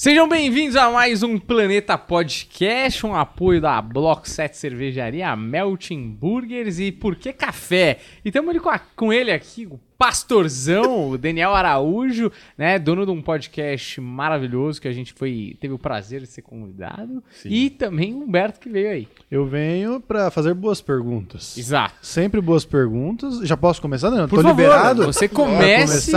Sejam 0.00 0.28
bem-vindos 0.28 0.76
a 0.76 0.88
mais 0.92 1.24
um 1.24 1.36
Planeta 1.36 1.98
Podcast, 1.98 3.04
um 3.04 3.16
apoio 3.16 3.60
da 3.60 3.82
Block 3.82 4.30
7 4.30 4.56
Cervejaria, 4.56 5.34
Melting 5.34 6.10
Burgers 6.10 6.78
e 6.78 6.92
Por 6.92 7.16
que 7.16 7.32
Café? 7.32 7.98
E 8.24 8.28
estamos 8.28 8.54
com 8.94 9.12
ele 9.12 9.32
aqui, 9.32 9.66
o 9.66 9.80
pastorzão, 9.98 11.10
o 11.10 11.18
Daniel 11.18 11.52
Araújo, 11.56 12.30
né, 12.56 12.78
dono 12.78 13.04
de 13.04 13.10
um 13.10 13.20
podcast 13.20 14.00
maravilhoso 14.00 14.80
que 14.80 14.86
a 14.86 14.92
gente 14.92 15.12
foi 15.12 15.56
teve 15.60 15.74
o 15.74 15.78
prazer 15.78 16.20
de 16.20 16.28
ser 16.28 16.42
convidado, 16.42 17.22
Sim. 17.32 17.48
e 17.50 17.68
também 17.68 18.14
o 18.14 18.18
Humberto 18.18 18.60
que 18.60 18.68
veio 18.68 18.90
aí. 18.90 19.08
Eu 19.28 19.44
venho 19.44 20.00
para 20.00 20.30
fazer 20.30 20.54
boas 20.54 20.80
perguntas. 20.80 21.58
Exato. 21.58 21.94
Sempre 22.00 22.40
boas 22.40 22.64
perguntas. 22.64 23.40
Já 23.40 23.56
posso 23.56 23.82
começar, 23.82 24.08
Daniel? 24.08 24.28
Por 24.28 24.36
Tô 24.36 24.42
favor, 24.42 24.62
liberado? 24.62 25.04
Você 25.04 25.26
comece, 25.26 26.12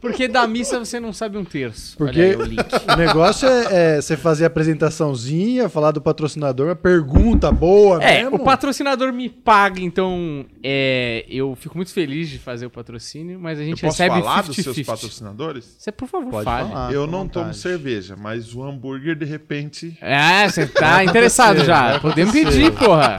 porque 0.00 0.28
da 0.28 0.46
missa 0.46 0.78
você 0.78 1.00
não 1.00 1.12
sabe 1.12 1.36
um 1.36 1.44
terço. 1.44 1.96
Porque 1.98 2.20
aí, 2.20 2.36
o, 2.36 2.42
o, 2.94 2.96
negócio 2.96 3.48
é, 3.48 3.96
é, 3.96 4.00
você 4.00 4.16
fazer 4.16 4.44
a 4.44 4.46
apresentaçãozinha, 4.46 5.68
falar 5.68 5.90
do 5.90 6.00
patrocinador, 6.00 6.68
uma 6.68 6.76
pergunta 6.76 7.50
boa 7.50 8.00
é, 8.00 8.22
mesmo. 8.22 8.36
o 8.36 8.38
patrocinador 8.38 9.12
me 9.12 9.28
paga, 9.28 9.80
então 9.80 10.46
é, 10.62 11.26
eu 11.28 11.56
fico 11.56 11.76
muito 11.76 11.92
feliz 11.92 12.28
de 12.28 12.38
fazer 12.38 12.66
o 12.66 12.70
patrocínio 12.70 13.15
patrocínio, 13.16 13.40
mas 13.40 13.58
a 13.58 13.64
gente 13.64 13.82
eu 13.82 13.88
posso 13.88 14.02
recebe 14.02 14.20
falar 14.20 14.42
50, 14.42 14.46
dos 14.46 14.56
seus 14.56 14.76
50. 14.76 14.92
patrocinadores? 14.92 15.76
Você, 15.78 15.92
por 15.92 16.08
favor, 16.08 16.30
Pode 16.30 16.44
fale. 16.44 16.68
Falar, 16.68 16.92
eu 16.92 17.06
não 17.06 17.26
tomo 17.26 17.54
cerveja, 17.54 18.16
mas 18.16 18.54
o 18.54 18.62
hambúrguer, 18.62 19.16
de 19.16 19.24
repente... 19.24 19.96
É, 20.00 20.48
você 20.48 20.66
tá 20.66 21.04
interessado 21.04 21.64
já. 21.64 21.98
Podemos 22.00 22.32
pedir, 22.32 22.72
porra. 22.72 23.18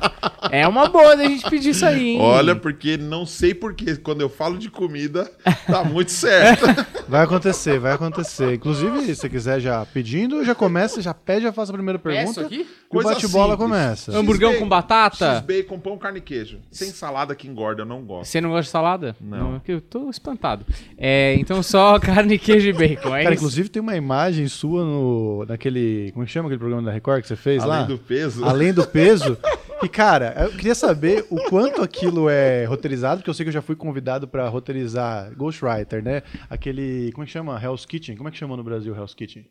É 0.52 0.68
uma 0.68 0.88
boa 0.88 1.16
da 1.16 1.24
gente 1.24 1.50
pedir 1.50 1.70
isso 1.70 1.86
aí, 1.86 2.10
hein? 2.10 2.22
Olha, 2.22 2.56
porque 2.56 2.98
não 2.98 3.26
sei 3.26 3.54
porque 3.54 3.96
quando 3.98 4.22
eu 4.22 4.30
falo 4.30 4.58
de 4.58 4.70
comida, 4.70 5.30
tá 5.66 5.84
muito 5.84 6.12
certo. 6.12 6.66
Vai 7.08 7.24
acontecer, 7.24 7.80
vai 7.80 7.94
acontecer. 7.94 8.56
Inclusive, 8.56 9.02
se 9.02 9.16
você 9.16 9.30
quiser 9.30 9.60
já 9.60 9.86
pedindo, 9.86 10.44
já 10.44 10.54
começa, 10.54 11.02
já 11.02 11.14
pede, 11.14 11.44
já 11.44 11.54
faz 11.54 11.70
a 11.70 11.74
primeira 11.74 11.98
pergunta. 11.98 12.42
É 12.42 12.46
aqui? 12.46 12.68
o 12.90 13.02
bate-bola 13.02 13.56
começa. 13.56 14.18
Hamburgão 14.18 14.56
com 14.56 14.68
batata? 14.68 15.36
X-bacon, 15.36 15.80
pão, 15.80 15.98
carne 15.98 16.20
e 16.20 16.22
queijo. 16.22 16.60
Sem 16.72 16.90
salada 16.90 17.36
que 17.36 17.48
engorda, 17.48 17.82
eu 17.84 17.86
não 17.86 18.02
gosto. 18.02 18.30
Você 18.30 18.42
não 18.42 18.50
gosta 18.50 18.64
de 18.64 18.70
salada? 18.70 19.16
Não. 19.22 19.54
não 19.54 19.62
eu 19.68 19.82
tô 19.82 20.10
espantado. 20.10 20.66
É, 20.98 21.36
então 21.36 21.62
só 21.64 22.00
carne, 22.00 22.38
queijo 22.38 22.70
e 22.70 22.74
bacon, 22.74 23.16
é 23.16 23.24
Cara, 23.24 23.36
isso? 23.36 23.44
inclusive 23.44 23.70
tem 23.70 23.82
uma 23.82 23.96
imagem 23.96 24.48
sua 24.48 24.84
no, 24.84 25.46
naquele... 25.48 26.12
Como 26.12 26.24
é 26.24 26.26
que 26.26 26.32
chama 26.32 26.48
aquele 26.48 26.60
programa 26.60 26.84
da 26.84 26.92
Record 26.92 27.22
que 27.22 27.28
você 27.28 27.36
fez 27.36 27.64
Além 27.64 27.70
lá? 27.72 27.84
Além 27.84 27.88
do 27.88 27.98
peso. 27.98 28.46
Além 28.46 28.74
do 28.74 28.88
peso. 28.88 29.38
E, 29.82 29.88
cara, 29.88 30.34
eu 30.40 30.50
queria 30.52 30.74
saber 30.74 31.26
o 31.30 31.38
quanto 31.50 31.82
aquilo 31.82 32.30
é 32.30 32.66
roteirizado, 32.66 33.18
porque 33.22 33.30
eu 33.30 33.34
sei 33.34 33.44
que 33.44 33.50
eu 33.50 33.54
já 33.54 33.62
fui 33.62 33.76
convidado 33.76 34.28
para 34.28 34.48
roteirizar 34.48 35.32
Ghostwriter, 35.36 36.04
né? 36.04 36.24
Aquele... 36.50 37.12
Como 37.12 37.24
é 37.24 37.26
que 37.28 37.32
chama? 37.32 37.62
Hell's 37.62 37.86
Kitchen. 37.86 38.18
Como 38.18 38.28
é 38.28 38.32
que 38.32 38.38
chama 38.38 38.58
no 38.58 38.64
Brasil 38.64 38.96
Hell's 38.96 39.14
Kitchen? 39.14 39.46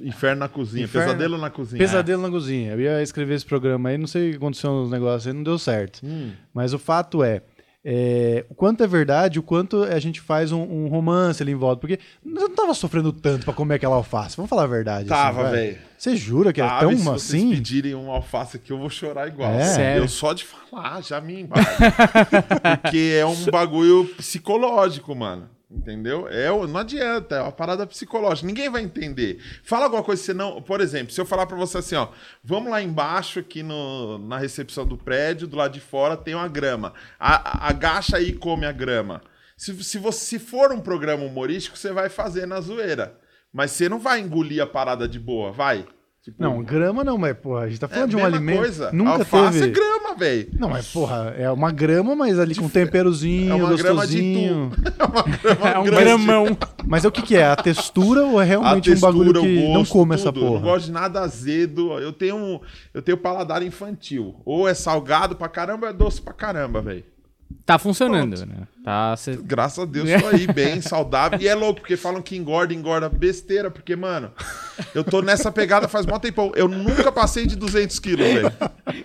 Inferno 0.00 0.40
na 0.40 0.48
cozinha, 0.48 0.84
Inferno... 0.84 1.08
pesadelo 1.08 1.38
na 1.38 1.50
cozinha. 1.50 1.78
Pesadelo 1.78 2.22
na 2.22 2.30
cozinha. 2.30 2.72
Eu 2.72 2.80
ia 2.80 3.02
escrever 3.02 3.34
esse 3.34 3.44
programa 3.44 3.90
aí, 3.90 3.98
não 3.98 4.06
sei 4.06 4.28
o 4.28 4.30
que 4.32 4.36
aconteceu 4.38 4.72
nos 4.72 4.90
negócios 4.90 5.26
aí, 5.26 5.32
não 5.32 5.42
deu 5.42 5.58
certo. 5.58 6.00
Hum. 6.02 6.32
Mas 6.52 6.72
o 6.72 6.78
fato 6.78 7.22
é, 7.22 7.42
é, 7.84 8.44
o 8.48 8.54
quanto 8.54 8.84
é 8.84 8.86
verdade, 8.86 9.38
o 9.38 9.42
quanto 9.42 9.82
a 9.82 9.98
gente 9.98 10.20
faz 10.20 10.52
um, 10.52 10.62
um 10.62 10.88
romance 10.88 11.42
ali 11.42 11.52
em 11.52 11.56
volta. 11.56 11.80
Porque 11.80 11.98
eu 12.24 12.32
não 12.32 12.50
tava 12.54 12.74
sofrendo 12.74 13.12
tanto 13.12 13.44
pra 13.44 13.52
comer 13.52 13.74
aquela 13.74 13.96
alface. 13.96 14.36
Vamos 14.36 14.48
falar 14.48 14.64
a 14.64 14.68
verdade. 14.68 15.08
Tava, 15.08 15.42
assim, 15.48 15.56
velho. 15.56 15.78
Você 15.98 16.16
jura 16.16 16.52
que 16.52 16.60
é 16.60 16.68
tão 16.80 16.96
se 16.96 17.08
assim? 17.08 17.50
Se 17.50 17.56
pedirem 17.56 17.94
um 17.94 18.10
alface 18.10 18.56
aqui, 18.56 18.72
eu 18.72 18.78
vou 18.78 18.90
chorar 18.90 19.28
igual. 19.28 19.50
É? 19.50 19.64
Sério? 19.64 20.04
Eu 20.04 20.08
só 20.08 20.32
de 20.32 20.44
falar, 20.44 21.02
já 21.02 21.20
me 21.20 21.40
embalo. 21.40 21.64
porque 22.82 23.16
é 23.18 23.26
um 23.26 23.44
bagulho 23.50 24.04
psicológico, 24.16 25.14
mano. 25.14 25.48
Entendeu? 25.74 26.28
É, 26.28 26.48
não 26.66 26.80
adianta, 26.80 27.36
é 27.36 27.40
uma 27.40 27.50
parada 27.50 27.86
psicológica. 27.86 28.46
Ninguém 28.46 28.68
vai 28.68 28.82
entender. 28.82 29.42
Fala 29.64 29.84
alguma 29.84 30.02
coisa, 30.02 30.22
senão, 30.22 30.60
por 30.60 30.82
exemplo, 30.82 31.12
se 31.12 31.20
eu 31.20 31.24
falar 31.24 31.46
para 31.46 31.56
você 31.56 31.78
assim, 31.78 31.94
ó, 31.94 32.08
vamos 32.44 32.70
lá 32.70 32.82
embaixo 32.82 33.38
aqui 33.38 33.62
no, 33.62 34.18
na 34.18 34.36
recepção 34.36 34.86
do 34.86 34.98
prédio, 34.98 35.48
do 35.48 35.56
lado 35.56 35.72
de 35.72 35.80
fora 35.80 36.14
tem 36.14 36.34
uma 36.34 36.46
grama. 36.46 36.92
A, 37.18 37.68
agacha 37.68 38.18
aí 38.18 38.28
e 38.28 38.32
come 38.34 38.66
a 38.66 38.72
grama. 38.72 39.22
Se, 39.56 39.82
se, 39.82 39.96
você, 39.96 40.18
se 40.26 40.38
for 40.38 40.72
um 40.72 40.80
programa 40.80 41.24
humorístico, 41.24 41.78
você 41.78 41.90
vai 41.90 42.10
fazer 42.10 42.46
na 42.46 42.60
zoeira. 42.60 43.18
Mas 43.50 43.70
você 43.70 43.88
não 43.88 43.98
vai 43.98 44.20
engolir 44.20 44.62
a 44.62 44.66
parada 44.66 45.08
de 45.08 45.18
boa, 45.18 45.52
vai? 45.52 45.86
Tipo, 46.22 46.40
não, 46.40 46.62
grama 46.62 47.02
não, 47.02 47.18
mas, 47.18 47.36
porra, 47.36 47.62
a 47.62 47.68
gente 47.68 47.80
tá 47.80 47.88
falando 47.88 48.04
é 48.04 48.10
de 48.10 48.16
um 48.16 48.24
alimento. 48.24 48.58
Coisa. 48.58 48.92
Nunca 48.92 49.10
Alface 49.10 49.58
teve. 49.58 49.70
é 49.70 49.74
grama, 49.74 50.14
velho. 50.14 50.48
Não, 50.56 50.68
mas, 50.68 50.86
porra, 50.86 51.34
é 51.36 51.50
uma 51.50 51.72
grama, 51.72 52.14
mas 52.14 52.38
ali 52.38 52.54
com 52.54 52.68
temperozinho, 52.68 53.50
é 53.50 53.54
uma 53.56 53.70
gostosinho. 53.70 54.70
Grama 54.70 54.80
de 54.86 54.90
tu. 54.92 55.02
É 55.02 55.04
uma 55.04 55.22
grama 55.42 55.68
é 55.68 55.78
um 55.80 55.84
gramão. 55.84 56.58
Mas 56.86 57.04
é 57.04 57.08
o 57.08 57.10
que, 57.10 57.22
que 57.22 57.36
é? 57.36 57.46
A 57.46 57.56
textura 57.56 58.22
ou 58.24 58.40
é 58.40 58.44
realmente 58.44 58.88
textura, 58.88 59.12
um 59.12 59.18
bagulho 59.18 59.40
que 59.42 59.54
gosto, 59.56 59.72
não 59.72 59.84
come 59.84 60.10
tudo. 60.16 60.20
essa 60.20 60.32
porra? 60.32 60.46
Eu 60.46 60.52
não 60.52 60.60
gosto 60.60 60.86
de 60.86 60.92
nada 60.92 61.20
azedo. 61.22 61.98
Eu 61.98 62.12
tenho, 62.12 62.36
um, 62.36 62.60
eu 62.94 63.02
tenho 63.02 63.18
paladar 63.18 63.60
infantil. 63.60 64.36
Ou 64.44 64.68
é 64.68 64.74
salgado 64.74 65.34
pra 65.34 65.48
caramba, 65.48 65.86
ou 65.86 65.90
é 65.90 65.92
doce 65.92 66.22
pra 66.22 66.32
caramba, 66.32 66.80
velho. 66.80 67.02
Tá 67.66 67.80
funcionando, 67.80 68.36
Pronto. 68.36 68.48
né? 68.48 68.68
Tá, 68.84 69.16
cê... 69.16 69.38
Graças 69.40 69.78
a 69.78 69.84
Deus, 69.84 70.08
tô 70.20 70.28
aí 70.28 70.46
bem, 70.46 70.80
saudável. 70.80 71.38
E 71.40 71.46
é 71.46 71.54
louco, 71.54 71.80
porque 71.80 71.96
falam 71.96 72.20
que 72.20 72.36
engorda, 72.36 72.74
engorda 72.74 73.08
besteira, 73.08 73.70
porque, 73.70 73.94
mano, 73.94 74.32
eu 74.94 75.04
tô 75.04 75.22
nessa 75.22 75.52
pegada 75.52 75.86
faz 75.86 76.04
mó 76.04 76.18
tempão. 76.18 76.52
Eu 76.56 76.66
nunca 76.66 77.12
passei 77.12 77.46
de 77.46 77.54
200 77.54 77.98
quilos, 78.00 78.26
velho. 78.26 78.52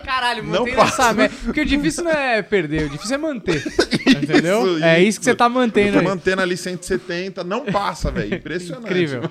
Caralho, 0.03 0.43
mantém 0.43 0.75
não 0.75 0.83
essa 0.83 1.13
meta. 1.13 1.35
Porque 1.43 1.61
o 1.61 1.65
difícil 1.65 2.03
não 2.03 2.11
é 2.11 2.41
perder, 2.41 2.87
o 2.87 2.89
difícil 2.89 3.15
é 3.15 3.17
manter. 3.17 3.63
entendeu? 4.07 4.77
Isso, 4.77 4.83
é 4.83 5.03
isso 5.03 5.19
que 5.19 5.25
você 5.25 5.35
tá 5.35 5.47
mantendo. 5.47 5.89
Eu 5.89 5.93
tô 5.93 5.99
aí. 5.99 6.05
mantendo 6.05 6.41
ali 6.41 6.57
170, 6.57 7.43
não 7.43 7.65
passa, 7.65 8.09
velho. 8.09 8.33
Impressionante. 8.33 8.85
Incrível. 8.85 9.21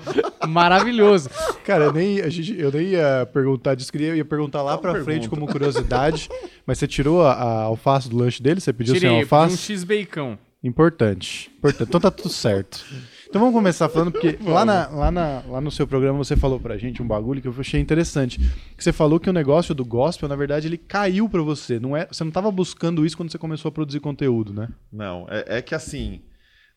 Maravilhoso. 0.47 1.29
Cara, 1.65 1.85
eu 1.85 1.93
nem, 1.93 2.21
a 2.21 2.29
gente, 2.29 2.57
eu 2.57 2.71
nem 2.71 2.87
ia 2.89 3.27
perguntar 3.33 3.75
disso, 3.75 3.91
queria, 3.91 4.15
ia 4.15 4.25
perguntar 4.25 4.61
lá 4.61 4.73
Qual 4.73 4.81
pra 4.81 4.91
pergunta? 4.93 5.11
frente 5.11 5.29
como 5.29 5.45
curiosidade. 5.47 6.29
Mas 6.65 6.77
você 6.79 6.87
tirou 6.87 7.25
a, 7.25 7.33
a 7.33 7.61
alface 7.63 8.09
do 8.09 8.17
lanche 8.17 8.41
dele? 8.41 8.59
Você 8.59 8.73
pediu 8.73 8.93
Tirei, 8.93 9.09
sem 9.09 9.21
alface? 9.21 9.53
um 9.53 9.57
x-bacon. 9.57 10.36
Importante. 10.67 11.49
Importante. 11.57 11.87
Então 11.87 11.99
tá 12.01 12.11
tudo 12.11 12.29
certo. 12.29 12.85
Então 13.29 13.41
vamos 13.41 13.55
começar 13.55 13.89
falando, 13.89 14.11
porque 14.11 14.37
lá, 14.41 14.63
na, 14.63 14.87
lá, 14.87 15.11
na, 15.11 15.43
lá 15.47 15.61
no 15.61 15.71
seu 15.71 15.85
programa 15.85 16.17
você 16.17 16.35
falou 16.35 16.59
pra 16.59 16.77
gente 16.77 17.01
um 17.01 17.07
bagulho 17.07 17.41
que 17.41 17.47
eu 17.47 17.55
achei 17.57 17.79
interessante. 17.79 18.39
Que 18.75 18.83
você 18.83 18.93
falou 18.93 19.19
que 19.19 19.29
o 19.29 19.33
negócio 19.33 19.75
do 19.75 19.85
gospel, 19.85 20.29
na 20.29 20.35
verdade, 20.35 20.67
ele 20.67 20.77
caiu 20.77 21.27
pra 21.29 21.41
você. 21.41 21.79
Não 21.79 21.95
é, 21.95 22.07
você 22.09 22.23
não 22.23 22.31
tava 22.31 22.51
buscando 22.51 23.05
isso 23.05 23.17
quando 23.17 23.31
você 23.31 23.37
começou 23.37 23.69
a 23.69 23.71
produzir 23.71 23.99
conteúdo, 23.99 24.53
né? 24.53 24.69
Não, 24.91 25.25
é, 25.29 25.57
é 25.57 25.61
que 25.61 25.75
assim. 25.75 26.21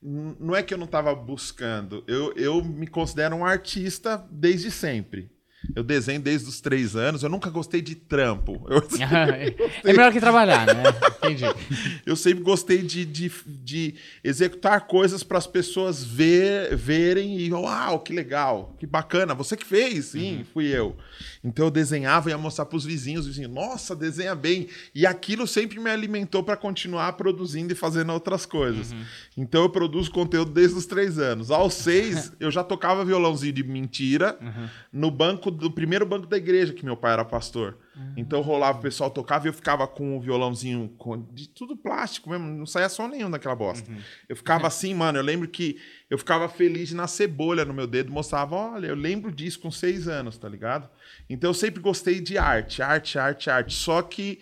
Não 0.03 0.57
é 0.57 0.63
que 0.63 0.73
eu 0.73 0.79
não 0.79 0.87
tava 0.87 1.15
buscando. 1.15 2.03
Eu, 2.07 2.33
eu 2.35 2.65
me 2.65 2.87
considero 2.87 3.37
um 3.37 3.45
artista 3.45 4.25
desde 4.31 4.71
sempre. 4.71 5.31
Eu 5.75 5.83
desenho 5.83 6.21
desde 6.21 6.49
os 6.49 6.61
três 6.61 6.97
anos. 6.97 7.23
Eu 7.23 7.29
nunca 7.29 7.51
gostei 7.51 7.81
de 7.81 7.95
trampo. 7.95 8.67
É 9.85 9.93
melhor 9.93 10.13
que 10.13 10.21
trabalhar, 10.21 10.67
né? 10.67 10.83
Entendi. 11.19 11.45
Eu 12.05 12.17
sempre 12.17 12.43
gostei 12.43 12.83
de, 12.83 13.05
de, 13.05 13.31
de 13.47 13.95
executar 14.23 14.87
coisas 14.87 15.23
para 15.23 15.39
as 15.39 15.47
pessoas 15.47 16.05
ver, 16.05 16.77
verem 16.77 17.39
e, 17.39 17.53
uau, 17.53 18.01
que 18.01 18.13
legal, 18.13 18.75
que 18.79 18.87
bacana. 18.87 19.35
Você 19.35 19.57
que 19.57 19.65
fez? 19.65 20.07
Sim, 20.07 20.39
uhum. 20.39 20.45
fui 20.53 20.67
eu. 20.67 20.97
Então 21.43 21.67
eu 21.67 21.71
desenhava 21.71 22.29
e 22.29 22.33
ia 22.33 22.39
mostrar 22.39 22.67
para 22.67 22.77
os 22.77 22.85
vizinhos. 22.85 23.27
Os 23.27 23.29
vizinhos, 23.29 23.53
nossa, 23.53 23.95
desenha 23.97 24.35
bem. 24.35 24.69
E 24.95 25.07
aquilo 25.07 25.47
sempre 25.47 25.79
me 25.79 25.91
alimentou 25.91 26.43
para 26.43 26.57
continuar 26.57 27.13
produzindo 27.15 27.73
e 27.73 27.77
fazendo 27.77 28.13
outras 28.13 28.45
coisas. 28.45 28.93
Uhum. 28.93 29.05
Então 29.37 29.63
eu 29.63 29.71
produzo 29.71 30.11
conteúdo 30.11 30.53
desde 30.53 30.77
os 30.77 30.87
três 30.87 31.19
anos. 31.19 31.51
Aos 31.51 31.75
seis, 31.75 32.33
eu 32.39 32.51
já 32.51 32.63
tocava 32.63 33.05
violãozinho 33.05 33.53
de 33.53 33.63
mentira 33.63 34.39
uhum. 34.41 34.69
no 34.93 35.11
banco 35.11 35.50
do 35.51 35.71
primeiro 35.71 36.07
banco 36.07 36.27
da 36.27 36.37
igreja, 36.37 36.73
que 36.73 36.85
meu 36.85 36.97
pai 36.97 37.13
era 37.13 37.25
pastor. 37.25 37.79
Uhum. 37.97 38.15
Então 38.17 38.41
rolava, 38.41 38.79
o 38.79 38.83
pessoal 38.83 39.11
tocava 39.11 39.47
e 39.47 39.49
eu 39.49 39.53
ficava 39.53 39.87
com 39.87 40.17
o 40.17 40.21
violãozinho 40.21 40.89
com, 40.99 41.23
de 41.33 41.49
tudo 41.49 41.77
plástico 41.77 42.31
mesmo, 42.31 42.47
não 42.47 42.67
saía 42.67 42.89
som 42.89 43.09
nenhum 43.09 43.31
daquela 43.31 43.55
bosta. 43.55 43.91
Uhum. 43.91 43.99
Eu 44.29 44.37
ficava 44.37 44.67
assim, 44.67 44.95
mano, 44.95 45.19
eu 45.19 45.23
lembro 45.23 45.49
que 45.49 45.79
eu 46.09 46.19
ficava 46.19 46.49
feliz 46.49 46.89
de 46.89 46.95
nascer 46.95 47.29
bolha 47.29 47.65
no 47.65 47.75
meu 47.75 47.87
dedo, 47.87 48.13
mostrava, 48.13 48.57
olha, 48.57 48.87
eu 48.87 48.95
lembro 48.95 49.33
disso 49.33 49.61
com 49.61 49.71
seis 49.71 50.09
anos, 50.09 50.39
tá 50.39 50.49
ligado? 50.49 50.89
Então 51.29 51.51
eu 51.51 51.55
sempre 51.55 51.81
gostei 51.81 52.21
de 52.21 52.39
arte, 52.39 52.83
arte, 52.83 53.19
arte, 53.19 53.51
arte. 53.51 53.75
Só 53.75 54.03
que 54.03 54.41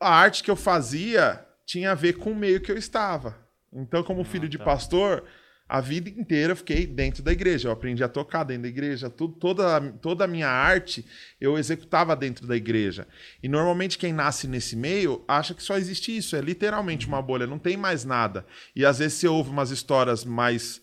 a 0.00 0.10
arte 0.10 0.42
que 0.42 0.50
eu 0.50 0.56
fazia 0.56 1.44
tinha 1.66 1.92
a 1.92 1.94
ver 1.94 2.14
com 2.14 2.32
o 2.32 2.36
meio 2.36 2.60
que 2.60 2.70
eu 2.70 2.76
estava. 2.76 3.36
Então, 3.72 4.02
como 4.02 4.24
filho 4.24 4.44
ah, 4.44 4.48
tá. 4.48 4.50
de 4.50 4.58
pastor, 4.58 5.24
a 5.72 5.80
vida 5.80 6.10
inteira 6.10 6.52
eu 6.52 6.56
fiquei 6.56 6.86
dentro 6.86 7.22
da 7.22 7.32
igreja. 7.32 7.68
Eu 7.68 7.72
aprendi 7.72 8.04
a 8.04 8.08
tocar 8.08 8.44
dentro 8.44 8.64
da 8.64 8.68
igreja. 8.68 9.08
Tudo, 9.08 9.32
toda, 9.32 9.80
toda 10.02 10.24
a 10.24 10.28
minha 10.28 10.46
arte 10.46 11.02
eu 11.40 11.56
executava 11.56 12.14
dentro 12.14 12.46
da 12.46 12.54
igreja. 12.54 13.08
E 13.42 13.48
normalmente 13.48 13.96
quem 13.96 14.12
nasce 14.12 14.46
nesse 14.46 14.76
meio 14.76 15.24
acha 15.26 15.54
que 15.54 15.62
só 15.62 15.78
existe 15.78 16.14
isso. 16.14 16.36
É 16.36 16.42
literalmente 16.42 17.06
uma 17.06 17.22
bolha, 17.22 17.46
não 17.46 17.58
tem 17.58 17.78
mais 17.78 18.04
nada. 18.04 18.44
E 18.76 18.84
às 18.84 18.98
vezes 18.98 19.14
você 19.14 19.26
ouve 19.26 19.48
umas 19.48 19.70
histórias 19.70 20.26
mais 20.26 20.82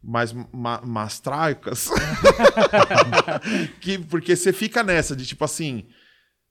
mais 0.00 0.32
ma 0.52 0.82
mastráicas. 0.86 1.90
que, 3.82 3.98
porque 3.98 4.36
você 4.36 4.52
fica 4.52 4.84
nessa 4.84 5.16
de 5.16 5.26
tipo 5.26 5.44
assim 5.44 5.84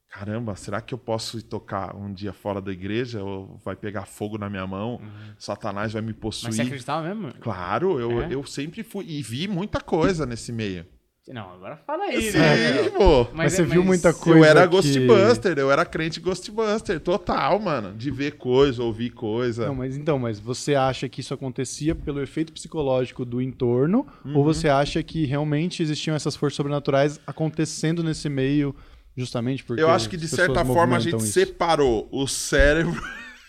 caramba, 0.09 0.55
será 0.55 0.81
que 0.81 0.93
eu 0.93 0.97
posso 0.97 1.41
tocar 1.43 1.95
um 1.95 2.11
dia 2.11 2.33
fora 2.33 2.61
da 2.61 2.71
igreja? 2.71 3.23
Ou 3.23 3.59
vai 3.63 3.75
pegar 3.75 4.05
fogo 4.05 4.37
na 4.37 4.49
minha 4.49 4.65
mão? 4.65 4.95
Uhum. 4.95 5.33
Satanás 5.37 5.93
vai 5.93 6.01
me 6.01 6.13
possuir? 6.13 6.47
Mas 6.49 6.55
você 6.55 6.61
acreditava 6.63 7.07
mesmo? 7.13 7.33
Claro, 7.39 7.99
eu, 7.99 8.21
é? 8.23 8.27
eu 8.33 8.43
sempre 8.45 8.83
fui. 8.83 9.05
E 9.07 9.21
vi 9.21 9.47
muita 9.47 9.79
coisa 9.79 10.25
nesse 10.25 10.51
meio. 10.51 10.85
Não, 11.29 11.53
agora 11.55 11.75
fala 11.75 12.05
aí, 12.05 12.31
Sim, 12.31 12.37
né? 12.37 12.89
pô. 12.89 13.27
Mas, 13.33 13.51
você 13.51 13.61
viu 13.63 13.83
muita 13.83 14.09
Eu 14.09 14.13
coisa. 14.13 14.45
era 14.47 14.61
que- 14.61 14.67
Ghostbuster, 14.69 15.59
eu 15.59 15.69
era 15.69 15.83
crente 15.83 16.21
Ghostbuster, 16.21 17.01
total, 17.01 17.59
mano. 17.59 17.93
De 17.93 18.09
ver 18.09 18.37
coisa, 18.37 18.81
ouvir 18.81 19.09
coisa. 19.09 19.67
Não, 19.67 19.75
mas 19.75 19.97
então, 19.97 20.17
mas 20.17 20.39
você 20.39 20.73
acha 20.73 21.09
que 21.09 21.19
isso 21.19 21.33
acontecia 21.33 21.93
pelo 21.93 22.21
efeito 22.21 22.53
psicológico 22.53 23.25
do 23.25 23.41
entorno? 23.41 24.07
Uhum. 24.23 24.37
Ou 24.37 24.43
você 24.45 24.69
acha 24.69 25.03
que 25.03 25.25
realmente 25.25 25.83
existiam 25.83 26.15
essas 26.15 26.33
forças 26.33 26.55
sobrenaturais 26.55 27.19
acontecendo 27.27 28.01
nesse 28.01 28.29
meio 28.29 28.73
justamente 29.17 29.63
porque. 29.63 29.81
eu 29.81 29.89
acho 29.89 30.07
que 30.09 30.15
de 30.17 30.27
certa 30.27 30.63
forma 30.63 30.95
a 30.97 30.99
gente 30.99 31.17
isso? 31.17 31.27
separou 31.33 32.07
o 32.11 32.27
cérebro 32.27 33.01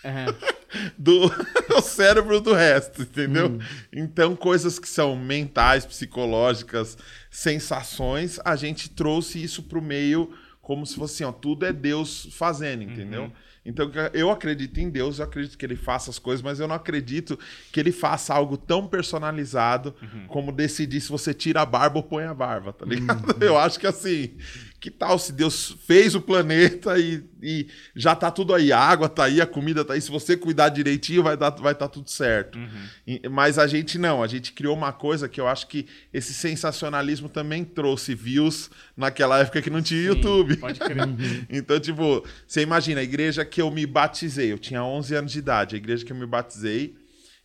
Aham. 0.03 0.35
do 0.97 1.31
o 1.77 1.81
cérebro 1.81 2.39
do 2.41 2.53
resto, 2.53 3.01
entendeu? 3.03 3.47
Hum. 3.49 3.59
Então, 3.93 4.35
coisas 4.35 4.79
que 4.79 4.87
são 4.89 5.15
mentais, 5.15 5.85
psicológicas, 5.85 6.97
sensações, 7.29 8.39
a 8.45 8.55
gente 8.55 8.89
trouxe 8.89 9.41
isso 9.41 9.63
pro 9.63 9.81
meio 9.81 10.31
como 10.61 10.85
se 10.85 10.95
fosse 10.95 11.23
assim, 11.23 11.23
ó, 11.23 11.31
tudo 11.31 11.65
é 11.65 11.73
Deus 11.73 12.27
fazendo, 12.31 12.83
entendeu? 12.83 13.23
Uhum. 13.23 13.31
Então, 13.65 13.91
eu 14.13 14.29
acredito 14.29 14.79
em 14.79 14.87
Deus, 14.87 15.17
eu 15.17 15.25
acredito 15.25 15.57
que 15.57 15.65
ele 15.65 15.75
faça 15.75 16.11
as 16.11 16.19
coisas, 16.19 16.43
mas 16.43 16.59
eu 16.59 16.67
não 16.67 16.75
acredito 16.75 17.37
que 17.71 17.79
ele 17.79 17.91
faça 17.91 18.35
algo 18.35 18.55
tão 18.55 18.85
personalizado 18.87 19.95
Uhum. 20.01 20.27
como 20.27 20.51
decidir 20.51 21.01
se 21.01 21.09
você 21.09 21.33
tira 21.33 21.61
a 21.61 21.65
barba 21.65 21.97
ou 21.97 22.03
põe 22.03 22.23
a 22.23 22.33
barba, 22.35 22.71
tá 22.71 22.85
ligado? 22.85 23.35
Eu 23.43 23.57
acho 23.57 23.79
que 23.79 23.87
assim, 23.87 24.37
que 24.79 24.89
tal 24.89 25.19
se 25.19 25.33
Deus 25.33 25.75
fez 25.85 26.15
o 26.15 26.21
planeta 26.21 26.97
e, 26.97 27.23
e 27.43 27.67
já 27.95 28.15
tá 28.15 28.31
tudo 28.31 28.53
aí, 28.53 28.71
a 28.71 28.79
água 28.79 29.09
tá 29.09 29.25
aí, 29.25 29.41
a 29.41 29.45
comida 29.45 29.83
tá 29.83 29.93
aí, 29.93 30.01
se 30.01 30.09
você 30.09 30.37
cuidar 30.37 30.69
direitinho 30.69 31.21
vai 31.21 31.35
dar 31.35 31.49
vai 31.51 31.75
tá 31.75 31.87
tudo 31.87 32.09
certo. 32.09 32.57
E- 33.05 33.27
mas 33.29 33.59
a 33.59 33.67
gente 33.67 33.97
não, 33.97 34.23
a 34.23 34.27
gente 34.27 34.53
criou 34.53 34.75
uma 34.75 34.93
coisa 34.93 35.27
que 35.27 35.39
eu 35.41 35.47
acho 35.47 35.67
que 35.67 35.85
esse 36.13 36.33
sensacionalismo 36.33 37.27
também 37.27 37.63
trouxe 37.65 38.15
views 38.15 38.69
naquela 38.95 39.39
época 39.39 39.61
que 39.61 39.69
não 39.69 39.81
tinha 39.81 40.01
YouTube. 40.01 40.55
Pode 40.57 40.79
crer. 40.79 40.97
Então, 41.49 41.79
tipo, 41.79 42.23
você 42.47 42.61
imagina, 42.61 43.01
a 43.01 43.03
igreja 43.03 43.43
que 43.43 43.61
eu 43.61 43.69
me 43.71 43.85
batizei, 43.85 44.51
eu 44.51 44.57
tinha 44.59 44.83
11 44.83 45.15
anos 45.15 45.31
de 45.31 45.39
idade, 45.39 45.75
a 45.75 45.77
igreja 45.77 46.05
que 46.05 46.11
eu 46.11 46.15
me 46.17 46.25
batizei, 46.25 46.95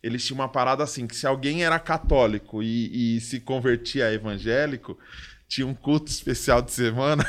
eles 0.03 0.25
tinham 0.25 0.39
uma 0.39 0.49
parada 0.49 0.85
assim, 0.85 1.07
que 1.07 1.17
se 1.17 1.27
alguém 1.27 1.65
era 1.65 1.79
católico 1.79 2.63
e, 2.63 3.17
e 3.17 3.21
se 3.21 3.41
convertia 3.41 4.07
a 4.07 4.13
evangélico, 4.13 4.99
tinha 5.49 5.67
um 5.67 5.75
culto 5.75 6.11
especial 6.11 6.63
de 6.63 6.73
semana 6.73 7.25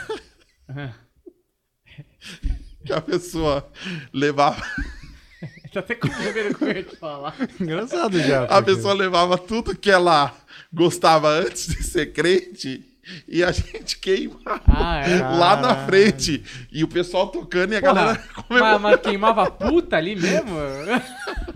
que 2.85 2.93
a 2.93 3.01
pessoa 3.01 3.69
levava, 4.13 4.61
Tá 5.73 5.81
até 5.81 5.93
com 5.95 6.07
medo 6.07 6.49
do 6.53 6.57
que 6.57 6.63
eu 6.63 6.71
ia 6.71 6.83
te 6.83 6.95
falar. 6.95 7.35
Engraçado 7.59 8.17
já. 8.19 8.45
a 8.45 8.61
pessoa 8.61 8.93
levava 8.93 9.37
tudo 9.37 9.75
que 9.75 9.91
ela 9.91 10.33
gostava 10.71 11.27
antes 11.29 11.67
de 11.67 11.83
ser 11.83 12.13
crente 12.13 12.94
e 13.27 13.43
a 13.43 13.51
gente 13.53 13.97
queimava. 13.99 14.61
Ah, 14.67 15.01
é. 15.07 15.19
Lá 15.21 15.55
na 15.55 15.75
frente. 15.85 16.43
E 16.71 16.83
o 16.83 16.87
pessoal 16.87 17.27
tocando 17.27 17.73
e 17.73 17.75
a 17.77 17.81
galera 17.81 18.15
Porra, 18.15 18.43
comemorando. 18.43 18.79
mas, 18.79 18.91
mas 19.01 19.01
queimava 19.01 19.51
puta 19.51 19.95
ali 19.95 20.15
mesmo? 20.15 20.55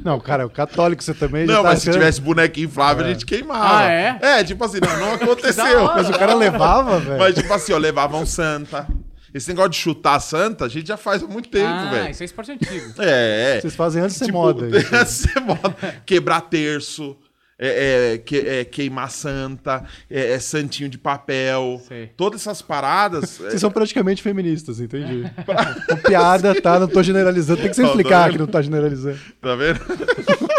Não, 0.04 0.20
cara, 0.20 0.46
o 0.46 0.50
católico 0.50 1.04
você 1.04 1.14
também 1.14 1.46
Não, 1.46 1.64
tá 1.64 1.70
mas 1.70 1.80
se 1.82 1.90
achando- 1.90 2.00
tivesse 2.02 2.22
boneco 2.22 2.60
inflável, 2.60 3.06
a 3.06 3.10
gente 3.10 3.26
queimava. 3.26 3.78
Ah, 3.80 3.92
é? 3.92 4.20
É, 4.22 4.44
tipo 4.44 4.64
assim, 4.64 4.80
não, 4.80 5.00
não 5.00 5.14
aconteceu. 5.16 5.84
hora. 5.84 5.96
Mas 5.96 6.10
o 6.10 6.14
cara 6.18 6.34
levava, 6.34 7.00
velho. 7.00 7.20
Mas, 7.20 7.36
tipo 7.36 7.52
assim, 7.54 7.74
ó, 7.74 7.78
levavam 7.78 8.26
santa. 8.26 8.88
Esse 9.32 9.48
negócio 9.50 9.70
de 9.70 9.78
chutar 9.78 10.20
santa, 10.20 10.66
a 10.66 10.68
gente 10.68 10.88
já 10.88 10.98
faz 10.98 11.22
há 11.22 11.28
muito 11.28 11.50
tempo, 11.50 11.68
ah, 11.68 11.90
velho. 11.92 12.10
isso 12.10 12.24
é 12.24 12.26
esporte 12.26 12.52
antigo. 12.52 12.94
É, 12.98 13.58
é. 13.58 13.62
Vocês 13.62 13.76
fazem 13.76 14.02
antes 14.02 14.14
de 14.16 14.20
ser 14.20 14.26
Tipo, 14.26 14.38
moda. 14.40 14.68
isso. 14.80 14.96
antes 14.96 15.18
de 15.22 15.32
ser 15.34 15.40
moda. 15.40 15.76
Quebrar 16.06 16.42
terço. 16.42 17.16
É, 17.62 18.14
é, 18.14 18.18
que- 18.18 18.38
é, 18.40 18.64
queimar 18.64 19.12
santa, 19.12 19.86
é, 20.10 20.32
é 20.32 20.40
santinho 20.40 20.88
de 20.88 20.98
papel, 20.98 21.82
Sei. 21.86 22.08
todas 22.16 22.40
essas 22.40 22.62
paradas. 22.62 23.38
é, 23.42 23.50
Vocês 23.50 23.60
são 23.60 23.70
praticamente 23.70 24.24
feministas, 24.24 24.80
entendi. 24.80 25.24
Com 25.90 25.98
piada, 25.98 26.60
tá? 26.62 26.80
Não 26.80 26.88
tô 26.88 27.04
generalizando. 27.04 27.60
Tem 27.62 27.70
que 27.70 27.76
você 27.76 27.82
tá 27.82 27.88
explicar 27.90 28.32
que 28.32 28.38
não 28.38 28.48
tá 28.48 28.62
generalizando. 28.62 29.20
Tá 29.42 29.56
vendo? 29.56 29.80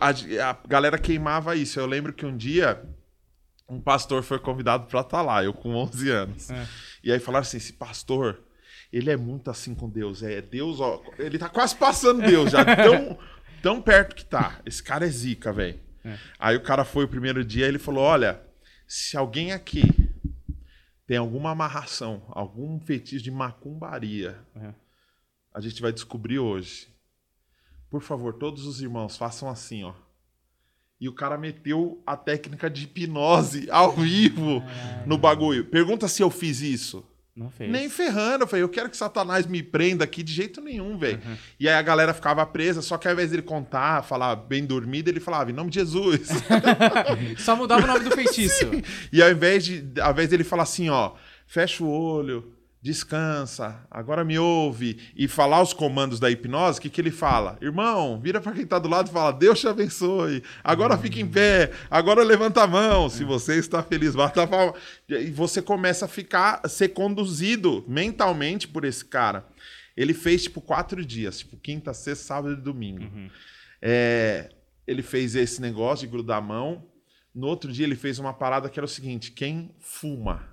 A, 0.00 0.50
a 0.50 0.56
galera 0.66 0.98
queimava 0.98 1.54
isso. 1.54 1.78
Eu 1.78 1.86
lembro 1.86 2.12
que 2.12 2.26
um 2.26 2.36
dia 2.36 2.82
um 3.68 3.80
pastor 3.80 4.22
foi 4.22 4.38
convidado 4.38 4.86
pra 4.86 5.00
estar 5.00 5.22
lá, 5.22 5.44
eu 5.44 5.52
com 5.52 5.74
11 5.74 6.10
anos. 6.10 6.50
É. 6.50 6.66
E 7.04 7.12
aí 7.12 7.18
falaram 7.18 7.42
assim: 7.42 7.56
esse 7.56 7.72
pastor, 7.72 8.40
ele 8.92 9.10
é 9.10 9.16
muito 9.16 9.50
assim 9.50 9.74
com 9.74 9.88
Deus. 9.88 10.22
É 10.22 10.40
Deus, 10.40 10.80
ó. 10.80 11.02
Ele 11.18 11.38
tá 11.38 11.48
quase 11.48 11.76
passando 11.76 12.22
Deus 12.22 12.50
já, 12.50 12.64
tão, 12.64 13.18
tão 13.62 13.82
perto 13.82 14.16
que 14.16 14.24
tá. 14.24 14.58
Esse 14.64 14.82
cara 14.82 15.06
é 15.06 15.08
zica, 15.08 15.52
velho. 15.52 15.78
Aí 16.38 16.56
o 16.56 16.62
cara 16.62 16.84
foi 16.84 17.04
o 17.04 17.08
primeiro 17.08 17.44
dia 17.44 17.66
ele 17.66 17.78
falou: 17.78 18.02
olha, 18.04 18.40
se 18.86 19.16
alguém 19.16 19.52
aqui 19.52 19.82
tem 21.06 21.16
alguma 21.16 21.50
amarração, 21.50 22.22
algum 22.30 22.78
feitiço 22.80 23.22
de 23.24 23.30
macumbaria, 23.30 24.38
É. 24.56 24.72
a 25.54 25.60
gente 25.60 25.80
vai 25.80 25.92
descobrir 25.92 26.38
hoje. 26.38 26.88
Por 27.88 28.02
favor, 28.02 28.34
todos 28.34 28.66
os 28.66 28.80
irmãos, 28.82 29.16
façam 29.16 29.48
assim, 29.48 29.84
ó. 29.84 29.94
E 31.00 31.08
o 31.08 31.12
cara 31.12 31.36
meteu 31.38 32.02
a 32.06 32.16
técnica 32.16 32.68
de 32.70 32.84
hipnose 32.84 33.70
ao 33.70 33.92
vivo 33.92 34.62
no 35.06 35.16
bagulho. 35.18 35.64
Pergunta 35.66 36.08
se 36.08 36.22
eu 36.22 36.30
fiz 36.30 36.60
isso. 36.60 37.06
Não 37.36 37.50
fez. 37.50 37.70
Nem 37.70 37.90
ferrando. 37.90 38.44
Eu 38.44 38.48
falei, 38.48 38.62
eu 38.62 38.68
quero 38.68 38.88
que 38.88 38.96
Satanás 38.96 39.46
me 39.46 39.62
prenda 39.62 40.04
aqui 40.04 40.22
de 40.22 40.32
jeito 40.32 40.60
nenhum, 40.62 40.96
velho. 40.96 41.20
Uhum. 41.24 41.36
E 41.60 41.68
aí 41.68 41.74
a 41.74 41.82
galera 41.82 42.14
ficava 42.14 42.46
presa, 42.46 42.80
só 42.80 42.96
que 42.96 43.06
ao 43.06 43.12
invés 43.12 43.30
dele 43.30 43.42
contar, 43.42 44.02
falar 44.02 44.34
bem 44.36 44.64
dormido, 44.64 45.10
ele 45.10 45.20
falava, 45.20 45.50
em 45.50 45.54
nome 45.54 45.68
de 45.70 45.80
Jesus. 45.80 46.28
Só 47.38 47.54
mudava 47.54 47.84
o 47.84 47.86
nome 47.86 48.04
do 48.04 48.10
feitiço. 48.16 48.70
E 49.12 49.22
ao 49.22 49.30
invés 49.30 49.64
de, 49.66 49.84
ao 50.00 50.12
invés 50.12 50.30
dele 50.30 50.44
falar 50.44 50.62
assim, 50.62 50.88
ó, 50.88 51.12
fecha 51.46 51.84
o 51.84 51.88
olho, 51.88 52.55
descansa, 52.86 53.84
agora 53.90 54.24
me 54.24 54.38
ouve 54.38 55.12
e 55.16 55.26
falar 55.26 55.60
os 55.60 55.72
comandos 55.72 56.20
da 56.20 56.30
hipnose, 56.30 56.78
o 56.78 56.82
que, 56.82 56.88
que 56.88 57.00
ele 57.00 57.10
fala? 57.10 57.58
Irmão, 57.60 58.20
vira 58.20 58.40
pra 58.40 58.52
quem 58.52 58.64
tá 58.64 58.78
do 58.78 58.88
lado 58.88 59.08
e 59.08 59.12
fala: 59.12 59.32
Deus 59.32 59.58
te 59.58 59.66
abençoe. 59.66 60.40
Agora 60.62 60.96
fica 60.96 61.18
em 61.18 61.26
pé, 61.26 61.72
agora 61.90 62.22
levanta 62.22 62.62
a 62.62 62.66
mão. 62.66 63.10
Se 63.10 63.24
você 63.24 63.58
está 63.58 63.82
feliz, 63.82 64.14
bata 64.14 64.44
a 64.44 64.46
palma. 64.46 64.72
E 65.08 65.30
você 65.32 65.60
começa 65.60 66.04
a 66.04 66.08
ficar, 66.08 66.60
a 66.62 66.68
ser 66.68 66.90
conduzido 66.90 67.84
mentalmente 67.88 68.68
por 68.68 68.84
esse 68.84 69.04
cara. 69.04 69.44
Ele 69.96 70.14
fez 70.14 70.44
tipo 70.44 70.60
quatro 70.60 71.04
dias, 71.04 71.40
tipo 71.40 71.56
quinta, 71.56 71.92
sexta, 71.92 72.24
sábado 72.24 72.54
e 72.54 72.62
domingo. 72.62 73.02
É, 73.82 74.50
ele 74.86 75.02
fez 75.02 75.34
esse 75.34 75.60
negócio 75.60 76.06
de 76.06 76.12
grudar 76.12 76.38
a 76.38 76.40
mão. 76.40 76.86
No 77.34 77.48
outro 77.48 77.72
dia 77.72 77.84
ele 77.84 77.96
fez 77.96 78.20
uma 78.20 78.32
parada 78.32 78.68
que 78.68 78.78
era 78.78 78.86
o 78.86 78.88
seguinte: 78.88 79.32
quem 79.32 79.74
fuma 79.80 80.48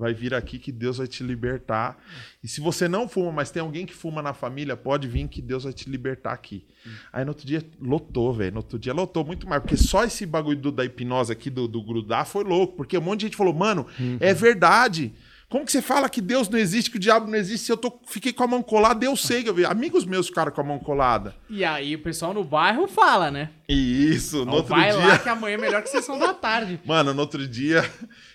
vai 0.00 0.12
vir 0.14 0.34
aqui 0.34 0.58
que 0.58 0.72
Deus 0.72 0.96
vai 0.98 1.06
te 1.06 1.22
libertar. 1.22 1.96
E 2.42 2.48
se 2.48 2.60
você 2.60 2.88
não 2.88 3.06
fuma, 3.08 3.30
mas 3.30 3.50
tem 3.50 3.60
alguém 3.60 3.84
que 3.86 3.94
fuma 3.94 4.20
na 4.22 4.32
família, 4.32 4.76
pode 4.76 5.06
vir 5.06 5.28
que 5.28 5.40
Deus 5.42 5.64
vai 5.64 5.72
te 5.72 5.88
libertar 5.90 6.32
aqui. 6.32 6.64
Aí 7.12 7.24
no 7.24 7.30
outro 7.32 7.46
dia 7.46 7.62
lotou, 7.80 8.32
velho. 8.32 8.52
No 8.52 8.56
outro 8.58 8.78
dia 8.78 8.92
lotou 8.94 9.24
muito 9.24 9.46
mais. 9.48 9.60
Porque 9.62 9.76
só 9.76 10.02
esse 10.04 10.24
bagulho 10.24 10.58
do- 10.58 10.72
da 10.72 10.84
hipnose 10.84 11.30
aqui, 11.30 11.50
do, 11.50 11.68
do 11.68 11.82
grudar, 11.82 12.24
foi 12.26 12.42
louco. 12.42 12.76
Porque 12.76 12.96
um 12.96 13.02
monte 13.02 13.20
de 13.20 13.26
gente 13.26 13.36
falou, 13.36 13.52
mano, 13.54 13.86
é 14.18 14.32
verdade. 14.32 15.12
Como 15.50 15.64
que 15.66 15.72
você 15.72 15.82
fala 15.82 16.08
que 16.08 16.20
Deus 16.20 16.48
não 16.48 16.56
existe, 16.58 16.90
que 16.92 16.96
o 16.96 17.00
diabo 17.00 17.26
não 17.28 17.36
existe? 17.36 17.66
Se 17.66 17.72
eu 17.72 17.76
tô, 17.76 17.92
fiquei 18.06 18.32
com 18.32 18.44
a 18.44 18.46
mão 18.46 18.62
colada, 18.62 19.04
eu 19.04 19.16
sei. 19.16 19.42
que 19.42 19.48
eu 19.50 19.54
vi. 19.54 19.64
Amigos 19.64 20.04
meus 20.06 20.28
ficaram 20.28 20.52
com 20.52 20.60
a 20.60 20.64
mão 20.64 20.78
colada. 20.78 21.34
E 21.50 21.64
aí 21.64 21.96
o 21.96 22.02
pessoal 22.02 22.32
no 22.32 22.44
bairro 22.44 22.86
fala, 22.86 23.32
né? 23.32 23.50
Isso, 23.68 24.38
no 24.38 24.44
Não, 24.46 24.52
outro 24.54 24.74
vai 24.76 24.90
dia. 24.92 24.98
lá 24.98 25.18
que 25.18 25.28
amanhã 25.28 25.54
é 25.54 25.58
melhor 25.58 25.82
que 25.82 25.88
sessão 25.90 26.18
da 26.20 26.32
tarde. 26.32 26.78
Mano, 26.86 27.12
no 27.12 27.20
outro 27.20 27.46
dia, 27.48 27.82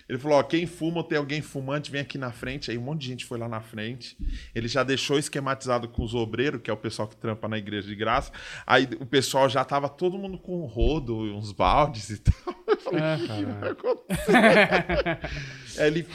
ele 0.06 0.18
falou: 0.18 0.38
ó, 0.38 0.42
quem 0.42 0.66
fuma 0.66 0.98
ou 0.98 1.04
tem 1.04 1.16
alguém 1.16 1.40
fumante, 1.40 1.90
vem 1.90 2.02
aqui 2.02 2.18
na 2.18 2.32
frente. 2.32 2.70
Aí 2.70 2.76
um 2.76 2.82
monte 2.82 3.00
de 3.00 3.06
gente 3.08 3.24
foi 3.24 3.38
lá 3.38 3.48
na 3.48 3.62
frente. 3.62 4.14
Ele 4.54 4.68
já 4.68 4.82
deixou 4.82 5.18
esquematizado 5.18 5.88
com 5.88 6.04
os 6.04 6.14
obreiros, 6.14 6.60
que 6.62 6.70
é 6.70 6.72
o 6.72 6.76
pessoal 6.76 7.08
que 7.08 7.16
trampa 7.16 7.48
na 7.48 7.56
igreja 7.56 7.88
de 7.88 7.94
graça. 7.96 8.30
Aí 8.66 8.86
o 9.00 9.06
pessoal 9.06 9.48
já 9.48 9.64
tava 9.64 9.88
todo 9.88 10.18
mundo 10.18 10.36
com 10.38 10.62
um 10.62 10.66
rodo, 10.66 11.16
uns 11.34 11.50
baldes 11.50 12.10
e 12.10 12.18
tal. 12.18 12.54
Eu 12.68 12.76
falei, 12.80 13.00
Ah, 13.02 13.16
"O 13.18 13.26
que 13.26 13.44
vai 13.44 13.70
acontecer?" 13.70 14.32
Aí 15.80 15.86
ele, 15.86 16.06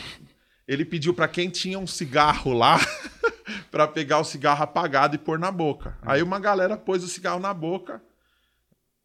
ele 0.71 0.85
pediu 0.85 1.13
pra 1.13 1.27
quem 1.27 1.49
tinha 1.49 1.77
um 1.77 1.85
cigarro 1.85 2.53
lá 2.53 2.79
pra 3.69 3.87
pegar 3.87 4.19
o 4.19 4.23
cigarro 4.23 4.63
apagado 4.63 5.15
e 5.15 5.17
pôr 5.17 5.37
na 5.37 5.51
boca. 5.51 5.97
Aí 6.01 6.23
uma 6.23 6.39
galera 6.39 6.77
pôs 6.77 7.03
o 7.03 7.09
cigarro 7.09 7.41
na 7.41 7.53
boca, 7.53 8.01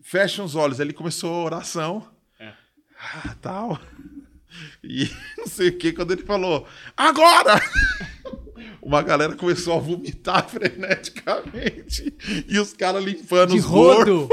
fecha 0.00 0.44
os 0.44 0.54
olhos. 0.54 0.78
Aí 0.78 0.86
ele 0.86 0.92
começou 0.92 1.34
a 1.34 1.44
oração. 1.44 2.06
Ah, 2.98 3.34
tal. 3.40 3.80
E 4.82 5.10
não 5.36 5.46
sei 5.46 5.68
o 5.68 5.76
que, 5.76 5.92
quando 5.92 6.12
ele 6.12 6.22
falou, 6.22 6.66
agora! 6.96 7.60
Uma 8.80 9.02
galera 9.02 9.36
começou 9.36 9.76
a 9.76 9.80
vomitar 9.80 10.48
freneticamente. 10.48 12.16
E 12.48 12.58
os 12.58 12.72
caras 12.72 13.04
limpando 13.04 13.50
De 13.50 13.58
os 13.58 13.66
gorros. 13.66 14.28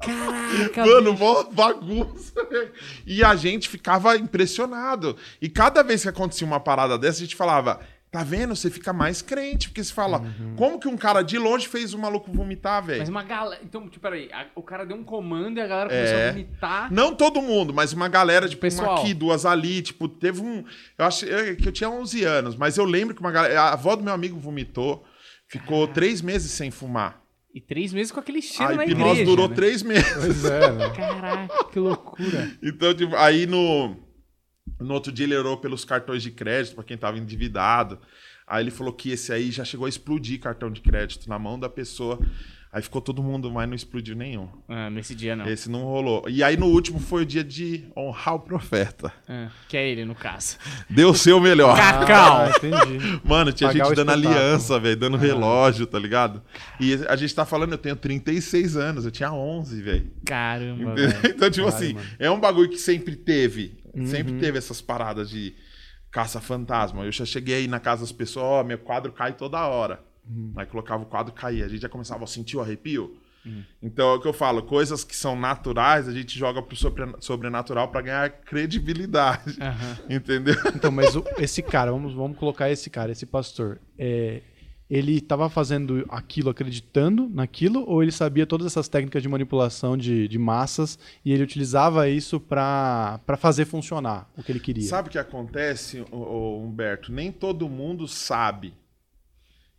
Caraca, 0.00 0.84
Mano, 0.86 1.12
bicho. 1.12 1.24
mó 1.24 1.42
bagunça. 1.44 2.44
velho. 2.48 2.72
E 3.06 3.24
a 3.24 3.34
gente 3.36 3.68
ficava 3.68 4.16
impressionado. 4.16 5.16
E 5.40 5.48
cada 5.48 5.82
vez 5.82 6.02
que 6.02 6.08
acontecia 6.08 6.46
uma 6.46 6.60
parada 6.60 6.98
dessa, 6.98 7.18
a 7.18 7.24
gente 7.24 7.36
falava. 7.36 7.80
Tá 8.08 8.22
vendo? 8.22 8.54
Você 8.56 8.70
fica 8.70 8.92
mais 8.94 9.20
crente, 9.20 9.68
porque 9.68 9.82
você 9.82 9.92
fala, 9.92 10.20
Uhum. 10.20 10.54
como 10.56 10.78
que 10.80 10.88
um 10.88 10.96
cara 10.96 11.22
de 11.22 11.36
longe 11.38 11.66
fez 11.68 11.92
o 11.92 11.98
maluco 11.98 12.32
vomitar, 12.32 12.82
velho? 12.82 13.00
Mas 13.00 13.08
uma 13.10 13.22
galera. 13.24 13.60
Então, 13.62 13.82
tipo, 13.88 14.00
peraí. 14.00 14.30
a- 14.32 14.46
O 14.54 14.62
cara 14.62 14.86
deu 14.86 14.96
um 14.96 15.02
comando 15.04 15.58
e 15.58 15.60
a 15.60 15.66
galera 15.66 15.90
começou 15.90 16.16
É. 16.16 16.28
a 16.28 16.32
vomitar. 16.32 16.92
Não 16.92 17.14
todo 17.14 17.42
mundo, 17.42 17.74
mas 17.74 17.92
uma 17.92 18.08
galera, 18.08 18.48
tipo, 18.48 18.62
Pessoal. 18.62 18.92
uma 18.92 19.00
aqui, 19.00 19.12
duas 19.12 19.44
ali, 19.44 19.82
tipo, 19.82 20.08
teve 20.08 20.40
um... 20.40 20.64
Eu 20.96 21.04
acho 21.04 21.26
que 21.58 21.68
eu 21.68 21.72
tinha 21.72 21.90
11 21.90 22.22
anos, 22.24 22.56
mas 22.56 22.78
eu 22.78 22.84
lembro 22.84 23.14
que 23.14 23.20
uma 23.20 23.32
galera... 23.32 23.60
A 23.60 23.72
avó 23.72 23.94
do 23.96 24.04
meu 24.04 24.14
amigo 24.14 24.38
vomitou, 24.38 25.04
ficou 25.48 25.86
três 25.86 26.22
meses 26.22 26.52
sem 26.52 26.70
fumar. 26.70 27.20
E 27.56 27.60
três 27.62 27.90
meses 27.90 28.12
com 28.12 28.20
aquele 28.20 28.42
cheiro 28.42 28.74
A 28.74 28.76
na 28.76 28.84
hipnose 28.84 29.12
igreja. 29.12 29.24
durou 29.24 29.48
né? 29.48 29.54
três 29.54 29.82
meses. 29.82 30.12
Pois 30.12 30.44
é, 30.44 30.72
né? 30.72 30.90
Caraca, 30.94 31.64
que 31.72 31.78
loucura. 31.78 32.54
Então, 32.62 32.92
tipo, 32.92 33.16
aí 33.16 33.46
no, 33.46 33.96
no 34.78 34.92
outro 34.92 35.10
dia 35.10 35.24
ele 35.24 35.34
orou 35.38 35.56
pelos 35.56 35.82
cartões 35.82 36.22
de 36.22 36.30
crédito 36.30 36.74
pra 36.74 36.84
quem 36.84 36.98
tava 36.98 37.16
endividado. 37.16 37.98
Aí 38.46 38.62
ele 38.62 38.70
falou 38.70 38.92
que 38.92 39.10
esse 39.10 39.32
aí 39.32 39.50
já 39.50 39.64
chegou 39.64 39.86
a 39.86 39.88
explodir 39.88 40.38
cartão 40.38 40.70
de 40.70 40.82
crédito 40.82 41.30
na 41.30 41.38
mão 41.38 41.58
da 41.58 41.70
pessoa. 41.70 42.18
Aí 42.76 42.82
ficou 42.82 43.00
todo 43.00 43.22
mundo, 43.22 43.50
mas 43.50 43.66
não 43.66 43.74
explodiu 43.74 44.14
nenhum. 44.14 44.50
Ah, 44.68 44.90
nesse 44.90 45.14
dia 45.14 45.34
não. 45.34 45.48
Esse 45.48 45.70
não 45.70 45.82
rolou. 45.82 46.28
E 46.28 46.44
aí 46.44 46.58
no 46.58 46.66
último 46.66 47.00
foi 47.00 47.22
o 47.22 47.24
dia 47.24 47.42
de 47.42 47.88
honrar 47.96 48.34
o 48.34 48.40
profeta. 48.40 49.10
Ah, 49.26 49.48
que 49.66 49.78
é 49.78 49.88
ele, 49.88 50.04
no 50.04 50.14
caso. 50.14 50.58
Deu 50.90 51.08
o 51.08 51.14
seu 51.14 51.40
melhor. 51.40 51.72
Cacau! 51.80 52.42
Ah, 52.42 52.50
entendi. 52.50 53.18
Mano, 53.24 53.50
tinha 53.50 53.70
Pagar 53.72 53.86
gente 53.86 53.96
dando 53.96 54.10
aliança, 54.10 54.78
velho, 54.78 54.94
dando 54.94 55.16
relógio, 55.16 55.86
tá 55.86 55.98
ligado? 55.98 56.42
E 56.78 56.92
a 57.08 57.16
gente 57.16 57.34
tá 57.34 57.46
falando, 57.46 57.72
eu 57.72 57.78
tenho 57.78 57.96
36 57.96 58.76
anos, 58.76 59.06
eu 59.06 59.10
tinha 59.10 59.32
11, 59.32 59.80
velho. 59.80 60.12
Caramba, 60.26 60.94
velho. 60.94 61.14
Então, 61.34 61.50
tipo 61.50 61.70
Caralho, 61.70 61.98
assim, 61.98 62.08
é 62.18 62.30
um 62.30 62.38
bagulho 62.38 62.68
que 62.68 62.76
sempre 62.78 63.16
teve. 63.16 63.78
Sempre 64.04 64.34
Uhum. 64.34 64.38
teve 64.38 64.58
essas 64.58 64.82
paradas 64.82 65.30
de 65.30 65.54
caça-fantasma. 66.10 67.04
Eu 67.06 67.12
já 67.12 67.24
cheguei 67.24 67.54
aí 67.54 67.68
na 67.68 67.80
casa 67.80 68.02
das 68.02 68.12
pessoas, 68.12 68.44
ó, 68.44 68.62
meu 68.62 68.76
quadro 68.76 69.12
cai 69.12 69.32
toda 69.32 69.66
hora. 69.66 70.04
Uhum. 70.28 70.52
Aí 70.56 70.66
colocava 70.66 71.02
o 71.02 71.06
quadro 71.06 71.32
caía. 71.32 71.64
A 71.64 71.68
gente 71.68 71.82
já 71.82 71.88
começava 71.88 72.24
a 72.24 72.26
sentir 72.26 72.56
o 72.56 72.60
arrepio. 72.60 73.16
Uhum. 73.44 73.62
Então 73.82 74.10
é 74.10 74.14
o 74.14 74.20
que 74.20 74.26
eu 74.26 74.32
falo, 74.32 74.62
coisas 74.62 75.04
que 75.04 75.14
são 75.14 75.38
naturais, 75.38 76.08
a 76.08 76.12
gente 76.12 76.36
joga 76.36 76.60
pro 76.60 76.74
sobre- 76.74 77.14
sobrenatural 77.20 77.88
pra 77.88 78.00
ganhar 78.02 78.28
credibilidade. 78.80 79.56
Aham. 79.60 79.98
Entendeu? 80.10 80.54
Então, 80.74 80.90
mas 80.90 81.14
o- 81.16 81.24
esse 81.38 81.62
cara, 81.62 81.92
vamos, 81.92 82.12
vamos 82.14 82.36
colocar 82.38 82.70
esse 82.70 82.90
cara, 82.90 83.12
esse 83.12 83.24
pastor, 83.26 83.80
é, 83.98 84.42
ele 84.88 85.16
estava 85.18 85.48
fazendo 85.48 86.04
aquilo 86.08 86.50
acreditando 86.50 87.28
naquilo 87.28 87.84
ou 87.88 88.02
ele 88.02 88.12
sabia 88.12 88.46
todas 88.46 88.66
essas 88.68 88.88
técnicas 88.88 89.20
de 89.22 89.28
manipulação 89.28 89.96
de, 89.96 90.28
de 90.28 90.38
massas 90.38 90.96
e 91.24 91.32
ele 91.32 91.42
utilizava 91.42 92.08
isso 92.08 92.38
para 92.38 93.20
fazer 93.38 93.64
funcionar 93.64 94.30
o 94.36 94.42
que 94.44 94.52
ele 94.52 94.60
queria? 94.60 94.84
Sabe 94.88 95.08
o 95.08 95.10
que 95.10 95.18
acontece, 95.18 96.04
Humberto? 96.12 97.10
Nem 97.12 97.32
todo 97.32 97.68
mundo 97.68 98.06
sabe. 98.06 98.74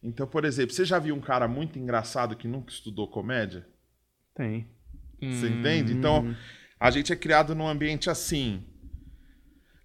Então, 0.02 0.28
por 0.28 0.46
exemplo, 0.46 0.74
você 0.74 0.86
já 0.86 1.00
viu 1.00 1.16
um 1.16 1.22
cara 1.22 1.48
muito 1.48 1.80
engraçado 1.80 2.36
que 2.36 2.48
nunca 2.48 2.72
estudou 2.72 3.08
comédia? 3.08 3.68
Tem. 4.36 4.68
Você 5.20 5.48
entende? 5.50 5.94
Então, 5.94 6.36
a 6.80 6.92
gente 6.92 7.12
é 7.12 7.16
criado 7.16 7.56
num 7.56 7.68
ambiente 7.68 8.10
assim. 8.10 8.64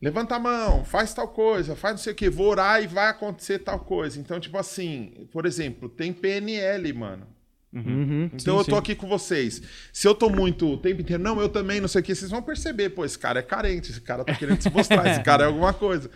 Levanta 0.01 0.35
a 0.35 0.39
mão, 0.39 0.85
faz 0.85 1.15
tal 1.15 1.29
coisa, 1.29 1.77
faz 1.77 1.95
não 1.95 1.99
sei 1.99 2.13
o 2.13 2.17
que, 2.17 2.29
vou 2.29 2.49
orar 2.49 2.83
e 2.83 2.89
vai 2.89 3.09
acontecer 3.09 3.61
tal 3.61 3.79
coisa. 3.81 4.19
Então, 4.19 4.39
tipo 4.41 4.59
assim, 4.59 5.29
por 5.33 5.47
exemplo, 5.47 5.89
tem 5.89 6.13
PNL, 6.13 6.93
mano. 6.93 7.27
Uhum, 7.73 8.25
Então 8.35 8.55
sim, 8.57 8.61
eu 8.61 8.65
tô 8.65 8.73
sim. 8.73 8.79
aqui 8.79 8.95
com 8.95 9.09
vocês. 9.09 9.63
Se 9.93 10.07
eu 10.07 10.15
tô 10.15 10.29
muito 10.29 10.69
o 10.69 10.77
tempo 10.77 11.01
inteiro, 11.01 11.23
não, 11.23 11.41
eu 11.41 11.49
também, 11.49 11.81
não 11.81 11.89
sei 11.89 12.03
o 12.03 12.05
que, 12.05 12.15
vocês 12.15 12.31
vão 12.31 12.43
perceber, 12.43 12.91
pô, 12.91 13.05
esse 13.05 13.19
cara 13.19 13.39
é 13.39 13.43
carente, 13.43 13.93
esse 13.93 14.01
cara 14.01 14.25
tá 14.25 14.35
querendo 14.35 14.61
se 14.61 14.69
mostrar, 14.71 15.07
esse 15.11 15.23
cara 15.23 15.45
é 15.45 15.47
alguma 15.47 15.73
coisa. 15.73 16.11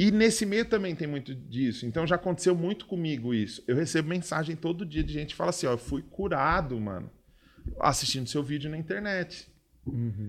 E 0.00 0.12
nesse 0.12 0.46
meio 0.46 0.64
também 0.64 0.94
tem 0.94 1.08
muito 1.08 1.34
disso. 1.34 1.84
Então 1.84 2.06
já 2.06 2.14
aconteceu 2.14 2.54
muito 2.54 2.86
comigo 2.86 3.34
isso. 3.34 3.64
Eu 3.66 3.74
recebo 3.74 4.08
mensagem 4.08 4.54
todo 4.54 4.86
dia 4.86 5.02
de 5.02 5.12
gente 5.12 5.30
que 5.30 5.34
fala 5.34 5.50
assim, 5.50 5.66
ó, 5.66 5.72
eu 5.72 5.78
fui 5.78 6.02
curado, 6.02 6.78
mano, 6.80 7.10
assistindo 7.80 8.28
seu 8.28 8.42
vídeo 8.42 8.70
na 8.70 8.78
internet. 8.78 9.48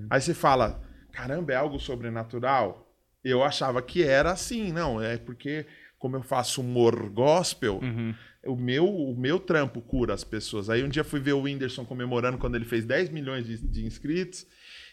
Aí 0.09 0.19
você 0.19 0.33
fala, 0.33 0.81
caramba, 1.11 1.53
é 1.53 1.55
algo 1.55 1.79
sobrenatural? 1.79 2.91
Eu 3.23 3.43
achava 3.43 3.81
que 3.81 4.01
era 4.01 4.31
assim, 4.31 4.71
não, 4.71 4.99
é 5.01 5.17
porque 5.17 5.65
como 5.99 6.15
eu 6.15 6.23
faço 6.23 6.61
humor 6.61 7.09
gospel, 7.09 7.79
Uhum. 7.83 8.15
o 8.45 8.55
meu, 8.55 8.85
o 8.87 9.15
meu 9.19 9.37
trampo 9.39 9.81
cura 9.81 10.13
as 10.13 10.23
pessoas. 10.23 10.69
Aí 10.69 10.81
um 10.83 10.87
dia 10.89 11.03
fui 11.03 11.19
ver 11.19 11.33
o 11.33 11.41
Whindersson 11.41 11.85
comemorando 11.85 12.37
quando 12.37 12.55
ele 12.55 12.65
fez 12.65 12.85
10 12.85 13.09
milhões 13.09 13.45
de, 13.45 13.57
de 13.67 13.85
inscritos. 13.85 14.47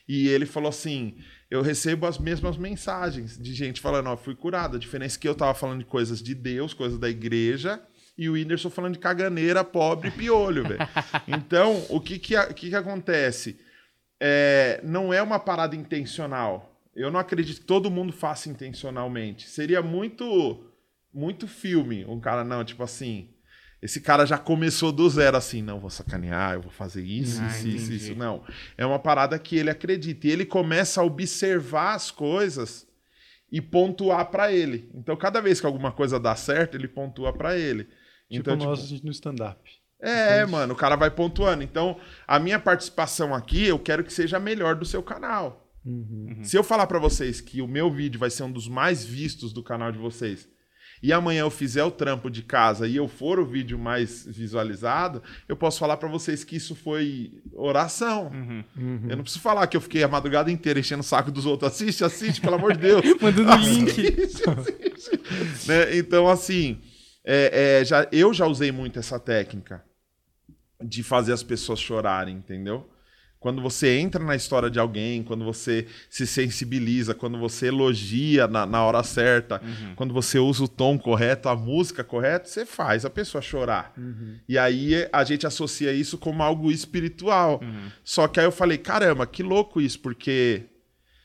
E 0.09 0.29
ele 0.29 0.47
falou 0.47 0.69
assim: 0.69 1.17
Eu 1.51 1.63
recebo 1.63 2.07
as 2.07 2.19
mesmas 2.19 2.57
mensagens 2.57 3.39
de 3.39 3.55
gente 3.55 3.81
falando, 3.81 4.09
ó, 4.09 4.17
fui 4.17 4.35
curado. 4.35 4.77
A 4.77 4.81
diferença 4.81 5.17
é 5.17 5.21
que 5.21 5.29
eu 5.29 5.35
tava 5.35 5.55
falando 5.55 5.81
de 5.81 5.87
coisas 5.87 6.23
de 6.23 6.35
Deus, 6.35 6.75
coisas 6.75 6.99
da 6.99 7.09
igreja, 7.09 7.81
e 8.17 8.29
o 8.29 8.33
Whindersson 8.33 8.71
falando 8.71 8.95
de 8.95 8.99
caganeira, 8.99 9.65
pobre 9.65 10.09
e 10.09 10.13
piolho, 10.13 10.63
velho. 10.63 10.81
Então, 11.27 11.85
o 11.89 12.01
que 12.01 12.19
que, 12.19 12.35
que, 12.55 12.71
que 12.71 12.77
acontece? 12.77 13.59
É, 14.21 14.81
não 14.83 15.13
é 15.13 15.23
uma 15.23 15.39
parada 15.39 15.77
intencional. 15.77 16.73
Eu 16.95 17.11
não 17.11 17.21
acredito 17.21 17.61
que 17.61 17.67
todo 17.67 17.91
mundo 17.91 18.13
faça 18.13 18.49
intencionalmente. 18.49 19.49
Seria 19.49 19.83
muito 19.83 20.65
muito 21.13 21.49
filme. 21.49 22.05
Um 22.05 22.21
cara, 22.21 22.45
não, 22.45 22.63
tipo 22.63 22.83
assim. 22.83 23.31
Esse 23.87 24.01
cara 24.01 24.27
já 24.27 24.37
começou 24.37 24.91
do 24.91 25.09
zero, 25.09 25.37
assim, 25.37 25.63
não, 25.63 25.79
vou 25.79 25.89
sacanear, 25.89 26.55
eu 26.55 26.63
vou 26.63 26.73
fazer 26.73 27.05
isso, 27.05 27.41
Ah, 27.41 27.47
isso, 27.47 27.69
isso, 27.69 27.93
isso. 27.93 28.15
Não. 28.17 28.43
É 28.77 28.85
uma 28.85 28.99
parada 28.99 29.39
que 29.39 29.57
ele 29.57 29.71
acredita. 29.71 30.27
E 30.27 30.31
ele 30.33 30.45
começa 30.45 31.01
a 31.01 31.05
observar 31.05 31.95
as 31.95 32.11
coisas 32.11 32.85
e 33.51 33.61
pontuar 33.61 34.27
pra 34.27 34.53
ele. 34.53 34.91
Então, 34.93 35.17
cada 35.17 35.41
vez 35.41 35.61
que 35.61 35.67
alguma 35.67 35.93
coisa 35.93 36.19
dá 36.19 36.35
certo, 36.35 36.75
ele 36.75 36.89
pontua 36.89 37.33
pra 37.33 37.57
ele. 37.57 37.85
Tipo 37.85 37.95
então, 38.31 38.59
tipo, 38.59 38.69
nós 38.69 39.03
no 39.03 39.11
stand-up. 39.13 39.61
é, 40.01 40.45
mano, 40.47 40.75
o 40.75 40.77
cara 40.77 40.97
vai 40.97 41.13
pontuando. 41.13 41.63
Então, 41.63 41.97
a 42.27 42.41
minha 42.41 42.59
participação 42.59 43.33
aqui, 43.33 43.69
eu 43.69 43.79
quero 43.79 44.03
que 44.03 44.13
seja 44.13 44.39
a 44.39 44.41
melhor 44.41 44.75
do 44.75 44.85
seu 44.85 45.01
canal. 45.01 45.65
Uhum. 45.85 46.39
Se 46.43 46.59
eu 46.59 46.65
falar 46.65 46.89
pra 46.89 46.99
vocês 46.99 47.41
que 47.41 47.63
o 47.63 47.69
meu 47.69 47.89
vídeo 47.89 48.19
vai 48.19 48.31
ser 48.31 48.43
um 48.43 48.51
dos 48.51 48.67
mais 48.67 49.05
vistos 49.05 49.53
do 49.53 49.63
canal 49.63 49.93
de 49.93 49.99
vocês, 49.99 50.49
e 51.07 51.13
amanhã 51.13 51.43
eu 51.43 51.51
fizer 51.51 51.85
o 51.85 51.91
trampo 51.91 52.29
de 52.29 52.43
casa 52.43 52.89
e 52.89 52.97
eu 52.97 53.07
for 53.07 53.39
o 53.39 53.47
vídeo 53.47 53.79
mais 53.79 54.27
visualizado, 54.27 55.23
eu 55.49 55.57
posso 55.57 55.79
falar 55.79 55.97
pra 55.99 56.09
vocês 56.09 56.43
que 56.43 56.57
isso 56.57 56.75
foi 56.75 57.41
oração. 57.53 58.27
Uhum. 58.27 59.07
Eu 59.09 59.17
não 59.17 59.23
preciso 59.23 59.41
falar 59.41 59.69
que 59.69 59.77
eu 59.77 59.81
fiquei 59.81 60.03
a 60.03 60.09
madrugada 60.09 60.51
inteira 60.51 60.81
enchendo 60.81 61.03
o 61.03 61.05
saco 61.05 61.31
dos 61.31 61.47
outros. 61.47 61.73
Assiste, 61.73 62.03
assiste, 62.03 62.41
pelo 62.41 62.57
amor 62.57 62.73
de 62.73 62.81
Deus. 62.81 63.05
Mandando 63.23 63.55
link. 63.55 63.89
Assiste, 64.19 64.51
assiste. 64.51 65.69
Né? 65.69 65.97
Então, 65.97 66.27
assim, 66.27 66.81
é, 67.25 67.79
é, 67.81 67.85
já, 67.85 68.09
eu 68.11 68.35
já 68.35 68.47
usei 68.47 68.73
muito 68.73 68.99
essa 68.99 69.21
técnica 69.21 69.85
de 70.83 71.05
fazer 71.05 71.33
as 71.33 71.45
pessoas 71.45 71.79
chorarem, 71.79 72.35
entendeu? 72.35 72.85
Quando 73.47 73.63
você 73.63 73.97
entra 74.01 74.25
na 74.25 74.35
história 74.35 74.69
de 74.69 74.81
alguém, 74.81 75.23
quando 75.23 75.45
você 75.45 75.87
se 76.11 76.27
sensibiliza, 76.27 77.15
quando 77.15 77.39
você 77.39 77.69
elogia 77.69 78.49
na, 78.49 78.67
na 78.67 78.83
hora 78.83 79.05
certa, 79.05 79.63
quando 79.95 80.13
você 80.13 80.37
usa 80.37 80.65
o 80.65 80.69
tom 80.69 80.99
correto, 80.99 81.49
a 81.49 81.55
música 81.55 82.03
correta, 82.03 82.49
você 82.49 82.67
faz 82.67 83.05
a 83.05 83.11
pessoa 83.11 83.41
chorar. 83.41 83.93
E 84.49 84.59
aí 84.59 85.09
a 85.13 85.23
gente 85.23 85.47
associa 85.47 85.93
isso 85.93 86.19
como 86.19 86.43
algo 86.43 86.73
espiritual. 86.73 87.61
Só 88.03 88.27
que 88.27 88.41
aí 88.41 88.47
eu 88.47 88.51
falei, 88.51 88.79
caramba, 88.79 89.25
que 89.29 89.45
louco 89.45 89.81
isso, 89.81 90.01
porque 90.01 90.65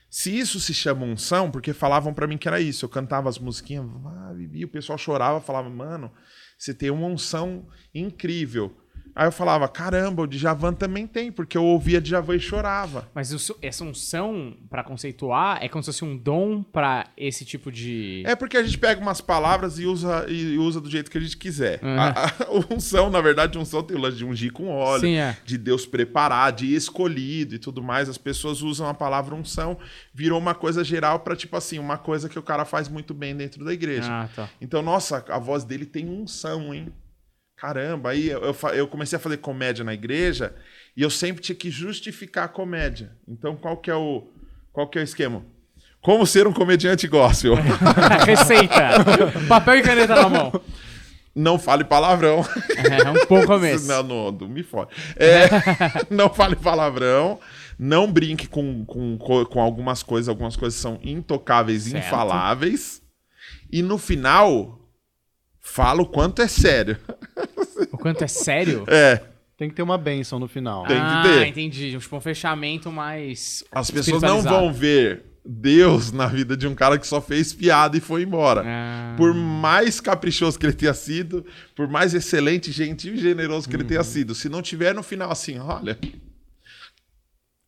se 0.08 0.38
isso 0.38 0.60
se 0.60 0.72
chama 0.72 1.04
unção, 1.04 1.50
porque 1.50 1.72
falavam 1.72 2.14
pra 2.14 2.28
mim 2.28 2.38
que 2.38 2.46
era 2.46 2.60
isso. 2.60 2.84
Eu 2.84 2.88
cantava 2.88 3.28
as 3.28 3.38
musiquinhas, 3.40 3.84
ah, 4.06 4.32
Bibi, 4.32 4.64
o 4.64 4.68
pessoal 4.68 4.96
chorava, 4.96 5.40
falava, 5.40 5.68
mano, 5.68 6.08
você 6.56 6.72
tem 6.72 6.88
uma 6.88 7.08
unção 7.08 7.66
incrível. 7.92 8.76
Aí 9.14 9.26
eu 9.26 9.32
falava, 9.32 9.68
caramba, 9.68 10.22
o 10.22 10.26
Djavan 10.26 10.72
também 10.72 11.06
tem, 11.06 11.30
porque 11.30 11.56
eu 11.56 11.64
ouvia 11.64 12.00
Djavan 12.00 12.36
e 12.36 12.40
chorava. 12.40 13.08
Mas 13.14 13.34
essa 13.60 13.84
unção, 13.84 14.56
pra 14.70 14.82
conceituar, 14.82 15.62
é 15.62 15.68
como 15.68 15.82
se 15.82 15.88
fosse 15.90 16.04
um 16.04 16.16
dom 16.16 16.62
pra 16.62 17.06
esse 17.16 17.44
tipo 17.44 17.70
de. 17.70 18.22
É 18.26 18.34
porque 18.34 18.56
a 18.56 18.62
gente 18.62 18.78
pega 18.78 19.00
umas 19.00 19.20
palavras 19.20 19.78
e 19.78 19.84
usa, 19.84 20.26
e 20.28 20.56
usa 20.56 20.80
do 20.80 20.88
jeito 20.88 21.10
que 21.10 21.18
a 21.18 21.20
gente 21.20 21.36
quiser. 21.36 21.80
Uhum. 21.82 22.00
A, 22.00 22.08
a 22.10 22.30
unção, 22.74 23.10
na 23.10 23.20
verdade, 23.20 23.58
unção 23.58 23.82
tem 23.82 23.96
o 23.96 24.00
lance 24.00 24.16
de 24.16 24.24
ungir 24.24 24.50
com 24.50 24.68
óleo, 24.68 25.02
Sim, 25.02 25.16
é. 25.16 25.36
de 25.44 25.58
Deus 25.58 25.84
preparar, 25.84 26.52
de 26.52 26.74
escolhido 26.74 27.54
e 27.54 27.58
tudo 27.58 27.82
mais. 27.82 28.08
As 28.08 28.18
pessoas 28.18 28.62
usam 28.62 28.88
a 28.88 28.94
palavra 28.94 29.34
unção, 29.34 29.76
virou 30.14 30.38
uma 30.38 30.54
coisa 30.54 30.82
geral 30.82 31.20
pra, 31.20 31.36
tipo 31.36 31.56
assim, 31.56 31.78
uma 31.78 31.98
coisa 31.98 32.28
que 32.28 32.38
o 32.38 32.42
cara 32.42 32.64
faz 32.64 32.88
muito 32.88 33.12
bem 33.12 33.36
dentro 33.36 33.62
da 33.62 33.72
igreja. 33.74 34.08
Ah, 34.10 34.28
tá. 34.34 34.48
Então, 34.60 34.80
nossa, 34.80 35.22
a 35.28 35.38
voz 35.38 35.64
dele 35.64 35.84
tem 35.84 36.08
unção, 36.08 36.72
hein? 36.72 36.90
Caramba, 37.62 38.10
aí 38.10 38.28
eu, 38.28 38.40
eu 38.42 38.68
eu 38.74 38.88
comecei 38.88 39.16
a 39.16 39.20
fazer 39.20 39.36
comédia 39.36 39.84
na 39.84 39.94
igreja 39.94 40.52
e 40.96 41.02
eu 41.02 41.08
sempre 41.08 41.40
tinha 41.40 41.54
que 41.54 41.70
justificar 41.70 42.46
a 42.46 42.48
comédia. 42.48 43.12
Então, 43.28 43.54
qual 43.54 43.76
que 43.76 43.88
é 43.88 43.94
o, 43.94 44.26
qual 44.72 44.88
que 44.88 44.98
é 44.98 45.00
o 45.00 45.04
esquema? 45.04 45.44
Como 46.00 46.26
ser 46.26 46.44
um 46.48 46.52
comediante 46.52 47.06
gospel? 47.06 47.54
Receita. 48.26 49.04
Papel 49.48 49.76
e 49.76 49.82
caneta 49.82 50.16
na 50.16 50.28
mão. 50.28 50.60
não 51.36 51.56
fale 51.56 51.84
palavrão. 51.84 52.44
É 52.76 53.08
um 53.08 53.26
bom 53.28 53.46
começo. 53.46 53.86
Não, 53.88 54.02
não, 54.02 54.32
não 54.32 54.48
me 54.48 54.64
fode. 54.64 54.90
É, 55.14 55.46
não 56.12 56.28
fale 56.34 56.56
palavrão. 56.56 57.38
Não 57.78 58.10
brinque 58.10 58.48
com, 58.48 58.84
com, 58.84 59.16
co- 59.18 59.46
com 59.46 59.60
algumas 59.60 60.02
coisas. 60.02 60.28
Algumas 60.28 60.56
coisas 60.56 60.80
são 60.80 60.98
intocáveis, 61.00 61.84
Certo. 61.84 62.04
infaláveis. 62.04 63.00
E 63.70 63.80
no 63.82 63.98
final, 63.98 64.80
fala 65.62 66.02
o 66.02 66.06
quanto 66.06 66.42
é 66.42 66.48
sério. 66.48 66.98
O 67.90 67.96
quanto 67.96 68.22
é 68.22 68.26
sério? 68.26 68.84
É. 68.90 69.22
Tem 69.56 69.68
que 69.68 69.76
ter 69.76 69.82
uma 69.82 69.96
benção 69.96 70.40
no 70.40 70.48
final. 70.48 70.84
Tem 70.86 70.96
que 70.96 71.02
ah, 71.02 71.22
ter. 71.22 71.46
entendi. 71.46 71.96
Tipo, 71.96 72.16
um 72.16 72.20
fechamento 72.20 72.90
mais. 72.90 73.62
As 73.70 73.90
pessoas 73.90 74.20
não 74.20 74.42
vão 74.42 74.72
ver 74.72 75.22
Deus 75.44 76.10
na 76.10 76.26
vida 76.26 76.56
de 76.56 76.66
um 76.66 76.74
cara 76.74 76.98
que 76.98 77.06
só 77.06 77.20
fez 77.20 77.52
piada 77.52 77.96
e 77.96 78.00
foi 78.00 78.22
embora. 78.22 78.64
Ah. 78.66 79.14
Por 79.16 79.32
mais 79.32 80.00
caprichoso 80.00 80.58
que 80.58 80.66
ele 80.66 80.72
tenha 80.72 80.94
sido, 80.94 81.46
por 81.76 81.86
mais 81.86 82.12
excelente, 82.12 82.72
gentil 82.72 83.14
e 83.14 83.18
generoso 83.18 83.68
que 83.68 83.76
ele 83.76 83.84
tenha 83.84 84.02
sido, 84.02 84.34
se 84.34 84.48
não 84.48 84.62
tiver 84.62 84.94
no 84.94 85.02
final 85.02 85.30
assim, 85.30 85.58
olha, 85.60 85.96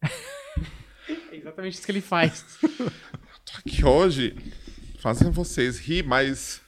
É 1.33 1.37
exatamente 1.37 1.75
isso 1.75 1.85
que 1.85 1.93
ele 1.93 2.01
faz. 2.01 2.45
tô 2.63 3.59
aqui 3.59 3.85
hoje 3.85 4.37
fazendo 4.99 5.33
vocês 5.33 5.79
rir, 5.79 6.05
mas. 6.05 6.61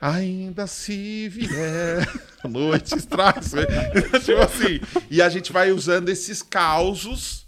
Ainda 0.00 0.66
se 0.66 1.28
vier 1.28 2.06
noite 2.48 2.94
traz. 3.06 3.52
tipo 4.24 4.38
assim. 4.40 4.80
E 5.10 5.20
a 5.20 5.28
gente 5.28 5.52
vai 5.52 5.70
usando 5.72 6.08
esses 6.08 6.42
causos 6.42 7.46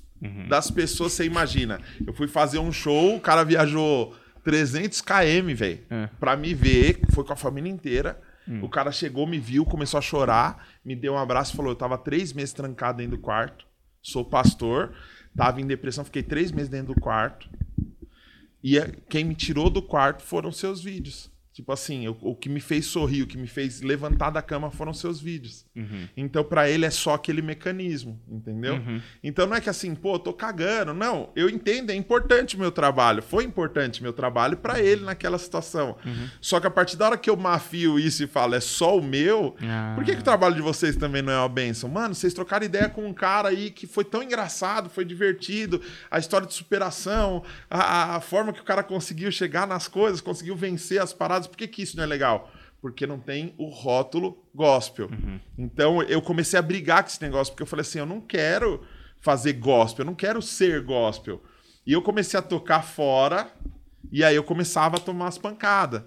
das 0.48 0.70
pessoas. 0.70 1.12
Você 1.12 1.24
imagina, 1.24 1.80
eu 2.06 2.12
fui 2.12 2.28
fazer 2.28 2.58
um 2.58 2.72
show, 2.72 3.16
o 3.16 3.20
cara 3.20 3.44
viajou 3.44 4.14
300 4.44 5.00
km, 5.00 5.54
velho, 5.54 5.80
É. 5.90 6.08
pra 6.18 6.36
me 6.36 6.52
ver, 6.54 7.00
foi 7.12 7.24
com 7.24 7.32
a 7.32 7.36
família 7.36 7.70
inteira. 7.70 8.20
O 8.62 8.68
cara 8.68 8.90
chegou, 8.90 9.28
me 9.28 9.38
viu, 9.38 9.64
começou 9.64 9.96
a 9.98 10.00
chorar, 10.00 10.66
me 10.84 10.96
deu 10.96 11.12
um 11.12 11.18
abraço 11.18 11.52
e 11.52 11.56
falou: 11.56 11.70
Eu 11.70 11.76
tava 11.76 11.96
três 11.96 12.32
meses 12.32 12.52
trancado 12.52 12.98
dentro 12.98 13.16
do 13.16 13.22
quarto, 13.22 13.64
sou 14.02 14.24
pastor, 14.24 14.92
tava 15.36 15.60
em 15.60 15.66
depressão, 15.68 16.04
fiquei 16.04 16.22
três 16.24 16.50
meses 16.50 16.68
dentro 16.68 16.92
do 16.92 17.00
quarto. 17.00 17.48
E 18.60 18.76
é- 18.76 18.90
quem 19.08 19.22
me 19.22 19.36
tirou 19.36 19.70
do 19.70 19.80
quarto 19.80 20.22
foram 20.24 20.50
seus 20.50 20.82
vídeos. 20.82 21.29
Tipo 21.60 21.72
assim, 21.72 22.08
o, 22.08 22.16
o 22.22 22.34
que 22.34 22.48
me 22.48 22.58
fez 22.58 22.86
sorrir, 22.86 23.22
o 23.22 23.26
que 23.26 23.36
me 23.36 23.46
fez 23.46 23.82
levantar 23.82 24.30
da 24.30 24.40
cama 24.40 24.70
foram 24.70 24.94
seus 24.94 25.20
vídeos. 25.20 25.66
Então, 26.16 26.42
pra 26.42 26.68
ele 26.70 26.86
é 26.86 26.90
só 26.90 27.14
aquele 27.14 27.42
mecanismo, 27.42 28.18
entendeu? 28.26 28.76
Então 29.22 29.46
não 29.46 29.54
é 29.56 29.60
que 29.60 29.68
assim, 29.68 29.94
pô, 29.94 30.18
tô 30.18 30.32
cagando. 30.32 30.94
Não, 30.94 31.30
eu 31.36 31.50
entendo, 31.50 31.90
é 31.90 31.94
importante 31.94 32.56
o 32.56 32.58
meu 32.58 32.70
trabalho. 32.72 33.22
Foi 33.22 33.44
importante 33.44 34.02
meu 34.02 34.12
trabalho 34.12 34.56
pra 34.56 34.80
ele 34.80 35.04
naquela 35.04 35.36
situação. 35.38 35.96
Só 36.40 36.58
que 36.60 36.66
a 36.66 36.70
partir 36.70 36.96
da 36.96 37.06
hora 37.06 37.18
que 37.18 37.28
eu 37.28 37.36
mafio 37.36 37.98
isso 37.98 38.24
e 38.24 38.26
falo, 38.26 38.54
é 38.54 38.60
só 38.60 38.96
o 38.96 39.02
meu, 39.02 39.54
Ah. 39.62 39.92
por 39.94 40.04
que, 40.04 40.14
que 40.14 40.20
o 40.20 40.24
trabalho 40.24 40.54
de 40.54 40.62
vocês 40.62 40.96
também 40.96 41.20
não 41.20 41.32
é 41.32 41.38
uma 41.38 41.48
benção? 41.48 41.90
Mano, 41.90 42.14
vocês 42.14 42.32
trocaram 42.32 42.64
ideia 42.64 42.88
com 42.88 43.06
um 43.06 43.12
cara 43.12 43.48
aí 43.50 43.70
que 43.70 43.86
foi 43.86 44.04
tão 44.04 44.22
engraçado, 44.22 44.88
foi 44.88 45.04
divertido, 45.04 45.80
a 46.10 46.18
história 46.18 46.46
de 46.46 46.54
superação, 46.54 47.42
a, 47.68 48.16
a 48.16 48.20
forma 48.20 48.52
que 48.52 48.60
o 48.60 48.64
cara 48.64 48.82
conseguiu 48.82 49.30
chegar 49.30 49.66
nas 49.66 49.86
coisas, 49.88 50.20
conseguiu 50.22 50.56
vencer 50.56 51.00
as 51.00 51.12
paradas. 51.12 51.49
Por 51.50 51.58
que, 51.58 51.68
que 51.68 51.82
isso 51.82 51.96
não 51.96 52.04
é 52.04 52.06
legal? 52.06 52.50
Porque 52.80 53.06
não 53.06 53.18
tem 53.18 53.54
o 53.58 53.68
rótulo 53.68 54.42
gospel. 54.54 55.08
Então 55.58 56.02
eu 56.02 56.22
comecei 56.22 56.58
a 56.58 56.62
brigar 56.62 57.02
com 57.02 57.10
esse 57.10 57.20
negócio, 57.20 57.52
porque 57.52 57.62
eu 57.62 57.66
falei 57.66 57.82
assim: 57.82 57.98
eu 57.98 58.06
não 58.06 58.20
quero 58.20 58.82
fazer 59.20 59.52
gospel, 59.54 60.04
eu 60.04 60.06
não 60.06 60.14
quero 60.14 60.40
ser 60.40 60.82
gospel. 60.82 61.42
E 61.86 61.92
eu 61.92 62.00
comecei 62.00 62.38
a 62.38 62.42
tocar 62.42 62.82
fora, 62.82 63.50
e 64.10 64.24
aí 64.24 64.34
eu 64.36 64.44
começava 64.44 64.96
a 64.96 65.00
tomar 65.00 65.28
as 65.28 65.38
pancadas. 65.38 66.02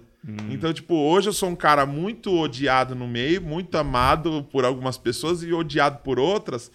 Então, 0.50 0.72
tipo, 0.72 0.94
hoje 0.94 1.28
eu 1.28 1.32
sou 1.34 1.50
um 1.50 1.56
cara 1.56 1.84
muito 1.84 2.32
odiado 2.32 2.94
no 2.94 3.06
meio, 3.06 3.42
muito 3.42 3.76
amado 3.76 4.42
por 4.50 4.64
algumas 4.64 4.96
pessoas 4.96 5.42
e 5.42 5.52
odiado 5.52 5.98
por 5.98 6.18
outras, 6.18 6.72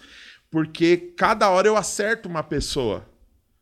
porque 0.51 0.95
cada 1.17 1.49
hora 1.49 1.67
eu 1.67 1.75
acerto 1.75 2.29
uma 2.29 2.43
pessoa. 2.43 3.08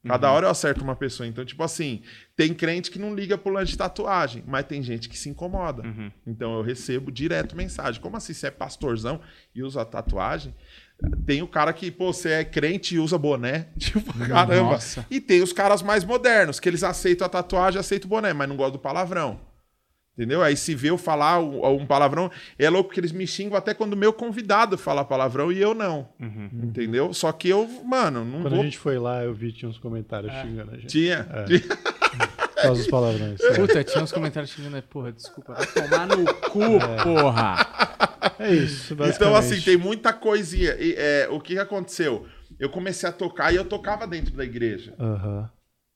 Cada 0.08 0.32
hora 0.32 0.48
eu 0.48 0.50
acerto 0.50 0.84
uma 0.84 0.96
pessoa. 0.96 1.28
Então, 1.28 1.46
tipo 1.46 1.64
assim, 1.64 2.02
tem 2.36 2.54
crente 2.54 2.90
que 2.92 3.00
não 3.00 3.14
liga 3.14 3.38
pro 3.38 3.52
lance 3.52 3.72
de 3.72 3.78
tatuagem, 3.78 4.44
mas 4.48 4.66
tem 4.66 4.82
gente 4.82 5.10
que 5.10 5.18
se 5.18 5.30
incomoda. 5.30 5.84
Então 6.26 6.56
eu 6.56 6.62
recebo 6.62 7.12
direto 7.12 7.56
mensagem. 7.56 8.02
Como 8.02 8.18
assim? 8.18 8.34
Você 8.34 8.48
é 8.48 8.52
pastorzão 8.52 9.20
e 9.54 9.64
usa 9.64 9.84
tatuagem? 9.86 10.54
Tem 11.26 11.44
o 11.44 11.48
cara 11.48 11.72
que, 11.74 11.92
pô, 11.92 12.12
você 12.12 12.30
é 12.32 12.44
crente 12.44 12.96
e 12.96 13.00
usa 13.00 13.18
boné. 13.18 13.68
Tipo, 13.78 14.12
caramba. 14.14 14.72
Nossa. 14.72 15.06
E 15.10 15.22
tem 15.22 15.44
os 15.44 15.54
caras 15.54 15.82
mais 15.84 16.04
modernos, 16.04 16.60
que 16.60 16.68
eles 16.68 16.84
aceitam 16.84 17.26
a 17.26 17.30
tatuagem, 17.30 17.80
aceitam 17.80 18.08
o 18.08 18.10
boné, 18.10 18.34
mas 18.34 18.50
não 18.50 18.58
gostam 18.58 18.74
do 18.74 18.80
palavrão. 18.80 19.40
Entendeu? 20.18 20.42
Aí 20.42 20.58
se 20.58 20.74
vê 20.74 20.90
eu 20.90 20.98
falar 20.98 21.40
um, 21.40 21.64
um 21.64 21.86
palavrão, 21.86 22.32
é 22.58 22.68
louco 22.72 22.90
porque 22.90 23.00
eles 23.00 23.12
me 23.12 23.28
xingam 23.28 23.56
até 23.56 23.72
quando 23.76 23.94
o 23.94 23.98
meu 23.98 24.12
convidado 24.12 24.76
fala 24.76 25.06
palavrão 25.06 25.52
e 25.52 25.62
eu 25.62 25.76
não. 25.76 26.10
Entendeu? 26.52 27.14
Só 27.14 27.32
que 27.32 27.48
eu, 27.48 27.68
mano, 27.86 28.26
não 28.26 28.42
Quando 28.42 28.54
vou. 28.56 28.62
a 28.62 28.64
gente 28.64 28.80
foi 28.80 28.98
lá, 28.98 29.24
eu 29.24 29.32
vi 29.36 29.52
tinha 29.52 29.70
uns 29.70 29.78
comentários 29.78 30.34
xingando 30.34 30.72
a 30.72 30.76
gente. 30.76 30.88
Tinha. 30.88 31.28
É. 31.32 31.44
tinha. 31.44 31.62
Por 32.58 32.64
causa 32.64 32.82
dos 32.82 32.90
palavrões. 32.90 33.40
É. 33.40 33.54
Puta, 33.54 33.84
tinha 33.84 34.04
uns 34.04 34.12
comentários 34.12 34.52
xingando. 34.52 34.82
Porra, 34.90 35.12
desculpa. 35.12 35.54
Vai 35.54 35.68
tomar 35.68 36.08
no 36.08 36.26
cu, 36.50 36.80
porra. 37.04 37.56
É 38.40 38.52
isso, 38.52 38.96
Então, 39.16 39.36
assim, 39.36 39.62
tem 39.62 39.78
muita 39.78 40.12
coisinha. 40.12 40.76
E, 40.80 40.96
é, 40.98 41.28
o 41.30 41.40
que, 41.40 41.54
que 41.54 41.60
aconteceu? 41.60 42.26
Eu 42.60 42.70
comecei 42.72 43.08
a 43.08 43.12
tocar 43.12 43.54
e 43.54 43.56
eu 43.56 43.66
tocava 43.66 44.08
dentro 44.08 44.36
da 44.36 44.44
igreja. 44.44 44.96
Aham. 45.00 45.48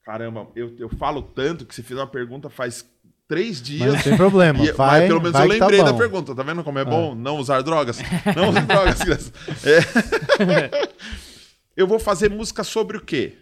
Caramba, 0.03 0.47
eu, 0.55 0.75
eu 0.77 0.89
falo 0.89 1.21
tanto 1.21 1.65
que 1.65 1.73
você 1.73 1.83
fez 1.83 1.99
uma 1.99 2.07
pergunta 2.07 2.49
faz 2.49 2.87
três 3.31 3.59
Mas 3.59 3.61
dias. 3.61 3.93
não 3.95 4.01
tem 4.01 4.17
problema. 4.17 4.61
E- 4.61 4.71
vai, 4.73 4.99
mas 4.99 5.07
pelo 5.07 5.21
menos 5.21 5.31
vai 5.31 5.45
eu 5.45 5.47
tá 5.59 5.65
lembrei 5.65 5.83
da 5.85 5.91
bom. 5.93 5.97
pergunta. 5.97 6.35
Tá 6.35 6.43
vendo 6.43 6.63
como 6.65 6.79
é 6.79 6.83
bom 6.83 7.15
não 7.15 7.37
usar 7.37 7.61
drogas? 7.61 7.97
Não 8.35 8.49
usar 8.49 8.61
drogas, 8.67 8.99
criança. 8.99 9.31
É. 9.63 10.91
Eu 11.77 11.87
vou 11.87 11.97
fazer 11.97 12.29
música 12.29 12.61
sobre 12.65 12.97
o 12.97 13.01
quê? 13.01 13.37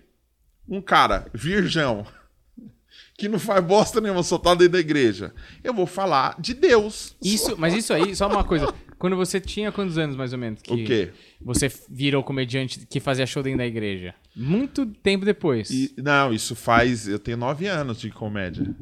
Um 0.68 0.80
cara 0.80 1.26
virgão 1.34 2.06
que 3.18 3.28
não 3.28 3.40
faz 3.40 3.66
bosta 3.66 4.00
nenhuma, 4.00 4.22
só 4.24 4.38
tá 4.38 4.54
dentro 4.54 4.74
da 4.74 4.80
igreja. 4.80 5.34
Eu 5.64 5.74
vou 5.74 5.86
falar 5.88 6.36
de 6.40 6.54
Deus. 6.54 7.16
Isso, 7.22 7.56
mas 7.58 7.74
isso 7.74 7.92
aí, 7.92 8.16
só 8.16 8.28
uma 8.28 8.44
coisa. 8.44 8.72
Quando 9.00 9.16
você 9.16 9.42
tinha 9.42 9.72
quantos 9.72 9.98
anos, 9.98 10.16
mais 10.16 10.32
ou 10.32 10.40
menos? 10.40 10.62
Que 10.62 10.72
O 10.74 10.86
quê? 10.86 11.10
Você 11.42 11.72
virou 11.90 12.24
comediante 12.24 12.86
que 12.86 13.00
fazia 13.00 13.26
show 13.26 13.42
dentro 13.42 13.58
da 13.60 13.66
igreja? 13.66 14.14
Muito 14.36 14.86
tempo 14.86 15.26
depois. 15.26 15.70
E- 15.72 15.94
não, 15.98 16.32
isso 16.32 16.56
faz. 16.56 17.08
Eu 17.08 17.18
tenho 17.18 17.36
nove 17.38 17.66
anos 17.68 18.00
de 18.00 18.10
comédia. 18.12 18.74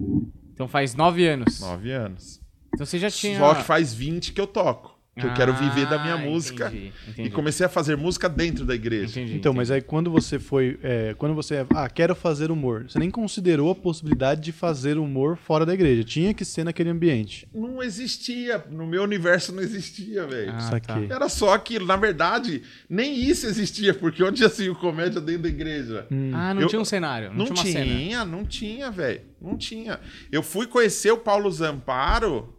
Então 0.58 0.67
faz 0.67 0.96
nove 0.96 1.28
anos. 1.28 1.60
Nove 1.60 1.91
anos. 1.91 2.41
Então 2.74 2.84
você 2.84 2.98
já 2.98 3.12
tinha. 3.12 3.38
Só 3.38 3.54
que 3.54 3.62
faz 3.62 3.93
20 3.93 4.34
que 4.34 4.41
eu 4.41 4.48
toco. 4.48 4.96
Que 5.19 5.25
eu 5.25 5.34
quero 5.34 5.53
viver 5.53 5.88
da 5.88 5.97
minha 5.99 6.13
Ah, 6.13 6.17
música. 6.17 6.67
entendi, 6.67 6.93
E 7.08 7.10
entendi. 7.12 7.30
comecei 7.32 7.65
a 7.65 7.69
fazer 7.69 7.97
música 7.97 8.30
dentro 8.30 8.63
da 8.65 8.75
igreja. 8.75 9.19
Entendi, 9.19 9.36
Então, 9.38 9.51
entendi. 9.51 9.56
mas 9.58 9.71
aí 9.71 9.82
quando 9.82 10.12
você 10.12 10.38
foi. 10.39 10.77
é, 10.84 11.13
quando 11.17 11.34
você. 11.34 11.65
Ah, 11.75 11.89
quero 11.89 12.13
fazer 12.15 12.51
humor. 12.51 12.86
Você 12.88 12.99
nem 12.99 13.10
considerou 13.10 13.71
a 13.71 13.75
possibilidade 13.75 14.41
de 14.41 14.51
fazer 14.51 14.97
humor 14.97 15.38
fora 15.38 15.65
da 15.65 15.73
igreja. 15.73 16.03
Tinha 16.03 16.34
que 16.34 16.45
ser 16.45 16.63
naquele 16.63 16.89
ambiente. 16.89 17.47
Não 17.53 17.82
existia. 17.82 18.63
No 18.69 18.86
meu 18.86 19.03
universo 19.03 19.51
não 19.53 19.62
existia, 19.62 20.25
velho. 20.27 20.51
Ah, 20.53 20.60
Saquei. 20.60 21.08
Era 21.10 21.27
só 21.30 21.53
aquilo. 21.53 21.86
Na 21.86 21.95
verdade, 21.95 22.62
nem 22.89 23.15
isso 23.19 23.45
existia, 23.47 23.93
porque 23.93 24.23
onde 24.23 24.43
assim 24.45 24.69
o 24.69 24.75
comédia 24.75 25.19
dentro 25.19 25.43
da 25.43 25.49
igreja? 25.49 26.06
Ah, 26.34 26.53
não 26.53 26.62
Eu- 26.63 26.67
tinha 26.67 26.82
um 26.82 26.86
cenário. 26.86 27.30
Não, 27.30 27.38
Não 27.38 27.45
tinha 27.45 27.56
uma 27.58 27.71
cena. 27.71 27.86
tinha, 27.86 28.25
não 28.25 28.45
tinha, 28.45 28.91
velho. 28.91 29.21
Não 29.41 29.58
tinha. 29.58 29.99
Eu 30.32 30.41
fui 30.43 30.65
conhecer 30.67 31.12
o 31.12 31.17
Paulo 31.17 31.49
Zamparo, 31.51 32.53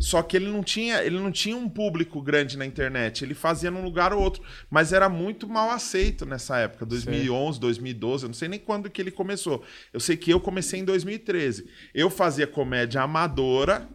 só 0.00 0.22
que 0.22 0.36
ele 0.36 0.46
não 0.48 0.62
tinha, 0.62 1.02
ele 1.02 1.18
não 1.18 1.30
tinha 1.32 1.56
um 1.56 1.68
público 1.68 2.20
grande 2.22 2.56
na 2.56 2.64
internet. 2.66 3.24
Ele 3.24 3.34
fazia 3.34 3.70
num 3.70 3.82
lugar 3.82 4.12
ou 4.12 4.20
outro, 4.22 4.42
mas 4.70 4.92
era 4.92 5.08
muito 5.08 5.48
mal 5.48 5.70
aceito 5.70 6.24
nessa 6.26 6.58
época, 6.58 6.84
2011, 6.86 7.58
2012, 7.60 8.24
eu 8.24 8.28
não 8.28 8.34
sei 8.34 8.48
nem 8.48 8.58
quando 8.58 8.88
que 8.90 9.00
ele 9.00 9.10
começou. 9.10 9.64
Eu 9.92 10.00
sei 10.00 10.16
que 10.16 10.30
eu 10.30 10.40
comecei 10.40 10.80
em 10.80 10.84
2013. 10.84 11.68
Eu 11.94 12.08
fazia 12.10 12.46
comédia 12.46 13.02
amadora, 13.02 13.88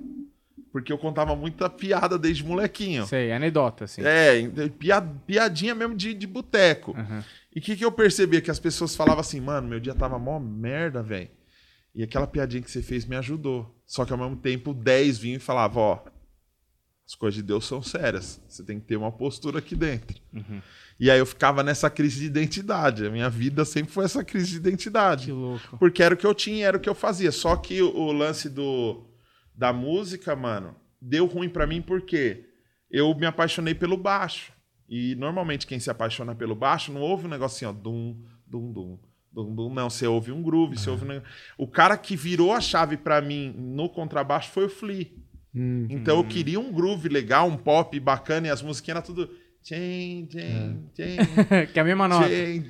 porque 0.72 0.92
eu 0.92 0.98
contava 0.98 1.36
muita 1.36 1.70
piada 1.70 2.18
desde 2.18 2.44
molequinho. 2.44 3.06
Sei, 3.06 3.32
anedota, 3.32 3.84
assim. 3.86 4.02
É, 4.04 4.50
pia- 4.80 5.02
piadinha 5.02 5.76
mesmo 5.76 5.96
de, 5.96 6.14
de 6.14 6.26
boteco. 6.28 6.96
Aham. 6.98 7.24
E 7.56 7.60
o 7.60 7.62
que, 7.62 7.76
que 7.76 7.86
eu 7.86 7.92
percebia? 7.92 8.42
Que 8.42 8.50
as 8.50 8.60
pessoas 8.60 8.96
falavam 8.96 9.20
assim, 9.22 9.40
mano, 9.40 9.68
meu 9.68 9.80
dia 9.80 9.94
tava 9.94 10.18
mó 10.18 10.40
merda, 10.40 11.04
velho. 11.04 11.30
E 11.94 12.02
aquela 12.02 12.26
piadinha 12.26 12.64
que 12.64 12.72
você 12.72 12.82
fez 12.82 13.06
me 13.06 13.16
ajudou. 13.16 13.73
Só 13.94 14.06
que 14.06 14.12
ao 14.12 14.18
mesmo 14.18 14.36
tempo, 14.36 14.74
10 14.74 15.20
vinham 15.20 15.38
e 15.38 15.40
falavam, 15.40 15.84
ó, 15.84 16.00
as 17.06 17.14
coisas 17.14 17.36
de 17.36 17.44
Deus 17.44 17.68
são 17.68 17.80
sérias. 17.84 18.42
Você 18.50 18.64
tem 18.64 18.80
que 18.80 18.88
ter 18.88 18.98
uma 18.98 19.12
postura 19.12 19.60
aqui 19.60 19.76
dentro. 19.76 20.20
E 21.00 21.12
aí 21.12 21.20
eu 21.20 21.28
ficava 21.28 21.62
nessa 21.62 21.92
crise 21.92 22.22
de 22.22 22.26
identidade. 22.26 23.06
A 23.06 23.12
minha 23.12 23.30
vida 23.30 23.64
sempre 23.64 23.94
foi 23.94 24.06
essa 24.06 24.24
crise 24.24 24.50
de 24.50 24.56
identidade. 24.56 25.26
Que 25.26 25.32
louco. 25.32 25.78
Porque 25.78 26.02
era 26.02 26.16
o 26.16 26.18
que 26.18 26.26
eu 26.26 26.34
tinha, 26.34 26.66
era 26.66 26.78
o 26.78 26.80
que 26.80 26.90
eu 26.90 26.96
fazia. 26.96 27.32
Só 27.32 27.56
que 27.56 27.84
o, 27.84 28.12
lance 28.12 28.50
do, 28.50 29.06
da 29.54 29.72
música, 29.72 30.36
mano, 30.36 30.76
deu 31.00 31.28
ruim 31.28 31.48
pra 31.48 31.68
mim 31.68 31.80
porque 31.80 32.50
eu 32.90 33.14
me 33.14 33.28
apaixonei 33.28 33.76
pelo 33.76 33.96
baixo. 33.96 34.52
E 34.90 35.14
normalmente 35.14 35.68
quem 35.68 35.80
se 35.80 35.92
apaixona 35.92 36.34
pelo 36.34 36.56
baixo 36.56 36.92
não 36.92 37.02
ouve 37.02 37.28
um 37.28 37.30
negocinho, 37.30 37.70
ó, 37.70 37.74
dum, 37.74 38.20
dum, 38.48 38.74
dum. 38.74 39.00
Não, 39.36 39.90
você 39.90 40.06
ouve 40.06 40.32
um 40.32 40.42
groove, 40.44 40.78
você 40.78 40.90
ouve 40.90 41.06
um... 41.06 41.08
neg- 41.08 41.24
O 41.58 41.68
cara 41.68 41.98
que 41.98 42.16
virou 42.16 42.52
a 42.54 42.62
chave 42.62 42.98
pra 42.98 43.20
mim 43.22 43.54
no 43.58 43.90
contrabaixo 43.90 44.52
foi 44.52 44.66
o 44.66 44.70
Flea. 44.70 45.08
Hum. 45.56 45.88
Então 45.90 46.18
eu 46.18 46.24
queria 46.24 46.60
um 46.60 46.72
groove 46.72 47.10
legal, 47.10 47.48
um 47.48 47.58
pop 47.58 48.00
bacana 48.00 48.48
e 48.48 48.50
as 48.50 48.62
musiquinhas 48.62 48.98
eram 48.98 49.06
tudo. 49.06 49.30
Jane, 49.66 50.28
Jane, 50.30 50.80
Jane, 50.98 51.68
que 51.72 51.80
é 51.80 51.82
a 51.82 51.86
mesma 51.86 52.06
nota. 52.08 52.28
E 52.30 52.62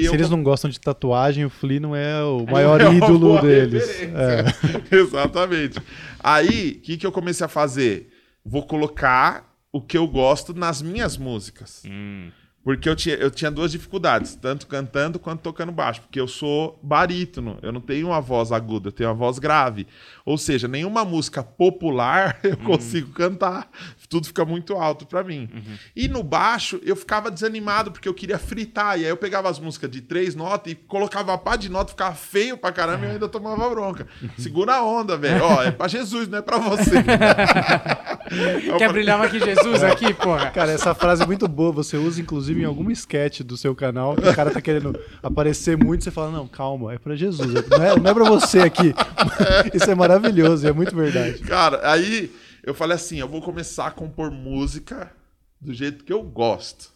Se 0.00 0.04
eu 0.06 0.14
eles 0.14 0.30
não 0.30 0.42
gostam 0.42 0.70
de 0.70 0.80
tatuagem, 0.80 1.44
o 1.44 1.50
Flea 1.50 1.78
não 1.78 1.94
é 1.94 2.22
o 2.24 2.46
maior 2.50 2.80
É 2.80 2.90
ídolo 2.94 3.38
deles. 3.42 3.86
É. 4.00 4.44
Exatamente. 4.96 5.78
Aí, 6.18 6.78
o 6.78 6.80
que, 6.80 6.96
que 6.96 7.06
eu 7.06 7.12
comecei 7.12 7.44
a 7.44 7.48
fazer? 7.48 8.10
Vou 8.44 8.62
colocar 8.66 9.54
o 9.70 9.80
que 9.80 9.98
eu 9.98 10.06
gosto 10.06 10.54
nas 10.54 10.80
minhas 10.80 11.18
músicas. 11.18 11.82
Hum. 11.86 12.30
Porque 12.66 12.88
eu 12.88 12.96
tinha, 12.96 13.14
eu 13.14 13.30
tinha 13.30 13.48
duas 13.48 13.70
dificuldades, 13.70 14.34
tanto 14.34 14.66
cantando 14.66 15.20
quanto 15.20 15.40
tocando 15.40 15.70
baixo. 15.70 16.00
Porque 16.00 16.18
eu 16.18 16.26
sou 16.26 16.76
barítono, 16.82 17.60
eu 17.62 17.70
não 17.70 17.80
tenho 17.80 18.08
uma 18.08 18.20
voz 18.20 18.50
aguda, 18.50 18.88
eu 18.88 18.92
tenho 18.92 19.08
uma 19.08 19.14
voz 19.14 19.38
grave. 19.38 19.86
Ou 20.24 20.36
seja, 20.36 20.66
nenhuma 20.66 21.04
música 21.04 21.44
popular 21.44 22.36
eu 22.42 22.56
consigo 22.56 23.12
cantar. 23.12 23.70
Tudo 24.08 24.26
fica 24.26 24.44
muito 24.44 24.74
alto 24.74 25.06
pra 25.06 25.22
mim. 25.22 25.48
E 25.94 26.08
no 26.08 26.24
baixo, 26.24 26.80
eu 26.82 26.96
ficava 26.96 27.30
desanimado, 27.30 27.92
porque 27.92 28.08
eu 28.08 28.14
queria 28.14 28.36
fritar. 28.36 28.98
E 28.98 29.04
aí 29.04 29.10
eu 29.10 29.16
pegava 29.16 29.48
as 29.48 29.60
músicas 29.60 29.88
de 29.88 30.00
três 30.00 30.34
notas 30.34 30.72
e 30.72 30.74
colocava 30.74 31.34
a 31.34 31.38
pá 31.38 31.54
de 31.54 31.68
nota, 31.68 31.90
ficava 31.90 32.16
feio 32.16 32.58
pra 32.58 32.72
caramba 32.72 33.04
e 33.04 33.08
eu 33.10 33.12
ainda 33.12 33.28
tomava 33.28 33.70
bronca. 33.70 34.08
Segura 34.36 34.74
a 34.74 34.82
onda, 34.82 35.16
velho. 35.16 35.44
Ó, 35.44 35.62
é 35.62 35.70
pra 35.70 35.86
Jesus, 35.86 36.26
não 36.26 36.38
é 36.38 36.42
pra 36.42 36.58
você. 36.58 36.96
Quer 38.76 38.92
brilhar 38.92 39.18
mais 39.18 39.30
que 39.30 39.38
Jesus 39.38 39.84
aqui, 39.84 40.12
porra? 40.12 40.50
Cara, 40.50 40.72
essa 40.72 40.92
frase 40.96 41.22
é 41.22 41.26
muito 41.26 41.46
boa. 41.46 41.70
Você 41.70 41.96
usa, 41.96 42.20
inclusive, 42.20 42.55
em 42.60 42.64
algum 42.64 42.90
sketch 42.90 43.40
do 43.40 43.56
seu 43.56 43.74
canal, 43.74 44.16
que 44.16 44.28
o 44.28 44.34
cara 44.34 44.50
tá 44.50 44.60
querendo 44.60 44.98
aparecer 45.22 45.76
muito, 45.76 46.04
você 46.04 46.10
fala, 46.10 46.30
não, 46.30 46.46
calma, 46.46 46.94
é 46.94 46.98
pra 46.98 47.16
Jesus, 47.16 47.52
não 47.68 47.82
é, 47.82 47.98
não 47.98 48.10
é 48.10 48.14
pra 48.14 48.24
você 48.24 48.60
aqui. 48.60 48.94
Isso 49.74 49.90
é 49.90 49.94
maravilhoso, 49.94 50.66
é 50.66 50.72
muito 50.72 50.94
verdade. 50.94 51.38
Cara, 51.40 51.80
aí 51.90 52.30
eu 52.66 52.74
falei 52.74 52.96
assim: 52.96 53.18
eu 53.18 53.28
vou 53.28 53.40
começar 53.40 53.86
a 53.86 53.90
compor 53.90 54.30
música 54.30 55.12
do 55.60 55.72
jeito 55.72 56.04
que 56.04 56.12
eu 56.12 56.22
gosto. 56.22 56.95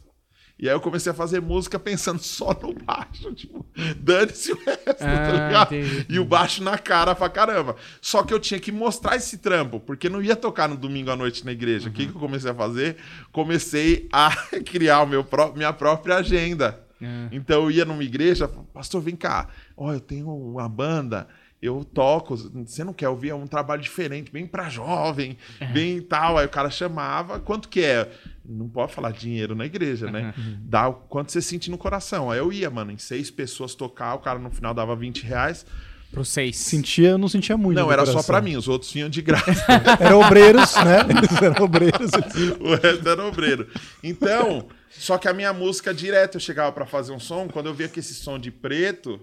E 0.62 0.68
aí 0.68 0.74
eu 0.74 0.80
comecei 0.80 1.10
a 1.10 1.14
fazer 1.14 1.40
música 1.40 1.78
pensando 1.78 2.18
só 2.18 2.52
no 2.62 2.74
baixo, 2.74 3.32
tipo, 3.32 3.64
dane-se 3.96 4.52
o 4.52 4.56
resto, 4.56 4.84
tá 4.98 5.06
Ah, 5.06 5.46
ligado? 5.46 5.74
entendi. 5.74 6.06
E 6.08 6.18
o 6.18 6.24
baixo 6.24 6.62
na 6.62 6.76
cara 6.76 7.14
pra 7.14 7.30
caramba. 7.30 7.76
Só 8.00 8.22
que 8.22 8.34
eu 8.34 8.38
tinha 8.38 8.60
que 8.60 8.70
mostrar 8.70 9.16
esse 9.16 9.38
trampo, 9.38 9.80
porque 9.80 10.10
não 10.10 10.22
ia 10.22 10.36
tocar 10.36 10.68
no 10.68 10.76
domingo 10.76 11.10
à 11.10 11.16
noite 11.16 11.46
na 11.46 11.52
igreja. 11.52 11.88
O 11.88 11.92
que, 11.92 12.06
que 12.06 12.14
eu 12.14 12.20
comecei 12.20 12.50
a 12.50 12.54
fazer? 12.54 12.96
Comecei 13.32 14.06
a 14.12 14.30
criar 14.66 15.00
o 15.02 15.06
meu 15.06 15.24
pró- 15.24 15.52
minha 15.56 15.72
própria 15.72 16.16
agenda. 16.16 16.78
Ah. 17.02 17.28
Então 17.32 17.62
eu 17.62 17.70
ia 17.70 17.84
numa 17.86 18.04
igreja, 18.04 18.46
pastor, 18.46 19.00
vem 19.00 19.16
cá, 19.16 19.48
ó, 19.74 19.92
eu 19.94 20.00
tenho 20.00 20.28
uma 20.28 20.68
banda, 20.68 21.26
eu 21.62 21.84
toco, 21.84 22.36
você 22.36 22.82
não 22.82 22.92
quer 22.94 23.08
ouvir? 23.08 23.30
É 23.30 23.34
um 23.34 23.46
trabalho 23.46 23.82
diferente, 23.82 24.32
bem 24.32 24.46
pra 24.46 24.70
jovem, 24.70 25.36
bem 25.72 26.00
tal. 26.00 26.38
Aí 26.38 26.46
o 26.46 26.50
cara 26.50 26.70
chamava, 26.70 27.38
quanto 27.38 27.68
que 27.68 27.82
é? 27.82 28.10
Não 28.44 28.66
pode 28.68 28.94
falar 28.94 29.12
dinheiro 29.12 29.54
na 29.54 29.66
igreja, 29.66 30.10
né? 30.10 30.32
Dá 30.64 30.88
o 30.88 30.94
quanto 30.94 31.30
você 31.30 31.42
sente 31.42 31.70
no 31.70 31.76
coração. 31.76 32.30
Aí 32.30 32.38
eu 32.38 32.50
ia, 32.50 32.70
mano, 32.70 32.90
em 32.92 32.98
seis 32.98 33.30
pessoas 33.30 33.74
tocar, 33.74 34.14
o 34.14 34.20
cara 34.20 34.38
no 34.38 34.50
final 34.50 34.72
dava 34.72 34.96
20 34.96 35.22
reais. 35.24 35.66
Pro 36.10 36.24
seis. 36.24 36.56
Sentia, 36.56 37.10
eu 37.10 37.18
não 37.18 37.28
sentia 37.28 37.56
muito. 37.56 37.78
Não, 37.78 37.92
era 37.92 38.04
só 38.04 38.12
coração. 38.14 38.34
pra 38.34 38.40
mim, 38.40 38.56
os 38.56 38.66
outros 38.66 38.92
vinham 38.92 39.08
de 39.08 39.22
graça. 39.22 39.64
Era 40.00 40.16
obreiros, 40.16 40.74
né? 40.74 41.02
Eles 41.08 41.30
eram 41.40 41.64
obreiros. 41.64 42.10
o 42.58 42.74
resto 42.74 43.08
era 43.08 43.24
obreiro. 43.24 43.68
Então, 44.02 44.66
só 44.88 45.18
que 45.18 45.28
a 45.28 45.32
minha 45.32 45.52
música 45.52 45.94
direto 45.94 46.34
eu 46.34 46.40
chegava 46.40 46.72
pra 46.72 46.84
fazer 46.84 47.12
um 47.12 47.20
som, 47.20 47.46
quando 47.46 47.66
eu 47.66 47.74
via 47.74 47.86
que 47.86 48.00
esse 48.00 48.14
som 48.14 48.40
de 48.40 48.50
preto, 48.50 49.20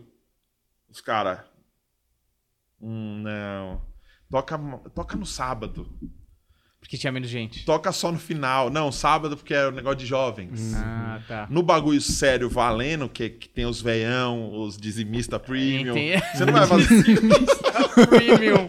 os 0.90 1.02
caras. 1.02 1.40
Hum, 2.82 3.22
não. 3.24 3.82
Toca, 4.30 4.58
toca 4.94 5.16
no 5.18 5.26
sábado. 5.26 5.90
Porque 6.80 6.98
tinha 6.98 7.12
menos 7.12 7.28
gente. 7.30 7.66
Toca 7.66 7.92
só 7.92 8.12
no 8.12 8.20
final. 8.20 8.70
Não, 8.70 8.92
sábado 8.92 9.36
porque 9.36 9.54
é 9.54 9.68
o 9.68 9.72
negócio 9.72 9.98
de 9.98 10.06
jovens. 10.06 10.74
Ah, 10.76 11.22
tá. 11.28 11.48
No 11.50 11.62
bagulho 11.64 12.00
sério 12.00 12.50
valendo, 12.50 13.10
que, 13.10 13.30
que 13.30 13.50
tem 13.50 13.66
os 13.66 13.82
veião, 13.82 14.54
os 14.62 14.78
dizimista 14.78 15.40
premium. 15.40 15.98
Entendi. 15.98 16.24
Você 16.34 16.46
não 16.46 16.54
vai 16.54 16.68
fazer. 16.68 16.88
Premium. 18.08 18.68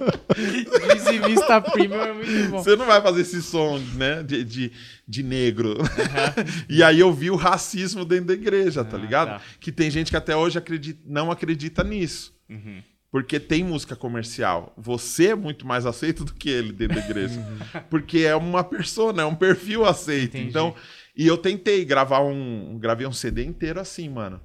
Dizimista 0.95 1.61
Premium 1.61 2.01
é 2.03 2.13
muito 2.15 2.51
bom. 2.51 2.59
Você 2.63 2.77
não 2.77 2.87
vai 2.87 3.01
fazer 3.03 3.21
esse 3.21 3.43
som, 3.43 3.79
né? 3.95 4.23
De, 4.23 4.43
de, 4.43 4.73
de 5.07 5.23
negro. 5.23 5.77
e 6.69 6.83
aí 6.83 6.99
eu 6.99 7.13
vi 7.13 7.31
o 7.31 7.37
racismo 7.37 8.05
dentro 8.07 8.27
da 8.27 8.35
igreja, 8.35 8.83
tá 8.85 8.97
Ah, 8.97 9.01
ligado? 9.01 9.29
tá. 9.39 9.43
Que 9.61 9.71
tem 9.71 9.91
gente 9.91 10.11
que 10.11 10.17
até 10.17 10.35
hoje 10.35 10.57
acredita, 10.59 11.01
não 11.07 11.31
acredita 11.31 11.85
nisso. 11.85 12.35
Uhum. 12.49 12.83
Porque 13.11 13.41
tem 13.41 13.65
música 13.65 13.97
comercial. 13.97 14.73
Você 14.77 15.29
é 15.29 15.35
muito 15.35 15.67
mais 15.67 15.87
aceito 15.87 16.25
do 16.27 16.35
que 16.35 16.49
ele 16.51 16.73
dentro 16.73 16.97
da 16.97 17.05
igreja. 17.05 17.41
Uhum. 17.41 17.83
Porque 17.89 18.19
é 18.21 18.37
uma 18.37 18.63
persona, 18.63 19.23
é 19.23 19.25
um 19.25 19.35
perfil 19.35 19.85
aceito. 19.85 20.37
Entendi. 20.37 20.51
Então, 20.51 20.75
e 21.17 21.27
eu 21.27 21.39
tentei 21.39 21.85
gravar 21.85 22.21
um. 22.21 22.79
Gravei 22.79 23.07
um 23.07 23.13
CD 23.13 23.45
inteiro 23.45 23.81
assim, 23.81 24.09
mano. 24.09 24.41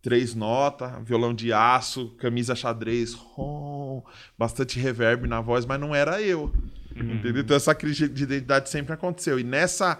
Três 0.00 0.34
notas, 0.34 0.92
violão 1.04 1.34
de 1.34 1.52
aço, 1.52 2.10
camisa 2.16 2.54
xadrez, 2.54 3.12
rom, 3.12 4.02
bastante 4.38 4.78
reverb 4.78 5.26
na 5.26 5.40
voz, 5.40 5.66
mas 5.66 5.80
não 5.80 5.94
era 5.94 6.22
eu. 6.22 6.52
Uhum. 6.94 7.14
Entendeu? 7.14 7.42
Então 7.42 7.56
essa 7.56 7.74
crise 7.74 8.08
de 8.08 8.22
identidade 8.22 8.70
sempre 8.70 8.94
aconteceu. 8.94 9.38
E 9.38 9.44
nessa 9.44 9.98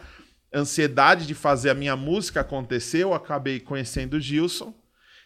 ansiedade 0.55 1.27
de 1.27 1.35
fazer 1.35 1.71
a 1.71 1.75
minha 1.75 1.97
música 1.97 2.41
acontecer, 2.41 3.03
eu 3.03 3.13
acabei 3.13 3.61
conhecendo 3.61 4.15
o 4.15 4.21
Gilson, 4.21 4.73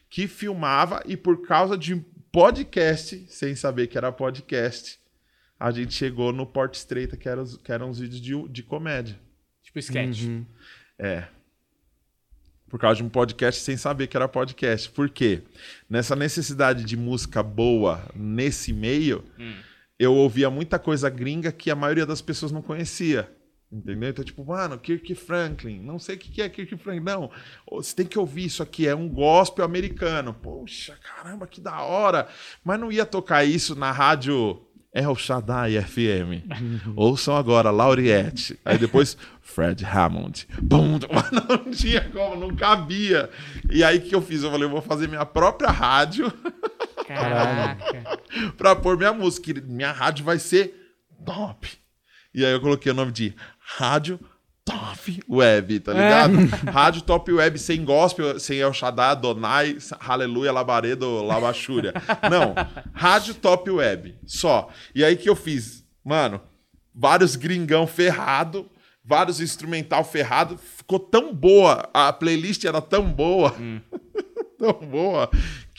que 0.09 0.27
filmava 0.27 1.03
e 1.07 1.17
por 1.17 1.47
causa 1.47 1.77
de 1.77 2.05
podcast, 2.33 3.27
sem 3.29 3.55
saber 3.55 3.87
que 3.87 3.99
era 3.99 4.13
podcast, 4.13 4.99
a 5.59 5.71
gente 5.71 5.93
chegou 5.93 6.33
no 6.33 6.47
Porta 6.47 6.77
Estreita, 6.77 7.17
que, 7.17 7.29
era 7.29 7.45
que 7.63 7.71
eram 7.71 7.91
os 7.91 7.99
vídeos 7.99 8.21
de, 8.21 8.49
de 8.49 8.63
comédia. 8.63 9.19
Tipo 9.63 9.79
sketch. 9.79 10.23
Uhum. 10.23 10.47
É. 10.99 11.25
Por 12.69 12.79
causa 12.79 12.97
de 12.97 13.03
um 13.03 13.09
podcast 13.09 13.61
sem 13.61 13.77
saber 13.77 14.07
que 14.07 14.17
era 14.17 14.29
podcast. 14.29 14.89
Por 14.91 15.11
quê? 15.11 15.43
Nessa 15.89 16.15
necessidade 16.15 16.85
de 16.85 16.97
música 16.97 17.43
boa 17.43 18.09
nesse 18.15 18.73
meio, 18.73 19.25
eu 19.99 20.15
ouvia 20.15 20.49
muita 20.49 20.79
coisa 20.79 21.11
gringa 21.11 21.53
que 21.53 21.71
a 21.71 21.75
maioria 21.75 22.07
das 22.07 22.23
pessoas 22.23 22.53
não 22.53 22.63
conhecia. 22.63 23.31
Entendeu? 23.73 24.11
Então, 24.11 24.25
tipo, 24.25 24.45
mano, 24.45 24.79
Kirk 24.79 25.15
Franklin. 25.15 25.81
Não 25.81 25.99
sei 25.99 26.17
o 26.17 26.19
que 26.19 26.43
é 26.43 26.49
Kirk 26.49 26.77
Franklin. 26.77 27.05
Não, 27.05 27.31
você 27.71 27.95
tem 27.95 28.07
que 28.07 28.19
ouvir 28.19 28.47
isso 28.47 28.63
aqui. 28.63 28.89
É 28.89 28.95
um 28.95 29.09
gospel 29.09 29.65
americano. 29.65 30.35
Poxa, 30.35 30.99
caramba, 31.03 31.47
que 31.47 31.61
da 31.61 31.83
hora. 31.83 32.29
Mas 32.65 32.81
não 32.81 32.91
ia 32.91 33.07
tocar 33.07 33.45
isso 33.45 33.77
na 33.77 33.93
rádio 33.93 34.61
El 34.93 35.15
Shaddai 35.15 35.81
FM. 35.81 36.45
Ouçam 36.97 37.37
agora, 37.37 37.71
Lauriette. 37.71 38.59
Aí 38.65 38.77
depois, 38.77 39.17
Fred 39.41 39.85
Hammond. 39.85 40.49
Bum, 40.61 40.99
não 41.31 41.71
tinha 41.71 42.09
como, 42.11 42.35
não 42.35 42.57
cabia. 42.57 43.31
E 43.71 43.85
aí 43.85 43.99
o 43.99 44.03
que 44.03 44.15
eu 44.15 44.21
fiz? 44.21 44.43
Eu 44.43 44.51
falei, 44.51 44.67
eu 44.67 44.71
vou 44.71 44.83
fazer 44.83 45.09
minha 45.09 45.25
própria 45.25 45.71
rádio 45.71 46.33
Caraca. 47.07 48.21
pra 48.57 48.77
pôr 48.77 48.97
minha 48.97 49.13
música. 49.13 49.53
Minha 49.65 49.93
rádio 49.93 50.25
vai 50.25 50.39
ser 50.39 50.95
top. 51.25 51.69
E 52.33 52.45
aí 52.45 52.53
eu 52.53 52.61
coloquei 52.61 52.93
o 52.93 52.95
nome 52.95 53.11
de 53.11 53.35
Rádio 53.77 54.19
Top 54.65 55.23
Web, 55.29 55.81
tá 55.81 55.93
ligado? 55.93 56.35
Rádio 56.71 57.03
Top 57.03 57.33
Web 57.33 57.59
sem 57.59 57.85
gospel, 57.85 58.39
sem 58.39 58.59
El 58.59 58.73
Shaddai, 58.73 59.13
Adonai, 59.13 59.79
Aleluia, 60.01 60.53
Labaredo, 60.53 61.23
Labachúria. 61.23 61.95
Não, 62.31 62.55
Rádio 62.93 63.35
Top 63.35 63.71
Web, 63.71 64.17
só. 64.27 64.69
E 64.95 65.05
aí 65.05 65.17
que 65.17 65.29
eu 65.29 65.37
fiz? 65.37 65.85
Mano, 66.05 66.41
vários 66.95 67.37
gringão 67.37 67.87
ferrado, 67.87 68.69
vários 69.05 69.41
instrumental 69.41 70.05
ferrado. 70.05 70.59
Ficou 70.59 70.99
tão 70.99 71.35
boa, 71.35 71.89
a 71.95 72.13
playlist 72.13 72.65
era 72.65 72.81
tão 72.81 73.11
boa, 73.11 73.55
tão 74.59 74.73
boa, 74.75 75.31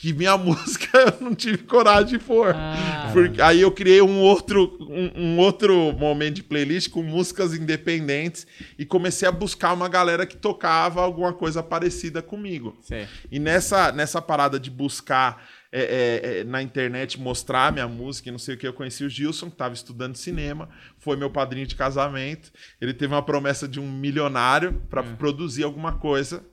que 0.02 0.12
minha 0.12 0.36
música 0.36 0.98
eu 0.98 1.20
não 1.20 1.32
tive 1.32 1.58
coragem 1.58 2.18
de 2.18 2.24
pôr. 2.24 2.52
Ah. 2.56 3.10
Porque 3.12 3.40
aí 3.40 3.60
eu 3.60 3.70
criei 3.70 4.02
um 4.02 4.18
outro, 4.18 4.76
um, 4.80 5.22
um 5.22 5.38
outro 5.38 5.92
momento 5.92 6.34
de 6.34 6.42
playlist 6.42 6.90
com 6.90 7.04
músicas 7.04 7.54
independentes 7.54 8.44
e 8.76 8.84
comecei 8.84 9.28
a 9.28 9.32
buscar 9.32 9.72
uma 9.72 9.88
galera 9.88 10.26
que 10.26 10.36
tocava 10.36 11.00
alguma 11.00 11.32
coisa 11.32 11.62
parecida 11.62 12.20
comigo. 12.20 12.76
Sei. 12.82 13.06
E 13.30 13.38
nessa, 13.38 13.92
nessa 13.92 14.20
parada 14.20 14.58
de 14.58 14.70
buscar 14.70 15.46
é, 15.70 15.80
é, 15.80 16.40
é, 16.40 16.44
na 16.44 16.60
internet, 16.60 17.18
mostrar 17.20 17.72
minha 17.72 17.86
música 17.86 18.28
e 18.28 18.32
não 18.32 18.38
sei 18.38 18.56
o 18.56 18.58
que, 18.58 18.66
eu 18.66 18.72
conheci 18.72 19.04
o 19.04 19.08
Gilson, 19.08 19.46
que 19.46 19.54
estava 19.54 19.72
estudando 19.72 20.16
cinema, 20.16 20.68
foi 20.98 21.16
meu 21.16 21.30
padrinho 21.30 21.66
de 21.66 21.76
casamento. 21.76 22.50
Ele 22.80 22.92
teve 22.92 23.14
uma 23.14 23.22
promessa 23.22 23.68
de 23.68 23.78
um 23.78 23.90
milionário 23.90 24.82
para 24.90 25.02
produzir 25.02 25.62
alguma 25.62 25.92
coisa. 25.92 26.44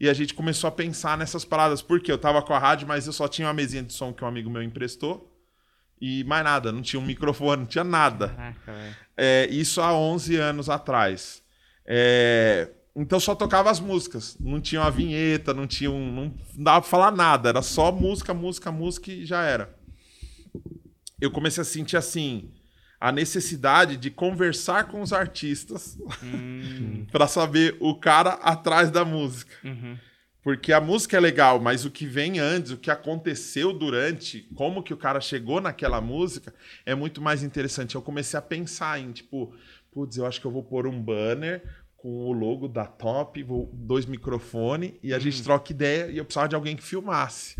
E 0.00 0.08
a 0.08 0.14
gente 0.14 0.34
começou 0.34 0.68
a 0.68 0.70
pensar 0.70 1.18
nessas 1.18 1.44
paradas. 1.44 1.82
Porque 1.82 2.10
eu 2.10 2.18
tava 2.18 2.42
com 2.42 2.54
a 2.54 2.58
rádio, 2.58 2.86
mas 2.86 3.06
eu 3.06 3.12
só 3.12 3.26
tinha 3.26 3.48
uma 3.48 3.54
mesinha 3.54 3.82
de 3.82 3.92
som 3.92 4.12
que 4.12 4.24
um 4.24 4.28
amigo 4.28 4.48
meu 4.50 4.62
emprestou. 4.62 5.34
E 6.00 6.22
mais 6.24 6.44
nada, 6.44 6.70
não 6.70 6.80
tinha 6.80 7.00
um 7.00 7.04
microfone, 7.04 7.62
não 7.62 7.66
tinha 7.66 7.82
nada. 7.82 8.28
Caraca. 8.28 8.96
É, 9.16 9.48
isso 9.50 9.80
há 9.80 9.92
11 9.92 10.36
anos 10.36 10.70
atrás. 10.70 11.42
É, 11.84 12.70
então 12.94 13.18
só 13.18 13.34
tocava 13.34 13.70
as 13.70 13.80
músicas. 13.80 14.36
Não 14.38 14.60
tinha 14.60 14.80
uma 14.80 14.90
vinheta, 14.90 15.52
não 15.52 15.66
tinha 15.66 15.90
um. 15.90 16.12
Não 16.12 16.34
dava 16.56 16.82
pra 16.82 16.90
falar 16.90 17.10
nada. 17.10 17.48
Era 17.48 17.62
só 17.62 17.90
música, 17.90 18.32
música, 18.32 18.70
música 18.70 19.10
e 19.10 19.24
já 19.26 19.42
era. 19.42 19.76
Eu 21.20 21.30
comecei 21.30 21.62
a 21.62 21.64
sentir 21.64 21.96
assim. 21.96 22.52
A 23.00 23.12
necessidade 23.12 23.96
de 23.96 24.10
conversar 24.10 24.88
com 24.88 25.00
os 25.00 25.12
artistas 25.12 25.98
Hum, 26.22 27.06
pra 27.12 27.26
saber 27.26 27.76
o 27.80 27.94
cara 27.94 28.30
atrás 28.34 28.90
da 28.90 29.04
música. 29.04 29.54
uhum. 29.64 29.96
Porque 30.40 30.72
a 30.72 30.80
música 30.80 31.16
é 31.16 31.20
legal, 31.20 31.60
mas 31.60 31.84
o 31.84 31.90
que 31.90 32.06
vem 32.06 32.38
antes, 32.38 32.70
o 32.70 32.78
que 32.78 32.90
aconteceu 32.90 33.70
durante, 33.72 34.48
como 34.54 34.82
que 34.82 34.94
o 34.94 34.96
cara 34.96 35.20
chegou 35.20 35.60
naquela 35.60 36.00
música, 36.00 36.54
é 36.86 36.94
muito 36.94 37.20
mais 37.20 37.42
interessante. 37.42 37.96
Eu 37.96 38.00
comecei 38.00 38.38
a 38.38 38.40
pensar 38.40 38.98
em, 38.98 39.12
tipo, 39.12 39.52
putz, 39.92 40.16
eu 40.16 40.24
acho 40.24 40.40
que 40.40 40.46
eu 40.46 40.50
vou 40.50 40.62
pôr 40.62 40.86
um 40.86 41.02
banner 41.02 41.62
com 41.98 42.08
o 42.08 42.32
logo 42.32 42.66
da 42.68 42.86
Top, 42.86 43.42
vou, 43.42 43.68
dois 43.74 44.06
microfones, 44.06 44.92
e 45.02 45.12
a 45.12 45.18
gente 45.18 45.42
troca 45.42 45.72
ideia, 45.72 46.10
e 46.10 46.16
eu 46.16 46.24
precisava 46.24 46.48
de 46.48 46.54
alguém 46.54 46.76
que 46.76 46.82
filmasse. 46.82 47.56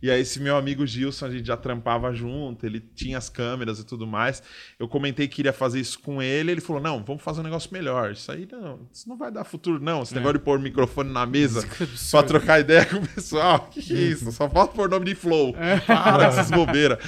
E 0.00 0.10
aí, 0.10 0.20
esse 0.20 0.38
meu 0.40 0.56
amigo 0.56 0.86
Gilson, 0.86 1.26
a 1.26 1.30
gente 1.30 1.46
já 1.46 1.56
trampava 1.56 2.12
junto, 2.12 2.64
ele 2.64 2.78
tinha 2.78 3.18
as 3.18 3.28
câmeras 3.28 3.80
e 3.80 3.84
tudo 3.84 4.06
mais. 4.06 4.42
Eu 4.78 4.86
comentei 4.86 5.26
que 5.26 5.40
iria 5.40 5.52
fazer 5.52 5.80
isso 5.80 5.98
com 5.98 6.22
ele, 6.22 6.52
ele 6.52 6.60
falou: 6.60 6.80
não, 6.80 7.02
vamos 7.02 7.22
fazer 7.22 7.40
um 7.40 7.44
negócio 7.44 7.72
melhor. 7.72 8.12
Isso 8.12 8.30
aí 8.30 8.46
não, 8.50 8.88
isso 8.92 9.08
não 9.08 9.16
vai 9.16 9.32
dar 9.32 9.42
futuro, 9.44 9.82
não. 9.82 10.02
Esse 10.02 10.14
negócio 10.14 10.38
de 10.38 10.44
pôr 10.44 10.58
o 10.58 10.62
microfone 10.62 11.10
na 11.10 11.26
mesa 11.26 11.60
absurdo. 11.80 12.10
pra 12.10 12.22
trocar 12.22 12.60
ideia 12.60 12.86
com 12.86 12.96
o 12.96 13.08
pessoal. 13.08 13.68
Que 13.72 13.82
que 13.82 13.94
é 13.94 14.00
isso? 14.00 14.30
Só 14.30 14.48
falta 14.48 14.72
pôr 14.72 14.88
nome 14.88 15.06
de 15.06 15.14
Flow. 15.16 15.52
Para 15.86 16.16
com 16.16 16.22
essas 16.22 16.50
bobeiras. 16.50 16.98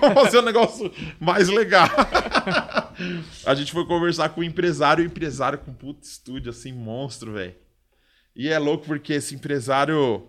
Vamos 0.00 0.22
fazer 0.22 0.38
um 0.38 0.42
negócio 0.42 0.92
mais 1.18 1.48
legal. 1.48 1.88
a 3.44 3.54
gente 3.54 3.72
foi 3.72 3.84
conversar 3.86 4.28
com 4.28 4.40
o 4.40 4.44
empresário, 4.44 5.02
o 5.02 5.06
empresário 5.06 5.58
com 5.58 5.72
puto 5.72 6.04
estúdio, 6.04 6.50
assim, 6.50 6.72
monstro, 6.72 7.32
velho. 7.32 7.54
E 8.36 8.48
é 8.48 8.58
louco 8.58 8.86
porque 8.86 9.14
esse 9.14 9.34
empresário, 9.34 10.26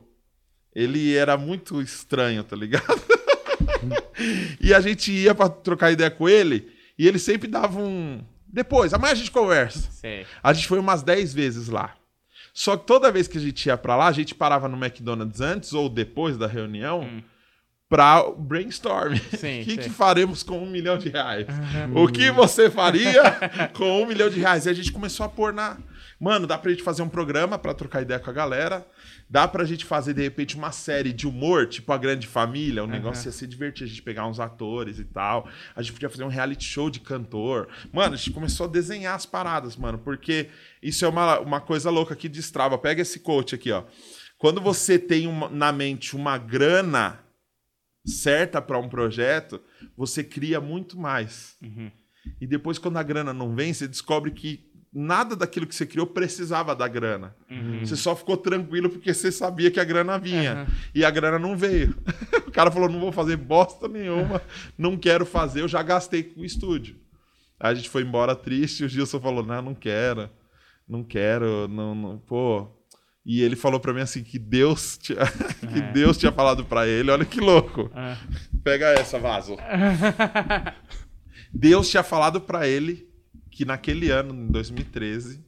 ele 0.75 1.15
era 1.15 1.37
muito 1.37 1.81
estranho, 1.81 2.43
tá 2.43 2.55
ligado? 2.55 2.85
e 4.59 4.73
a 4.73 4.79
gente 4.79 5.11
ia 5.11 5.33
pra 5.35 5.49
trocar 5.49 5.91
ideia 5.91 6.11
com 6.11 6.27
ele, 6.27 6.71
e 6.97 7.07
ele 7.07 7.19
sempre 7.19 7.47
dava 7.47 7.79
um... 7.79 8.23
Depois, 8.47 8.93
amanhã 8.93 9.13
a 9.13 9.15
gente 9.15 9.31
conversa. 9.31 9.89
Sei. 9.91 10.25
A 10.43 10.51
gente 10.51 10.67
foi 10.67 10.77
umas 10.77 11.01
10 11.03 11.33
vezes 11.33 11.69
lá. 11.69 11.93
Só 12.53 12.75
que 12.75 12.85
toda 12.85 13.11
vez 13.11 13.27
que 13.29 13.37
a 13.37 13.41
gente 13.41 13.65
ia 13.65 13.77
pra 13.77 13.95
lá, 13.95 14.07
a 14.07 14.11
gente 14.11 14.35
parava 14.35 14.67
no 14.67 14.75
McDonald's 14.77 15.39
antes 15.39 15.71
ou 15.71 15.87
depois 15.87 16.37
da 16.37 16.47
reunião 16.47 16.99
Hum. 17.01 17.21
pra 17.87 18.21
brainstorm. 18.37 19.15
Sim, 19.37 19.61
O 19.61 19.63
que, 19.65 19.71
sim. 19.71 19.77
que 19.77 19.89
faremos 19.89 20.43
com 20.43 20.59
um 20.61 20.69
milhão 20.69 20.97
de 20.97 21.07
reais? 21.07 21.47
O 21.95 22.09
que 22.09 22.29
você 22.29 22.69
faria 22.69 23.21
com 23.73 24.03
um 24.03 24.05
milhão 24.05 24.29
de 24.29 24.39
reais? 24.41 24.65
E 24.65 24.69
a 24.69 24.73
gente 24.73 24.91
começou 24.91 25.25
a 25.25 25.29
pôr 25.29 25.53
na. 25.53 25.77
Mano, 26.21 26.45
dá 26.45 26.55
pra 26.55 26.69
gente 26.69 26.83
fazer 26.83 27.01
um 27.01 27.09
programa 27.09 27.57
pra 27.57 27.73
trocar 27.73 28.03
ideia 28.03 28.19
com 28.19 28.29
a 28.29 28.33
galera. 28.33 28.85
Dá 29.27 29.47
pra 29.47 29.65
gente 29.65 29.83
fazer, 29.85 30.13
de 30.13 30.21
repente, 30.21 30.55
uma 30.55 30.71
série 30.71 31.11
de 31.11 31.27
humor, 31.27 31.67
tipo 31.67 31.91
a 31.91 31.97
Grande 31.97 32.27
Família. 32.27 32.83
O 32.83 32.87
negócio 32.87 33.27
ia 33.27 33.31
ser 33.31 33.47
divertido, 33.47 33.85
a 33.85 33.87
gente 33.89 34.03
pegar 34.03 34.27
uns 34.27 34.39
atores 34.39 34.99
e 34.99 35.03
tal. 35.03 35.49
A 35.75 35.81
gente 35.81 35.93
podia 35.93 36.09
fazer 36.11 36.23
um 36.23 36.27
reality 36.27 36.63
show 36.63 36.91
de 36.91 36.99
cantor. 36.99 37.67
Mano, 37.91 38.13
a 38.13 38.17
gente 38.17 38.29
começou 38.31 38.67
a 38.67 38.69
desenhar 38.69 39.15
as 39.15 39.25
paradas, 39.25 39.75
mano, 39.75 39.97
porque 39.97 40.47
isso 40.83 41.03
é 41.03 41.07
uma, 41.07 41.39
uma 41.39 41.59
coisa 41.59 41.89
louca 41.89 42.15
que 42.15 42.29
destrava. 42.29 42.77
Pega 42.77 43.01
esse 43.01 43.19
coach 43.21 43.55
aqui, 43.55 43.71
ó. 43.71 43.83
Quando 44.37 44.61
você 44.61 44.99
tem 44.99 45.25
uma- 45.25 45.49
na 45.49 45.71
mente 45.71 46.15
uma 46.15 46.37
grana 46.37 47.19
certa 48.05 48.61
pra 48.61 48.77
um 48.79 48.89
projeto, 48.89 49.59
você 49.97 50.23
cria 50.23 50.61
muito 50.61 50.99
mais. 50.99 51.55
E 52.39 52.45
depois, 52.45 52.77
quando 52.77 52.97
a 52.97 53.03
grana 53.03 53.33
não 53.33 53.55
vem, 53.55 53.73
você 53.73 53.87
descobre 53.87 54.29
que 54.31 54.70
nada 54.93 55.35
daquilo 55.35 55.65
que 55.65 55.73
você 55.73 55.85
criou 55.85 56.05
precisava 56.05 56.75
da 56.75 56.87
grana. 56.87 57.35
Você 57.79 57.95
só 57.95 58.15
ficou 58.15 58.35
tranquilo 58.35 58.89
porque 58.89 59.13
você 59.13 59.31
sabia 59.31 59.71
que 59.71 59.79
a 59.79 59.83
grana 59.83 60.17
vinha. 60.19 60.67
E 60.93 61.05
a 61.05 61.09
grana 61.09 61.39
não 61.39 61.55
veio. 61.55 61.95
o 62.45 62.51
cara 62.51 62.69
falou: 62.69 62.89
não 62.89 62.99
vou 62.99 63.11
fazer 63.11 63.37
bosta 63.37 63.87
nenhuma, 63.87 64.41
não 64.77 64.97
quero 64.97 65.25
fazer, 65.25 65.61
eu 65.61 65.67
já 65.67 65.81
gastei 65.81 66.23
com 66.23 66.41
o 66.41 66.45
estúdio. 66.45 66.97
Aí 67.59 67.71
a 67.71 67.75
gente 67.75 67.89
foi 67.89 68.01
embora 68.01 68.35
triste 68.35 68.81
e 68.81 68.85
o 68.85 68.89
Gilson 68.89 69.19
falou: 69.19 69.45
não, 69.45 69.61
não 69.61 69.75
quero, 69.75 70.29
não 70.87 71.03
quero, 71.03 71.67
não, 71.67 71.95
não 71.95 72.17
pô. 72.17 72.67
E 73.23 73.43
ele 73.43 73.55
falou 73.55 73.79
pra 73.79 73.93
mim 73.93 74.01
assim 74.01 74.23
que 74.23 74.39
Deus 74.39 74.97
tinha, 74.97 75.19
que 75.61 75.81
Deus 75.93 76.17
tinha 76.17 76.31
falado 76.31 76.65
pra 76.65 76.87
ele, 76.87 77.11
olha 77.11 77.23
que 77.23 77.39
louco. 77.39 77.89
Ah. 77.93 78.17
Pega 78.63 78.87
essa, 78.87 79.19
vaso. 79.19 79.55
Deus 81.53 81.89
tinha 81.89 82.01
falado 82.01 82.41
pra 82.41 82.67
ele 82.67 83.10
que 83.51 83.65
naquele 83.65 84.09
ano, 84.09 84.33
em 84.33 84.47
2013, 84.47 85.45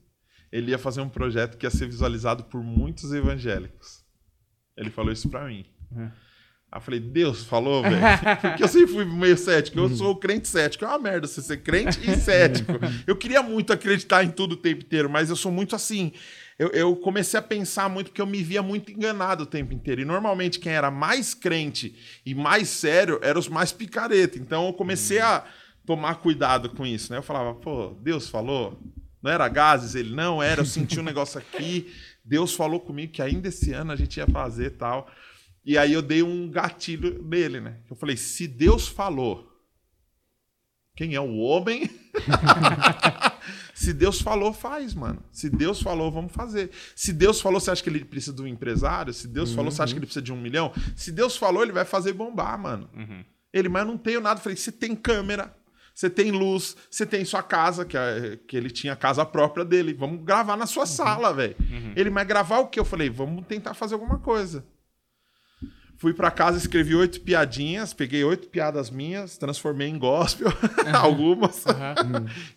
ele 0.51 0.71
ia 0.71 0.77
fazer 0.77 1.01
um 1.01 1.09
projeto 1.09 1.57
que 1.57 1.65
ia 1.65 1.71
ser 1.71 1.87
visualizado 1.87 2.43
por 2.43 2.61
muitos 2.61 3.11
evangélicos. 3.11 4.03
Ele 4.77 4.89
falou 4.89 5.11
isso 5.11 5.29
pra 5.29 5.45
mim. 5.45 5.65
Uhum. 5.91 6.11
Aí 6.73 6.77
eu 6.77 6.81
falei, 6.81 6.99
Deus 6.99 7.43
falou, 7.43 7.83
velho. 7.83 7.97
Porque 8.41 8.63
eu 8.63 8.67
sempre 8.67 8.93
fui 8.93 9.05
meio 9.05 9.37
cético. 9.37 9.79
Eu 9.79 9.89
sou 9.89 10.15
crente 10.15 10.47
cético. 10.47 10.83
É 10.83 10.87
uma 10.87 10.99
merda 10.99 11.27
você 11.27 11.41
ser 11.41 11.57
crente 11.57 11.99
e 12.01 12.15
cético. 12.17 12.73
Eu 13.05 13.15
queria 13.15 13.43
muito 13.43 13.71
acreditar 13.71 14.23
em 14.23 14.31
tudo 14.31 14.53
o 14.53 14.57
tempo 14.57 14.83
inteiro, 14.83 15.09
mas 15.09 15.29
eu 15.29 15.35
sou 15.35 15.51
muito 15.51 15.75
assim. 15.75 16.11
Eu, 16.57 16.69
eu 16.69 16.95
comecei 16.95 17.39
a 17.39 17.43
pensar 17.43 17.89
muito 17.89 18.07
porque 18.07 18.21
eu 18.21 18.25
me 18.25 18.41
via 18.41 18.63
muito 18.63 18.91
enganado 18.91 19.43
o 19.43 19.47
tempo 19.47 19.71
inteiro. 19.71 20.01
E 20.01 20.05
normalmente 20.05 20.59
quem 20.59 20.71
era 20.71 20.89
mais 20.89 21.35
crente 21.35 21.95
e 22.25 22.33
mais 22.33 22.69
sério 22.69 23.19
eram 23.21 23.39
os 23.39 23.47
mais 23.47 23.71
picareta. 23.71 24.39
Então 24.39 24.67
eu 24.67 24.73
comecei 24.73 25.19
a 25.19 25.45
tomar 25.85 26.15
cuidado 26.15 26.69
com 26.69 26.85
isso, 26.85 27.11
né? 27.11 27.17
Eu 27.17 27.23
falava, 27.23 27.53
pô, 27.55 27.97
Deus 28.01 28.29
falou. 28.29 28.79
Não 29.21 29.31
era 29.31 29.47
gases? 29.47 29.95
Ele, 29.95 30.13
não 30.13 30.43
era. 30.43 30.61
Eu 30.61 30.65
senti 30.65 30.99
um 30.99 31.03
negócio 31.03 31.39
aqui. 31.39 31.93
Deus 32.23 32.53
falou 32.53 32.79
comigo 32.79 33.13
que 33.13 33.21
ainda 33.21 33.47
esse 33.47 33.71
ano 33.73 33.91
a 33.91 33.95
gente 33.95 34.17
ia 34.17 34.27
fazer 34.27 34.71
tal. 34.71 35.09
E 35.65 35.77
aí 35.77 35.93
eu 35.93 36.01
dei 36.01 36.21
um 36.21 36.49
gatilho 36.49 37.23
nele, 37.23 37.61
né? 37.61 37.79
Eu 37.89 37.95
falei, 37.95 38.17
se 38.17 38.47
Deus 38.47 38.87
falou, 38.87 39.49
quem 40.95 41.15
é 41.15 41.21
o 41.21 41.37
homem? 41.37 41.89
se 43.73 43.93
Deus 43.93 44.21
falou, 44.21 44.51
faz, 44.51 44.93
mano. 44.93 45.23
Se 45.31 45.49
Deus 45.49 45.81
falou, 45.81 46.11
vamos 46.11 46.33
fazer. 46.33 46.69
Se 46.95 47.13
Deus 47.13 47.39
falou, 47.39 47.61
você 47.61 47.71
acha 47.71 47.81
que 47.81 47.89
ele 47.89 48.03
precisa 48.03 48.35
de 48.35 48.41
um 48.41 48.47
empresário? 48.47 49.13
Se 49.13 49.27
Deus 49.27 49.53
falou, 49.53 49.71
você 49.71 49.81
acha 49.81 49.93
que 49.93 49.99
ele 49.99 50.05
precisa 50.05 50.23
de 50.23 50.33
um 50.33 50.39
milhão? 50.39 50.73
Se 50.95 51.11
Deus 51.11 51.37
falou, 51.37 51.63
ele 51.63 51.71
vai 51.71 51.85
fazer 51.85 52.11
bombar, 52.11 52.59
mano. 52.59 52.89
Ele, 53.53 53.69
mas 53.69 53.83
eu 53.83 53.87
não 53.87 53.97
tenho 53.97 54.19
nada. 54.19 54.39
Eu 54.39 54.43
falei, 54.43 54.57
você 54.57 54.71
tem 54.71 54.95
câmera, 54.95 55.55
você 55.93 56.09
tem 56.09 56.31
luz, 56.31 56.75
você 56.89 57.05
tem 57.05 57.23
sua 57.23 57.43
casa, 57.43 57.85
que, 57.85 57.95
é- 57.97 58.37
que 58.47 58.57
ele 58.57 58.69
tinha 58.69 58.93
a 58.93 58.95
casa 58.95 59.23
própria 59.25 59.63
dele. 59.63 59.93
Vamos 59.93 60.23
gravar 60.23 60.57
na 60.57 60.65
sua 60.65 60.85
sala, 60.85 61.33
velho. 61.33 61.55
Ele, 61.95 62.09
mas 62.09 62.25
gravar 62.27 62.59
o 62.59 62.67
quê? 62.67 62.79
Eu 62.79 62.85
falei, 62.85 63.09
vamos 63.09 63.45
tentar 63.45 63.73
fazer 63.73 63.93
alguma 63.93 64.17
coisa. 64.19 64.65
Fui 65.97 66.13
pra 66.13 66.29
casa, 66.31 66.57
escrevi 66.57 66.95
oito 66.95 67.21
piadinhas, 67.21 67.93
peguei 67.93 68.23
oito 68.23 68.49
piadas 68.49 68.89
minhas, 68.89 69.37
transformei 69.37 69.87
em 69.87 69.97
gospel, 69.97 70.49
algumas, 70.93 71.63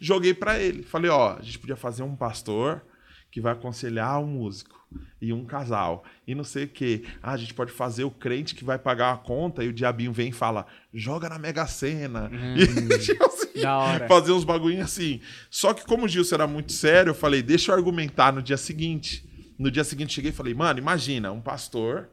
joguei 0.01 0.35
pra 0.35 0.59
ele. 0.59 0.83
Falei, 0.83 1.11
ó, 1.11 1.37
a 1.39 1.43
gente 1.43 1.59
podia 1.59 1.77
fazer 1.77 2.03
um 2.03 2.17
pastor 2.17 2.83
que 3.31 3.41
vai 3.41 3.53
aconselhar 3.53 4.19
um 4.21 4.27
músico 4.27 4.76
e 5.21 5.33
um 5.33 5.45
casal 5.45 6.05
e 6.27 6.35
não 6.35 6.45
sei 6.45 6.65
o 6.65 6.69
quê. 6.69 7.05
Ah, 7.23 7.33
a 7.33 7.37
gente 7.37 7.53
pode 7.55 7.73
fazer 7.73 8.05
o 8.05 8.11
crente 8.11 8.55
que 8.55 8.65
vai 8.65 8.79
pagar 8.79 9.13
a 9.13 9.17
conta 9.17 9.65
e 9.65 9.69
o 9.69 9.73
diabinho 9.73 10.13
vem 10.13 10.29
e 10.29 10.33
fala, 10.33 10.67
joga 10.93 11.29
na 11.29 11.39
Mega 11.39 11.67
Sena. 11.67 12.31
E, 12.57 12.99
tipo 12.99 13.25
assim, 13.25 13.61
Da 13.61 13.79
hora. 13.79 14.09
fazer 14.09 14.33
uns 14.33 14.45
bagulhinhos 14.45 14.85
assim. 14.87 15.21
Só 15.51 15.73
que 15.75 15.85
como 15.85 16.05
o 16.05 16.09
Gilson 16.09 16.37
era 16.37 16.47
muito 16.47 16.73
sério, 16.73 17.11
eu 17.11 17.15
falei, 17.15 17.43
deixa 17.43 17.73
eu 17.73 17.77
argumentar 17.77 18.33
no 18.33 18.43
dia 18.43 18.57
seguinte. 18.57 19.29
No 19.59 19.71
dia 19.71 19.85
seguinte 19.85 20.13
cheguei 20.15 20.31
e 20.31 20.35
falei, 20.35 20.55
mano, 20.55 20.79
imagina, 20.79 21.33
um 21.33 21.41
pastor, 21.41 22.09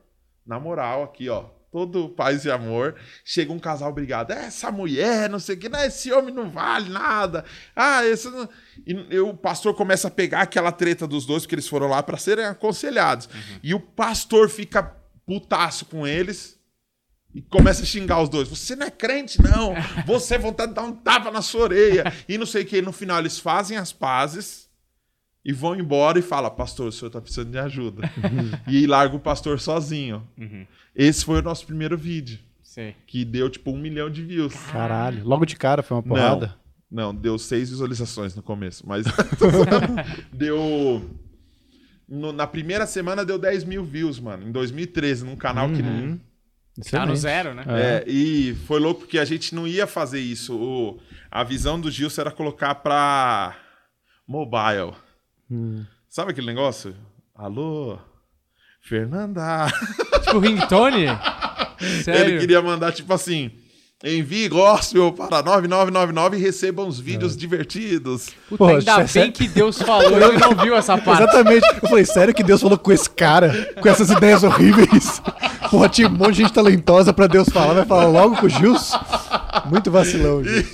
na 0.46 0.60
moral, 0.60 1.04
aqui, 1.04 1.28
ó, 1.30 1.46
todo 1.74 2.08
paz 2.08 2.46
e 2.46 2.52
amor, 2.52 2.96
chega 3.26 3.52
um 3.52 3.58
casal 3.58 3.92
brigado, 3.92 4.32
"É, 4.32 4.46
essa 4.46 4.72
mulher, 4.72 5.28
não 5.28 5.40
sei 5.40 5.56
o 5.56 5.60
que, 5.60 5.68
não, 5.68 5.84
esse 5.84 6.14
homem 6.14 6.32
não 6.32 6.48
vale 6.48 6.88
nada. 6.88 7.44
Ah, 7.76 8.06
esse 8.06 8.30
não... 8.30 8.48
E 8.86 9.18
o 9.18 9.34
pastor 9.34 9.74
começa 9.74 10.08
a 10.08 10.12
pegar 10.12 10.42
aquela 10.42 10.72
treta 10.72 11.08
dos 11.08 11.26
dois, 11.26 11.42
porque 11.44 11.56
eles 11.56 11.68
foram 11.68 11.88
lá 11.88 12.04
para 12.04 12.16
serem 12.18 12.46
aconselhados. 12.46 13.28
E 13.64 13.74
o 13.74 13.80
pastor 13.80 14.50
fica 14.50 14.84
putaço 15.26 15.86
com 15.88 16.06
eles, 16.06 16.60
e 17.34 17.42
começa 17.42 17.82
a 17.82 17.86
xingar 17.86 18.22
os 18.22 18.30
dois. 18.30 18.48
Você 18.48 18.76
não 18.76 18.86
é 18.86 18.92
crente, 18.92 19.42
não. 19.42 19.74
Você 20.06 20.36
é 20.36 20.38
vontade 20.38 20.70
de 20.70 20.76
dar 20.76 20.84
um 20.84 20.94
tapa 20.94 21.32
na 21.32 21.42
sua 21.42 21.64
orelha. 21.64 22.14
E 22.30 22.38
não 22.38 22.46
sei 22.46 22.62
o 22.62 22.66
que. 22.66 22.80
No 22.82 22.94
final, 22.94 23.18
eles 23.18 23.40
fazem 23.40 23.76
as 23.78 23.92
pazes 23.92 24.70
e 25.44 25.52
vão 25.52 25.76
embora 25.76 26.20
e 26.20 26.22
fala, 26.22 26.50
pastor, 26.50 26.88
o 26.88 26.92
senhor 26.92 27.10
tá 27.10 27.20
precisando 27.20 27.50
de 27.50 27.58
ajuda. 27.58 28.10
e 28.68 28.86
larga 28.86 29.16
o 29.16 29.20
pastor 29.20 29.60
sozinho. 29.60 30.26
Esse 30.96 31.26
foi 31.26 31.40
o 31.40 31.42
nosso 31.44 31.66
primeiro 31.66 31.98
vídeo, 31.98 32.40
Sei. 32.64 32.96
que 33.08 33.26
deu 33.26 33.50
tipo 33.50 33.72
um 33.72 33.78
milhão 33.78 34.10
de 34.10 34.24
views. 34.24 34.54
Caralho. 34.72 35.24
Logo 35.26 35.46
de 35.46 35.56
cara 35.56 35.82
foi 35.84 35.98
uma 35.98 36.04
porrada. 36.04 36.56
Não, 36.92 37.08
não, 37.14 37.16
deu 37.16 37.38
seis 37.40 37.70
visualizações 37.72 38.36
no 38.36 38.44
começo, 38.44 38.84
mas 38.88 39.06
deu. 40.32 41.10
no- 42.08 42.32
na 42.32 42.46
primeira 42.46 42.86
semana 42.86 43.26
deu 43.26 43.40
10 43.40 43.64
mil 43.64 43.84
views, 43.84 44.20
mano. 44.20 44.48
Em 44.48 44.52
2013, 44.52 45.26
num 45.26 45.36
canal 45.36 45.70
que 45.72 45.82
não. 45.82 46.20
Tá 46.90 47.06
no 47.06 47.16
zero, 47.16 47.54
né? 47.54 47.64
É, 47.68 48.04
e 48.08 48.56
foi 48.66 48.80
louco 48.80 49.02
porque 49.02 49.20
a 49.20 49.26
gente 49.26 49.54
não 49.54 49.68
ia 49.68 49.86
fazer 49.86 50.20
isso. 50.20 50.56
O- 50.56 51.00
a 51.32 51.44
visão 51.44 51.80
do 51.80 51.90
Gilson 51.92 52.22
era 52.22 52.32
colocar 52.32 52.76
pra 52.76 53.56
mobile. 54.28 54.94
Hum. 55.50 55.86
Sabe 56.10 56.32
aquele 56.32 56.48
negócio? 56.48 56.96
Alô, 57.36 57.98
Fernanda. 58.82 59.68
Tipo 60.24 60.40
ringtone? 60.40 61.08
Sério? 62.04 62.34
Ele 62.34 62.40
queria 62.40 62.62
mandar 62.62 62.92
tipo 62.92 63.14
assim: 63.14 63.52
Envie 64.06 64.50
gospel 64.50 65.14
para 65.14 65.42
9999 65.42 66.36
e 66.36 66.42
receba 66.42 66.84
uns 66.84 67.00
vídeos 67.00 67.38
divertidos. 67.38 68.32
Puta, 68.50 68.58
Pô, 68.58 68.68
ainda 68.68 69.06
bem 69.06 69.32
que 69.32 69.48
Deus 69.48 69.82
falou 69.82 70.20
e 70.20 70.24
ele 70.24 70.38
não 70.38 70.54
viu 70.58 70.76
essa 70.76 70.98
parte. 70.98 71.24
Exatamente. 71.24 71.66
Eu 71.82 71.90
falei, 71.90 72.06
sério 72.06 72.34
que 72.34 72.44
Deus 72.44 72.62
falou 72.62 72.78
com 72.78 72.92
esse 72.92 73.10
cara, 73.10 73.74
com 73.82 73.88
essas 73.88 74.10
ideias 74.10 74.44
horríveis? 74.44 75.22
Porra, 75.72 75.88
tinha 75.88 76.10
um 76.10 76.12
monte 76.12 76.34
de 76.34 76.42
gente 76.42 76.52
talentosa 76.52 77.14
pra 77.14 77.28
Deus 77.28 77.48
falar, 77.48 77.74
vai 77.76 77.86
falar 77.86 78.08
logo 78.08 78.36
com 78.36 78.46
o 78.46 78.50
Gils? 78.50 78.92
Muito 79.68 79.90
vacilão, 79.90 80.44
Gils. 80.44 80.66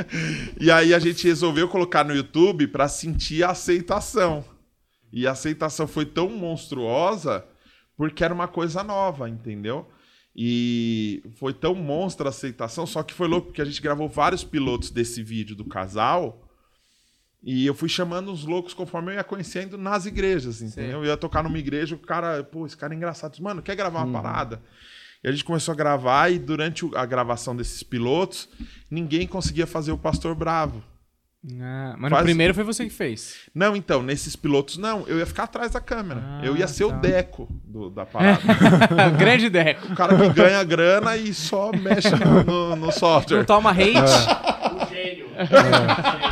E 0.58 0.70
aí 0.70 0.94
a 0.94 0.98
gente 0.98 1.26
resolveu 1.28 1.68
colocar 1.68 2.02
no 2.02 2.14
YouTube 2.14 2.66
para 2.68 2.88
sentir 2.88 3.44
a 3.44 3.50
aceitação. 3.50 4.42
E 5.12 5.26
a 5.26 5.32
aceitação 5.32 5.86
foi 5.86 6.06
tão 6.06 6.30
monstruosa 6.30 7.44
porque 8.00 8.24
era 8.24 8.32
uma 8.32 8.48
coisa 8.48 8.82
nova, 8.82 9.28
entendeu? 9.28 9.86
E 10.34 11.22
foi 11.34 11.52
tão 11.52 11.74
monstra 11.74 12.28
a 12.28 12.30
aceitação, 12.30 12.86
só 12.86 13.02
que 13.02 13.12
foi 13.12 13.28
louco 13.28 13.48
porque 13.48 13.60
a 13.60 13.64
gente 13.66 13.82
gravou 13.82 14.08
vários 14.08 14.42
pilotos 14.42 14.88
desse 14.88 15.22
vídeo 15.22 15.54
do 15.54 15.66
casal. 15.66 16.48
E 17.42 17.66
eu 17.66 17.74
fui 17.74 17.90
chamando 17.90 18.32
os 18.32 18.46
loucos 18.46 18.72
conforme 18.72 19.12
eu 19.12 19.16
ia 19.16 19.24
conhecendo 19.24 19.76
nas 19.76 20.06
igrejas, 20.06 20.62
entendeu? 20.62 21.00
Eu 21.00 21.10
ia 21.10 21.16
tocar 21.18 21.42
numa 21.42 21.58
igreja, 21.58 21.94
o 21.94 21.98
cara, 21.98 22.42
pô, 22.42 22.64
esse 22.64 22.74
cara 22.74 22.94
é 22.94 22.96
engraçado. 22.96 23.32
Disse, 23.32 23.42
Mano, 23.42 23.60
quer 23.60 23.76
gravar 23.76 24.02
uma 24.02 24.22
parada? 24.22 24.62
E 25.22 25.28
a 25.28 25.30
gente 25.30 25.44
começou 25.44 25.72
a 25.72 25.76
gravar 25.76 26.32
e 26.32 26.38
durante 26.38 26.88
a 26.96 27.04
gravação 27.04 27.54
desses 27.54 27.82
pilotos, 27.82 28.48
ninguém 28.90 29.26
conseguia 29.26 29.66
fazer 29.66 29.92
o 29.92 29.98
Pastor 29.98 30.34
Bravo. 30.34 30.82
Ah, 31.58 31.94
mas 31.96 32.10
no 32.10 32.16
Faz- 32.16 32.24
primeiro 32.24 32.52
foi 32.54 32.62
você 32.64 32.84
que 32.84 32.90
fez. 32.90 33.36
Não, 33.54 33.74
então, 33.74 34.02
nesses 34.02 34.36
pilotos, 34.36 34.76
não. 34.76 35.06
Eu 35.08 35.18
ia 35.18 35.24
ficar 35.24 35.44
atrás 35.44 35.72
da 35.72 35.80
câmera. 35.80 36.20
Ah, 36.22 36.40
eu 36.44 36.54
ia 36.54 36.68
ser 36.68 36.86
tá. 36.86 36.94
o 36.96 37.00
Deco 37.00 37.48
do- 37.64 37.88
da 37.88 38.04
parada. 38.06 38.40
Grande 39.18 39.48
Deco. 39.48 39.90
o 39.92 39.96
cara 39.96 40.14
que 40.16 40.28
ganha 40.34 40.62
grana 40.64 41.16
e 41.16 41.32
só 41.32 41.70
mexe 41.72 42.10
no, 42.14 42.44
no- 42.44 42.76
no 42.76 42.92
software. 42.92 43.38
Não 43.38 43.44
toma 43.44 43.70
hate. 43.70 43.96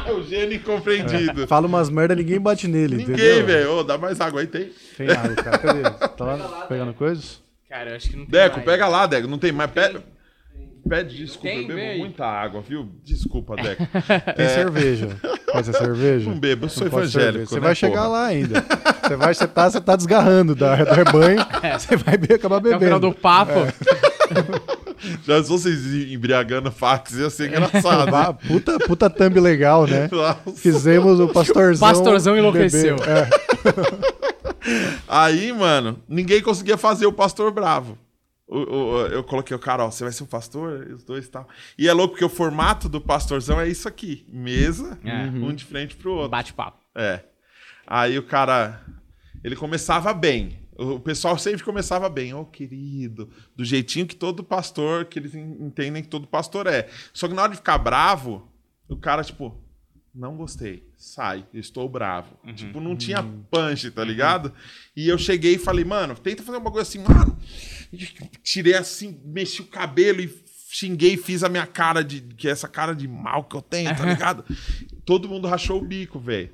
É 0.06 0.12
o 0.12 0.22
gênio 0.24 0.56
incompreendido. 0.56 1.46
Fala 1.46 1.66
umas 1.66 1.88
merda, 1.88 2.14
ninguém 2.14 2.38
bate 2.38 2.68
nele, 2.68 2.96
Ninguém, 2.96 3.42
velho. 3.42 3.72
Ô, 3.78 3.82
dá 3.82 3.96
mais 3.96 4.20
água 4.20 4.40
aí, 4.42 4.46
tem. 4.46 4.70
Tem 4.96 5.10
água, 5.10 5.34
cara. 5.36 5.58
Cadê? 5.58 5.82
Tá 6.08 6.24
lá 6.24 6.66
pegando 6.68 6.92
coisas? 6.92 7.40
Cara, 7.68 7.90
eu 7.90 7.96
acho 7.96 8.10
que 8.10 8.16
não 8.16 8.26
tem 8.26 8.32
Deco, 8.40 8.56
mais. 8.56 8.64
pega 8.66 8.88
lá, 8.88 9.06
Deco. 9.06 9.26
Não 9.28 9.38
tem 9.38 9.52
mais. 9.52 9.70
Pede, 9.70 10.00
pede 10.88 11.16
desculpa. 11.16 11.48
Tem, 11.48 11.68
eu 11.68 11.76
bebo 11.76 11.98
muita 11.98 12.24
água, 12.26 12.60
viu? 12.60 12.88
Desculpa, 13.04 13.56
Deco. 13.56 13.86
Tem 14.36 14.48
cerveja. 14.48 15.08
Pode 15.52 15.66
ser 15.66 15.72
cerveja? 15.74 16.30
Não 16.30 16.38
bebo, 16.40 16.66
eu 16.66 16.68
sou 16.68 16.84
Não 16.84 16.90
pode 16.90 17.04
evangélico. 17.06 17.32
cerveja. 17.32 17.46
Você 17.48 17.54
né, 17.56 17.60
vai 17.60 17.74
chegar 17.74 18.02
porra? 18.02 18.08
lá 18.08 18.26
ainda. 18.26 18.64
Você 19.02 19.16
vai, 19.16 19.34
você 19.34 19.46
tá, 19.46 19.70
você 19.70 19.80
tá 19.80 19.96
desgarrando 19.96 20.54
da, 20.54 20.76
do 20.84 20.94
rebanho. 20.94 21.38
Você 21.78 21.96
vai 21.96 22.16
be- 22.18 22.34
acabar 22.34 22.56
Até 22.58 22.76
o 22.76 22.78
final 22.78 22.98
bebendo. 23.00 23.14
do 23.14 23.14
papo. 23.14 23.52
Já 25.24 25.42
se 25.42 25.48
vocês 25.48 25.86
embriagando 26.12 26.70
fax, 26.70 27.12
ia 27.14 27.30
ser 27.30 27.48
engraçado. 27.48 28.14
Ah, 28.14 28.32
puta, 28.34 28.78
puta 28.80 29.08
thumb 29.08 29.38
legal, 29.40 29.86
né? 29.86 30.08
Nossa. 30.12 30.52
Fizemos 30.56 31.20
o 31.20 31.28
pastorzão. 31.28 31.88
Pastorzão 31.88 32.36
enlouqueceu. 32.36 32.96
beber. 32.96 33.28
É. 33.28 33.28
Aí, 35.06 35.52
mano, 35.52 35.98
ninguém 36.08 36.42
conseguia 36.42 36.76
fazer 36.76 37.06
o 37.06 37.12
pastor 37.12 37.50
bravo. 37.52 37.96
O- 38.48 38.56
o- 38.74 39.06
eu 39.08 39.22
coloquei 39.22 39.54
o 39.54 39.58
cara, 39.60 39.84
ó, 39.84 39.90
você 39.90 40.02
vai 40.04 40.12
ser 40.12 40.22
o 40.22 40.26
pastor? 40.26 40.86
E 40.88 40.94
Os 40.94 41.04
dois 41.04 41.26
e 41.26 41.30
tal. 41.30 41.46
E 41.78 41.86
é 41.86 41.92
louco 41.92 42.12
porque 42.14 42.24
o 42.24 42.28
formato 42.30 42.88
do 42.88 43.00
pastorzão 43.00 43.60
é 43.60 43.68
isso 43.68 43.86
aqui: 43.86 44.24
mesa, 44.28 44.98
É. 45.04 45.24
um 45.26 45.52
de 45.54 45.64
frente 45.64 45.94
pro 45.96 46.12
outro. 46.12 46.30
Bate-papo. 46.30 46.78
É. 46.94 47.24
Aí 47.86 48.18
o 48.18 48.22
cara, 48.22 48.82
ele 49.44 49.54
começava 49.54 50.12
bem. 50.14 50.66
O 50.78 51.00
pessoal 51.00 51.36
sempre 51.36 51.62
começava 51.64 52.08
bem, 52.08 52.32
ô 52.34 52.44
querido, 52.44 53.28
do 53.56 53.64
jeitinho 53.64 54.06
que 54.06 54.14
todo 54.14 54.44
pastor, 54.44 55.04
que 55.06 55.18
eles 55.18 55.34
en- 55.34 55.56
entendem 55.66 56.02
que 56.02 56.08
todo 56.08 56.26
pastor 56.26 56.66
é. 56.68 56.88
Só 57.12 57.26
que 57.28 57.34
na 57.34 57.42
hora 57.42 57.50
de 57.50 57.56
ficar 57.58 57.78
bravo, 57.78 58.48
o 58.88 58.96
cara, 58.96 59.24
tipo, 59.24 59.60
não 60.14 60.36
gostei, 60.36 60.88
sai, 60.96 61.44
estou 61.52 61.88
bravo. 61.88 62.36
Tipo, 62.54 62.80
não 62.80 62.94
tinha 62.96 63.22
punch, 63.50 63.90
tá 63.90 64.04
ligado? 64.04 64.52
E 64.96 65.08
eu 65.08 65.18
cheguei 65.18 65.54
e 65.54 65.58
falei, 65.58 65.84
mano, 65.84 66.14
tenta 66.14 66.42
fazer 66.44 66.58
um 66.58 66.62
bagulho 66.62 66.82
assim, 66.82 67.00
mano. 67.00 67.36
Tirei 68.42 68.74
assim, 68.74 69.20
mexi 69.24 69.62
o 69.62 69.66
cabelo 69.66 70.20
e 70.20 70.34
xinguei, 70.70 71.16
fiz 71.16 71.42
a 71.42 71.48
minha 71.48 71.66
cara 71.66 72.02
de. 72.04 72.20
que 72.20 72.48
é 72.48 72.50
essa 72.50 72.68
cara 72.68 72.94
de 72.94 73.08
mal 73.08 73.44
que 73.44 73.56
eu 73.56 73.62
tenho, 73.62 73.94
tá 73.96 74.04
ligado? 74.04 74.44
Todo 75.04 75.28
mundo 75.28 75.48
rachou 75.48 75.78
o 75.80 75.84
bico, 75.84 76.18
velho. 76.18 76.50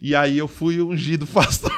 E 0.00 0.14
aí 0.14 0.38
eu 0.38 0.48
fui 0.48 0.80
ungido 0.80 1.26
pastor. 1.26 1.70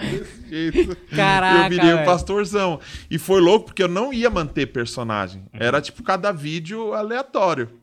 Desse 0.00 0.48
jeito. 0.48 0.96
Caraca, 1.14 1.64
Eu 1.66 1.70
virei 1.70 1.92
o 1.92 1.96
velho. 1.96 2.06
pastorzão. 2.06 2.80
E 3.10 3.18
foi 3.18 3.40
louco 3.40 3.66
porque 3.66 3.82
eu 3.82 3.88
não 3.88 4.12
ia 4.12 4.28
manter 4.30 4.66
personagem. 4.66 5.44
Era 5.52 5.80
tipo 5.80 6.02
cada 6.02 6.32
vídeo 6.32 6.92
aleatório. 6.94 7.80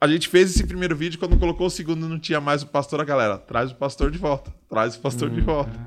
A 0.00 0.08
gente 0.08 0.28
fez 0.28 0.50
esse 0.50 0.66
primeiro 0.66 0.96
vídeo, 0.96 1.18
quando 1.18 1.36
colocou 1.38 1.66
o 1.66 1.70
segundo 1.70 2.08
não 2.08 2.18
tinha 2.18 2.40
mais 2.40 2.62
o 2.62 2.66
pastor, 2.68 3.00
a 3.02 3.04
galera, 3.04 3.36
traz 3.36 3.70
o 3.70 3.74
pastor 3.74 4.10
de 4.10 4.16
volta, 4.16 4.50
traz 4.68 4.94
o 4.96 5.00
pastor 5.00 5.28
de 5.28 5.42
volta. 5.42 5.78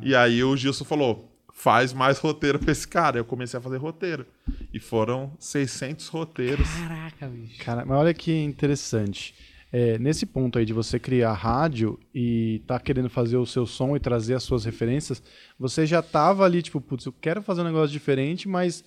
E 0.00 0.14
aí 0.14 0.42
o 0.42 0.56
Gilson 0.56 0.84
falou, 0.86 1.35
faz 1.56 1.94
mais 1.94 2.18
roteiro 2.18 2.58
pra 2.58 2.70
esse 2.70 2.86
cara. 2.86 3.18
Eu 3.18 3.24
comecei 3.24 3.58
a 3.58 3.62
fazer 3.62 3.78
roteiro. 3.78 4.26
E 4.72 4.78
foram 4.78 5.32
600 5.38 6.06
roteiros. 6.08 6.68
Caraca, 6.68 7.26
bicho. 7.28 7.64
Cara, 7.64 7.84
mas 7.84 7.98
olha 7.98 8.12
que 8.14 8.30
interessante. 8.30 9.34
É, 9.72 9.98
nesse 9.98 10.26
ponto 10.26 10.58
aí 10.58 10.66
de 10.66 10.74
você 10.74 11.00
criar 11.00 11.32
rádio 11.32 11.98
e 12.14 12.62
tá 12.66 12.78
querendo 12.78 13.08
fazer 13.08 13.38
o 13.38 13.46
seu 13.46 13.66
som 13.66 13.96
e 13.96 14.00
trazer 14.00 14.34
as 14.34 14.42
suas 14.42 14.64
referências, 14.64 15.22
você 15.58 15.86
já 15.86 16.02
tava 16.02 16.44
ali, 16.44 16.62
tipo, 16.62 16.80
putz, 16.80 17.06
eu 17.06 17.12
quero 17.12 17.42
fazer 17.42 17.62
um 17.62 17.64
negócio 17.64 17.90
diferente, 17.90 18.46
mas 18.48 18.84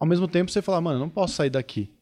ao 0.00 0.06
mesmo 0.06 0.26
tempo 0.26 0.50
você 0.50 0.62
fala, 0.62 0.80
mano, 0.80 0.96
eu 0.96 1.00
não 1.00 1.10
posso 1.10 1.34
sair 1.34 1.50
daqui. 1.50 1.92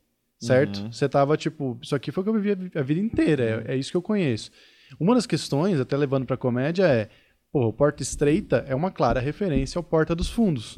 Certo? 0.40 0.92
Você 0.92 1.08
tava, 1.08 1.36
tipo, 1.36 1.78
isso 1.82 1.94
aqui 1.94 2.12
foi 2.12 2.20
o 2.20 2.24
que 2.24 2.30
eu 2.30 2.40
vivi 2.40 2.70
a 2.74 2.82
vida 2.82 3.00
inteira, 3.00 3.64
é, 3.66 3.74
é 3.74 3.76
isso 3.76 3.90
que 3.90 3.96
eu 3.96 4.02
conheço. 4.02 4.50
Uma 5.00 5.14
das 5.14 5.26
questões, 5.26 5.80
até 5.80 5.96
levando 5.96 6.26
pra 6.26 6.36
comédia, 6.36 6.84
é, 6.86 7.08
pô, 7.54 7.68
o 7.68 7.72
Porta 7.72 8.02
Estreita 8.02 8.64
é 8.66 8.74
uma 8.74 8.90
clara 8.90 9.20
referência 9.20 9.78
ao 9.78 9.84
Porta 9.84 10.12
dos 10.12 10.28
Fundos 10.28 10.76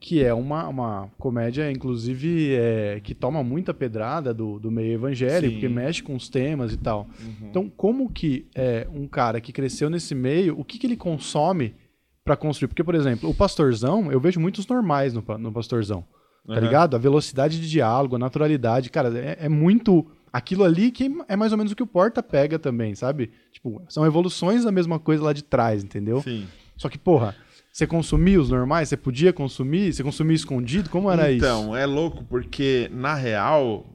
que 0.00 0.24
é 0.24 0.32
uma, 0.32 0.66
uma 0.66 1.10
comédia, 1.18 1.70
inclusive, 1.70 2.54
é, 2.54 3.00
que 3.02 3.14
toma 3.14 3.42
muita 3.42 3.74
pedrada 3.74 4.32
do, 4.32 4.58
do 4.58 4.70
meio 4.70 4.94
evangélico, 4.94 5.48
Sim. 5.48 5.60
porque 5.60 5.68
mexe 5.68 6.02
com 6.02 6.14
os 6.14 6.28
temas 6.28 6.72
e 6.72 6.76
tal. 6.76 7.06
Então, 7.42 7.68
como 7.68 8.10
que 8.10 8.46
é, 8.54 8.86
um 8.92 9.06
cara 9.06 9.40
que 9.40 9.52
cresceu 9.52 9.90
nesse 9.90 10.14
meio, 10.14 10.58
o 10.58 10.64
que, 10.64 10.78
que 10.78 10.86
ele 10.86 10.96
consome 10.96 11.74
pra 12.24 12.36
construir? 12.36 12.68
Porque, 12.68 12.84
por 12.84 12.94
exemplo, 12.94 13.28
o 13.28 13.34
Pastorzão, 13.34 14.10
eu 14.10 14.20
vejo 14.20 14.40
muitos 14.40 14.66
normais 14.66 15.12
no, 15.12 15.22
no 15.38 15.52
Pastorzão, 15.52 16.04
tá 16.46 16.54
Aham. 16.54 16.60
ligado? 16.60 16.94
A 16.94 16.98
velocidade 16.98 17.60
de 17.60 17.68
diálogo, 17.68 18.16
a 18.16 18.18
naturalidade, 18.18 18.88
cara, 18.90 19.16
é, 19.18 19.38
é 19.40 19.48
muito 19.48 20.06
aquilo 20.36 20.64
ali 20.64 20.90
que 20.90 21.10
é 21.28 21.34
mais 21.34 21.50
ou 21.52 21.56
menos 21.56 21.72
o 21.72 21.76
que 21.76 21.82
o 21.82 21.86
Porta 21.86 22.22
pega 22.22 22.58
também, 22.58 22.94
sabe? 22.94 23.30
Tipo, 23.50 23.82
são 23.88 24.04
evoluções 24.04 24.64
da 24.64 24.70
mesma 24.70 24.98
coisa 24.98 25.24
lá 25.24 25.32
de 25.32 25.42
trás, 25.42 25.82
entendeu? 25.82 26.20
Sim. 26.20 26.46
Só 26.76 26.90
que, 26.90 26.98
porra, 26.98 27.34
você 27.72 27.86
consumia 27.86 28.38
os 28.38 28.50
normais? 28.50 28.90
Você 28.90 28.98
podia 28.98 29.32
consumir? 29.32 29.94
Você 29.94 30.02
consumia 30.02 30.36
escondido? 30.36 30.90
Como 30.90 31.10
era 31.10 31.32
isso? 31.32 31.42
Então, 31.42 31.74
é 31.74 31.86
louco, 31.86 32.22
porque 32.24 32.90
na 32.92 33.14
real, 33.14 33.86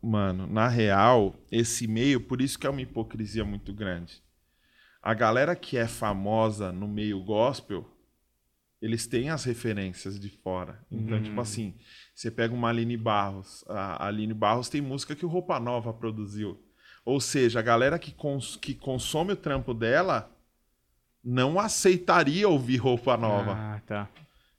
mano, 0.00 0.46
na 0.46 0.68
real, 0.68 1.34
esse 1.50 1.88
meio, 1.88 2.20
por 2.20 2.40
isso 2.40 2.56
que 2.56 2.68
é 2.68 2.70
uma 2.70 2.82
hipocrisia 2.82 3.44
muito 3.44 3.72
grande. 3.72 4.22
A 5.02 5.12
galera 5.12 5.56
que 5.56 5.76
é 5.76 5.88
famosa 5.88 6.70
no 6.70 6.86
meio 6.86 7.20
gospel, 7.24 7.84
eles 8.80 9.08
têm 9.08 9.28
as 9.28 9.42
referências 9.42 10.20
de 10.20 10.28
fora. 10.28 10.78
Então, 10.88 11.20
tipo 11.20 11.40
assim, 11.40 11.74
você 12.20 12.30
pega 12.30 12.52
uma 12.54 12.68
Aline 12.68 12.98
Barros. 12.98 13.64
A 13.66 14.06
Aline 14.06 14.34
Barros 14.34 14.68
tem 14.68 14.82
música 14.82 15.16
que 15.16 15.24
o 15.24 15.28
Roupa 15.28 15.58
Nova 15.58 15.90
produziu. 15.90 16.60
Ou 17.02 17.18
seja, 17.18 17.60
a 17.60 17.62
galera 17.62 17.98
que, 17.98 18.12
cons 18.12 18.56
que 18.56 18.74
consome 18.74 19.32
o 19.32 19.36
trampo 19.36 19.72
dela 19.72 20.30
não 21.24 21.58
aceitaria 21.58 22.46
ouvir 22.46 22.76
Roupa 22.76 23.16
Nova. 23.16 23.52
Ah, 23.56 23.80
tá. 23.86 24.08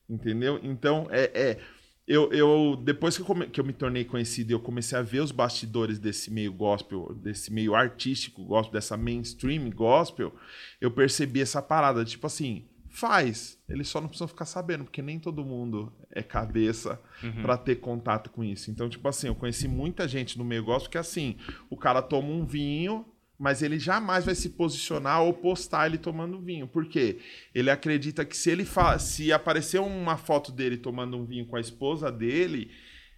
Entendeu? 0.09 0.59
Então, 0.63 1.07
é. 1.11 1.31
é- 1.33 1.59
eu, 2.07 2.33
eu, 2.33 2.75
depois 2.83 3.15
que 3.15 3.21
eu, 3.21 3.25
come- 3.25 3.45
que 3.47 3.61
eu 3.61 3.63
me 3.63 3.71
tornei 3.71 4.03
conhecido 4.03 4.49
e 4.49 4.53
eu 4.53 4.59
comecei 4.59 4.97
a 4.97 5.03
ver 5.03 5.21
os 5.21 5.31
bastidores 5.31 5.97
desse 5.99 6.29
meio 6.31 6.51
gospel, 6.51 7.13
desse 7.13 7.53
meio 7.53 7.73
artístico 7.75 8.43
gospel, 8.43 8.73
dessa 8.73 8.97
mainstream 8.97 9.69
gospel, 9.69 10.33
eu 10.81 10.89
percebi 10.91 11.41
essa 11.41 11.61
parada. 11.61 12.03
Tipo 12.03 12.25
assim, 12.27 12.65
faz. 12.91 13.57
Eles 13.67 13.87
só 13.87 13.99
não 13.99 14.07
precisam 14.07 14.27
ficar 14.27 14.45
sabendo, 14.45 14.83
porque 14.83 15.01
nem 15.01 15.17
todo 15.17 15.45
mundo 15.45 15.91
é 16.11 16.21
cabeça 16.21 16.99
pra 17.41 17.57
ter 17.57 17.77
contato 17.77 18.29
com 18.29 18.43
isso. 18.43 18.69
Então, 18.69 18.89
tipo 18.89 19.07
assim, 19.07 19.27
eu 19.27 19.35
conheci 19.35 19.67
muita 19.67 20.07
gente 20.07 20.37
no 20.37 20.43
meio 20.43 20.63
gospel 20.63 20.91
que 20.91 20.97
assim, 20.97 21.37
o 21.69 21.77
cara 21.77 22.01
toma 22.01 22.27
um 22.27 22.45
vinho, 22.45 23.05
mas 23.39 23.63
ele 23.63 23.79
jamais 23.79 24.25
vai 24.25 24.35
se 24.35 24.49
posicionar 24.49 25.23
ou 25.23 25.33
postar 25.33 25.87
ele 25.87 25.97
tomando 25.97 26.39
vinho. 26.39 26.67
Por 26.67 26.85
quê? 26.85 27.19
Ele 27.55 27.71
acredita 27.71 28.23
que 28.25 28.37
se 28.37 28.51
ele 28.51 28.65
fa 28.65 28.99
se 28.99 29.31
aparecer 29.31 29.79
uma 29.79 30.17
foto 30.17 30.51
dele 30.51 30.77
tomando 30.77 31.17
um 31.17 31.25
vinho 31.25 31.47
com 31.47 31.55
a 31.55 31.61
esposa 31.61 32.11
dele, 32.11 32.69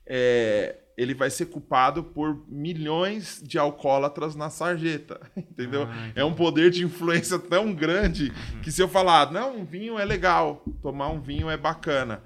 é, 0.06 0.78
ele 0.98 1.14
vai 1.14 1.30
ser 1.30 1.48
culpado 1.48 2.04
por 2.04 2.44
milhões 2.48 3.42
de 3.44 3.58
alcoólatras 3.58 4.36
na 4.36 4.50
sarjeta, 4.50 5.20
entendeu? 5.36 5.84
Ah, 5.84 6.12
é 6.16 6.24
um 6.24 6.34
poder 6.34 6.70
de 6.70 6.84
influência 6.84 7.40
tão 7.40 7.74
grande 7.74 8.32
que 8.62 8.72
se 8.72 8.82
eu 8.82 8.88
falar, 8.88 9.32
não, 9.32 9.58
um 9.58 9.66
vinho 9.66 9.98
é 9.98 10.06
legal, 10.06 10.64
tomar 10.82 11.10
um 11.10 11.20
vinho 11.20 11.50
é 11.50 11.58
bacana, 11.58 12.24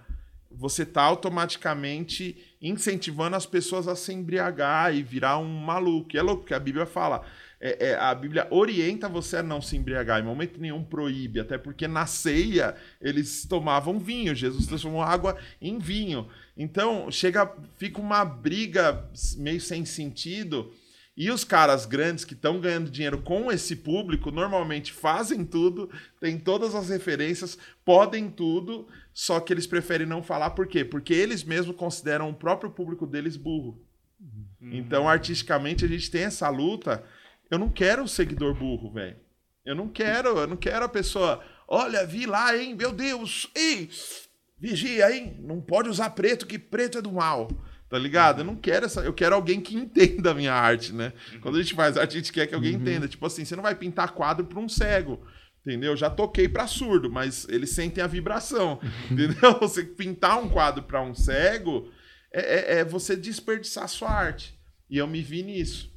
você 0.51 0.85
tá 0.85 1.03
automaticamente 1.03 2.55
incentivando 2.61 3.35
as 3.35 3.45
pessoas 3.45 3.87
a 3.87 3.95
se 3.95 4.11
embriagar 4.11 4.93
e 4.93 5.03
virar 5.03 5.37
um 5.37 5.47
maluco. 5.47 6.09
E 6.13 6.17
é 6.17 6.21
louco, 6.21 6.41
porque 6.41 6.53
a 6.53 6.59
Bíblia 6.59 6.85
fala. 6.85 7.23
É- 7.59 7.89
é, 7.89 7.95
a 7.95 8.13
Bíblia 8.13 8.47
orienta 8.51 9.09
você 9.09 9.37
a 9.37 9.43
não 9.43 9.61
se 9.61 9.75
embriagar, 9.75 10.19
em 10.19 10.25
momento 10.25 10.59
nenhum 10.59 10.83
proíbe, 10.83 11.39
até 11.39 11.57
porque 11.57 11.87
na 11.87 12.05
ceia 12.05 12.75
eles 13.01 13.45
tomavam 13.45 13.99
vinho, 13.99 14.35
Jesus 14.35 14.67
transformou 14.67 15.01
água 15.01 15.37
em 15.61 15.79
vinho. 15.79 16.27
Então 16.55 17.09
chega, 17.09 17.51
fica 17.77 17.99
uma 17.99 18.23
briga 18.23 19.09
meio 19.37 19.61
sem 19.61 19.85
sentido. 19.85 20.71
E 21.19 21.31
os 21.31 21.43
caras 21.43 21.87
grandes 21.87 22.23
que 22.23 22.35
estão 22.35 22.61
ganhando 22.61 22.91
dinheiro 22.91 23.19
com 23.23 23.51
esse 23.51 23.75
público 23.75 24.29
normalmente 24.29 24.93
fazem 24.93 25.43
tudo, 25.43 25.89
têm 26.19 26.37
todas 26.37 26.75
as 26.75 26.89
referências, 26.89 27.57
podem 27.83 28.29
tudo, 28.29 28.87
só 29.11 29.39
que 29.39 29.51
eles 29.51 29.65
preferem 29.65 30.05
não 30.05 30.21
falar 30.21 30.51
por 30.51 30.67
quê? 30.67 30.85
Porque 30.85 31.15
eles 31.15 31.43
mesmos 31.43 31.75
consideram 31.75 32.29
o 32.29 32.35
próprio 32.35 32.69
público 32.69 33.07
deles 33.07 33.35
burro. 33.35 33.81
Então, 34.61 35.09
artisticamente, 35.09 35.85
a 35.85 35.87
gente 35.87 36.11
tem 36.11 36.23
essa 36.23 36.49
luta. 36.49 37.03
Eu 37.49 37.57
não 37.57 37.69
quero 37.69 38.03
um 38.03 38.07
seguidor 38.07 38.53
burro, 38.53 38.91
velho. 38.93 39.17
Eu 39.65 39.75
não 39.75 39.87
quero, 39.89 40.29
eu 40.37 40.47
não 40.47 40.55
quero 40.57 40.85
a 40.85 40.89
pessoa. 40.89 41.43
Olha, 41.67 42.05
vi 42.05 42.25
lá, 42.25 42.55
hein? 42.57 42.75
Meu 42.75 42.91
Deus! 42.91 43.49
Ei! 43.55 43.89
Vigia, 44.59 45.11
hein? 45.15 45.37
Não 45.41 45.61
pode 45.61 45.89
usar 45.89 46.09
preto, 46.11 46.47
que 46.47 46.57
preto 46.57 46.97
é 46.97 47.01
do 47.01 47.11
mal. 47.11 47.47
Tá 47.89 47.97
ligado? 47.97 48.39
Eu 48.41 48.45
não 48.45 48.55
quero 48.55 48.85
essa. 48.85 49.01
Eu 49.01 49.13
quero 49.13 49.35
alguém 49.35 49.61
que 49.61 49.75
entenda 49.77 50.31
a 50.31 50.33
minha 50.33 50.53
arte, 50.53 50.93
né? 50.93 51.13
Quando 51.41 51.57
a 51.57 51.61
gente 51.61 51.73
faz 51.73 51.95
arte, 51.97 52.11
a 52.17 52.19
gente 52.19 52.33
quer 52.33 52.47
que 52.47 52.55
alguém 52.55 52.73
entenda. 52.73 53.07
Tipo 53.07 53.25
assim, 53.25 53.45
você 53.45 53.55
não 53.55 53.63
vai 53.63 53.75
pintar 53.75 54.11
quadro 54.13 54.45
pra 54.45 54.59
um 54.59 54.67
cego. 54.69 55.25
Entendeu? 55.65 55.95
Já 55.97 56.09
toquei 56.09 56.47
pra 56.47 56.65
surdo, 56.65 57.11
mas 57.11 57.45
eles 57.49 57.71
sentem 57.71 58.01
a 58.03 58.07
vibração. 58.07 58.79
Entendeu? 59.11 59.53
Você 59.59 59.83
pintar 59.83 60.41
um 60.41 60.47
quadro 60.49 60.83
pra 60.83 61.01
um 61.01 61.13
cego 61.13 61.91
é, 62.31 62.75
é- 62.75 62.79
é 62.79 62.85
você 62.85 63.15
desperdiçar 63.17 63.83
a 63.83 63.87
sua 63.89 64.09
arte. 64.09 64.57
E 64.89 64.97
eu 64.97 65.05
me 65.07 65.21
vi 65.21 65.43
nisso. 65.43 65.93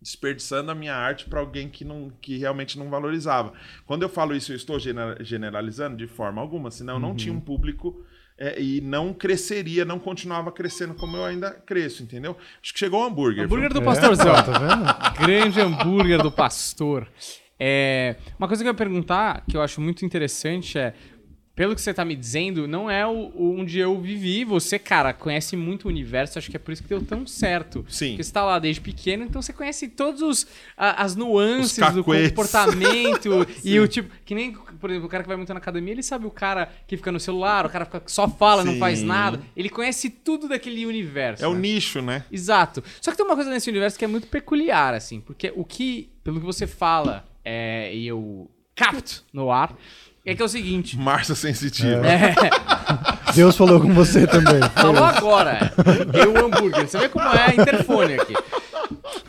Desperdiçando 0.00 0.70
a 0.70 0.74
minha 0.74 0.94
arte 0.94 1.24
pra 1.24 1.40
alguém 1.40 1.68
que, 1.68 1.84
não, 1.84 2.12
que 2.20 2.38
realmente 2.38 2.78
não 2.78 2.88
valorizava. 2.88 3.52
Quando 3.84 4.02
eu 4.02 4.08
falo 4.08 4.34
isso, 4.34 4.52
eu 4.52 4.56
estou 4.56 4.78
generalizando 4.78 5.96
de 5.96 6.06
forma 6.06 6.40
alguma, 6.40 6.70
senão 6.70 6.94
eu 6.94 7.00
não 7.00 7.16
tinha 7.16 7.34
um 7.34 7.40
público 7.40 8.04
é, 8.38 8.60
e 8.60 8.80
não 8.80 9.12
cresceria, 9.12 9.84
não 9.84 9.98
continuava 9.98 10.52
crescendo 10.52 10.94
como 10.94 11.16
eu 11.16 11.24
ainda 11.24 11.50
cresço, 11.50 12.04
entendeu? 12.04 12.36
Acho 12.62 12.72
que 12.72 12.78
chegou 12.78 13.02
o 13.02 13.04
hambúrguer. 13.04 13.44
Hambúrguer 13.44 13.72
viu? 13.72 13.80
do 13.80 13.84
pastorzão. 13.84 14.36
É, 14.36 14.42
tá 14.42 14.58
vendo? 14.58 15.26
Grande 15.26 15.60
hambúrguer 15.60 16.22
do 16.22 16.30
pastor. 16.30 17.08
É, 17.58 18.14
uma 18.38 18.46
coisa 18.46 18.62
que 18.62 18.68
eu 18.68 18.72
ia 18.72 18.76
perguntar, 18.76 19.44
que 19.48 19.56
eu 19.56 19.60
acho 19.60 19.80
muito 19.80 20.04
interessante 20.04 20.78
é, 20.78 20.94
pelo 21.58 21.74
que 21.74 21.80
você 21.80 21.92
tá 21.92 22.04
me 22.04 22.14
dizendo, 22.14 22.68
não 22.68 22.88
é 22.88 23.04
o, 23.04 23.32
o 23.34 23.58
onde 23.58 23.80
eu 23.80 24.00
vivi. 24.00 24.44
Você, 24.44 24.78
cara, 24.78 25.12
conhece 25.12 25.56
muito 25.56 25.86
o 25.86 25.88
universo, 25.88 26.38
acho 26.38 26.48
que 26.48 26.54
é 26.56 26.58
por 26.60 26.70
isso 26.70 26.84
que 26.84 26.88
deu 26.88 27.02
tão 27.04 27.26
certo. 27.26 27.84
Sim. 27.88 28.10
Porque 28.10 28.22
você 28.22 28.32
tá 28.32 28.44
lá 28.44 28.60
desde 28.60 28.80
pequeno, 28.80 29.24
então 29.24 29.42
você 29.42 29.52
conhece 29.52 29.88
todos 29.88 30.22
os 30.22 30.46
a- 30.76 31.02
as 31.02 31.16
nuances 31.16 31.76
Os 31.84 31.94
do 31.94 32.04
comportamento 32.04 33.44
e 33.64 33.80
o 33.80 33.88
tipo, 33.88 34.08
que 34.24 34.36
nem, 34.36 34.52
por 34.52 34.88
exemplo, 34.88 35.08
o 35.08 35.10
cara 35.10 35.24
que 35.24 35.28
vai 35.28 35.36
muito 35.36 35.52
na 35.52 35.58
academia, 35.58 35.94
ele 35.94 36.02
sabe 36.04 36.26
o 36.26 36.30
cara 36.30 36.70
que 36.86 36.96
fica 36.96 37.10
no 37.10 37.18
celular, 37.18 37.66
o 37.66 37.68
cara 37.68 37.90
só 38.06 38.28
fala, 38.28 38.64
não 38.64 38.78
faz 38.78 39.00
Sim. 39.00 39.06
nada. 39.06 39.42
Ele 39.56 39.68
conhece 39.68 40.10
tudo 40.10 40.46
daquele 40.48 40.86
universo. 40.86 41.44
É 41.44 41.48
o 41.48 41.54
né? 41.54 41.60
nicho, 41.60 42.00
né? 42.00 42.24
Exato. 42.30 42.84
Só 43.00 43.10
que 43.10 43.16
tem 43.16 43.26
uma 43.26 43.34
coisa 43.34 43.50
nesse 43.50 43.68
universo 43.68 43.98
que 43.98 44.04
é 44.04 44.08
muito 44.08 44.28
peculiar, 44.28 44.94
assim, 44.94 45.20
porque 45.20 45.52
o 45.56 45.64
que, 45.64 46.08
pelo 46.22 46.38
que 46.38 46.46
você 46.46 46.68
fala, 46.68 47.28
é, 47.44 47.92
e 47.92 48.06
eu 48.06 48.48
capto 48.76 49.24
no 49.32 49.50
ar, 49.50 49.76
é 50.30 50.34
que 50.34 50.42
é 50.42 50.44
o 50.44 50.48
seguinte. 50.48 50.96
Márcia 50.98 51.34
sensitiva. 51.34 52.06
É, 52.06 52.34
Deus 53.34 53.56
falou 53.56 53.80
com 53.80 53.92
você 53.92 54.26
também. 54.26 54.60
falou 54.74 55.04
agora. 55.04 55.72
Eu 56.14 56.36
hambúrguer. 56.46 56.88
Você 56.88 56.98
vê 56.98 57.08
como 57.08 57.24
é 57.28 57.54
interfone 57.54 58.14
aqui. 58.14 58.34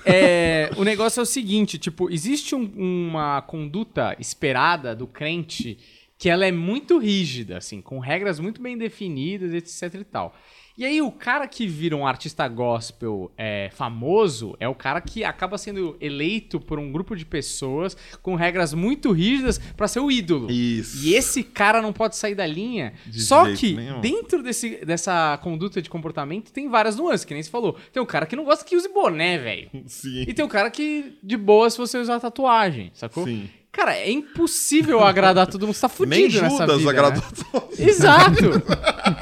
É, 0.05 0.69
o 0.77 0.83
negócio 0.83 1.19
é 1.19 1.23
o 1.23 1.25
seguinte, 1.25 1.77
tipo, 1.77 2.09
existe 2.09 2.55
um- 2.55 2.71
uma 3.09 3.41
conduta 3.41 4.15
esperada 4.19 4.95
do 4.95 5.05
crente 5.05 5.77
que 6.17 6.29
ela 6.29 6.45
é 6.45 6.51
muito 6.51 6.97
rígida, 6.97 7.57
assim, 7.57 7.81
com 7.81 7.99
regras 7.99 8.39
muito 8.39 8.61
bem 8.61 8.77
definidas, 8.77 9.53
etc 9.53 10.01
e 10.01 10.03
tal. 10.03 10.35
E 10.79 10.85
aí 10.85 11.01
o 11.01 11.11
cara 11.11 11.45
que 11.45 11.67
vira 11.67 11.93
um 11.93 12.07
artista 12.07 12.47
gospel 12.47 13.29
é, 13.37 13.69
famoso 13.73 14.55
é 14.61 14.67
o 14.69 14.73
cara 14.73 15.01
que 15.01 15.25
acaba 15.25 15.57
sendo 15.57 15.97
eleito 15.99 16.57
por 16.57 16.79
um 16.79 16.89
grupo 16.89 17.17
de 17.17 17.25
pessoas 17.25 17.97
com 18.21 18.33
regras 18.33 18.73
muito 18.73 19.11
rígidas 19.11 19.57
pra 19.75 19.89
ser 19.89 19.99
o 19.99 20.09
ídolo. 20.09 20.49
Isso. 20.49 21.05
E 21.05 21.15
esse 21.15 21.43
cara 21.43 21.81
não 21.81 21.91
pode 21.91 22.15
sair 22.15 22.33
da 22.33 22.47
linha. 22.47 22.93
De 23.05 23.21
Só 23.21 23.53
que 23.53 23.73
nenhum. 23.73 23.99
dentro 23.99 24.41
desse, 24.41 24.77
dessa 24.85 25.37
conduta 25.43 25.81
de 25.81 25.89
comportamento 25.89 26.49
tem 26.53 26.69
várias 26.69 26.95
nuances, 26.95 27.25
que 27.25 27.33
nem 27.33 27.43
você 27.43 27.49
falou. 27.49 27.75
Tem 27.91 28.01
um 28.01 28.05
cara 28.05 28.25
que 28.25 28.37
não 28.37 28.45
gosta 28.45 28.63
que 28.63 28.77
use 28.77 28.87
boné, 28.87 29.37
velho. 29.37 29.69
Sim. 29.85 30.21
E 30.25 30.33
tem 30.33 30.45
um 30.45 30.49
cara 30.49 30.71
que, 30.71 31.17
de 31.21 31.35
boa, 31.35 31.69
se 31.69 31.77
você 31.77 31.97
usar 31.97 32.21
tatuagem, 32.21 32.89
sacou? 32.93 33.25
Sim. 33.25 33.49
Cara, 33.71 33.95
é 33.95 34.09
impossível 34.11 34.99
agradar 35.01 35.45
todo 35.47 35.65
mundo. 35.65 35.75
Você 35.75 35.81
tá 35.81 35.89
fudido 35.89 36.15
Nem 36.15 36.41
nessa 36.41 36.49
Judas 36.49 36.77
vida, 36.79 36.89
agradou 36.89 37.21
né? 37.21 37.29
todos. 37.51 37.79
Exato! 37.79 38.43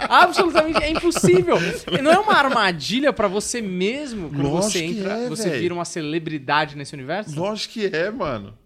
Absolutamente 0.10 0.82
é 0.82 0.90
impossível. 0.90 1.58
Não 2.02 2.12
é 2.12 2.18
uma 2.18 2.34
armadilha 2.34 3.12
pra 3.12 3.28
você 3.28 3.62
mesmo 3.62 4.30
quando 4.30 4.50
Lógico 4.50 4.72
você 4.72 4.84
entra, 4.84 5.14
é, 5.18 5.30
você 5.30 5.50
véi. 5.50 5.60
vira 5.60 5.74
uma 5.74 5.86
celebridade 5.86 6.78
nesse 6.78 6.94
universo? 6.94 7.38
Lógico 7.38 7.74
que 7.74 7.86
é, 7.88 8.10
mano. 8.10 8.58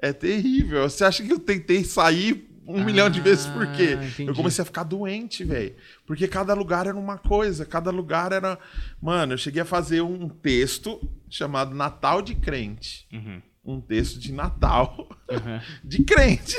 É 0.00 0.12
terrível. 0.12 0.88
Você 0.88 1.04
acha 1.04 1.22
que 1.22 1.32
eu 1.32 1.38
tentei 1.38 1.84
sair 1.84 2.48
um 2.66 2.84
milhão 2.84 3.10
de 3.10 3.20
vezes 3.20 3.46
por 3.46 3.66
quê? 3.72 3.96
Ah, 3.98 4.04
entendi. 4.04 4.28
Eu 4.30 4.34
comecei 4.34 4.62
a 4.62 4.64
ficar 4.64 4.84
doente, 4.84 5.42
velho. 5.42 5.74
Porque 6.06 6.28
cada 6.28 6.54
lugar 6.54 6.86
era 6.86 6.96
uma 6.96 7.18
coisa, 7.18 7.66
cada 7.66 7.90
lugar 7.90 8.32
era. 8.32 8.58
Mano, 9.02 9.32
eu 9.34 9.38
cheguei 9.38 9.62
a 9.62 9.64
fazer 9.66 10.02
um 10.02 10.28
texto 10.28 11.00
chamado 11.28 11.74
Natal 11.74 12.22
de 12.22 12.34
Crente. 12.34 13.06
Uhum. 13.12 13.42
Um 13.62 13.80
texto 13.80 14.18
de 14.18 14.32
Natal 14.32 15.06
de 15.84 16.02
crente. 16.02 16.56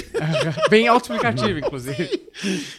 Bem 0.70 0.88
autoexplicativo, 0.88 1.60
inclusive. 1.60 2.22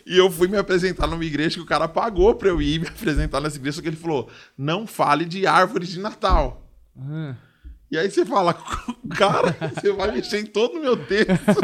E 0.07 0.17
eu 0.17 0.31
fui 0.31 0.49
me 0.49 0.57
apresentar 0.57 1.07
numa 1.07 1.25
igreja 1.25 1.57
que 1.57 1.61
o 1.61 1.67
cara 1.67 1.87
pagou 1.87 2.35
pra 2.35 2.49
eu 2.49 2.61
ir 2.63 2.81
me 2.81 2.89
apresentar 2.89 3.41
nessa 3.41 3.57
igreja, 3.57 3.77
só 3.77 3.83
que 3.83 3.89
ele 3.89 3.97
falou: 3.97 4.31
não 4.57 4.87
fale 4.87 5.25
de 5.25 5.47
árvore 5.47 5.87
de 5.87 6.01
Natal. 6.01 6.67
Ah. 6.99 7.37
E 7.91 7.99
aí 7.99 8.11
você 8.11 8.25
fala, 8.25 8.55
cara, 9.15 9.55
você 9.75 9.93
vai 9.93 10.11
mexer 10.13 10.41
em 10.41 10.47
todo 10.47 10.79
o 10.79 10.81
meu 10.81 10.97
texto. 10.97 11.61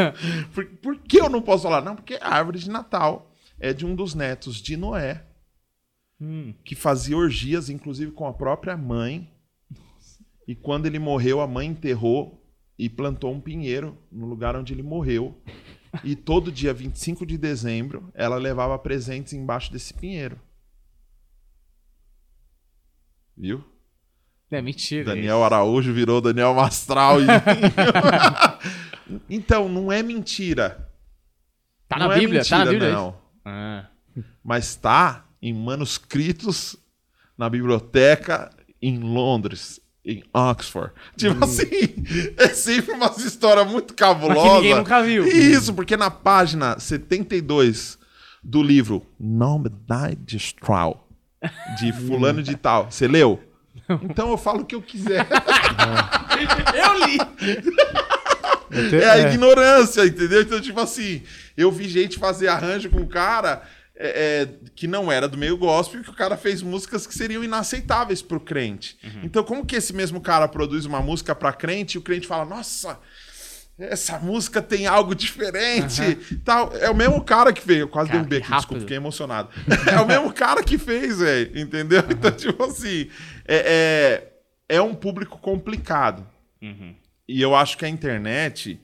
Por, 0.53 0.67
por 0.67 0.99
que 0.99 1.19
eu 1.19 1.31
não 1.31 1.41
posso 1.41 1.63
falar? 1.63 1.81
Não, 1.81 1.97
porque 1.97 2.19
a 2.21 2.29
árvore 2.29 2.59
de 2.59 2.69
Natal 2.69 3.33
é 3.59 3.73
de 3.73 3.87
um 3.87 3.95
dos 3.95 4.15
netos 4.15 4.57
de 4.57 4.77
Noé, 4.77 5.25
Hum. 6.21 6.53
que 6.65 6.75
fazia 6.75 7.17
orgias, 7.17 7.71
inclusive 7.71 8.11
com 8.13 8.27
a 8.27 8.33
própria 8.35 8.77
mãe. 8.77 9.31
E 10.47 10.55
quando 10.55 10.87
ele 10.87 10.99
morreu, 10.99 11.41
a 11.41 11.47
mãe 11.47 11.69
enterrou 11.69 12.38
e 12.79 12.89
plantou 12.89 13.33
um 13.33 13.41
pinheiro 13.41 13.97
no 14.11 14.27
lugar 14.27 14.55
onde 14.57 14.73
ele 14.73 14.83
morreu. 14.83 15.37
E 16.05 16.15
todo 16.15 16.53
dia 16.53 16.73
25 16.73 17.25
de 17.27 17.37
dezembro, 17.39 18.11
ela 18.15 18.37
levava 18.37 18.79
presentes 18.79 19.33
embaixo 19.33 19.73
desse 19.73 19.93
pinheiro. 19.95 20.39
Viu? 23.37 23.65
É 24.51 24.61
mentira. 24.63 25.05
Daniel 25.05 25.45
Araújo 25.45 25.93
virou 25.93 26.21
Daniel 26.21 26.55
Mastral. 26.55 27.21
e- 27.21 27.27
então, 29.29 29.69
não 29.69 29.93
é 29.93 30.03
mentira. 30.03 30.89
Tá 31.89 31.99
Não 31.99 32.09
na 32.09 32.17
é 32.17 32.19
Bíblia? 32.19 32.45
tá 32.45 32.59
na 32.59 32.65
mentira, 32.65 32.79
Bíblia? 32.87 32.93
Não. 32.97 33.09
isso? 33.11 33.19
Ah. 33.45 33.87
Mas 34.43 34.75
tá 34.77 35.27
em 35.41 35.53
manuscritos 35.55 36.77
na 37.37 37.49
biblioteca 37.49 38.51
em 38.81 38.99
Londres, 38.99 39.81
em 40.09 40.25
Oxford. 40.33 40.91
Tipo 41.17 41.45
assim, 41.45 41.69
é 42.39 42.49
sempre 42.49 42.93
uma 42.93 43.13
história 43.19 43.63
muito 43.63 43.93
cabulosa. 43.93 44.41
Hum. 44.41 44.43
Mas 44.43 44.51
que 44.51 44.57
ninguém 44.57 44.75
nunca 44.75 45.03
viu. 45.03 45.27
Isso, 45.29 45.75
porque 45.75 45.97
na 45.97 46.11
página 46.11 46.81
72 46.81 47.99
do 48.43 48.63
livro 48.63 49.05
Nome 49.21 49.71
de 50.25 50.39
Straw, 50.39 51.07
de 51.79 51.93
fulano 51.93 52.43
de 52.43 52.57
tal, 52.57 52.91
você 52.91 53.07
leu? 53.07 53.39
Então 54.03 54.31
eu 54.31 54.39
falo 54.39 54.63
o 54.63 54.65
que 54.65 54.75
eu 54.75 54.83
quiser. 54.83 55.27
Eu 56.75 57.07
li! 57.07 57.19
É 59.01 59.11
a 59.11 59.19
ignorância, 59.19 60.07
entendeu? 60.07 60.43
Então, 60.43 60.61
tipo 60.61 60.79
assim, 60.79 61.23
eu 61.57 61.73
vi 61.73 61.89
gente 61.89 62.17
fazer 62.19 62.47
arranjo 62.47 62.91
com 62.91 62.99
um 62.99 63.09
cara 63.09 63.63
é, 64.01 64.43
é, 64.43 64.49
que 64.77 64.87
não 64.87 65.11
era 65.11 65.29
do 65.29 65.37
meio 65.37 65.57
gospel, 65.57 66.05
que 66.05 66.11
o 66.11 66.15
cara 66.15 66.37
fez 66.37 66.63
músicas 66.63 67.05
que 67.05 67.13
seriam 67.13 67.43
inaceitáveis 67.43 68.23
pro 68.23 68.39
crente. 68.39 68.97
Então, 69.25 69.43
como 69.43 69.67
que 69.67 69.75
esse 69.75 69.93
mesmo 69.93 70.21
cara 70.21 70.47
produz 70.47 70.85
uma 70.85 71.03
música 71.03 71.35
pra 71.35 71.53
crente 71.53 71.97
e 71.97 71.99
o 71.99 72.03
crente 72.03 72.27
fala, 72.27 72.45
nossa, 72.45 73.01
essa 73.77 74.19
música 74.21 74.63
tem 74.63 74.87
algo 74.87 75.15
diferente, 75.15 76.15
tal. 76.45 76.73
É 76.77 76.89
o 76.89 76.95
mesmo 76.95 77.23
cara 77.25 77.53
que 77.53 77.61
fez. 77.61 77.81
Eu 77.81 77.89
quase 77.89 78.11
Cara, 78.11 78.23
dei 78.23 78.39
um 78.39 78.41
beco, 78.41 78.55
desculpa, 78.55 78.81
fiquei 78.81 78.97
emocionado. 78.97 79.49
É 79.91 80.01
o 80.01 80.07
mesmo 80.07 80.33
cara 80.33 80.63
que 80.63 80.79
fez, 80.79 81.19
velho, 81.19 81.59
entendeu? 81.59 82.05
Então, 82.09 82.31
tipo 82.31 82.65
assim, 82.65 83.11
é, 83.47 84.23
é, 84.69 84.77
é 84.77 84.81
um 84.81 84.95
público 84.95 85.39
complicado. 85.39 86.25
E 87.29 87.43
eu 87.43 87.55
acho 87.55 87.77
que 87.77 87.85
a 87.85 87.89
internet 87.89 88.81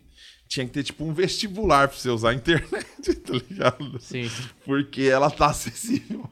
tinha 0.48 0.66
que 0.66 0.72
ter, 0.72 0.82
tipo, 0.82 1.04
um 1.04 1.12
vestibular 1.12 1.88
pra 1.88 1.96
você 1.96 2.08
usar 2.10 2.30
a 2.30 2.34
internet, 2.34 3.14
tá 3.24 3.32
ligado? 3.32 3.98
Sim. 4.00 4.30
Porque 4.64 5.02
ela 5.02 5.30
tá 5.30 5.46
acessível 5.46 6.28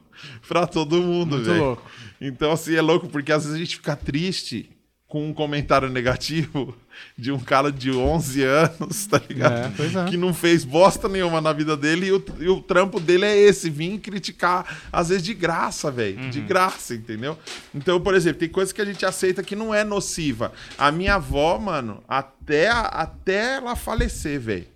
pra 0.47 0.65
todo 0.67 1.01
mundo, 1.01 1.43
velho. 1.43 1.59
louco. 1.63 1.91
Então, 2.21 2.51
assim, 2.51 2.75
é 2.75 2.81
louco, 2.81 3.09
porque 3.09 3.31
às 3.31 3.43
vezes 3.43 3.55
a 3.57 3.59
gente 3.59 3.75
fica 3.75 3.95
triste 3.95 4.69
com 5.13 5.29
um 5.29 5.31
comentário 5.31 5.91
negativo 5.91 6.75
de 7.15 7.31
um 7.31 7.37
cara 7.37 7.71
de 7.71 7.91
11 7.91 8.41
anos, 8.41 9.05
tá 9.05 9.21
ligado? 9.29 9.79
É, 9.79 9.99
é. 9.99 10.09
Que 10.09 10.17
não 10.17 10.33
fez 10.33 10.65
bosta 10.65 11.07
nenhuma 11.07 11.39
na 11.39 11.53
vida 11.53 11.77
dele 11.77 12.07
e 12.07 12.11
o, 12.11 12.25
e 12.39 12.49
o 12.49 12.59
trampo 12.59 12.99
dele 12.99 13.23
é 13.23 13.37
esse, 13.37 13.69
vir 13.69 13.99
criticar, 13.99 14.65
às 14.91 15.09
vezes 15.09 15.23
de 15.23 15.35
graça, 15.35 15.91
velho. 15.91 16.31
De 16.31 16.41
graça, 16.41 16.95
entendeu? 16.95 17.37
Então, 17.75 18.01
por 18.01 18.15
exemplo, 18.15 18.39
tem 18.39 18.49
coisa 18.49 18.73
que 18.73 18.81
a 18.81 18.85
gente 18.85 19.05
aceita 19.05 19.43
que 19.43 19.55
não 19.55 19.71
é 19.71 19.83
nociva. 19.83 20.51
A 20.79 20.91
minha 20.91 21.13
avó, 21.13 21.59
mano, 21.59 22.03
até, 22.07 22.69
até 22.69 23.57
ela 23.57 23.75
falecer, 23.75 24.39
velho, 24.39 24.67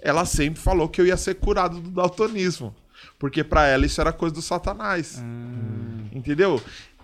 ela 0.00 0.24
sempre 0.24 0.60
falou 0.60 0.88
que 0.88 1.00
eu 1.00 1.06
ia 1.06 1.16
ser 1.16 1.36
curado 1.36 1.78
do 1.78 1.90
daltonismo. 1.90 2.74
Porque 3.20 3.44
pra 3.44 3.66
ela 3.66 3.86
isso 3.86 4.00
era 4.00 4.12
coisa 4.12 4.34
do 4.34 4.42
satanás. 4.42 5.22
Entendeu? 6.12 6.60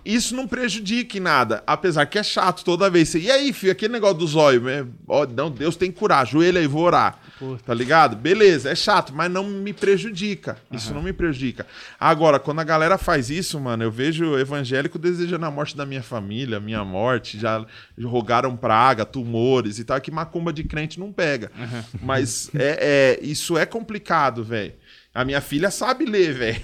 Isso 0.07 0.33
não 0.35 0.47
prejudica 0.47 1.17
em 1.17 1.19
nada, 1.19 1.61
apesar 1.67 2.05
que 2.05 2.17
é 2.17 2.23
chato 2.23 2.63
toda 2.63 2.89
vez. 2.89 3.13
E 3.13 3.29
aí, 3.29 3.51
filho, 3.51 3.73
aquele 3.73 3.91
negócio 3.91 4.17
do 4.17 4.25
zóio, 4.27 4.63
ó, 5.07 5.25
não, 5.27 5.51
Deus 5.51 5.75
tem 5.75 5.91
que 5.91 5.99
curar, 5.99 6.19
ajoelha 6.21 6.61
aí, 6.61 6.67
vou 6.67 6.83
orar. 6.83 7.19
Tá 7.65 7.73
ligado? 7.73 8.15
Beleza, 8.15 8.69
é 8.71 8.75
chato, 8.75 9.13
mas 9.13 9.29
não 9.29 9.43
me 9.43 9.73
prejudica. 9.73 10.57
Isso 10.71 10.93
não 10.93 11.03
me 11.03 11.11
prejudica. 11.13 11.67
Agora, 11.99 12.39
quando 12.39 12.59
a 12.59 12.63
galera 12.63 12.97
faz 12.97 13.29
isso, 13.29 13.59
mano, 13.59 13.83
eu 13.83 13.91
vejo 13.91 14.25
o 14.31 14.39
evangélico 14.39 14.97
desejando 14.97 15.45
a 15.45 15.51
morte 15.51 15.75
da 15.75 15.85
minha 15.85 16.01
família, 16.01 16.59
minha 16.59 16.83
morte, 16.85 17.37
já 17.37 17.63
rogaram 18.01 18.55
praga, 18.55 19.05
tumores 19.05 19.77
e 19.77 19.83
tal, 19.83 19.99
que 20.01 20.09
macumba 20.09 20.51
de 20.53 20.63
crente 20.63 20.99
não 20.99 21.11
pega. 21.11 21.51
Mas 22.01 22.49
é, 22.55 23.17
é- 23.21 23.25
isso 23.25 23.57
é 23.57 23.65
complicado, 23.65 24.43
velho. 24.43 24.73
A 25.17 25.25
minha 25.25 25.41
filha 25.41 25.71
sabe 25.71 26.05
ler, 26.05 26.31
velho. 26.33 26.61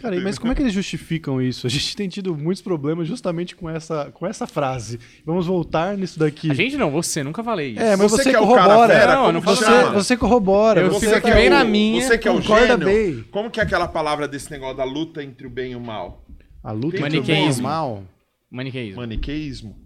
Cara, 0.00 0.20
mas 0.20 0.36
como 0.36 0.50
é 0.50 0.56
que 0.56 0.60
eles 0.62 0.72
justificam 0.72 1.40
isso? 1.40 1.68
A 1.68 1.70
gente 1.70 1.94
tem 1.94 2.08
tido 2.08 2.36
muitos 2.36 2.60
problemas 2.60 3.06
justamente 3.06 3.54
com 3.54 3.70
essa, 3.70 4.10
com 4.12 4.26
essa 4.26 4.44
frase. 4.44 4.98
Vamos 5.24 5.46
voltar 5.46 5.96
nisso 5.96 6.18
daqui. 6.18 6.50
A 6.50 6.54
gente 6.54 6.76
não, 6.76 6.90
você, 6.90 7.22
nunca 7.22 7.44
falei 7.44 7.74
isso. 7.74 7.80
É, 7.80 7.94
mas 7.94 8.10
Você 8.10 8.24
você, 8.24 8.30
que 8.30 8.36
é 8.36 8.40
o 8.40 8.48
cara 8.54 8.62
corrobora. 8.64 8.92
fera, 8.92 9.14
Não, 9.14 9.30
não 9.32 9.40
você, 9.40 9.64
você 9.94 10.16
corrobora. 10.16 10.80
Eu 10.80 10.90
você 10.90 11.06
fico 11.06 11.12
aqui 11.18 11.26
que 11.28 11.30
é 11.32 11.34
bem 11.36 11.46
o- 11.46 11.50
na 11.50 11.62
minha, 11.64 12.02
Você 12.02 12.18
que 12.18 12.26
é 12.26 12.30
o 12.32 12.40
concorda 12.40 12.66
gênio. 12.76 12.86
bem. 12.86 13.24
Como 13.30 13.48
que 13.50 13.60
é 13.60 13.62
aquela 13.62 13.86
palavra 13.86 14.26
desse 14.26 14.50
negócio 14.50 14.76
da 14.76 14.84
luta 14.84 15.22
entre 15.22 15.46
o 15.46 15.50
bem 15.50 15.70
e 15.70 15.76
o 15.76 15.80
mal? 15.80 16.26
A 16.64 16.72
luta 16.72 16.96
entre 16.96 17.18
o 17.20 17.22
bem 17.22 17.36
e 17.36 17.38
o 17.38 17.38
Maniqueísmo. 17.44 17.62
mal. 17.62 18.02
Maniqueísmo. 18.50 19.00
Maniqueísmo. 19.00 19.76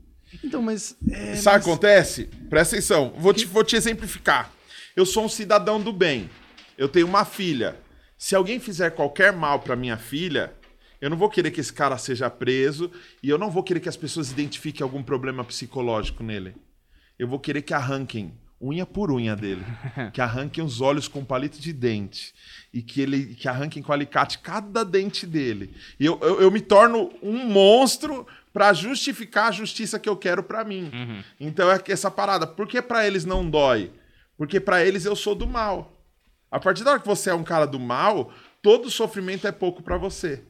Então, 0.43 0.63
mas... 0.63 0.97
é, 1.11 1.37
Sabe 1.37 1.57
o 1.57 1.59
mas- 1.59 1.65
que 1.65 1.71
acontece? 1.71 2.31
Presta 2.49 2.77
atenção. 2.77 3.13
Vou 3.19 3.35
te, 3.35 3.45
vou 3.45 3.63
te 3.63 3.77
exemplificar. 3.77 4.51
Eu 4.97 5.05
sou 5.05 5.23
um 5.25 5.29
cidadão 5.29 5.79
do 5.79 5.93
bem. 5.93 6.31
Eu 6.79 6.89
tenho 6.89 7.07
uma 7.07 7.27
filha. 7.27 7.77
Se 8.19 8.35
alguém 8.35 8.59
fizer 8.59 8.91
qualquer 8.91 9.33
mal 9.33 9.61
pra 9.61 9.77
minha 9.77 9.97
filha, 9.97 10.55
eu 11.01 11.11
não 11.11 11.17
vou 11.17 11.29
querer 11.29 11.51
que 11.51 11.61
esse 11.61 11.73
cara 11.73 11.99
seja 11.99 12.31
preso 12.31 12.91
e 13.23 13.29
eu 13.29 13.39
não 13.39 13.51
vou 13.51 13.63
querer 13.63 13.81
que 13.81 13.89
as 13.89 13.97
pessoas 13.97 14.31
identifiquem 14.31 14.83
algum 14.83 15.03
problema 15.03 15.45
psicológico 15.45 16.23
nele. 16.23 16.55
Eu 17.19 17.29
vou 17.29 17.39
querer 17.39 17.63
que 17.63 17.75
arranquem 17.75 18.33
unha 18.61 18.87
por 18.87 19.11
unha 19.11 19.37
dele, 19.37 19.63
que 20.15 20.21
arranquem 20.21 20.65
os 20.65 20.81
olhos 20.81 21.09
com 21.09 21.23
palito 21.23 21.61
de 21.61 21.73
dente 21.73 22.35
e 22.73 22.81
que 22.81 23.03
ele 23.03 23.35
que 23.35 23.49
arranquem 23.49 23.83
com 23.83 23.93
alicate 23.93 24.39
cada 24.39 24.83
dente 24.83 25.27
dele. 25.27 25.75
E 26.01 26.07
eu, 26.07 26.19
eu, 26.23 26.41
eu 26.41 26.51
me 26.51 26.61
torno 26.61 27.13
um 27.23 27.47
monstro 27.47 28.27
pra 28.53 28.73
justificar 28.73 29.49
a 29.49 29.53
justiça 29.53 29.99
que 29.99 30.09
eu 30.09 30.17
quero 30.17 30.43
pra 30.43 30.65
mim. 30.65 30.91
Então 31.39 31.71
é 31.71 31.79
essa 31.89 32.11
parada, 32.11 32.47
por 32.47 32.67
que 32.67 32.81
pra 32.81 33.07
eles 33.07 33.27
não 33.27 33.49
dói? 33.49 33.93
Porque 34.39 34.59
pra 34.59 34.85
eles 34.85 35.05
eu 35.05 35.15
sou 35.15 35.35
do 35.35 35.47
mal. 35.47 35.96
A 36.51 36.59
partir 36.61 36.85
da 36.85 36.93
hora 36.93 37.01
que 37.01 37.07
você 37.07 37.31
é 37.31 37.35
um 37.35 37.45
cara 37.45 37.67
do 37.67 37.79
mal, 37.79 38.33
todo 38.63 38.91
sofrimento 38.91 39.47
é 39.47 39.53
pouco 39.53 39.83
pra 39.83 39.97
você. 39.97 40.43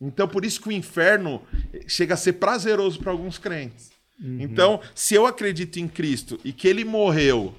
Então 0.00 0.28
por 0.28 0.44
isso 0.44 0.60
que 0.60 0.68
o 0.68 0.72
inferno 0.72 1.42
chega 1.86 2.14
a 2.14 2.16
ser 2.16 2.34
prazeroso 2.34 2.98
pra 2.98 3.12
alguns 3.12 3.38
crentes. 3.38 3.92
Então, 4.20 4.80
se 4.94 5.14
eu 5.14 5.26
acredito 5.26 5.78
em 5.78 5.88
Cristo 5.88 6.38
e 6.44 6.52
que 6.52 6.68
ele 6.68 6.84
morreu 6.84 7.54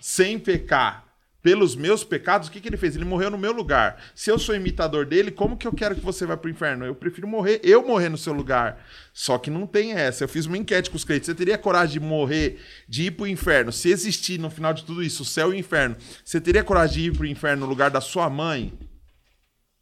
sem 0.00 0.38
pecar 0.38 1.11
pelos 1.42 1.74
meus 1.74 2.04
pecados, 2.04 2.46
o 2.46 2.52
que, 2.52 2.60
que 2.60 2.68
ele 2.68 2.76
fez? 2.76 2.94
Ele 2.94 3.04
morreu 3.04 3.28
no 3.30 3.36
meu 3.36 3.50
lugar. 3.52 4.00
Se 4.14 4.30
eu 4.30 4.38
sou 4.38 4.54
imitador 4.54 5.04
dele, 5.04 5.30
como 5.32 5.56
que 5.56 5.66
eu 5.66 5.72
quero 5.72 5.94
que 5.96 6.00
você 6.00 6.24
vá 6.24 6.36
pro 6.36 6.48
inferno? 6.48 6.84
Eu 6.84 6.94
prefiro 6.94 7.26
morrer, 7.26 7.60
eu 7.64 7.84
morrer 7.84 8.08
no 8.08 8.16
seu 8.16 8.32
lugar. 8.32 8.78
Só 9.12 9.36
que 9.38 9.50
não 9.50 9.66
tem 9.66 9.92
essa. 9.92 10.22
Eu 10.22 10.28
fiz 10.28 10.46
uma 10.46 10.56
enquete 10.56 10.88
com 10.88 10.96
os 10.96 11.04
crentes. 11.04 11.26
Você 11.26 11.34
teria 11.34 11.58
coragem 11.58 11.94
de 12.00 12.06
morrer, 12.06 12.60
de 12.88 13.04
ir 13.06 13.10
pro 13.10 13.26
inferno? 13.26 13.72
Se 13.72 13.90
existir 13.90 14.38
no 14.38 14.50
final 14.50 14.72
de 14.72 14.84
tudo 14.84 15.02
isso, 15.02 15.22
o 15.22 15.26
céu 15.26 15.52
e 15.52 15.56
o 15.56 15.58
inferno, 15.58 15.96
você 16.24 16.40
teria 16.40 16.62
coragem 16.62 17.02
de 17.02 17.08
ir 17.08 17.16
pro 17.16 17.26
inferno 17.26 17.62
no 17.64 17.68
lugar 17.68 17.90
da 17.90 18.00
sua 18.00 18.30
mãe? 18.30 18.72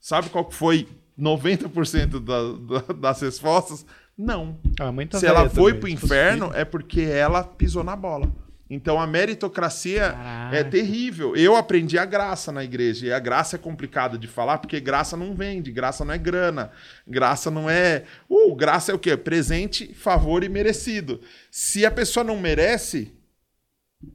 Sabe 0.01 0.31
qual 0.31 0.47
que 0.47 0.55
foi 0.55 0.89
90% 1.19 2.19
da- 2.21 2.81
da- 2.81 2.93
das 2.95 3.21
respostas? 3.21 3.85
Não. 4.17 4.59
A 4.79 4.91
mãe 4.91 5.07
tá 5.07 5.19
Se 5.19 5.27
ela 5.27 5.49
foi 5.51 5.73
se 5.75 5.81
fosse 5.81 5.93
inferno, 5.93 6.51
é 6.55 6.65
porque 6.65 7.03
ela 7.03 7.43
pisou 7.45 7.85
na 7.85 7.95
bola. 7.97 8.31
Então 8.71 9.01
a 9.01 9.07
meritocracia 9.07 10.13
Caraca. 10.13 10.57
é 10.57 10.63
terrível. 10.63 11.35
Eu 11.35 11.57
aprendi 11.57 11.99
a 11.99 12.05
graça 12.05 12.53
na 12.53 12.63
igreja. 12.63 13.07
E 13.07 13.13
a 13.13 13.19
graça 13.19 13.57
é 13.57 13.59
complicada 13.59 14.17
de 14.17 14.29
falar, 14.29 14.59
porque 14.59 14.79
graça 14.79 15.17
não 15.17 15.35
vende, 15.35 15.73
graça 15.73 16.05
não 16.05 16.15
é 16.15 16.19
grana. 16.19 16.71
Graça 17.05 17.51
não 17.51 17.69
é. 17.69 18.05
Uh, 18.29 18.55
graça 18.55 18.93
é 18.93 18.95
o 18.95 18.99
quê? 18.99 19.17
Presente, 19.17 19.93
favor 19.93 20.45
e 20.45 20.49
merecido. 20.49 21.21
Se 21.51 21.85
a 21.85 21.91
pessoa 21.91 22.23
não 22.23 22.39
merece. 22.39 23.13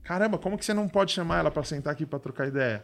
Caramba, 0.03 0.38
como 0.38 0.58
que 0.58 0.64
você 0.66 0.74
não 0.74 0.88
pode 0.88 1.12
chamar 1.12 1.39
ela 1.39 1.51
pra 1.51 1.64
sentar 1.64 1.91
aqui 1.91 2.06
pra 2.06 2.18
trocar 2.18 2.47
ideia? 2.47 2.84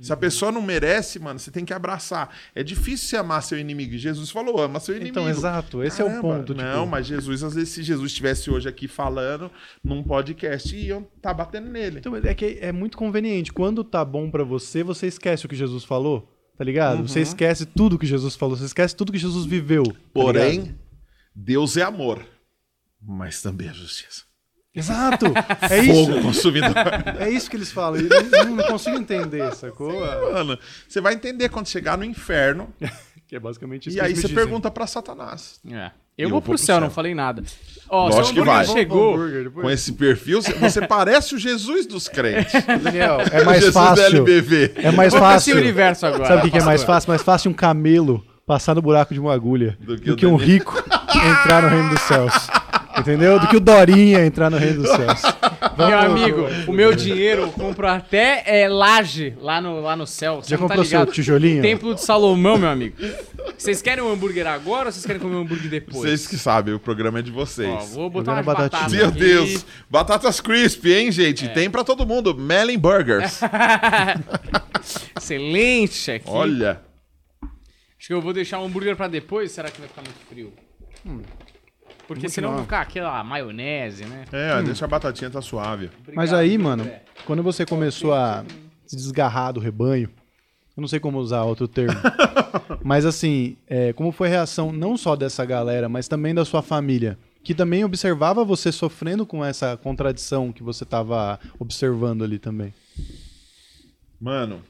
Se 0.00 0.12
a 0.12 0.16
pessoa 0.16 0.50
não 0.50 0.60
merece, 0.60 1.18
mano, 1.18 1.38
você 1.38 1.50
tem 1.50 1.64
que 1.64 1.72
abraçar. 1.72 2.34
É 2.54 2.62
difícil 2.62 3.08
você 3.08 3.16
amar 3.16 3.42
seu 3.42 3.58
inimigo. 3.58 3.96
Jesus 3.96 4.30
falou: 4.30 4.60
ama 4.60 4.80
seu 4.80 4.94
inimigo. 4.94 5.18
Então, 5.18 5.28
exato. 5.28 5.82
Esse 5.82 6.02
é 6.02 6.04
o 6.04 6.08
Caramba, 6.08 6.36
ponto. 6.38 6.54
Não, 6.54 6.80
tipo, 6.80 6.86
mas 6.86 7.06
Jesus, 7.06 7.42
às 7.44 7.54
vezes, 7.54 7.68
se 7.70 7.82
Jesus 7.82 8.10
estivesse 8.10 8.50
hoje 8.50 8.68
aqui 8.68 8.88
falando 8.88 9.50
num 9.82 10.02
podcast, 10.02 10.74
iam 10.76 11.06
tá 11.22 11.32
batendo 11.32 11.70
nele. 11.70 11.98
Então, 11.98 12.16
é 12.16 12.34
que 12.34 12.58
é 12.60 12.72
muito 12.72 12.96
conveniente. 12.96 13.52
Quando 13.52 13.84
tá 13.84 14.04
bom 14.04 14.30
pra 14.30 14.42
você, 14.42 14.82
você 14.82 15.06
esquece 15.06 15.46
o 15.46 15.48
que 15.48 15.56
Jesus 15.56 15.84
falou, 15.84 16.28
tá 16.58 16.64
ligado? 16.64 17.00
Uhum. 17.00 17.06
Você 17.06 17.20
esquece 17.20 17.64
tudo 17.64 17.98
que 17.98 18.06
Jesus 18.06 18.34
falou, 18.34 18.56
você 18.56 18.64
esquece 18.64 18.96
tudo 18.96 19.12
que 19.12 19.18
Jesus 19.18 19.46
viveu. 19.46 19.84
tá? 19.84 19.94
Porém, 20.12 20.76
Deus 21.34 21.76
é 21.76 21.82
amor, 21.82 22.24
mas 23.00 23.40
também 23.40 23.68
é 23.68 23.72
justiça. 23.72 24.24
Exato! 24.74 25.26
É 25.70 25.78
isso. 25.78 26.06
Fogo 26.06 26.22
consumidor. 26.22 26.74
É 27.18 27.30
isso 27.30 27.48
que 27.48 27.56
eles 27.56 27.70
falam. 27.72 28.00
Eu 28.00 28.46
não, 28.46 28.56
não 28.56 28.64
consigo 28.64 28.96
entender, 28.96 29.54
sacou? 29.54 30.00
Mano, 30.32 30.58
você 30.88 31.00
vai 31.00 31.14
entender 31.14 31.48
quando 31.48 31.68
chegar 31.68 31.96
no 31.96 32.04
inferno. 32.04 32.68
Que 33.26 33.36
é 33.36 33.40
basicamente 33.40 33.88
isso 33.88 33.96
e 33.96 34.00
que 34.00 34.06
aí 34.06 34.14
você 34.14 34.20
dizem. 34.28 34.34
pergunta 34.36 34.70
pra 34.70 34.86
Satanás. 34.86 35.58
É. 35.66 35.86
Eu 36.16 36.24
Eu 36.24 36.28
vou 36.28 36.32
vou 36.32 36.42
pro 36.42 36.50
pro 36.50 36.58
céu, 36.58 36.74
céu. 36.76 36.80
não 36.82 36.90
falei 36.90 37.14
nada. 37.14 37.42
Ó, 37.88 38.04
Lógico 38.08 38.24
seu 38.26 38.34
que 38.34 38.40
vai. 38.42 38.66
chegou. 38.66 39.16
Com 39.62 39.70
esse 39.70 39.92
perfil, 39.94 40.42
você 40.42 40.82
parece 40.86 41.34
o 41.34 41.38
Jesus 41.38 41.86
dos 41.86 42.06
crentes. 42.06 42.52
Daniel, 42.82 43.20
é 43.32 43.42
mais 43.42 43.60
Jesus 43.60 43.72
fácil. 43.74 43.96
da 43.96 44.16
LBV. 44.18 44.72
É 44.76 44.90
mais 44.90 45.14
fácil. 45.14 45.56
universo 45.56 46.04
agora. 46.04 46.26
Sabe 46.26 46.40
o 46.40 46.44
que, 46.44 46.50
que 46.50 46.58
é 46.58 46.62
mais 46.64 46.84
fácil? 46.84 47.08
Mais 47.08 47.22
fácil 47.22 47.50
um 47.50 47.54
camelo 47.54 48.22
passar 48.46 48.74
no 48.74 48.82
buraco 48.82 49.14
de 49.14 49.18
uma 49.20 49.32
agulha 49.32 49.78
Do 49.80 49.96
do 49.96 50.02
que 50.02 50.14
que, 50.16 50.26
o 50.26 50.30
um 50.32 50.36
rico 50.36 50.78
entrar 51.16 51.62
no 51.62 51.68
reino 51.70 51.88
dos 51.88 52.02
céus. 52.02 52.34
Entendeu? 52.98 53.38
Do 53.40 53.48
que 53.48 53.56
o 53.56 53.60
Dorinha 53.60 54.24
entrar 54.24 54.50
no 54.50 54.56
reino 54.56 54.82
dos 54.82 54.90
céus. 54.90 55.22
Meu 55.76 55.98
amigo, 55.98 56.46
o 56.68 56.72
meu 56.72 56.94
dinheiro 56.94 57.42
eu 57.42 57.48
compro 57.52 57.86
até 57.88 58.42
é, 58.46 58.68
laje 58.68 59.36
lá 59.40 59.60
no, 59.60 59.80
lá 59.80 59.96
no 59.96 60.06
céu. 60.06 60.36
Você 60.36 60.50
Já 60.50 60.56
tá 60.56 60.62
comprou 60.62 60.84
seu 60.84 61.00
ligado? 61.00 61.12
tijolinho? 61.14 61.62
Templo 61.62 61.94
de 61.94 62.00
Salomão, 62.02 62.56
meu 62.58 62.68
amigo. 62.68 62.96
Vocês 63.58 63.82
querem 63.82 64.02
um 64.02 64.10
hambúrguer 64.12 64.46
agora 64.46 64.86
ou 64.86 64.92
vocês 64.92 65.04
querem 65.04 65.20
comer 65.20 65.34
um 65.36 65.40
hambúrguer 65.40 65.68
depois? 65.68 65.98
Vocês 65.98 66.26
que 66.26 66.36
sabem, 66.36 66.74
o 66.74 66.78
programa 66.78 67.18
é 67.18 67.22
de 67.22 67.30
vocês. 67.30 67.68
Ó, 67.68 67.78
vou 67.86 68.10
botar 68.10 68.34
umas 68.34 68.44
batatinha. 68.46 68.70
batatas 68.78 68.92
Meu 68.92 69.08
aqui. 69.08 69.18
Deus. 69.18 69.66
Batatas 69.90 70.40
crisp, 70.40 70.86
hein, 70.86 71.10
gente? 71.10 71.48
Tem 71.48 71.68
pra 71.68 71.82
todo 71.82 72.06
mundo. 72.06 72.34
Melon 72.34 72.78
Burgers. 72.78 73.40
Excelente 75.16 76.10
aqui. 76.10 76.24
Olha. 76.28 76.80
Acho 77.98 78.08
que 78.08 78.12
eu 78.14 78.20
vou 78.20 78.32
deixar 78.32 78.60
o 78.60 78.64
hambúrguer 78.64 78.94
pra 78.96 79.08
depois. 79.08 79.50
Será 79.52 79.70
que 79.70 79.78
vai 79.80 79.88
ficar 79.88 80.02
muito 80.02 80.18
frio? 80.28 80.52
Porque 82.06 82.28
senão 82.28 82.48
não. 82.50 82.54
vai 82.56 82.64
ficar 82.64 82.80
aquela 82.82 83.24
maionese, 83.24 84.04
né? 84.04 84.24
É, 84.32 84.62
deixa 84.62 84.84
a 84.84 84.88
batatinha 84.88 85.30
tá 85.30 85.40
suave. 85.40 85.90
Mas 86.14 86.30
Obrigado, 86.30 86.34
aí, 86.40 86.50
viu, 86.50 86.60
mano, 86.60 86.82
André? 86.82 87.02
quando 87.24 87.42
você 87.42 87.64
começou 87.64 88.12
a 88.12 88.44
se 88.86 88.96
desgarrar 88.96 89.52
do 89.54 89.60
rebanho, 89.60 90.10
eu 90.76 90.80
não 90.80 90.88
sei 90.88 91.00
como 91.00 91.18
usar 91.18 91.42
outro 91.44 91.66
termo, 91.68 91.96
mas 92.84 93.06
assim, 93.06 93.56
é, 93.66 93.92
como 93.92 94.12
foi 94.12 94.28
a 94.28 94.30
reação 94.32 94.70
não 94.72 94.96
só 94.96 95.16
dessa 95.16 95.44
galera, 95.44 95.88
mas 95.88 96.06
também 96.08 96.34
da 96.34 96.44
sua 96.44 96.60
família, 96.62 97.18
que 97.42 97.54
também 97.54 97.84
observava 97.84 98.44
você 98.44 98.70
sofrendo 98.72 99.24
com 99.24 99.44
essa 99.44 99.76
contradição 99.76 100.52
que 100.52 100.62
você 100.62 100.84
tava 100.84 101.38
observando 101.58 102.22
ali 102.24 102.38
também? 102.38 102.74
Mano, 104.20 104.62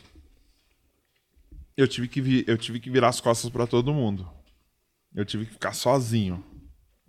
eu 1.76 1.88
tive 1.88 2.06
que, 2.08 2.20
vi- 2.20 2.44
eu 2.46 2.56
tive 2.58 2.78
que 2.80 2.90
virar 2.90 3.08
as 3.08 3.20
costas 3.20 3.50
pra 3.50 3.66
todo 3.66 3.92
mundo. 3.92 4.28
Eu 5.14 5.24
tive 5.24 5.46
que 5.46 5.52
ficar 5.52 5.72
sozinho. 5.72 6.42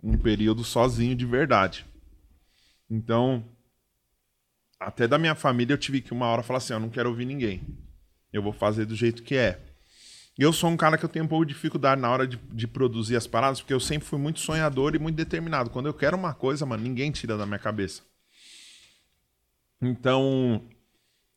Um 0.02 0.16
período 0.16 0.62
sozinho 0.62 1.14
de 1.16 1.26
verdade. 1.26 1.86
Então, 2.88 3.44
até 4.78 5.08
da 5.08 5.18
minha 5.18 5.34
família 5.34 5.74
eu 5.74 5.78
tive 5.78 6.00
que 6.00 6.12
uma 6.12 6.26
hora 6.26 6.42
falar 6.42 6.58
assim, 6.58 6.72
eu 6.72 6.80
não 6.80 6.90
quero 6.90 7.08
ouvir 7.08 7.24
ninguém. 7.24 7.62
Eu 8.32 8.42
vou 8.42 8.52
fazer 8.52 8.84
do 8.84 8.94
jeito 8.94 9.22
que 9.22 9.34
é. 9.34 9.60
Eu 10.38 10.52
sou 10.52 10.68
um 10.68 10.76
cara 10.76 10.98
que 10.98 11.04
eu 11.04 11.08
tenho 11.08 11.24
um 11.24 11.28
pouco 11.28 11.46
de 11.46 11.54
dificuldade 11.54 12.00
na 12.00 12.10
hora 12.10 12.26
de, 12.26 12.36
de 12.36 12.66
produzir 12.66 13.16
as 13.16 13.26
paradas, 13.26 13.60
porque 13.60 13.72
eu 13.72 13.80
sempre 13.80 14.06
fui 14.06 14.18
muito 14.18 14.38
sonhador 14.38 14.94
e 14.94 14.98
muito 14.98 15.16
determinado. 15.16 15.70
Quando 15.70 15.86
eu 15.86 15.94
quero 15.94 16.16
uma 16.16 16.34
coisa, 16.34 16.66
mano, 16.66 16.82
ninguém 16.82 17.10
tira 17.10 17.38
da 17.38 17.46
minha 17.46 17.58
cabeça. 17.58 18.02
Então, 19.80 20.62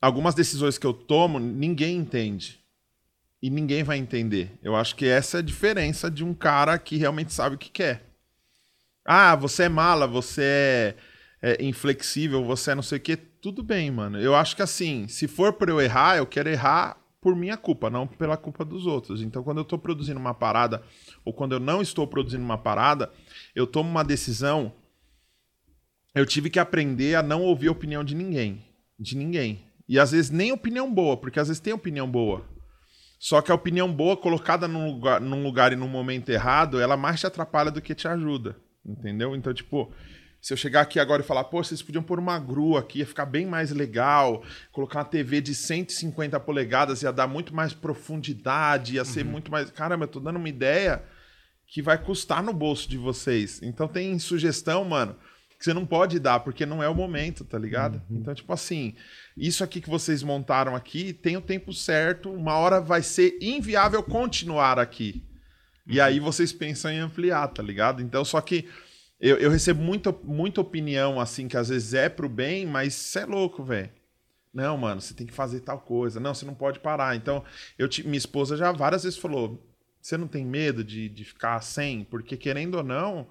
algumas 0.02 0.36
decisões 0.36 0.78
que 0.78 0.86
eu 0.86 0.94
tomo, 0.94 1.40
ninguém 1.40 1.96
entende. 1.96 2.60
E 3.42 3.50
ninguém 3.50 3.84
vai 3.84 3.98
entender. 3.98 4.52
Eu 4.62 4.76
acho 4.76 4.98
que 4.98 5.06
essa 5.06 5.38
é 5.38 5.40
a 5.40 5.44
diferença 5.44 6.12
de 6.12 6.26
um 6.26 6.34
cara 6.34 6.78
que 6.78 6.98
realmente 6.98 7.34
sabe 7.34 7.56
o 7.56 7.60
que 7.60 7.70
quer. 7.70 8.09
Ah, 9.12 9.36
você 9.36 9.64
é 9.64 9.70
mala, 9.70 10.06
você 10.06 10.96
é, 11.42 11.64
é 11.64 11.66
inflexível, 11.66 12.46
você 12.46 12.70
é 12.70 12.76
não 12.76 12.84
sei 12.84 13.00
o 13.00 13.02
quê. 13.02 13.18
Tudo 13.18 13.64
bem, 13.64 13.90
mano. 13.90 14.22
Eu 14.22 14.36
acho 14.36 14.56
que 14.56 14.62
assim, 14.62 15.08
se 15.08 15.28
for 15.28 15.54
para 15.54 15.72
eu 15.72 15.82
errar, 15.82 16.18
eu 16.18 16.28
quero 16.28 16.48
errar 16.48 16.96
por 17.20 17.36
minha 17.36 17.58
culpa, 17.58 17.90
não 17.90 18.06
pela 18.06 18.38
culpa 18.38 18.64
dos 18.64 18.86
outros. 18.86 19.24
Então, 19.24 19.42
quando 19.42 19.58
eu 19.58 19.64
estou 19.64 19.80
produzindo 19.80 20.20
uma 20.20 20.36
parada, 20.36 20.84
ou 21.26 21.34
quando 21.34 21.54
eu 21.54 21.60
não 21.60 21.82
estou 21.82 22.06
produzindo 22.06 22.44
uma 22.44 22.60
parada, 22.60 23.12
eu 23.56 23.66
tomo 23.66 23.90
uma 23.90 24.04
decisão. 24.04 24.72
Eu 26.14 26.24
tive 26.24 26.48
que 26.52 26.60
aprender 26.60 27.16
a 27.16 27.24
não 27.24 27.42
ouvir 27.42 27.70
a 27.70 27.72
opinião 27.72 28.04
de 28.04 28.14
ninguém. 28.14 28.64
De 29.00 29.18
ninguém. 29.18 29.66
E 29.88 29.98
às 29.98 30.12
vezes 30.12 30.30
nem 30.30 30.52
opinião 30.52 30.94
boa, 30.94 31.18
porque 31.18 31.40
às 31.40 31.48
vezes 31.48 31.60
tem 31.60 31.74
opinião 31.74 32.08
boa. 32.08 32.46
Só 33.20 33.42
que 33.42 33.52
a 33.52 33.56
opinião 33.56 33.92
boa, 33.92 34.16
colocada 34.16 34.68
num 34.68 34.86
lugar, 34.86 35.20
num 35.20 35.42
lugar 35.42 35.74
e 35.74 35.76
num 35.76 35.88
momento 35.88 36.30
errado, 36.30 36.80
ela 36.80 36.96
mais 36.96 37.20
te 37.20 37.26
atrapalha 37.26 37.72
do 37.72 37.82
que 37.82 37.96
te 37.96 38.08
ajuda. 38.08 38.69
Entendeu? 38.86 39.36
Então, 39.36 39.54
tipo, 39.54 39.94
se 40.42 40.54
eu 40.54 40.58
chegar 40.58 40.82
aqui 40.82 41.00
agora 41.00 41.22
e 41.22 41.26
falar, 41.26 41.44
pô, 41.46 41.62
vocês 41.62 41.82
podiam 41.82 42.04
pôr 42.04 42.18
uma 42.18 42.40
grua 42.40 42.80
aqui, 42.80 43.00
ia 43.00 43.06
ficar 43.06 43.26
bem 43.26 43.46
mais 43.46 43.72
legal. 43.72 44.44
Colocar 44.72 45.00
uma 45.00 45.06
TV 45.06 45.42
de 45.42 45.54
150 45.54 46.40
polegadas 46.40 47.02
ia 47.02 47.12
dar 47.12 47.28
muito 47.28 47.54
mais 47.54 47.74
profundidade, 47.74 48.96
ia 48.96 49.06
ser 49.06 49.26
uhum. 49.26 49.32
muito 49.32 49.52
mais. 49.52 49.70
Caramba, 49.70 50.06
eu 50.06 50.10
tô 50.10 50.20
dando 50.20 50.38
uma 50.38 50.50
ideia 50.50 51.04
que 51.68 51.82
vai 51.82 51.98
custar 51.98 52.42
no 52.42 52.54
bolso 52.54 52.90
de 52.90 52.98
vocês. 52.98 53.62
Então 53.62 53.88
tem 53.88 54.18
sugestão, 54.18 54.84
mano, 54.86 55.16
que 55.58 55.66
você 55.66 55.74
não 55.74 55.86
pode 55.86 56.20
dar, 56.20 56.40
porque 56.40 56.66
não 56.66 56.82
é 56.82 56.88
o 56.88 56.96
momento, 56.96 57.44
tá 57.44 57.60
ligado? 57.60 58.02
Uhum. 58.10 58.20
Então, 58.20 58.34
tipo 58.34 58.52
assim, 58.54 58.96
isso 59.36 59.62
aqui 59.62 59.82
que 59.82 59.90
vocês 59.90 60.24
montaram 60.24 60.74
aqui 60.74 61.12
tem 61.12 61.36
o 61.36 61.42
tempo 61.42 61.74
certo, 61.74 62.32
uma 62.32 62.54
hora 62.54 62.80
vai 62.80 63.04
ser 63.04 63.38
inviável 63.42 64.02
continuar 64.02 64.80
aqui. 64.80 65.29
E 65.90 66.00
aí 66.00 66.20
vocês 66.20 66.54
pensam 66.54 66.92
em 66.92 67.00
ampliar, 67.00 67.48
tá 67.48 67.64
ligado? 67.64 68.02
Então, 68.02 68.24
só 68.24 68.40
que 68.40 68.70
eu, 69.20 69.38
eu 69.38 69.50
recebo 69.50 69.82
muita, 69.82 70.12
muita 70.24 70.62
opinião, 70.62 71.20
assim, 71.20 71.48
que 71.48 71.58
às 71.58 71.70
vezes 71.70 71.96
é 71.96 72.08
pro 72.08 72.30
bem, 72.30 72.66
mas 72.66 72.94
você 72.94 73.20
é 73.20 73.26
louco, 73.26 73.64
velho. 73.64 73.90
Não, 74.54 74.78
mano, 74.78 75.02
você 75.02 75.16
tem 75.16 75.26
que 75.26 75.34
fazer 75.34 75.62
tal 75.62 75.80
coisa. 75.80 76.20
Não, 76.20 76.34
você 76.34 76.46
não 76.46 76.54
pode 76.54 76.80
parar. 76.80 77.16
Então, 77.16 77.44
eu 77.78 77.88
te, 77.88 78.04
minha 78.04 78.18
esposa 78.18 78.56
já 78.56 78.72
várias 78.72 79.04
vezes 79.04 79.18
falou: 79.18 79.68
você 80.00 80.16
não 80.16 80.28
tem 80.28 80.46
medo 80.46 80.84
de, 80.84 81.10
de 81.10 81.26
ficar 81.26 81.60
sem? 81.62 82.04
Porque, 82.04 82.38
querendo 82.38 82.76
ou 82.76 82.84
não, 82.84 83.28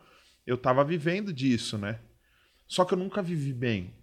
eu 0.46 0.58
tava 0.58 0.84
vivendo 0.84 1.32
disso, 1.32 1.78
né? 1.78 2.00
Só 2.66 2.84
que 2.84 2.92
eu 2.92 2.98
nunca 2.98 3.22
vivi 3.22 3.52
bem. 3.52 3.94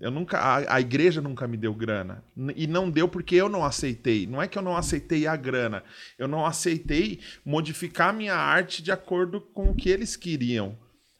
Eu 0.00 0.10
nunca, 0.10 0.38
a, 0.38 0.76
a, 0.76 0.80
igreja 0.80 1.22
nunca 1.22 1.48
me 1.48 1.56
deu 1.56 1.74
grana. 1.74 2.22
E 2.54 2.66
não 2.66 2.90
deu 2.90 3.08
porque 3.08 3.34
eu 3.34 3.48
não 3.48 3.64
aceitei. 3.64 4.26
Não 4.26 4.40
é 4.42 4.46
que 4.46 4.58
eu 4.58 4.62
não 4.62 4.76
aceitei 4.76 5.26
a 5.26 5.34
grana. 5.34 5.82
Eu 6.18 6.28
não 6.28 6.44
aceitei 6.44 7.20
modificar 7.44 8.12
minha 8.12 8.34
arte 8.34 8.82
de 8.82 8.92
acordo 8.92 9.40
com 9.40 9.70
o 9.70 9.74
que 9.74 9.88
eles 9.88 10.16
queriam. 10.16 10.76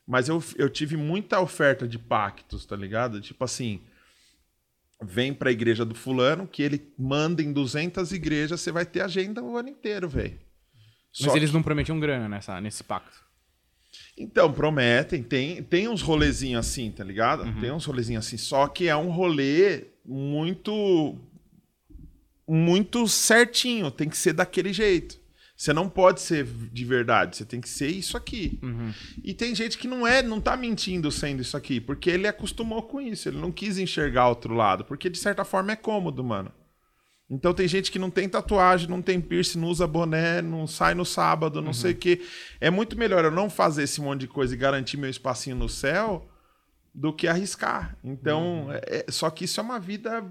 Mas 0.06 0.28
eu, 0.28 0.42
eu 0.56 0.68
tive 0.68 0.96
muita 0.96 1.40
oferta 1.40 1.88
de 1.88 1.98
pactos, 1.98 2.66
tá 2.66 2.76
ligado? 2.76 3.20
Tipo 3.20 3.44
assim, 3.44 3.80
vem 5.02 5.32
pra 5.32 5.52
igreja 5.52 5.84
do 5.84 5.94
fulano, 5.94 6.46
que 6.46 6.62
ele 6.62 6.92
manda 6.98 7.42
em 7.42 7.52
200 7.52 8.12
igrejas, 8.12 8.61
você 8.61 8.70
vai 8.70 8.84
ter 8.84 9.00
agenda 9.00 9.42
o 9.42 9.56
ano 9.56 9.70
inteiro, 9.70 10.08
velho. 10.08 10.38
Mas 11.20 11.34
eles 11.34 11.50
que... 11.50 11.56
não 11.56 11.62
prometiam 11.62 11.98
grana 11.98 12.28
nessa, 12.28 12.61
nesse 12.61 12.84
pacto. 12.84 13.30
Então, 14.20 14.52
prometem. 14.52 15.22
Tem, 15.22 15.62
tem 15.62 15.88
uns 15.88 16.02
rolezinhos 16.02 16.66
assim, 16.66 16.90
tá 16.90 17.02
ligado? 17.02 17.42
Uhum. 17.42 17.60
Tem 17.60 17.72
uns 17.72 17.86
rolezinhos 17.86 18.26
assim. 18.26 18.36
Só 18.36 18.66
que 18.68 18.86
é 18.86 18.94
um 18.94 19.10
rolê 19.10 19.84
muito. 20.04 21.16
Muito 22.46 23.08
certinho. 23.08 23.90
Tem 23.90 24.08
que 24.08 24.16
ser 24.18 24.34
daquele 24.34 24.72
jeito. 24.72 25.18
Você 25.56 25.74
não 25.74 25.90
pode 25.90 26.22
ser 26.22 26.46
de 26.72 26.84
verdade, 26.86 27.36
você 27.36 27.44
tem 27.44 27.60
que 27.60 27.68
ser 27.68 27.88
isso 27.88 28.16
aqui. 28.16 28.58
Uhum. 28.62 28.94
E 29.22 29.34
tem 29.34 29.54
gente 29.54 29.76
que 29.76 29.86
não 29.86 30.06
é, 30.06 30.22
não 30.22 30.40
tá 30.40 30.56
mentindo 30.56 31.10
sendo 31.10 31.42
isso 31.42 31.54
aqui, 31.54 31.78
porque 31.78 32.08
ele 32.08 32.26
acostumou 32.26 32.82
com 32.84 32.98
isso, 32.98 33.28
ele 33.28 33.36
não 33.36 33.52
quis 33.52 33.76
enxergar 33.76 34.30
outro 34.30 34.54
lado, 34.54 34.86
porque 34.86 35.10
de 35.10 35.18
certa 35.18 35.44
forma 35.44 35.72
é 35.72 35.76
cômodo, 35.76 36.24
mano. 36.24 36.50
Então 37.31 37.55
tem 37.55 37.68
gente 37.68 37.93
que 37.93 37.99
não 37.99 38.11
tem 38.11 38.28
tatuagem, 38.28 38.89
não 38.89 39.01
tem 39.01 39.20
piercing, 39.20 39.61
não 39.61 39.68
usa 39.68 39.87
boné, 39.87 40.43
não 40.43 40.66
sai 40.66 40.95
no 40.95 41.05
sábado, 41.05 41.61
não 41.61 41.68
uhum. 41.68 41.74
sei 41.74 41.93
o 41.93 41.97
quê. 41.97 42.22
É 42.61 42.70
muito 42.70 42.99
melhor 42.99 43.24
eu 43.24 43.31
não 43.31 43.49
fazer 43.49 43.85
esse 43.85 44.01
monte 44.01 44.22
de 44.22 44.26
coisa 44.26 44.53
e 44.53 44.59
garantir 44.59 44.97
meu 44.97 45.09
espacinho 45.09 45.55
no 45.55 45.68
céu 45.68 46.28
do 46.93 47.12
que 47.12 47.28
arriscar. 47.28 47.97
Então, 48.03 48.64
uhum. 48.64 48.72
é, 48.72 49.05
é 49.09 49.12
só 49.12 49.31
que 49.31 49.45
isso 49.45 49.61
é 49.61 49.62
uma 49.62 49.78
vida 49.78 50.24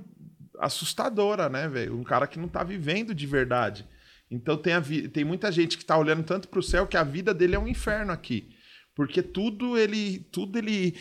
assustadora, 0.59 1.47
né, 1.47 1.69
velho? 1.69 1.97
Um 1.97 2.03
cara 2.03 2.27
que 2.27 2.37
não 2.37 2.49
tá 2.49 2.63
vivendo 2.63 3.15
de 3.15 3.25
verdade. 3.25 3.87
Então 4.29 4.57
tem, 4.57 4.73
a 4.73 4.81
tem 5.11 5.23
muita 5.23 5.51
gente 5.51 5.77
que 5.77 5.83
está 5.83 5.97
olhando 5.97 6.23
tanto 6.23 6.49
para 6.49 6.59
o 6.59 6.63
céu 6.63 6.85
que 6.85 6.97
a 6.97 7.03
vida 7.03 7.33
dele 7.33 7.55
é 7.55 7.59
um 7.59 7.67
inferno 7.67 8.11
aqui. 8.11 8.49
Porque 8.93 9.21
tudo 9.21 9.77
ele, 9.77 10.19
tudo 10.31 10.57
ele 10.57 10.95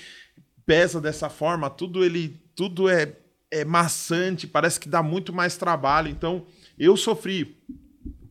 pesa 0.65 1.01
dessa 1.01 1.29
forma, 1.29 1.69
tudo 1.69 2.05
ele, 2.05 2.41
tudo 2.55 2.89
é, 2.89 3.17
é 3.51 3.65
maçante, 3.65 4.47
parece 4.47 4.79
que 4.79 4.89
dá 4.89 5.03
muito 5.03 5.33
mais 5.33 5.57
trabalho. 5.57 6.09
Então 6.09 6.47
eu 6.79 6.97
sofri 6.97 7.57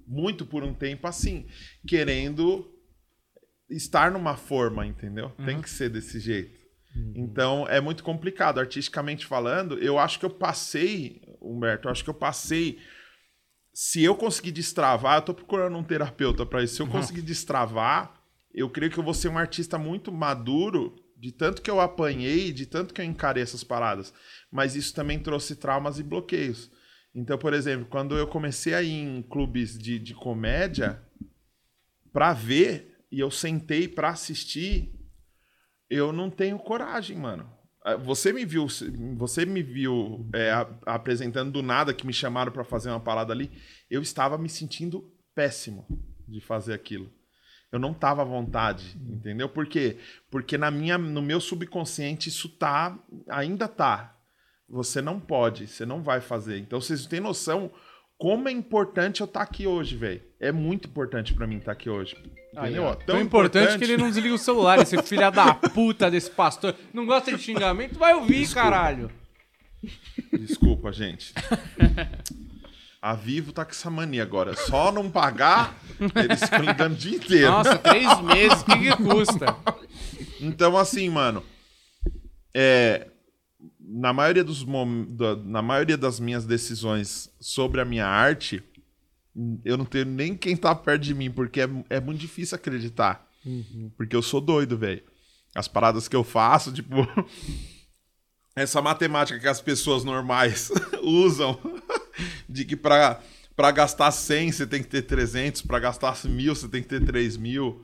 muito 0.08 0.46
por 0.46 0.64
um 0.64 0.74
tempo 0.74 1.08
assim, 1.08 1.48
querendo 1.88 2.72
estar 3.70 4.12
numa 4.12 4.38
forma, 4.38 4.86
entendeu? 4.86 5.34
Uhum. 5.38 5.46
Tem 5.46 5.62
que 5.62 5.70
ser 5.70 5.90
desse 5.90 6.20
jeito. 6.20 6.58
Uhum. 6.96 7.14
Então 7.16 7.68
é 7.68 7.82
muito 7.82 8.04
complicado. 8.04 8.60
Artisticamente 8.60 9.26
falando, 9.26 9.78
eu 9.80 10.00
acho 10.00 10.20
que 10.20 10.26
eu 10.26 10.30
passei, 10.30 11.22
Humberto, 11.42 11.88
eu 11.88 11.92
acho 11.92 12.04
que 12.04 12.10
eu 12.10 12.14
passei 12.14 12.80
se 13.80 14.04
eu 14.04 14.16
conseguir 14.16 14.52
destravar, 14.52 15.18
eu 15.18 15.22
tô 15.22 15.36
procurando 15.36 15.78
um 15.78 15.84
terapeuta 15.84 16.44
para 16.44 16.64
isso. 16.64 16.78
Se 16.78 16.82
eu 16.82 16.88
conseguir 16.88 17.22
destravar, 17.22 18.12
eu 18.52 18.68
creio 18.72 18.92
que 18.92 18.98
eu 18.98 19.04
vou 19.04 19.14
ser 19.14 19.28
um 19.28 19.38
artista 19.38 19.78
muito 19.78 20.12
maduro, 20.12 20.96
de 21.18 21.32
tanto 21.32 21.62
que 21.62 21.70
eu 21.70 21.82
apanhei, 21.82 22.52
de 22.52 22.66
tanto 22.66 22.94
que 22.94 23.02
eu 23.02 23.06
encarei 23.06 23.42
essas 23.42 23.64
paradas. 23.64 24.14
Mas 24.52 24.76
isso 24.76 24.94
também 24.94 25.20
trouxe 25.20 25.56
traumas 25.56 26.00
e 26.00 26.04
bloqueios. 26.04 26.72
Então, 27.14 27.38
por 27.38 27.54
exemplo, 27.54 27.88
quando 27.90 28.16
eu 28.16 28.28
comecei 28.28 28.74
a 28.74 28.84
ir 28.84 28.92
em 28.92 29.22
clubes 29.24 29.78
de, 29.78 29.98
de 29.98 30.14
comédia 30.14 31.02
para 32.14 32.34
ver 32.34 33.06
e 33.12 33.20
eu 33.20 33.32
sentei 33.32 33.88
para 33.88 34.10
assistir, 34.10 34.94
eu 35.90 36.14
não 36.14 36.30
tenho 36.30 36.60
coragem, 36.60 37.18
mano. 37.18 37.50
Ah, 37.84 37.96
você 37.96 38.32
me 38.32 38.46
viu, 38.46 38.68
você 39.16 39.46
me 39.46 39.64
viu 39.64 40.30
é, 40.34 40.52
apresentando 40.86 41.52
do 41.52 41.64
nada 41.64 41.94
que 41.94 42.06
me 42.06 42.14
chamaram 42.14 42.52
para 42.52 42.64
fazer 42.64 42.90
uma 42.90 43.00
parada 43.00 43.34
ali. 43.34 43.52
Eu 43.90 44.02
estava 44.02 44.38
me 44.38 44.50
sentindo 44.50 45.12
péssimo 45.34 45.88
de 46.28 46.40
fazer 46.42 46.74
aquilo. 46.74 47.12
Eu 47.72 47.80
não 47.80 47.92
estava 47.92 48.22
à 48.22 48.26
vontade, 48.26 48.98
entendeu? 49.10 49.50
Por 49.50 49.68
quê? 49.68 49.98
Porque 50.32 50.58
na 50.58 50.72
minha, 50.72 50.98
no 50.98 51.22
meu 51.22 51.40
subconsciente 51.42 52.30
isso 52.30 52.48
tá, 52.50 52.98
ainda 53.30 53.68
tá. 53.68 54.16
Você 54.70 55.02
não 55.02 55.20
pode, 55.20 55.68
você 55.68 55.86
não 55.86 56.02
vai 56.02 56.22
fazer. 56.22 56.58
Então 56.60 56.80
vocês 56.80 57.06
têm 57.06 57.20
noção 57.20 57.72
como 58.18 58.50
é 58.50 58.52
importante 58.52 59.22
eu 59.22 59.26
estar 59.26 59.42
tá 59.42 59.44
aqui 59.44 59.68
hoje, 59.68 59.96
velho. 59.96 60.22
É 60.40 60.52
muito 60.52 60.88
importante 60.88 61.34
para 61.34 61.46
mim 61.46 61.58
estar 61.58 61.68
tá 61.68 61.72
aqui 61.74 61.90
hoje. 61.90 62.16
Entendeu? 62.52 62.88
Aí, 62.88 62.96
Tão, 62.96 63.06
Tão 63.06 63.22
importante, 63.22 63.66
importante, 63.66 63.78
que 63.78 63.84
ele 63.84 63.98
não 63.98 64.10
desliga 64.10 64.34
o 64.34 64.40
celular, 64.40 64.80
esse 64.80 65.02
filho 65.04 65.30
da 65.32 65.54
puta 65.54 66.10
desse 66.10 66.32
pastor. 66.32 66.74
Não 66.94 67.06
gosta 67.06 67.32
de 67.32 67.42
xingamento? 67.42 68.00
Vai 68.00 68.16
ouvir, 68.16 68.40
Desculpa. 68.40 68.62
caralho. 68.62 69.12
Desculpa, 70.34 70.92
gente. 70.92 71.34
A 73.08 73.14
Vivo 73.14 73.54
tá 73.54 73.64
com 73.64 73.72
essa 73.72 73.90
mania 73.90 74.22
agora. 74.22 74.54
Só 74.54 74.92
não 74.92 75.10
pagar, 75.10 75.82
eles 76.14 76.42
ficam 76.42 76.60
ligando 76.60 76.92
o 76.92 76.98
dia 76.98 77.16
inteiro. 77.16 77.52
Nossa, 77.52 77.78
três 77.78 78.22
meses, 78.22 78.62
o 78.62 78.66
que, 78.66 78.80
que 78.80 78.98
custa? 78.98 79.56
Então, 80.42 80.76
assim, 80.76 81.08
mano. 81.08 81.42
É, 82.54 83.08
na 83.80 84.12
maioria 84.12 84.44
dos 84.44 84.66
na 85.46 85.62
maioria 85.62 85.96
das 85.96 86.20
minhas 86.20 86.44
decisões 86.44 87.30
sobre 87.40 87.80
a 87.80 87.86
minha 87.86 88.06
arte, 88.06 88.62
eu 89.64 89.78
não 89.78 89.86
tenho 89.86 90.06
nem 90.06 90.36
quem 90.36 90.58
tá 90.58 90.76
perto 90.76 91.04
de 91.04 91.14
mim, 91.14 91.32
porque 91.32 91.62
é, 91.62 91.70
é 91.90 92.02
muito 92.02 92.20
difícil 92.20 92.58
acreditar. 92.58 93.26
Uhum. 93.46 93.90
Porque 93.96 94.18
eu 94.18 94.22
sou 94.22 94.42
doido, 94.42 94.78
velho. 94.78 95.02
As 95.56 95.70
paradas 95.70 96.10
que 96.10 96.16
eu 96.16 96.26
faço, 96.26 96.74
tipo. 96.74 96.96
essa 98.54 98.82
matemática 98.82 99.40
que 99.40 99.48
as 99.48 99.62
pessoas 99.62 100.04
normais 100.04 100.72
usam, 101.02 101.58
de 102.48 102.66
que 102.66 102.76
pra, 102.76 103.20
pra 103.56 103.72
gastar 103.72 104.12
100 104.12 104.52
você 104.52 104.68
tem 104.68 104.82
que 104.82 104.90
ter 104.90 105.02
300, 105.04 105.62
pra 105.62 105.80
gastar 105.80 106.16
mil 106.26 106.56
você 106.56 106.68
tem 106.68 106.82
que 106.82 106.88
ter 106.88 107.04
3 107.04 107.38
mil. 107.38 107.82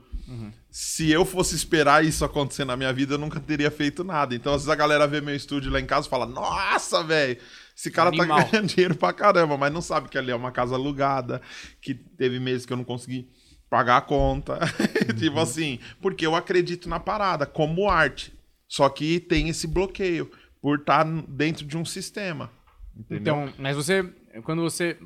Se 0.69 1.11
eu 1.11 1.25
fosse 1.25 1.53
esperar 1.53 2.03
isso 2.03 2.23
acontecer 2.23 2.65
na 2.65 2.77
minha 2.77 2.91
vida, 2.93 3.15
eu 3.15 3.17
nunca 3.17 3.39
teria 3.39 3.69
feito 3.69 4.03
nada. 4.03 4.33
Então, 4.33 4.53
às 4.53 4.61
vezes 4.61 4.69
a 4.69 4.75
galera 4.75 5.05
vê 5.05 5.21
meu 5.21 5.35
estúdio 5.35 5.71
lá 5.71 5.79
em 5.79 5.85
casa 5.85 6.07
e 6.07 6.09
fala: 6.09 6.25
Nossa, 6.25 7.03
velho, 7.03 7.37
esse 7.75 7.91
cara 7.91 8.09
Animal. 8.09 8.39
tá 8.39 8.49
ganhando 8.49 8.67
dinheiro 8.73 8.95
pra 8.95 9.13
caramba, 9.13 9.57
mas 9.57 9.71
não 9.71 9.81
sabe 9.81 10.09
que 10.09 10.17
ali 10.17 10.31
é 10.31 10.35
uma 10.35 10.51
casa 10.51 10.75
alugada, 10.75 11.41
que 11.81 11.93
teve 11.93 12.39
meses 12.39 12.65
que 12.65 12.73
eu 12.73 12.77
não 12.77 12.83
consegui 12.83 13.29
pagar 13.69 13.97
a 13.97 14.01
conta. 14.01 14.59
tipo 15.19 15.39
assim, 15.39 15.79
porque 16.01 16.25
eu 16.25 16.35
acredito 16.35 16.87
na 16.87 16.99
parada 16.99 17.45
como 17.45 17.89
arte. 17.89 18.33
Só 18.67 18.89
que 18.89 19.19
tem 19.19 19.49
esse 19.49 19.67
bloqueio 19.67 20.31
por 20.61 20.79
estar 20.79 21.03
dentro 21.27 21.65
de 21.65 21.77
um 21.77 21.85
sistema. 21.85 22.49
Entendeu? 22.95 23.35
Então, 23.35 23.53
mas 23.59 23.75
você, 23.75 24.07
quando 24.41 24.61
você, 24.61 24.97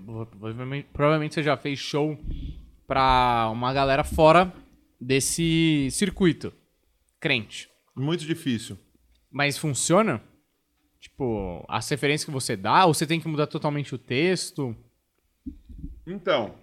provavelmente, 0.94 1.34
você 1.34 1.44
já 1.44 1.58
fez 1.58 1.80
show 1.80 2.18
pra 2.88 3.50
uma 3.52 3.74
galera 3.74 4.04
fora 4.04 4.54
desse 5.00 5.90
circuito, 5.92 6.54
crente. 7.20 7.70
Muito 7.96 8.26
difícil. 8.26 8.78
Mas 9.30 9.58
funciona? 9.58 10.22
Tipo, 11.00 11.66
as 11.68 11.88
referências 11.90 12.26
que 12.26 12.32
você 12.32 12.56
dá, 12.56 12.86
ou 12.86 12.94
você 12.94 13.06
tem 13.06 13.20
que 13.20 13.28
mudar 13.28 13.48
totalmente 13.48 13.94
o 13.94 13.98
texto? 13.98 14.76
Então, 16.06 16.56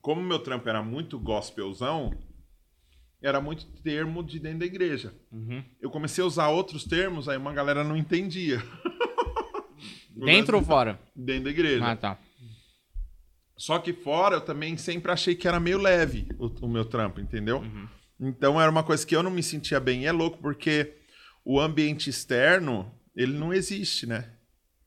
como 0.00 0.20
meu 0.20 0.40
trampo 0.40 0.68
era 0.68 0.82
muito 0.82 1.18
gospelzão, 1.18 2.10
era 3.22 3.40
muito 3.40 3.66
termo 3.82 4.22
de 4.22 4.40
dentro 4.40 4.58
da 4.58 4.66
igreja. 4.66 5.14
Eu 5.80 5.90
comecei 5.90 6.22
a 6.24 6.26
usar 6.26 6.48
outros 6.48 6.84
termos, 6.84 7.28
aí 7.28 7.36
uma 7.36 7.52
galera 7.52 7.84
não 7.84 7.96
entendia. 7.96 8.60
Dentro 10.16 10.56
ou 10.58 10.62
fora? 10.64 10.98
Dentro 11.14 11.44
da 11.44 11.50
igreja. 11.50 11.84
Ah, 11.84 11.96
tá. 11.96 12.18
Só 13.56 13.78
que 13.78 13.92
fora 13.92 14.36
eu 14.36 14.40
também 14.40 14.76
sempre 14.76 15.12
achei 15.12 15.34
que 15.34 15.46
era 15.46 15.60
meio 15.60 15.78
leve 15.78 16.26
o, 16.38 16.46
o 16.46 16.68
meu 16.68 16.84
trampo, 16.84 17.20
entendeu? 17.20 17.64
Então 18.18 18.60
era 18.60 18.70
uma 18.70 18.82
coisa 18.82 19.06
que 19.06 19.14
eu 19.14 19.22
não 19.22 19.30
me 19.30 19.42
sentia 19.42 19.78
bem. 19.78 20.02
E 20.02 20.06
é 20.06 20.12
louco 20.12 20.38
porque 20.38 20.94
o 21.44 21.60
ambiente 21.60 22.08
externo, 22.10 22.92
ele 23.14 23.32
não 23.32 23.52
existe, 23.52 24.06
né? 24.06 24.30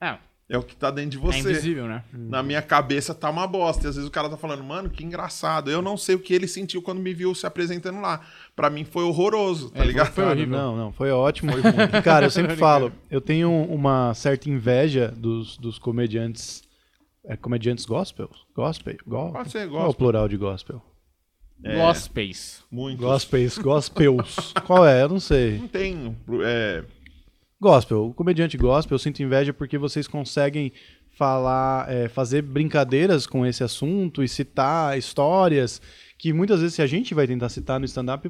É, 0.01 0.17
É 0.49 0.57
o 0.57 0.63
que 0.63 0.75
tá 0.75 0.91
dentro 0.91 1.11
de 1.11 1.17
é 1.17 1.19
você. 1.21 1.39
invisível, 1.39 1.87
né? 1.87 2.03
Na 2.11 2.43
minha 2.43 2.61
cabeça 2.61 3.13
tá 3.15 3.29
uma 3.29 3.47
bosta. 3.47 3.85
E 3.85 3.89
às 3.89 3.95
vezes 3.95 4.07
o 4.09 4.11
cara 4.11 4.29
tá 4.29 4.37
falando, 4.37 4.63
mano, 4.63 4.89
que 4.89 5.03
engraçado. 5.03 5.71
Eu 5.71 5.81
não 5.81 5.95
sei 5.95 6.15
o 6.15 6.19
que 6.19 6.33
ele 6.33 6.47
sentiu 6.47 6.81
quando 6.81 6.99
me 7.01 7.13
viu 7.13 7.33
se 7.33 7.45
apresentando 7.47 8.01
lá. 8.01 8.25
Pra 8.55 8.69
mim 8.69 8.85
foi 8.85 9.03
horroroso, 9.03 9.69
tá 9.69 9.83
É, 9.83 9.85
ligado? 9.85 10.11
foi 10.13 10.23
horrível. 10.23 10.47
Não, 10.57 10.77
não, 10.77 10.91
foi 10.93 11.11
ótimo. 11.11 11.51
Cara, 12.03 12.25
eu 12.27 12.31
sempre 12.31 12.55
falo, 12.57 12.91
eu 13.11 13.19
tenho 13.19 13.51
uma 13.51 14.13
certa 14.13 14.49
inveja 14.49 15.09
dos, 15.15 15.57
dos 15.57 15.77
comediantes. 15.77 16.63
É, 17.25 17.35
comediantes 17.35 17.85
gospel? 17.85 18.29
Gospel? 18.55 18.95
Go- 19.05 19.31
Pode 19.33 19.51
ser 19.51 19.67
Qual 19.67 19.79
é 19.79 19.83
o 19.83 19.85
gospel. 19.87 19.93
plural 19.95 20.27
de 20.29 20.37
gospel? 20.37 20.81
É. 21.63 21.75
Gospels. 21.75 22.63
Muito. 22.71 22.99
Gospels, 22.99 23.57
gospels. 23.57 24.53
Qual 24.65 24.85
é? 24.85 25.01
Eu 25.03 25.09
não 25.09 25.19
sei. 25.19 25.57
Não 25.57 25.67
tem. 25.67 26.15
É, 26.43 26.83
Gospel, 27.59 28.07
o 28.07 28.13
comediante 28.13 28.57
gospel, 28.57 28.95
eu 28.95 28.99
sinto 28.99 29.23
inveja 29.23 29.53
porque 29.53 29.77
vocês 29.77 30.07
conseguem 30.07 30.71
falar, 31.17 31.89
é, 31.89 32.07
fazer 32.09 32.41
brincadeiras 32.41 33.25
com 33.25 33.45
esse 33.45 33.63
assunto 33.63 34.21
e 34.21 34.27
citar 34.27 34.97
histórias 34.97 35.81
que 36.17 36.33
muitas 36.33 36.59
vezes 36.59 36.75
se 36.75 36.81
a 36.81 36.87
gente 36.87 37.13
vai 37.13 37.25
tentar 37.25 37.47
citar 37.49 37.79
no 37.79 37.85
stand-up, 37.85 38.29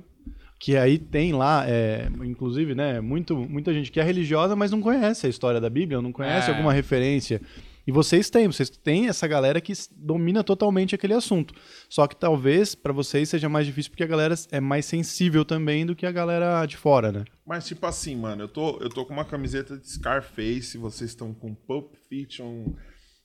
que 0.59 0.75
aí 0.77 0.97
tem 0.97 1.33
lá, 1.33 1.65
é, 1.67 2.07
inclusive, 2.23 2.73
né, 2.73 2.99
muito, 3.01 3.35
muita 3.35 3.73
gente 3.73 3.91
que 3.91 3.99
é 3.99 4.03
religiosa, 4.03 4.55
mas 4.55 4.71
não 4.71 4.81
conhece 4.81 5.27
a 5.27 5.29
história 5.29 5.59
da 5.59 5.69
Bíblia, 5.69 6.01
não 6.01 6.11
conhece 6.11 6.49
É. 6.49 6.53
alguma 6.53 6.71
referência. 6.73 7.41
E 7.87 7.91
vocês 7.91 8.31
têm, 8.31 8.47
vocês 8.47 8.67
têm 8.67 9.07
essa 9.09 9.27
galera 9.27 9.61
que 9.61 9.71
domina 9.95 10.43
totalmente 10.43 10.95
aquele 10.95 11.13
assunto. 11.13 11.53
Só 11.87 12.07
que 12.07 12.15
talvez 12.15 12.73
para 12.73 12.91
vocês 12.91 13.29
seja 13.29 13.47
mais 13.47 13.67
difícil 13.67 13.91
porque 13.91 14.03
a 14.03 14.07
galera 14.07 14.33
é 14.51 14.59
mais 14.59 14.85
sensível 14.87 15.45
também 15.45 15.85
do 15.85 15.95
que 15.95 16.03
a 16.07 16.11
galera 16.11 16.65
de 16.65 16.77
fora, 16.77 17.11
né? 17.11 17.25
Mas, 17.45 17.67
tipo 17.67 17.85
assim, 17.85 18.15
mano, 18.15 18.41
eu 18.41 18.47
tô, 18.47 18.79
eu 18.81 18.89
tô 18.89 19.05
com 19.05 19.13
uma 19.13 19.23
camiseta 19.25 19.77
de 19.77 19.87
Scarface, 19.87 20.79
vocês 20.79 21.11
estão 21.11 21.31
com 21.31 21.53
Pulp 21.53 21.93
Fiction, 22.09 22.73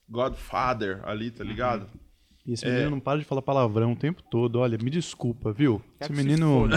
Godfather 0.07 0.99
ali, 1.05 1.31
tá 1.31 1.43
ligado? 1.43 1.87
E 2.45 2.53
esse 2.53 2.65
É. 2.65 2.69
menino 2.71 2.91
não 2.91 2.99
para 2.99 3.19
de 3.19 3.25
falar 3.25 3.41
palavrão 3.41 3.93
o 3.93 3.95
tempo 3.95 4.21
todo. 4.23 4.57
Olha, 4.59 4.77
me 4.77 4.89
desculpa, 4.89 5.51
viu? 5.53 5.81
Quero 5.99 6.13
Esse 6.13 6.21
se 6.21 6.27
menino. 6.27 6.67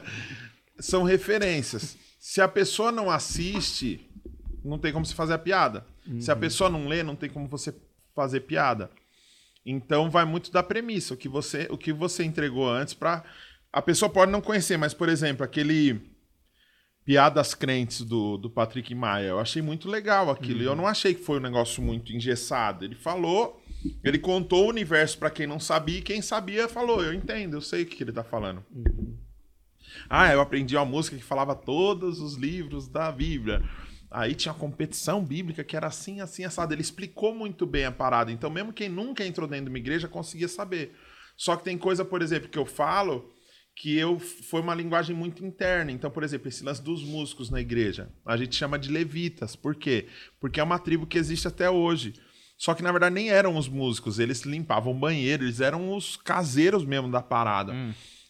São 0.78 1.02
referências. 1.02 1.96
Se 2.18 2.40
a 2.40 2.48
pessoa 2.48 2.92
não 2.92 3.10
assiste, 3.10 4.08
não 4.64 4.78
tem 4.78 4.92
como 4.92 5.04
você 5.04 5.14
fazer 5.14 5.34
a 5.34 5.38
piada. 5.38 5.86
Se 6.20 6.30
a 6.30 6.36
pessoa 6.36 6.68
não 6.68 6.88
lê, 6.88 7.02
não 7.02 7.14
tem 7.16 7.30
como 7.30 7.46
você 7.48 7.74
fazer 8.14 8.40
piada. 8.40 8.90
Então 9.64 10.10
vai 10.10 10.24
muito 10.24 10.50
da 10.50 10.62
premissa, 10.62 11.14
o 11.14 11.16
que 11.16 11.28
você, 11.28 11.68
o 11.70 11.78
que 11.78 11.92
você 11.92 12.24
entregou 12.24 12.68
antes 12.68 12.94
pra. 12.94 13.22
A 13.72 13.80
pessoa 13.80 14.08
pode 14.10 14.30
não 14.32 14.40
conhecer, 14.40 14.76
mas, 14.76 14.92
por 14.92 15.08
exemplo, 15.08 15.44
aquele 15.44 16.00
Piadas 17.04 17.54
Crentes 17.54 18.02
do, 18.02 18.36
do 18.36 18.50
Patrick 18.50 18.94
Maia, 18.94 19.28
eu 19.28 19.38
achei 19.38 19.62
muito 19.62 19.88
legal 19.88 20.30
aquilo. 20.30 20.62
E 20.62 20.64
eu 20.64 20.76
não 20.76 20.86
achei 20.86 21.14
que 21.14 21.22
foi 21.24 21.38
um 21.38 21.42
negócio 21.42 21.82
muito 21.82 22.12
engessado. 22.12 22.84
Ele 22.84 22.94
falou, 22.96 23.61
ele 24.02 24.18
contou 24.18 24.66
o 24.66 24.68
universo 24.68 25.18
pra 25.18 25.30
quem 25.30 25.46
não 25.46 25.60
sabia, 25.60 25.98
e 25.98 26.02
quem 26.02 26.22
sabia 26.22 26.68
falou, 26.68 27.02
eu 27.02 27.12
entendo, 27.12 27.56
eu 27.56 27.60
sei 27.60 27.82
o 27.82 27.86
que 27.86 28.02
ele 28.02 28.12
tá 28.12 28.24
falando. 28.24 28.64
Ah, 30.08 30.32
eu 30.32 30.40
aprendi 30.40 30.76
uma 30.76 30.84
música 30.84 31.16
que 31.16 31.22
falava 31.22 31.54
todos 31.54 32.20
os 32.20 32.34
livros 32.34 32.88
da 32.88 33.10
Bíblia. 33.10 33.62
Aí 34.10 34.34
tinha 34.34 34.52
uma 34.52 34.58
competição 34.58 35.24
bíblica 35.24 35.64
que 35.64 35.76
era 35.76 35.86
assim, 35.86 36.20
assim, 36.20 36.44
assado. 36.44 36.74
Ele 36.74 36.82
explicou 36.82 37.34
muito 37.34 37.66
bem 37.66 37.86
a 37.86 37.92
parada. 37.92 38.30
Então, 38.30 38.50
mesmo 38.50 38.72
quem 38.72 38.88
nunca 38.88 39.24
entrou 39.24 39.48
dentro 39.48 39.66
de 39.66 39.70
uma 39.70 39.78
igreja 39.78 40.08
conseguia 40.08 40.48
saber. 40.48 40.94
Só 41.36 41.56
que 41.56 41.64
tem 41.64 41.78
coisa, 41.78 42.04
por 42.04 42.20
exemplo, 42.20 42.48
que 42.48 42.58
eu 42.58 42.66
falo 42.66 43.32
que 43.74 43.96
eu 43.96 44.18
foi 44.18 44.60
uma 44.60 44.74
linguagem 44.74 45.16
muito 45.16 45.44
interna. 45.44 45.90
Então, 45.90 46.10
por 46.10 46.22
exemplo, 46.22 46.48
esse 46.48 46.62
lance 46.62 46.82
dos 46.82 47.02
músicos 47.02 47.48
na 47.48 47.60
igreja, 47.60 48.12
a 48.24 48.36
gente 48.36 48.54
chama 48.54 48.78
de 48.78 48.90
levitas. 48.90 49.56
Por 49.56 49.74
quê? 49.74 50.08
Porque 50.38 50.60
é 50.60 50.62
uma 50.62 50.78
tribo 50.78 51.06
que 51.06 51.16
existe 51.16 51.48
até 51.48 51.70
hoje. 51.70 52.12
Só 52.62 52.74
que 52.74 52.82
na 52.84 52.92
verdade 52.92 53.12
nem 53.12 53.28
eram 53.28 53.56
os 53.56 53.68
músicos, 53.68 54.20
eles 54.20 54.42
limpavam 54.42 54.94
banheiro, 54.94 55.42
eles 55.42 55.60
eram 55.60 55.96
os 55.96 56.16
caseiros 56.16 56.84
mesmo 56.84 57.10
da 57.10 57.20
parada. 57.20 57.72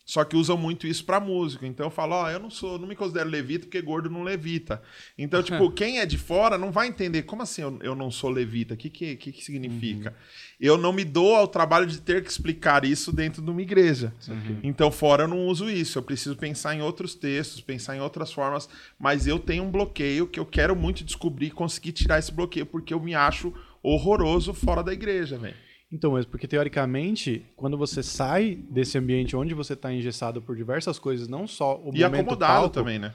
Só 0.06 0.24
que 0.24 0.34
usam 0.34 0.56
muito 0.56 0.86
isso 0.86 1.04
pra 1.04 1.20
música. 1.20 1.66
Então 1.66 1.84
eu 1.84 1.90
falo, 1.90 2.14
ó, 2.14 2.30
eu 2.30 2.40
não 2.40 2.48
sou, 2.48 2.78
não 2.78 2.88
me 2.88 2.96
considero 2.96 3.28
levita 3.28 3.66
porque 3.66 3.82
gordo 3.82 4.08
não 4.08 4.22
levita. 4.22 4.80
Então, 5.18 5.42
tipo, 5.44 5.70
quem 5.70 5.98
é 6.00 6.06
de 6.06 6.16
fora 6.16 6.56
não 6.56 6.72
vai 6.72 6.88
entender 6.88 7.24
como 7.24 7.42
assim 7.42 7.60
eu, 7.60 7.78
eu 7.82 7.94
não 7.94 8.10
sou 8.10 8.30
levita? 8.30 8.72
O 8.72 8.76
que 8.76 8.88
que, 8.88 9.16
que 9.16 9.32
que 9.32 9.44
significa? 9.44 10.16
Eu 10.58 10.78
não 10.78 10.94
me 10.94 11.04
dou 11.04 11.36
ao 11.36 11.46
trabalho 11.46 11.86
de 11.86 12.00
ter 12.00 12.24
que 12.24 12.30
explicar 12.30 12.86
isso 12.86 13.12
dentro 13.12 13.42
de 13.42 13.50
uma 13.50 13.60
igreja. 13.60 14.14
Então, 14.62 14.90
fora 14.90 15.24
eu 15.24 15.28
não 15.28 15.46
uso 15.46 15.68
isso. 15.68 15.98
Eu 15.98 16.02
preciso 16.02 16.36
pensar 16.36 16.74
em 16.74 16.80
outros 16.80 17.14
textos, 17.14 17.60
pensar 17.60 17.96
em 17.96 18.00
outras 18.00 18.32
formas. 18.32 18.66
Mas 18.98 19.26
eu 19.26 19.38
tenho 19.38 19.62
um 19.62 19.70
bloqueio 19.70 20.26
que 20.26 20.40
eu 20.40 20.46
quero 20.46 20.74
muito 20.74 21.04
descobrir 21.04 21.48
e 21.48 21.50
conseguir 21.50 21.92
tirar 21.92 22.18
esse 22.18 22.32
bloqueio 22.32 22.64
porque 22.64 22.94
eu 22.94 23.00
me 23.00 23.14
acho 23.14 23.52
horroroso 23.82 24.54
fora 24.54 24.82
da 24.82 24.92
igreja, 24.92 25.36
velho. 25.38 25.54
Então, 25.90 26.12
mas 26.12 26.24
porque 26.24 26.48
teoricamente, 26.48 27.44
quando 27.54 27.76
você 27.76 28.02
sai 28.02 28.58
desse 28.70 28.96
ambiente 28.96 29.36
onde 29.36 29.52
você 29.52 29.74
está 29.74 29.92
engessado 29.92 30.40
por 30.40 30.56
diversas 30.56 30.98
coisas, 30.98 31.28
não 31.28 31.46
só 31.46 31.76
o 31.76 31.90
E 31.94 32.00
momento 32.02 32.14
acomodado 32.14 32.52
palco, 32.60 32.70
também, 32.74 32.98
né? 32.98 33.12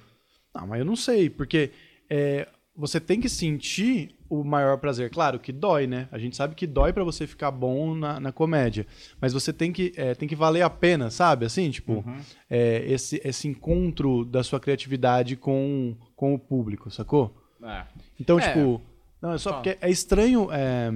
Não, 0.54 0.68
mas 0.68 0.80
eu 0.80 0.86
não 0.86 0.96
sei, 0.96 1.28
porque 1.30 1.72
é, 2.10 2.48
você 2.76 3.00
tem 3.00 3.20
que 3.20 3.30
sentir 3.30 4.16
o 4.30 4.44
maior 4.44 4.78
prazer. 4.78 5.10
Claro 5.10 5.40
que 5.40 5.52
dói, 5.52 5.88
né? 5.88 6.08
A 6.12 6.20
gente 6.20 6.36
sabe 6.36 6.54
que 6.54 6.68
dói 6.68 6.94
pra 6.94 7.04
você 7.04 7.26
ficar 7.26 7.50
bom 7.50 7.96
na, 7.96 8.20
na 8.20 8.32
comédia. 8.32 8.86
Mas 9.20 9.34
você 9.34 9.52
tem 9.52 9.72
que, 9.72 9.94
é, 9.96 10.14
tem 10.14 10.28
que 10.28 10.36
valer 10.36 10.62
a 10.62 10.70
pena, 10.70 11.10
sabe? 11.10 11.46
Assim, 11.46 11.72
tipo, 11.72 12.04
é, 12.50 12.84
esse, 12.88 13.20
esse 13.24 13.48
encontro 13.48 14.24
da 14.24 14.44
sua 14.44 14.60
criatividade 14.60 15.36
com, 15.36 15.96
com 16.16 16.36
o 16.36 16.40
público, 16.40 16.92
sacou? 16.92 17.36
É. 17.64 17.84
Então, 18.20 18.38
É. 18.38 18.48
tipo, 18.50 18.82
não, 19.22 19.34
é 19.34 19.38
só 19.38 19.50
Fala. 19.52 19.64
porque 19.64 19.78
é 19.82 19.90
estranho. 19.90 20.50
é, 20.52 20.92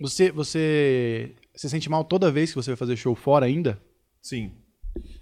você, 0.00 0.30
você 0.30 1.34
se 1.54 1.68
sente 1.68 1.90
mal 1.90 2.04
toda 2.04 2.30
vez 2.30 2.50
que 2.50 2.56
você 2.56 2.70
vai 2.70 2.76
fazer 2.76 2.96
show 2.96 3.14
fora 3.14 3.46
ainda? 3.46 3.80
Sim. 4.22 4.52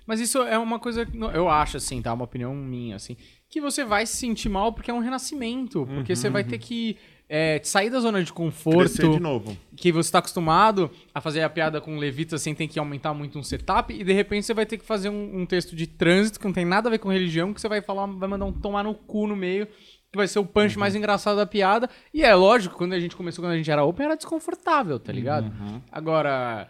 Mas 0.06 0.20
isso 0.20 0.38
é 0.38 0.58
uma 0.58 0.78
coisa 0.78 1.04
que 1.04 1.16
eu 1.18 1.48
acho, 1.48 1.76
assim, 1.76 2.00
tá? 2.00 2.12
Uma 2.12 2.24
opinião 2.24 2.54
minha, 2.54 2.96
assim. 2.96 3.16
Que 3.48 3.60
você 3.60 3.84
vai 3.84 4.06
se 4.06 4.16
sentir 4.16 4.48
mal 4.48 4.72
porque 4.72 4.90
é 4.90 4.94
um 4.94 5.00
renascimento. 5.00 5.86
Porque 5.86 6.14
você 6.14 6.30
vai 6.30 6.44
ter 6.44 6.58
que 6.58 6.96
é, 7.28 7.60
sair 7.64 7.90
da 7.90 7.98
zona 7.98 8.22
de 8.22 8.32
conforto. 8.32 8.78
Crescer 8.78 9.10
de 9.10 9.20
novo. 9.20 9.56
Que 9.76 9.90
você 9.90 10.12
tá 10.12 10.18
acostumado 10.18 10.90
a 11.12 11.20
fazer 11.20 11.42
a 11.42 11.50
piada 11.50 11.80
com 11.80 11.98
levita 11.98 12.38
sem 12.38 12.54
ter 12.54 12.68
que 12.68 12.78
aumentar 12.78 13.12
muito 13.12 13.38
um 13.38 13.42
setup. 13.42 13.92
E 13.92 14.04
de 14.04 14.12
repente 14.12 14.46
você 14.46 14.54
vai 14.54 14.64
ter 14.64 14.78
que 14.78 14.84
fazer 14.84 15.08
um, 15.08 15.40
um 15.40 15.46
texto 15.46 15.74
de 15.74 15.86
trânsito 15.86 16.38
que 16.38 16.46
não 16.46 16.52
tem 16.52 16.64
nada 16.64 16.88
a 16.88 16.90
ver 16.90 16.98
com 16.98 17.08
religião. 17.08 17.52
Que 17.52 17.60
você 17.60 17.68
vai 17.68 17.82
falar, 17.82 18.06
vai 18.06 18.28
mandar 18.28 18.44
um 18.44 18.52
tomar 18.52 18.84
no 18.84 18.94
cu 18.94 19.26
no 19.26 19.34
meio. 19.34 19.66
Que 20.12 20.16
vai 20.16 20.26
ser 20.28 20.38
o 20.38 20.46
punch 20.46 20.78
mais 20.78 20.94
engraçado 20.94 21.36
da 21.36 21.46
piada. 21.46 21.88
E 22.14 22.22
é 22.22 22.34
lógico, 22.34 22.76
quando 22.76 22.92
a 22.92 23.00
gente 23.00 23.16
começou, 23.16 23.42
quando 23.44 23.52
a 23.52 23.56
gente 23.56 23.70
era 23.70 23.84
open, 23.84 24.06
era 24.06 24.16
desconfortável, 24.16 24.98
tá 24.98 25.12
ligado? 25.12 25.52
Agora. 25.90 26.68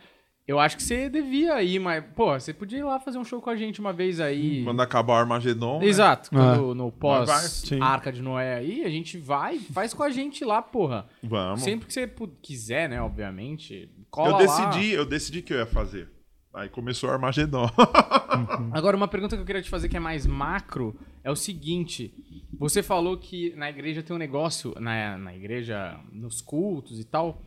Eu 0.48 0.60
acho 0.60 0.76
que 0.76 0.82
você 0.84 1.08
devia 1.10 1.60
ir, 1.60 1.80
mas, 1.80 2.04
pô, 2.14 2.32
você 2.38 2.54
podia 2.54 2.78
ir 2.78 2.84
lá 2.84 3.00
fazer 3.00 3.18
um 3.18 3.24
show 3.24 3.40
com 3.42 3.50
a 3.50 3.56
gente 3.56 3.80
uma 3.80 3.92
vez 3.92 4.20
aí. 4.20 4.62
Quando 4.62 4.80
acabar 4.80 5.14
o 5.14 5.16
Armagedon. 5.16 5.80
né? 5.80 5.86
Exato, 5.86 6.30
Ah. 6.32 6.54
quando, 6.54 6.72
no 6.72 6.84
vai, 7.00 7.38
sim. 7.48 7.78
pós-Arca 7.80 8.12
de 8.12 8.22
Noé 8.22 8.54
aí, 8.54 8.84
a 8.84 8.88
gente 8.88 9.18
vai, 9.18 9.58
faz 9.58 9.92
com 9.92 10.04
a 10.04 10.08
gente 10.08 10.44
lá, 10.44 10.62
porra. 10.62 11.08
Vamos. 11.20 11.62
Sempre 11.62 11.88
que 11.88 11.92
você 11.92 12.08
quiser, 12.40 12.88
né, 12.88 13.02
obviamente. 13.02 13.90
Eu 13.98 14.04
Cola 14.08 14.30
lá. 14.30 14.38
decidi, 14.38 14.92
eu 14.92 15.04
decidi 15.04 15.42
que 15.42 15.52
eu 15.52 15.58
ia 15.58 15.66
fazer. 15.66 16.08
Aí 16.54 16.68
começou 16.68 17.10
o 17.10 17.12
Armagedon. 17.12 17.68
Agora, 18.72 18.96
uma 18.96 19.08
pergunta 19.08 19.34
que 19.36 19.42
eu 19.42 19.46
queria 19.46 19.62
te 19.62 19.68
fazer 19.68 19.88
que 19.88 19.96
é 19.96 20.00
mais 20.00 20.26
macro 20.26 20.96
é 21.24 21.30
o 21.30 21.36
seguinte: 21.36 22.14
você 22.58 22.82
falou 22.82 23.16
que 23.16 23.54
na 23.56 23.68
igreja 23.70 24.02
tem 24.02 24.14
um 24.14 24.18
negócio, 24.18 24.74
na, 24.80 25.16
na 25.18 25.34
igreja, 25.34 25.98
nos 26.12 26.40
cultos 26.40 26.98
e 26.98 27.04
tal. 27.04 27.42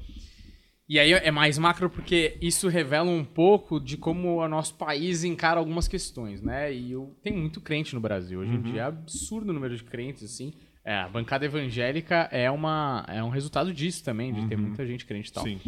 E 0.88 0.98
aí 0.98 1.12
é 1.12 1.30
mais 1.30 1.58
macro 1.60 1.88
porque 1.88 2.36
isso 2.42 2.68
revela 2.68 3.12
um 3.12 3.24
pouco 3.24 3.80
de 3.80 3.96
como 3.96 4.38
o 4.38 4.48
nosso 4.48 4.74
país 4.74 5.24
encara 5.24 5.60
algumas 5.60 5.88
questões, 5.88 6.42
né? 6.42 6.74
E 6.74 6.94
eu, 6.94 7.16
tem 7.22 7.32
muito 7.32 7.62
crente 7.62 7.94
no 7.94 8.02
Brasil. 8.02 8.40
Hoje 8.40 8.56
em 8.56 8.62
dia 8.62 8.82
é 8.82 8.86
absurdo 8.86 9.52
o 9.52 9.54
número 9.54 9.78
de 9.78 9.84
crentes, 9.84 10.24
assim. 10.24 10.52
É, 10.84 10.96
a 10.96 11.08
bancada 11.08 11.46
evangélica 11.46 12.28
é, 12.32 12.50
uma, 12.50 13.06
é 13.08 13.24
um 13.24 13.30
resultado 13.30 13.72
disso 13.72 14.04
também, 14.04 14.34
de 14.34 14.48
ter 14.48 14.58
muita 14.58 14.84
gente 14.88 15.06
crente 15.06 15.30
e 15.30 15.34
tal. 15.34 15.44
Sim. 15.44 15.60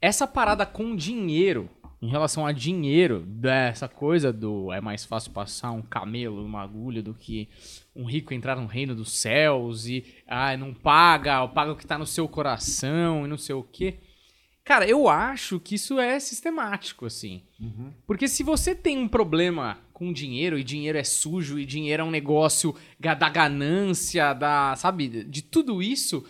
Essa 0.00 0.26
parada 0.26 0.64
com 0.64 0.96
dinheiro, 0.96 1.68
em 2.04 2.08
relação 2.10 2.44
a 2.44 2.52
dinheiro, 2.52 3.20
dessa 3.20 3.88
coisa 3.88 4.30
do 4.30 4.70
é 4.70 4.78
mais 4.78 5.06
fácil 5.06 5.32
passar 5.32 5.70
um 5.70 5.80
camelo 5.80 6.42
numa 6.42 6.60
agulha 6.60 7.02
do 7.02 7.14
que 7.14 7.48
um 7.96 8.04
rico 8.04 8.34
entrar 8.34 8.56
no 8.56 8.66
reino 8.66 8.94
dos 8.94 9.10
céus 9.12 9.86
e 9.86 10.04
ah, 10.28 10.54
não 10.54 10.74
paga, 10.74 11.48
paga 11.48 11.72
o 11.72 11.76
que 11.76 11.86
tá 11.86 11.96
no 11.96 12.06
seu 12.06 12.28
coração 12.28 13.24
e 13.24 13.28
não 13.28 13.38
sei 13.38 13.54
o 13.54 13.62
quê. 13.62 13.94
Cara, 14.62 14.86
eu 14.86 15.08
acho 15.08 15.58
que 15.58 15.76
isso 15.76 15.98
é 15.98 16.20
sistemático, 16.20 17.06
assim. 17.06 17.42
Porque 18.06 18.28
se 18.28 18.42
você 18.42 18.74
tem 18.74 18.98
um 18.98 19.08
problema 19.08 19.78
com 19.94 20.12
dinheiro, 20.12 20.58
e 20.58 20.64
dinheiro 20.64 20.98
é 20.98 21.04
sujo, 21.04 21.58
e 21.58 21.64
dinheiro 21.64 22.02
é 22.02 22.04
um 22.04 22.10
negócio 22.10 22.74
da 22.98 23.30
ganância, 23.30 24.34
da, 24.34 24.76
sabe, 24.76 25.24
de 25.24 25.40
tudo 25.40 25.82
isso, 25.82 26.22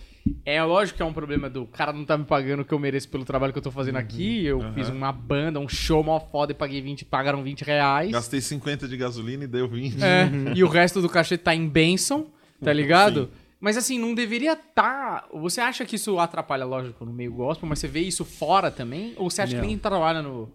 é 0.45 0.63
lógico 0.63 0.97
que 0.97 1.03
é 1.03 1.07
um 1.07 1.13
problema 1.13 1.49
do 1.51 1.67
cara 1.67 1.93
não 1.93 2.05
tá 2.05 2.17
me 2.17 2.25
pagando 2.25 2.61
o 2.61 2.65
que 2.65 2.73
eu 2.73 2.79
mereço 2.79 3.09
pelo 3.09 3.25
trabalho 3.25 3.53
que 3.53 3.59
eu 3.59 3.63
tô 3.63 3.71
fazendo 3.71 3.97
aqui. 3.97 4.45
Eu 4.45 4.61
fiz 4.73 4.89
uma 4.89 5.13
banda, 5.13 5.59
um 5.61 5.69
show 5.69 6.03
mó 6.03 6.19
foda 6.21 6.53
e 6.53 6.55
paguei 6.55 6.81
20, 6.81 7.05
pagaram 7.05 7.43
20 7.43 7.63
reais. 7.63 8.11
Gastei 8.11 8.41
50 8.41 8.87
de 8.89 8.97
gasolina 8.97 9.45
e 9.45 9.47
deu 9.47 9.69
20. 9.69 10.03
É, 10.03 10.31
e 10.57 10.65
o 10.65 10.69
resto 10.69 11.01
do 11.03 11.09
cachê 11.09 11.37
tá 11.37 11.55
em 11.55 11.69
bênção, 11.69 12.29
tá 12.63 12.73
ligado? 12.73 13.31
Mas 13.61 13.79
assim, 13.79 13.99
não 13.99 14.15
deveria 14.15 14.55
tá. 14.55 15.27
Você 15.33 15.61
acha 15.61 15.87
que 15.87 15.97
isso 15.97 16.19
atrapalha, 16.19 16.67
lógico, 16.67 17.05
no 17.05 17.13
meio 17.13 17.33
gospel, 17.33 17.67
mas 17.67 17.79
você 17.79 17.89
vê 17.89 18.01
isso 18.01 18.23
fora 18.25 18.71
também? 18.71 19.15
Ou 19.17 19.31
você 19.31 19.41
acha 19.41 19.55
Não. 19.55 19.63
que 19.63 19.67
nem 19.67 19.79
trabalha 19.79 20.21
no. 20.21 20.53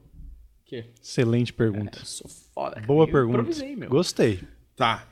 Quê? 0.63 0.86
Excelente 1.01 1.51
pergunta. 1.51 1.97
Eu 1.99 2.05
sou 2.05 2.30
foda. 2.53 2.75
cara. 2.75 2.86
Boa 2.86 3.05
Eu 3.07 3.11
pergunta. 3.11 3.39
improvisei, 3.39 3.75
meu. 3.75 3.89
Gostei. 3.89 4.39
Tá. 4.75 5.07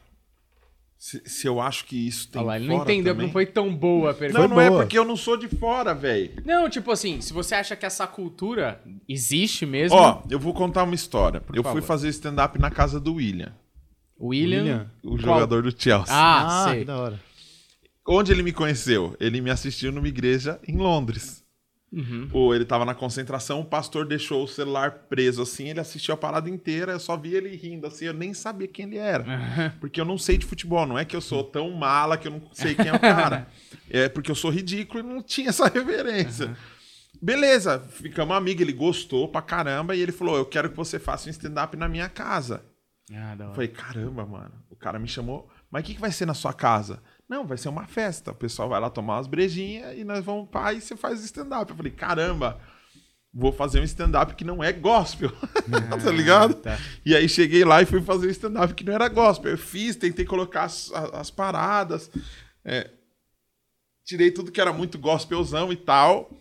Se, 0.99 1.21
se 1.25 1.47
eu 1.47 1.61
acho 1.61 1.85
que 1.85 2.07
isso 2.07 2.27
tem 2.29 2.39
Olha 2.41 2.47
lá, 2.47 2.55
ele 2.57 2.67
não 2.67 2.81
entendeu, 2.81 3.13
também... 3.13 3.27
não 3.27 3.31
foi 3.33 3.45
tão 3.45 3.73
boa 3.73 4.11
a 4.11 4.13
pergunta. 4.15 4.47
Não, 4.47 4.47
não 4.55 4.59
é 4.61 4.69
porque 4.71 4.97
eu 4.97 5.05
não 5.05 5.15
sou 5.15 5.37
de 5.37 5.47
fora, 5.47 5.93
velho. 5.93 6.31
Não, 6.43 6.67
tipo 6.69 6.91
assim, 6.91 7.21
se 7.21 7.31
você 7.31 7.53
acha 7.53 7.75
que 7.75 7.85
essa 7.85 8.07
cultura 8.07 8.81
existe 9.07 9.65
mesmo. 9.65 9.95
Ó, 9.95 10.23
eu 10.29 10.39
vou 10.39 10.53
contar 10.53 10.83
uma 10.83 10.95
história. 10.95 11.41
eu 11.53 11.61
favor. 11.63 11.79
fui 11.79 11.87
fazer 11.87 12.09
stand-up 12.09 12.57
na 12.59 12.71
casa 12.71 12.99
do 12.99 13.13
William, 13.15 13.53
William. 14.19 14.59
William. 14.61 14.91
o 15.03 15.09
Qual? 15.09 15.19
jogador 15.19 15.61
do 15.61 15.71
Chelsea. 15.71 16.13
Ah, 16.13 16.63
Ah, 16.63 16.69
sei. 16.69 16.79
que 16.79 16.85
da 16.85 16.97
hora. 16.97 17.19
Onde 18.09 18.31
ele 18.31 18.41
me 18.41 18.51
conheceu? 18.53 19.15
Ele 19.19 19.39
me 19.41 19.51
assistiu 19.51 19.91
numa 19.91 20.07
igreja 20.07 20.59
em 20.67 20.77
Londres. 20.77 21.43
Uhum. 21.91 22.27
Pô, 22.29 22.53
ele 22.53 22.65
tava 22.65 22.83
na 22.83 22.93
concentração, 22.93 23.61
o 23.61 23.65
pastor 23.65 24.05
deixou 24.05 24.43
o 24.43 24.47
celular 24.47 24.91
preso 25.09 25.41
assim, 25.41 25.69
ele 25.69 25.79
assistiu 25.79 26.13
a 26.13 26.17
parada 26.17 26.49
inteira, 26.49 26.91
eu 26.91 26.99
só 26.99 27.15
vi 27.15 27.33
ele 27.33 27.55
rindo 27.55 27.87
assim, 27.87 28.05
eu 28.05 28.13
nem 28.13 28.33
sabia 28.33 28.67
quem 28.67 28.85
ele 28.87 28.97
era. 28.97 29.23
Porque 29.79 29.99
eu 30.01 30.05
não 30.05 30.17
sei 30.17 30.37
de 30.37 30.45
futebol, 30.45 30.85
não 30.85 30.99
é 30.99 31.05
que 31.05 31.15
eu 31.15 31.21
sou 31.21 31.43
tão 31.45 31.71
mala 31.71 32.17
que 32.17 32.27
eu 32.27 32.31
não 32.31 32.41
sei 32.51 32.75
quem 32.75 32.87
é 32.89 32.93
o 32.93 32.99
cara. 32.99 33.47
É 33.89 34.09
porque 34.09 34.29
eu 34.29 34.35
sou 34.35 34.51
ridículo 34.51 34.99
e 34.99 35.03
não 35.03 35.21
tinha 35.23 35.47
essa 35.47 35.65
reverência. 35.69 36.57
Beleza, 37.21 37.79
ficamos 37.79 38.35
amigos, 38.35 38.61
ele 38.61 38.73
gostou 38.73 39.29
pra 39.29 39.41
caramba 39.41 39.95
e 39.95 40.01
ele 40.01 40.11
falou: 40.11 40.37
Eu 40.37 40.45
quero 40.45 40.69
que 40.69 40.75
você 40.75 40.99
faça 40.99 41.27
um 41.27 41.31
stand-up 41.31 41.75
na 41.77 41.87
minha 41.87 42.09
casa. 42.09 42.65
Ah, 43.13 43.33
da 43.35 43.45
Eu 43.45 43.47
hora. 43.47 43.55
falei, 43.55 43.67
caramba, 43.69 44.25
mano. 44.25 44.51
O 44.69 44.75
cara 44.75 44.99
me 44.99 45.07
chamou, 45.07 45.49
mas 45.71 45.83
o 45.83 45.85
que, 45.85 45.93
que 45.95 46.01
vai 46.01 46.11
ser 46.11 46.25
na 46.25 46.33
sua 46.33 46.51
casa? 46.53 47.01
Não, 47.29 47.45
vai 47.45 47.57
ser 47.57 47.69
uma 47.69 47.85
festa. 47.85 48.31
O 48.31 48.35
pessoal 48.35 48.69
vai 48.69 48.79
lá 48.79 48.89
tomar 48.89 49.15
umas 49.17 49.27
brejinhas 49.27 49.97
e 49.97 50.03
nós 50.03 50.23
vamos 50.23 50.49
pá 50.49 50.73
e 50.73 50.79
você 50.81 50.95
faz 50.95 51.21
stand-up. 51.23 51.69
Eu 51.69 51.75
falei, 51.77 51.91
caramba, 51.91 52.59
vou 53.33 53.51
fazer 53.51 53.81
um 53.81 53.83
stand-up 53.83 54.33
que 54.35 54.45
não 54.45 54.63
é 54.63 54.71
gospel. 54.71 55.29
tá 56.03 56.11
ligado? 56.11 56.53
tá. 56.55 56.77
E 57.05 57.13
aí 57.15 57.27
cheguei 57.27 57.65
lá 57.65 57.81
e 57.81 57.85
fui 57.85 58.01
fazer 58.01 58.27
um 58.27 58.31
stand-up 58.31 58.73
que 58.73 58.83
não 58.85 58.93
era 58.93 59.09
gospel. 59.09 59.51
Eu 59.51 59.57
fiz, 59.57 59.95
tentei 59.97 60.25
colocar 60.25 60.63
as, 60.63 60.91
as- 60.93 61.13
as 61.13 61.29
paradas. 61.31 62.09
é, 62.63 62.89
tirei 64.05 64.31
tudo 64.31 64.51
que 64.51 64.61
era 64.61 64.71
muito 64.71 64.97
gospelzão 64.97 65.71
e 65.71 65.75
tal. 65.75 66.31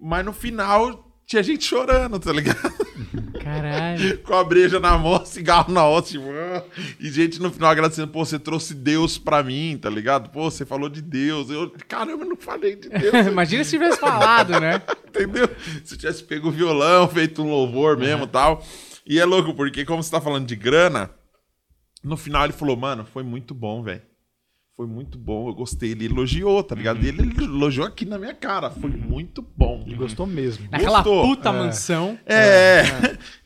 Mas 0.00 0.24
no 0.24 0.32
final 0.32 1.03
tinha 1.26 1.42
gente 1.42 1.64
chorando, 1.64 2.18
tá 2.18 2.32
ligado? 2.32 2.60
Caralho. 3.42 4.18
com 4.20 4.34
a 4.34 4.42
breja 4.42 4.80
na 4.80 4.96
mão, 4.96 5.24
cigarro 5.26 5.70
na 5.70 5.86
outra, 5.86 6.12
tipo, 6.12 6.24
ah, 6.30 6.64
e 6.98 7.10
gente 7.10 7.40
no 7.40 7.50
final 7.50 7.70
agradecendo, 7.70 8.08
pô, 8.08 8.24
você 8.24 8.38
trouxe 8.38 8.74
Deus 8.74 9.18
pra 9.18 9.42
mim, 9.42 9.78
tá 9.80 9.90
ligado? 9.90 10.30
Pô, 10.30 10.50
você 10.50 10.64
falou 10.64 10.88
de 10.88 11.02
Deus. 11.02 11.50
Eu, 11.50 11.70
caramba, 11.86 12.24
eu 12.24 12.28
não 12.30 12.36
falei 12.36 12.74
de 12.76 12.88
Deus, 12.88 13.12
Imagina 13.28 13.62
se 13.62 13.70
tivesse 13.70 13.98
falado, 13.98 14.58
né? 14.58 14.80
entendeu? 15.06 15.48
Se 15.84 15.96
tivesse 15.96 16.22
pego 16.24 16.48
o 16.48 16.52
violão, 16.52 17.06
feito 17.06 17.42
um 17.42 17.50
louvor 17.50 17.98
mesmo 17.98 18.24
e 18.24 18.28
tal. 18.28 18.64
E 19.06 19.20
é 19.20 19.24
louco, 19.24 19.52
porque 19.54 19.84
como 19.84 20.02
você 20.02 20.10
tá 20.10 20.20
falando 20.22 20.46
de 20.46 20.56
grana, 20.56 21.10
no 22.02 22.16
final 22.16 22.44
ele 22.44 22.54
falou, 22.54 22.76
mano, 22.76 23.04
foi 23.04 23.22
muito 23.22 23.54
bom, 23.54 23.82
velho. 23.82 24.02
Foi 24.76 24.86
muito 24.86 25.16
bom, 25.16 25.48
eu 25.48 25.54
gostei. 25.54 25.92
Ele 25.92 26.06
elogiou, 26.06 26.62
tá 26.64 26.74
ligado? 26.74 27.00
E 27.04 27.06
ele 27.08 27.22
elogiou 27.44 27.86
aqui 27.86 28.04
na 28.04 28.18
minha 28.18 28.34
cara. 28.34 28.70
Foi 28.70 28.90
muito 28.90 29.40
bom. 29.40 29.84
Ele 29.86 29.94
gostou 29.94 30.26
mesmo. 30.26 30.68
Naquela 30.68 31.00
Gostou. 31.00 31.22
puta 31.22 31.52
mansão. 31.52 32.18
É, 32.26 32.82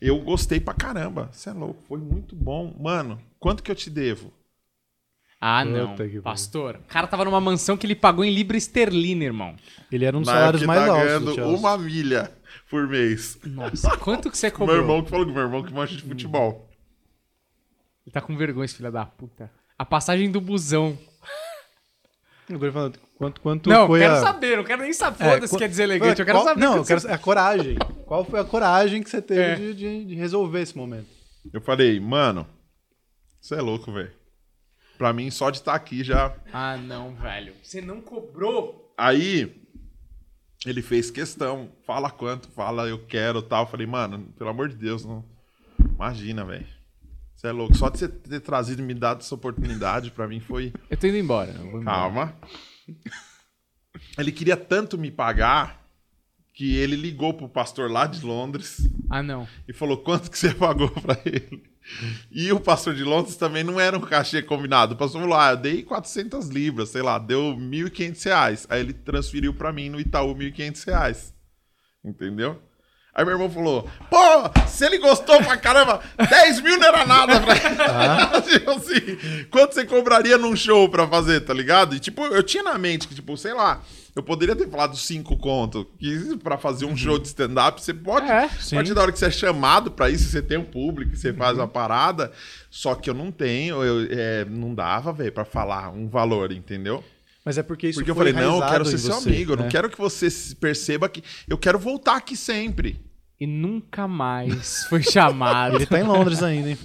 eu 0.00 0.18
gostei 0.20 0.58
pra 0.58 0.72
caramba. 0.72 1.28
Você 1.30 1.50
é 1.50 1.52
louco, 1.52 1.82
foi 1.86 1.98
muito 1.98 2.34
bom. 2.34 2.74
Mano, 2.80 3.20
quanto 3.38 3.62
que 3.62 3.70
eu 3.70 3.74
te 3.74 3.90
devo? 3.90 4.32
Ah, 5.40 5.64
não. 5.64 5.94
Pastor, 6.22 6.76
o 6.76 6.88
cara 6.88 7.06
tava 7.06 7.24
numa 7.26 7.40
mansão 7.40 7.76
que 7.76 7.86
ele 7.86 7.94
pagou 7.94 8.24
em 8.24 8.34
libra 8.34 8.56
esterlina, 8.56 9.22
irmão. 9.24 9.54
Ele 9.92 10.04
era 10.06 10.16
um 10.16 10.20
dos 10.22 10.30
salários 10.30 10.62
mais 10.62 10.80
tá 10.84 10.90
altos. 10.92 11.34
ganhando 11.36 11.56
uma 11.56 11.76
milha 11.78 12.32
por 12.70 12.88
mês. 12.88 13.38
Nossa, 13.44 13.96
quanto 13.98 14.30
que 14.30 14.36
você 14.38 14.48
Meu 14.48 14.56
cobrou? 14.56 14.76
irmão 14.78 15.02
que 15.04 15.10
falou 15.10 15.26
que 15.26 15.32
meu 15.32 15.42
irmão 15.42 15.62
que 15.62 15.72
manja 15.72 15.94
de 15.94 16.02
futebol. 16.02 16.68
Ele 18.04 18.12
tá 18.12 18.20
com 18.20 18.34
vergonha, 18.36 18.64
esse 18.64 18.76
filho 18.76 18.90
da 18.90 19.04
puta. 19.04 19.50
A 19.78 19.84
passagem 19.84 20.30
do 20.30 20.40
busão. 20.40 20.98
Agora 22.50 22.72
falando, 22.72 22.98
quanto, 23.16 23.40
quanto 23.40 23.68
não, 23.68 23.86
foi 23.86 24.00
quero 24.00 24.14
a... 24.14 24.20
saber, 24.20 24.56
não 24.56 24.64
quero 24.64 24.82
nem 24.82 24.92
saber. 24.92 25.22
É, 25.24 25.30
Foda-se, 25.34 25.52
qu- 25.54 25.58
quer 25.58 25.68
dizer 25.68 25.82
elegante, 25.82 26.18
eu 26.20 26.24
quero 26.26 26.38
Qual- 26.38 26.44
saber. 26.46 26.60
Não, 26.60 26.68
quanto 26.72 26.78
eu 26.80 26.84
quero 26.86 27.00
você- 27.00 27.06
saber 27.08 27.14
a 27.20 27.22
coragem. 27.24 27.76
Qual 28.06 28.24
foi 28.24 28.40
a 28.40 28.44
coragem 28.44 29.02
que 29.02 29.10
você 29.10 29.20
teve 29.20 29.40
É. 29.42 29.54
de, 29.54 29.74
de- 29.74 30.04
de 30.06 30.14
resolver 30.14 30.60
esse 30.62 30.76
momento? 30.76 31.06
Eu 31.52 31.60
falei, 31.60 32.00
mano, 32.00 32.46
você 33.40 33.54
é 33.56 33.60
louco, 33.60 33.92
velho. 33.92 34.12
Pra 34.96 35.12
mim, 35.12 35.30
só 35.30 35.50
de 35.50 35.58
estar 35.58 35.74
aqui 35.74 36.02
já. 36.02 36.34
Ah, 36.52 36.76
não, 36.76 37.14
velho. 37.14 37.52
Você 37.62 37.80
não 37.80 38.00
cobrou? 38.00 38.92
Aí, 38.96 39.62
ele 40.66 40.82
fez 40.82 41.10
questão. 41.10 41.70
Fala 41.86 42.10
quanto, 42.10 42.48
fala 42.48 42.88
eu 42.88 43.04
quero 43.06 43.40
tal. 43.42 43.64
Eu 43.64 43.68
falei, 43.70 43.86
mano, 43.86 44.32
pelo 44.38 44.50
amor 44.50 44.68
de 44.68 44.74
Deus, 44.76 45.04
não. 45.04 45.24
Imagina, 45.94 46.44
velho. 46.44 46.66
Você 47.38 47.46
é 47.46 47.52
louco. 47.52 47.76
Só 47.76 47.88
de 47.88 47.98
você 48.00 48.08
ter 48.08 48.40
trazido 48.40 48.82
e 48.82 48.84
me 48.84 48.92
dado 48.94 49.20
essa 49.20 49.32
oportunidade, 49.32 50.10
pra 50.10 50.26
mim 50.26 50.40
foi. 50.40 50.72
Eu 50.90 50.96
tô 50.96 51.06
indo 51.06 51.18
embora. 51.18 51.52
eu 51.52 51.70
vou 51.70 51.80
embora. 51.80 51.84
Calma. 51.84 52.34
Ele 54.18 54.32
queria 54.32 54.56
tanto 54.56 54.98
me 54.98 55.08
pagar 55.08 55.86
que 56.52 56.74
ele 56.76 56.96
ligou 56.96 57.32
pro 57.32 57.48
pastor 57.48 57.88
lá 57.88 58.06
de 58.08 58.26
Londres 58.26 58.88
Ah, 59.08 59.22
não. 59.22 59.46
e 59.68 59.72
falou 59.72 59.98
quanto 59.98 60.28
que 60.32 60.36
você 60.36 60.52
pagou 60.52 60.90
pra 60.90 61.16
ele. 61.24 61.62
E 62.32 62.50
o 62.52 62.58
pastor 62.58 62.92
de 62.96 63.04
Londres 63.04 63.36
também 63.36 63.62
não 63.62 63.78
era 63.78 63.96
um 63.96 64.00
cachê 64.00 64.42
combinado. 64.42 64.94
O 64.94 64.96
pastor 64.98 65.20
falou, 65.20 65.38
ah, 65.38 65.50
eu 65.52 65.56
dei 65.56 65.84
400 65.84 66.48
libras, 66.48 66.88
sei 66.88 67.02
lá, 67.02 67.20
deu 67.20 67.54
1.500 67.56 68.24
reais. 68.24 68.66
Aí 68.68 68.80
ele 68.80 68.92
transferiu 68.92 69.54
pra 69.54 69.72
mim 69.72 69.88
no 69.88 70.00
Itaú 70.00 70.34
1.500 70.34 70.84
reais. 70.86 71.34
Entendeu? 72.04 72.60
Aí 73.18 73.24
meu 73.24 73.34
irmão 73.34 73.50
falou, 73.50 73.90
pô, 74.08 74.66
se 74.68 74.86
ele 74.86 74.98
gostou 74.98 75.42
pra 75.42 75.56
caramba, 75.56 76.00
10 76.16 76.60
mil 76.60 76.78
não 76.78 76.86
era 76.86 77.04
nada 77.04 77.40
pra 77.40 78.38
Tipo 78.42 78.70
assim, 78.70 79.46
quanto 79.50 79.74
você 79.74 79.84
cobraria 79.84 80.38
num 80.38 80.54
show 80.54 80.88
pra 80.88 81.04
fazer, 81.04 81.40
tá 81.40 81.52
ligado? 81.52 81.96
E 81.96 81.98
tipo, 81.98 82.24
eu 82.26 82.44
tinha 82.44 82.62
na 82.62 82.78
mente 82.78 83.08
que, 83.08 83.16
tipo, 83.16 83.36
sei 83.36 83.52
lá, 83.54 83.82
eu 84.14 84.22
poderia 84.22 84.54
ter 84.54 84.68
falado 84.68 84.96
5 84.96 85.36
conto, 85.36 85.84
que 85.98 86.36
pra 86.36 86.56
fazer 86.56 86.84
um 86.84 86.96
show 86.96 87.18
de 87.18 87.26
stand-up, 87.26 87.82
você 87.82 87.92
pode, 87.92 88.30
É, 88.30 88.44
a 88.44 88.74
partir 88.76 88.94
da 88.94 89.02
hora 89.02 89.10
que 89.10 89.18
você 89.18 89.26
é 89.26 89.30
chamado 89.32 89.90
pra 89.90 90.08
isso, 90.08 90.30
você 90.30 90.40
tem 90.40 90.56
um 90.56 90.64
público, 90.64 91.16
você 91.16 91.32
faz 91.32 91.58
uma 91.58 91.66
parada, 91.66 92.30
só 92.70 92.94
que 92.94 93.10
eu 93.10 93.14
não 93.14 93.32
tenho, 93.32 93.82
eu, 93.82 94.06
é, 94.12 94.44
não 94.44 94.72
dava, 94.72 95.12
velho, 95.12 95.32
pra 95.32 95.44
falar 95.44 95.90
um 95.90 96.08
valor, 96.08 96.52
entendeu? 96.52 97.02
Mas 97.44 97.58
é 97.58 97.64
porque 97.64 97.88
isso 97.88 97.98
Porque 97.98 98.12
eu 98.12 98.14
falei, 98.14 98.32
não, 98.32 98.60
eu 98.60 98.68
quero 98.68 98.84
ser 98.84 98.98
seu 98.98 99.14
você, 99.14 99.28
amigo, 99.28 99.54
eu 99.54 99.56
não 99.56 99.64
né? 99.64 99.70
quero 99.70 99.90
que 99.90 99.98
você 99.98 100.28
perceba 100.60 101.08
que 101.08 101.24
eu 101.48 101.58
quero 101.58 101.80
voltar 101.80 102.16
aqui 102.16 102.36
sempre. 102.36 103.07
E 103.40 103.46
nunca 103.46 104.08
mais 104.08 104.84
foi 104.88 105.02
chamado. 105.04 105.76
Ele 105.76 105.86
tá 105.86 106.00
em 106.00 106.02
Londres 106.02 106.42
ainda, 106.42 106.70
hein? 106.70 106.78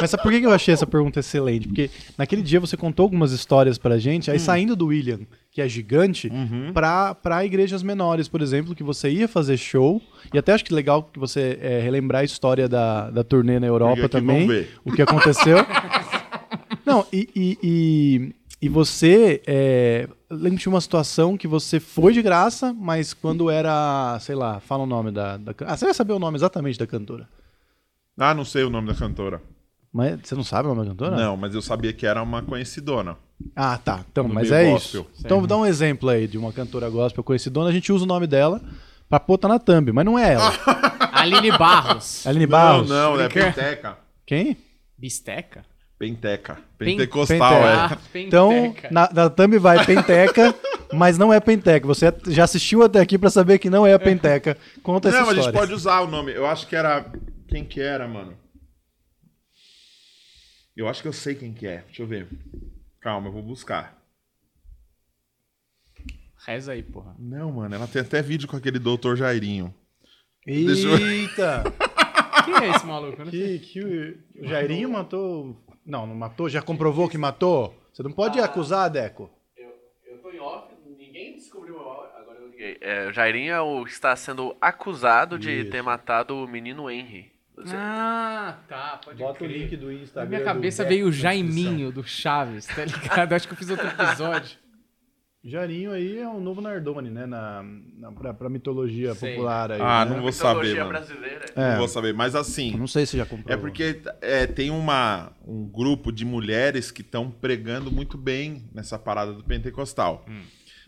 Mas 0.00 0.10
sabe 0.10 0.22
por 0.22 0.32
que 0.32 0.42
eu 0.42 0.52
achei 0.52 0.72
essa 0.72 0.86
pergunta 0.86 1.20
excelente? 1.20 1.68
Porque 1.68 1.90
naquele 2.16 2.42
dia 2.42 2.58
você 2.58 2.76
contou 2.76 3.04
algumas 3.04 3.32
histórias 3.32 3.76
pra 3.76 3.98
gente, 3.98 4.30
aí 4.30 4.38
saindo 4.38 4.74
do 4.74 4.86
William, 4.86 5.20
que 5.50 5.60
é 5.60 5.68
gigante, 5.68 6.30
pra, 6.72 7.14
pra 7.14 7.44
igrejas 7.44 7.82
menores, 7.82 8.28
por 8.28 8.40
exemplo, 8.40 8.74
que 8.74 8.82
você 8.82 9.10
ia 9.10 9.28
fazer 9.28 9.56
show, 9.56 10.00
e 10.32 10.38
até 10.38 10.52
acho 10.52 10.64
que 10.64 10.74
legal 10.74 11.02
que 11.02 11.18
você 11.18 11.58
é, 11.60 11.80
relembrar 11.80 12.22
a 12.22 12.24
história 12.24 12.68
da, 12.68 13.10
da 13.10 13.22
turnê 13.22 13.60
na 13.60 13.66
Europa 13.66 14.08
também, 14.08 14.66
o 14.84 14.90
que 14.90 15.02
aconteceu. 15.02 15.58
Não, 16.84 17.06
e, 17.12 17.28
e, 17.34 17.58
e, 17.62 18.34
e 18.64 18.68
você 18.70 19.42
é, 19.46 20.08
lembro 20.30 20.58
de 20.58 20.70
uma 20.70 20.80
situação 20.80 21.36
que 21.36 21.46
você 21.46 21.78
foi 21.78 22.14
de 22.14 22.22
graça, 22.22 22.72
mas 22.72 23.12
quando 23.12 23.50
era, 23.50 24.18
sei 24.20 24.34
lá, 24.34 24.58
fala 24.58 24.84
o 24.84 24.86
nome 24.86 25.10
da, 25.10 25.36
da 25.36 25.54
Ah, 25.66 25.76
você 25.76 25.84
vai 25.84 25.92
saber 25.92 26.14
o 26.14 26.18
nome 26.18 26.38
exatamente 26.38 26.78
da 26.78 26.86
cantora. 26.86 27.28
Ah, 28.18 28.32
não 28.32 28.42
sei 28.42 28.64
o 28.64 28.70
nome 28.70 28.88
da 28.88 28.94
cantora. 28.94 29.42
Mas 29.92 30.18
você 30.24 30.34
não 30.34 30.42
sabe 30.42 30.66
o 30.66 30.74
nome 30.74 30.86
da 30.86 30.92
cantora? 30.92 31.14
Não, 31.14 31.36
mas 31.36 31.54
eu 31.54 31.60
sabia 31.60 31.92
que 31.92 32.06
era 32.06 32.22
uma 32.22 32.40
conhecidona. 32.42 33.18
Ah, 33.54 33.76
tá. 33.76 34.02
Então, 34.10 34.26
mas 34.28 34.50
é 34.50 34.70
gospel. 34.70 35.02
isso. 35.12 35.22
Então 35.22 35.46
dá 35.46 35.58
um 35.58 35.66
exemplo 35.66 36.08
aí 36.08 36.26
de 36.26 36.38
uma 36.38 36.50
cantora 36.50 36.88
gospel 36.88 37.22
conhecidona, 37.22 37.68
a 37.68 37.72
gente 37.72 37.92
usa 37.92 38.04
o 38.04 38.08
nome 38.08 38.26
dela 38.26 38.62
pra 39.10 39.20
pôr 39.20 39.36
tá 39.36 39.46
na 39.46 39.58
thumb, 39.58 39.92
mas 39.92 40.06
não 40.06 40.18
é 40.18 40.32
ela. 40.32 40.50
Aline 41.12 41.50
Barros. 41.50 42.26
Aline 42.26 42.46
Barros. 42.46 42.88
Não, 42.88 43.14
não, 43.14 43.20
é 43.20 43.28
Penteca. 43.28 43.98
Quem? 44.24 44.56
Bisteca? 44.96 45.66
Penteca. 45.98 46.56
Pen- 46.76 46.96
Pentecostal, 46.96 47.38
Penteca. 47.38 47.66
é. 47.66 47.74
Ah, 47.74 47.98
Então, 48.14 48.74
na, 48.90 49.10
na 49.12 49.30
thumb 49.30 49.58
vai 49.58 49.84
Penteca, 49.86 50.54
mas 50.92 51.16
não 51.16 51.32
é 51.32 51.38
Penteca. 51.40 51.86
Você 51.86 52.12
já 52.28 52.44
assistiu 52.44 52.82
até 52.82 53.00
aqui 53.00 53.16
pra 53.16 53.30
saber 53.30 53.58
que 53.58 53.70
não 53.70 53.86
é 53.86 53.94
a 53.94 53.98
Penteca. 53.98 54.56
Conta 54.82 55.08
essa 55.08 55.18
Não, 55.20 55.26
mas 55.26 55.36
a 55.36 55.40
história. 55.40 55.52
gente 55.52 55.60
pode 55.68 55.72
usar 55.74 56.00
o 56.00 56.06
nome. 56.08 56.32
Eu 56.32 56.46
acho 56.46 56.66
que 56.66 56.74
era. 56.76 57.10
Quem 57.48 57.64
que 57.64 57.80
era, 57.80 58.08
mano? 58.08 58.36
Eu 60.76 60.88
acho 60.88 61.00
que 61.00 61.08
eu 61.08 61.12
sei 61.12 61.36
quem 61.36 61.52
que 61.54 61.66
é. 61.66 61.82
Deixa 61.86 62.02
eu 62.02 62.06
ver. 62.06 62.26
Calma, 63.00 63.28
eu 63.28 63.32
vou 63.32 63.42
buscar. 63.42 63.96
Reza 66.46 66.72
aí, 66.72 66.82
porra. 66.82 67.14
Não, 67.18 67.52
mano, 67.52 67.74
ela 67.74 67.86
tem 67.86 68.02
até 68.02 68.20
vídeo 68.20 68.48
com 68.48 68.56
aquele 68.56 68.78
doutor 68.78 69.16
Jairinho. 69.16 69.72
Deixa 70.44 70.88
eu- 70.88 70.98
Eita! 70.98 71.62
Quem 72.44 72.54
é 72.56 72.70
esse 72.76 72.84
maluco? 72.84 73.18
Eu 73.22 73.24
não 73.24 73.32
sei. 73.32 73.58
que, 73.58 73.66
que 73.66 73.80
o, 73.80 74.44
o 74.44 74.48
Jairinho 74.48 74.90
matou... 74.90 75.63
Não, 75.84 76.06
não 76.06 76.14
matou? 76.14 76.48
Já 76.48 76.62
comprovou 76.62 77.08
que 77.08 77.18
matou? 77.18 77.74
Você 77.92 78.02
não 78.02 78.12
pode 78.12 78.40
acusar, 78.40 78.88
Deco. 78.90 79.30
Eu 80.06 80.18
tô 80.18 80.30
em 80.30 80.38
off, 80.40 80.68
ninguém 80.98 81.34
descobriu 81.36 81.78
agora 81.80 82.38
eu 82.40 82.48
liguei. 82.48 82.78
É, 82.80 83.06
o 83.08 83.12
Jairinho 83.12 83.52
é 83.52 83.60
o 83.60 83.84
que 83.84 83.90
está 83.90 84.14
sendo 84.16 84.56
acusado 84.60 85.38
de 85.38 85.60
Isso. 85.62 85.70
ter 85.70 85.82
matado 85.82 86.34
o 86.36 86.48
menino 86.48 86.90
Henry. 86.90 87.32
Você- 87.56 87.74
Ah, 87.76 88.58
tá. 88.66 89.00
Pode 89.04 89.18
Bota 89.18 89.44
o 89.44 89.46
crer. 89.46 89.58
link 89.58 89.76
do 89.76 89.86
Na 89.86 89.92
Instagram. 89.92 90.28
minha 90.28 90.40
do 90.40 90.44
cabeça 90.44 90.84
veio 90.84 91.04
o 91.06 91.10
na. 91.10 91.14
Jaiminho 91.14 91.92
do 91.92 92.02
Chaves, 92.02 92.66
tá 92.66 92.84
ligado? 92.84 93.32
Acho 93.32 93.46
que 93.46 93.54
eu 93.54 93.58
fiz 93.58 93.70
outro 93.70 93.86
episódio. 93.86 94.58
Jairinho 95.44 95.92
aí 95.92 96.18
é 96.18 96.26
um 96.26 96.40
novo 96.40 96.62
Nardone, 96.62 97.10
né? 97.10 97.26
Na, 97.26 97.62
na, 97.98 98.12
pra, 98.12 98.32
pra 98.32 98.48
mitologia 98.48 99.14
Sei. 99.14 99.32
popular 99.32 99.72
aí. 99.72 99.80
Ah, 99.80 100.04
né? 100.04 100.14
não 100.14 100.22
vou 100.22 100.32
saber, 100.32 100.68
Mitologia 100.68 100.84
mano. 100.84 100.98
brasileira. 100.98 101.44
É. 101.54 101.70
Não 101.72 101.78
vou 101.78 101.88
saber. 101.88 102.14
Mas 102.14 102.34
assim, 102.34 102.74
Não 102.76 102.86
sei 102.86 103.04
se 103.04 103.16
já 103.18 103.26
comprou. 103.26 103.54
é 103.54 103.60
porque 103.60 104.00
é, 104.22 104.46
tem 104.46 104.70
uma, 104.70 105.32
um 105.46 105.66
grupo 105.66 106.10
de 106.10 106.24
mulheres 106.24 106.90
que 106.90 107.02
estão 107.02 107.30
pregando 107.30 107.92
muito 107.92 108.16
bem 108.16 108.64
nessa 108.72 108.98
parada 108.98 109.34
do 109.34 109.44
pentecostal. 109.44 110.24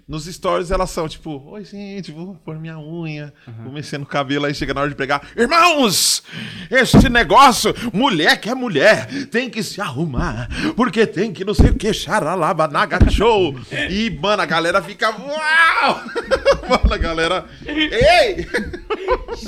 Nos 0.09 0.27
stories 0.27 0.71
elas 0.71 0.91
são 0.91 1.09
tipo, 1.09 1.43
oi 1.51 1.65
gente, 1.65 2.13
vou 2.13 2.37
pôr 2.37 2.61
minha 2.61 2.79
unha, 2.79 3.35
vou 3.65 3.73
mexer 3.73 3.99
no 3.99 4.07
cabelo, 4.07 4.47
aí 4.47 4.55
chega 4.55 4.73
na 4.73 4.83
hora 4.83 4.89
de 4.91 4.95
pregar. 4.95 5.21
Irmãos, 5.37 6.23
este 6.71 7.09
negócio, 7.09 7.75
mulher 7.93 8.41
que 8.41 8.49
é 8.49 8.55
mulher, 8.55 9.09
tem 9.33 9.51
que 9.51 9.65
se 9.65 9.81
arrumar, 9.81 10.49
porque 10.77 11.09
tem 11.09 11.33
que 11.33 11.45
não 11.45 11.55
sei 11.55 11.71
o 11.71 11.75
que, 11.75 11.93
xaralabanaga 11.93 13.11
show. 13.11 13.53
E, 13.91 14.09
mano, 14.11 14.43
a 14.43 14.47
galera 14.47 14.81
fica, 14.81 15.11
uau! 15.11 16.01
Mano, 16.69 16.95
a 16.95 16.99
galera, 16.99 17.45
ei! 17.65 18.47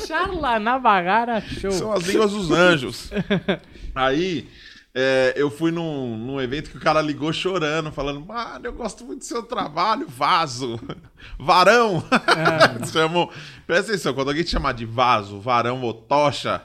Charla 0.06 0.58
na 0.58 0.78
bagara 0.78 1.40
show. 1.40 1.70
São 1.70 1.92
as 1.92 2.04
línguas 2.04 2.32
dos 2.32 2.50
anjos. 2.50 3.10
Aí, 3.94 4.48
é, 4.94 5.32
eu 5.36 5.50
fui 5.50 5.70
num, 5.70 6.16
num 6.16 6.40
evento 6.40 6.70
que 6.70 6.76
o 6.76 6.80
cara 6.80 7.00
ligou 7.00 7.32
chorando, 7.32 7.92
falando: 7.92 8.20
Mano, 8.24 8.66
eu 8.66 8.72
gosto 8.72 9.04
muito 9.04 9.20
do 9.20 9.24
seu 9.24 9.42
trabalho, 9.42 10.06
vaso. 10.08 10.78
Varão. 11.38 12.02
Chamou. 12.92 13.30
Presta 13.66 13.92
atenção, 13.92 14.14
quando 14.14 14.28
alguém 14.28 14.44
te 14.44 14.50
chamar 14.50 14.72
de 14.72 14.84
vaso, 14.86 15.38
varão 15.40 15.82
ou 15.82 15.92
tocha, 15.94 16.62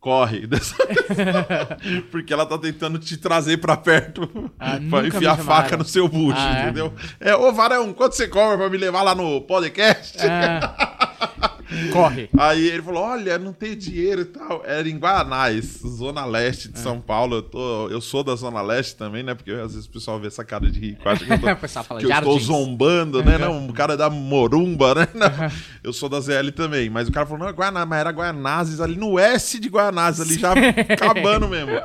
corre. 0.00 0.46
Dessa. 0.46 0.74
Porque 2.10 2.32
ela 2.32 2.44
tá 2.46 2.58
tentando 2.58 2.98
te 2.98 3.16
trazer 3.16 3.58
pra 3.58 3.76
perto 3.76 4.50
Ah, 4.58 4.78
pra 4.90 5.06
enfiar 5.06 5.36
faca 5.38 5.76
no 5.76 5.84
seu 5.84 6.08
bucho, 6.08 6.36
Ah, 6.38 6.58
é? 6.58 6.62
entendeu? 6.64 6.92
É, 7.20 7.34
ô 7.36 7.52
varão, 7.52 7.92
quanto 7.92 8.14
você 8.16 8.26
cobra 8.28 8.58
pra 8.58 8.68
me 8.70 8.76
levar 8.78 9.02
lá 9.02 9.14
no 9.14 9.40
podcast? 9.42 10.18
É. 10.20 10.60
Corre. 11.92 12.28
Aí 12.38 12.66
ele 12.68 12.82
falou: 12.82 13.02
Olha, 13.02 13.38
não 13.38 13.52
tenho 13.52 13.76
dinheiro 13.76 14.22
e 14.22 14.24
tal. 14.24 14.62
Era 14.64 14.88
em 14.88 14.98
Guanás, 14.98 15.80
Zona 15.86 16.24
Leste 16.24 16.68
de 16.68 16.78
São 16.78 17.00
Paulo. 17.00 17.36
Eu, 17.36 17.42
tô, 17.42 17.88
eu 17.88 18.00
sou 18.00 18.22
da 18.24 18.34
Zona 18.34 18.60
Leste 18.60 18.96
também, 18.96 19.22
né? 19.22 19.34
Porque 19.34 19.50
às 19.52 19.72
vezes 19.72 19.86
o 19.86 19.90
pessoal 19.90 20.18
vê 20.18 20.26
essa 20.26 20.44
cara 20.44 20.70
de 20.70 20.78
rico, 20.78 21.08
acha 21.08 21.24
que 21.24 21.32
eu, 21.32 21.38
tô, 21.38 21.68
fala 21.84 22.00
que 22.00 22.06
eu 22.06 22.10
estou 22.10 22.38
zombando, 22.38 23.22
né? 23.22 23.38
Não, 23.38 23.66
o 23.68 23.72
cara 23.72 23.94
é 23.94 23.96
da 23.96 24.10
Morumba, 24.10 24.94
né? 24.94 25.08
Não, 25.14 25.30
eu 25.82 25.92
sou 25.92 26.08
da 26.08 26.20
ZL 26.20 26.50
também. 26.54 26.90
Mas 26.90 27.08
o 27.08 27.12
cara 27.12 27.26
falou: 27.26 27.40
Não, 27.40 27.48
é 27.48 27.52
Guanás, 27.52 27.88
mas 27.88 28.00
era 28.00 28.10
Guanazes 28.10 28.80
ali 28.80 28.96
no 28.96 29.18
S 29.18 29.58
de 29.58 29.68
Guanás, 29.68 30.20
ali 30.20 30.38
já 30.38 30.52
acabando 30.52 31.48
mesmo. 31.48 31.80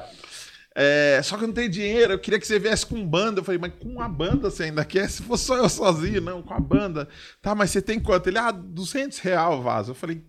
É, 0.78 1.22
só 1.24 1.38
que 1.38 1.44
eu 1.44 1.48
não 1.48 1.54
tenho 1.54 1.70
dinheiro, 1.70 2.12
eu 2.14 2.20
queria 2.20 2.38
que 2.38 2.46
você 2.46 2.60
viesse 2.60 2.86
com 2.86 3.04
banda. 3.08 3.40
Eu 3.40 3.44
falei, 3.46 3.60
mas 3.60 3.72
com 3.80 4.02
a 4.02 4.10
banda 4.10 4.50
você 4.50 4.64
ainda 4.64 4.84
quer? 4.84 5.10
Se 5.10 5.24
fosse 5.24 5.46
só 5.46 5.56
eu 5.56 5.70
sozinho, 5.70 6.20
não, 6.20 6.42
com 6.42 6.54
a 6.54 6.60
banda. 6.60 7.08
Tá, 7.42 7.56
mas 7.56 7.72
você 7.72 7.82
tem 7.82 7.98
quanto? 8.00 8.28
Ele, 8.28 8.38
ah, 8.38 8.52
200 8.52 9.20
real, 9.20 9.62
vaso. 9.62 9.92
Eu 9.92 9.96
falei, 9.96 10.22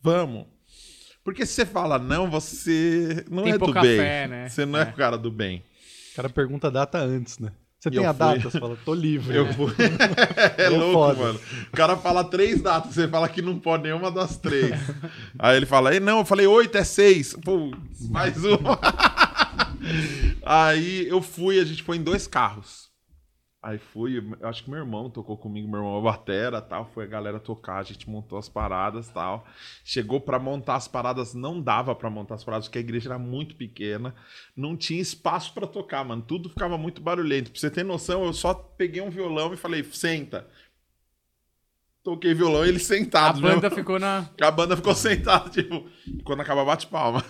vamos. 0.00 0.46
Porque 1.24 1.44
se 1.44 1.52
você 1.54 1.66
fala 1.66 1.98
não, 1.98 2.30
você 2.30 3.24
não 3.30 3.42
Tem 3.44 3.52
é 3.54 3.58
do 3.58 3.72
bem. 3.72 3.98
fé, 3.98 4.26
né? 4.28 4.48
Você 4.48 4.64
não 4.66 4.78
é. 4.78 4.82
É. 4.82 4.90
o 4.90 4.92
cara 4.92 5.18
do 5.18 5.30
bem. 5.30 5.64
O 6.12 6.16
cara 6.16 6.28
pergunta 6.28 6.66
a 6.68 6.70
data 6.70 6.98
antes, 6.98 7.38
né? 7.38 7.52
Você 7.78 7.88
E 7.88 7.92
tem 7.92 8.06
a 8.06 8.12
fui. 8.14 8.18
data? 8.18 8.40
Você 8.50 8.60
fala, 8.60 8.76
tô 8.84 8.94
livre. 8.94 9.36
Eu 9.36 9.52
fui. 9.54 9.72
é 10.58 10.68
louco, 10.68 10.92
foda. 10.92 11.18
mano. 11.20 11.40
O 11.72 11.76
cara 11.76 11.96
fala 11.96 12.22
três 12.22 12.60
datas, 12.62 12.94
você 12.94 13.08
fala 13.08 13.28
que 13.28 13.42
não 13.42 13.58
pode 13.58 13.82
nenhuma 13.84 14.10
das 14.10 14.36
três. 14.36 14.72
Aí 15.38 15.56
ele 15.56 15.66
fala, 15.66 15.92
Ei, 15.92 15.98
não, 16.00 16.18
eu 16.18 16.24
falei 16.24 16.46
oito, 16.46 16.76
é 16.78 16.84
seis. 16.84 17.34
Pô, 17.44 17.72
mais 18.08 18.36
uma. 18.44 18.78
Aí 20.42 21.06
eu 21.08 21.22
fui, 21.22 21.58
a 21.58 21.64
gente 21.64 21.82
foi 21.82 21.96
em 21.96 22.02
dois 22.02 22.26
carros. 22.26 22.92
Aí 23.62 23.78
fui, 23.78 24.18
eu 24.18 24.48
acho 24.48 24.64
que 24.64 24.70
meu 24.70 24.80
irmão 24.80 25.08
tocou 25.08 25.36
comigo, 25.38 25.68
meu 25.68 25.78
irmão 25.78 26.00
é 26.00 26.02
batera 26.02 26.60
tal. 26.60 26.90
Foi 26.92 27.04
a 27.04 27.06
galera 27.06 27.38
tocar, 27.38 27.76
a 27.76 27.82
gente 27.84 28.10
montou 28.10 28.36
as 28.36 28.48
paradas 28.48 29.08
tal. 29.08 29.46
Chegou 29.84 30.20
pra 30.20 30.36
montar 30.36 30.74
as 30.74 30.88
paradas, 30.88 31.32
não 31.32 31.60
dava 31.60 31.94
pra 31.94 32.10
montar 32.10 32.34
as 32.34 32.42
paradas, 32.42 32.66
porque 32.66 32.78
a 32.78 32.80
igreja 32.80 33.10
era 33.10 33.20
muito 33.20 33.54
pequena. 33.54 34.16
Não 34.56 34.76
tinha 34.76 35.00
espaço 35.00 35.54
pra 35.54 35.64
tocar, 35.64 36.04
mano. 36.04 36.22
Tudo 36.22 36.48
ficava 36.48 36.76
muito 36.76 37.00
barulhento. 37.00 37.52
Pra 37.52 37.60
você 37.60 37.70
ter 37.70 37.84
noção, 37.84 38.24
eu 38.24 38.32
só 38.32 38.52
peguei 38.52 39.00
um 39.00 39.10
violão 39.10 39.54
e 39.54 39.56
falei, 39.56 39.84
senta. 39.84 40.48
Toquei 42.02 42.34
violão 42.34 42.64
e 42.64 42.68
ele 42.68 42.78
A 42.78 42.80
sentado. 42.80 43.40
banda 43.40 43.70
né? 43.70 43.76
ficou 43.76 43.98
na. 43.98 44.28
A 44.40 44.50
banda 44.50 44.76
ficou 44.76 44.92
sentada, 44.94 45.48
tipo, 45.48 45.86
quando 46.24 46.40
acaba, 46.40 46.64
bate 46.64 46.88
palma. 46.88 47.24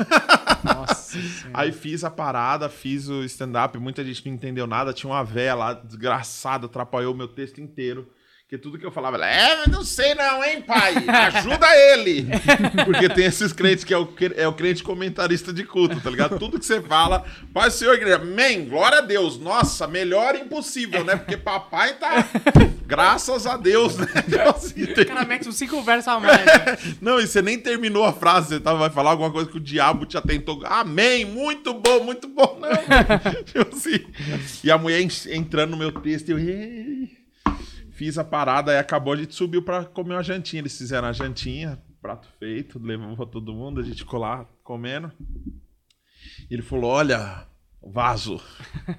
Nossa. 0.65 1.19
Aí 1.53 1.73
fiz 1.73 2.03
a 2.05 2.11
parada, 2.11 2.71
fiz 2.71 3.07
o 3.09 3.23
stand-up, 3.25 3.77
muita 3.79 4.03
gente 4.03 4.25
não 4.27 4.35
entendeu 4.35 4.67
nada, 4.67 4.95
tinha 4.95 5.13
uma 5.13 5.23
véia 5.23 5.55
lá, 5.55 5.75
desgraçada, 5.75 6.67
atrapalhou 6.67 7.13
o 7.13 7.17
meu 7.17 7.29
texto 7.29 7.61
inteiro. 7.61 8.09
Porque 8.53 8.63
tudo 8.63 8.79
que 8.79 8.85
eu 8.85 8.91
falava, 8.91 9.17
ela, 9.17 9.27
é, 9.27 9.67
não 9.67 9.83
sei 9.83 10.15
não, 10.15 10.45
hein, 10.45 10.61
pai? 10.61 10.93
Ajuda 11.09 11.67
ele! 11.75 12.27
Porque 12.85 13.09
tem 13.09 13.25
esses 13.25 13.51
crentes 13.51 13.83
que 13.83 13.95
é 13.95 13.97
o, 13.97 14.07
é 14.37 14.47
o 14.47 14.53
crente 14.53 14.83
comentarista 14.83 15.55
de 15.55 15.65
culto, 15.65 15.99
tá 16.03 16.11
ligado? 16.11 16.39
Tudo 16.39 16.59
que 16.59 16.67
você 16.67 16.79
fala, 16.79 17.25
Pai 17.55 17.71
Senhor, 17.71 17.95
igreja, 17.95 18.17
amém, 18.17 18.67
glória 18.69 18.99
a 18.99 19.01
Deus. 19.01 19.39
Nossa, 19.39 19.87
melhor 19.87 20.35
impossível, 20.35 21.03
né? 21.03 21.17
Porque 21.17 21.35
papai 21.35 21.95
tá, 21.95 22.29
graças 22.87 23.47
a 23.47 23.57
Deus, 23.57 23.97
né? 23.97 24.07
Então, 24.29 24.51
assim, 24.51 24.85
tem- 24.85 25.07
cara 25.07 25.25
mete 25.25 25.49
uns 25.49 25.57
cinco 25.57 25.81
versos 25.83 26.09
a 26.09 26.21
mais. 26.21 26.37
né? 26.45 26.79
não, 27.01 27.19
e 27.19 27.27
você 27.27 27.41
nem 27.41 27.59
terminou 27.59 28.05
a 28.05 28.13
frase, 28.13 28.49
você 28.49 28.61
tava, 28.61 28.81
vai 28.81 28.91
falar 28.91 29.13
alguma 29.13 29.31
coisa 29.31 29.49
que 29.49 29.57
o 29.57 29.61
diabo 29.61 30.05
te 30.05 30.19
atentou. 30.19 30.61
Amém, 30.67 31.25
muito 31.25 31.73
bom, 31.73 32.05
muito 32.05 32.29
bom. 32.29 32.61
Não. 32.61 33.45
tipo 33.45 33.75
assim. 33.75 34.05
E 34.63 34.71
a 34.71 34.77
mulher 34.77 35.01
en- 35.01 35.09
entrando 35.31 35.71
no 35.71 35.79
meu 35.79 35.91
texto, 35.91 36.29
eu. 36.29 37.22
Fiz 38.03 38.19
a 38.19 38.25
parada, 38.25 38.73
aí 38.73 38.79
acabou, 38.79 39.13
a 39.13 39.17
gente 39.17 39.33
subiu 39.33 39.63
pra 39.63 39.85
comer 39.85 40.15
uma 40.15 40.25
jantinha. 40.25 40.61
Eles 40.61 40.77
fizeram 40.77 41.07
a 41.07 41.13
jantinha, 41.13 41.81
prato 42.01 42.27
feito, 42.41 42.81
levou 42.81 43.15
pra 43.15 43.27
todo 43.27 43.55
mundo, 43.55 43.81
a 43.81 43.85
gente 43.85 43.99
ficou 43.99 44.19
lá 44.19 44.45
comendo. 44.65 45.13
E 46.51 46.55
ele 46.55 46.63
falou: 46.63 46.91
Olha, 46.91 47.47
vaso, 47.81 48.41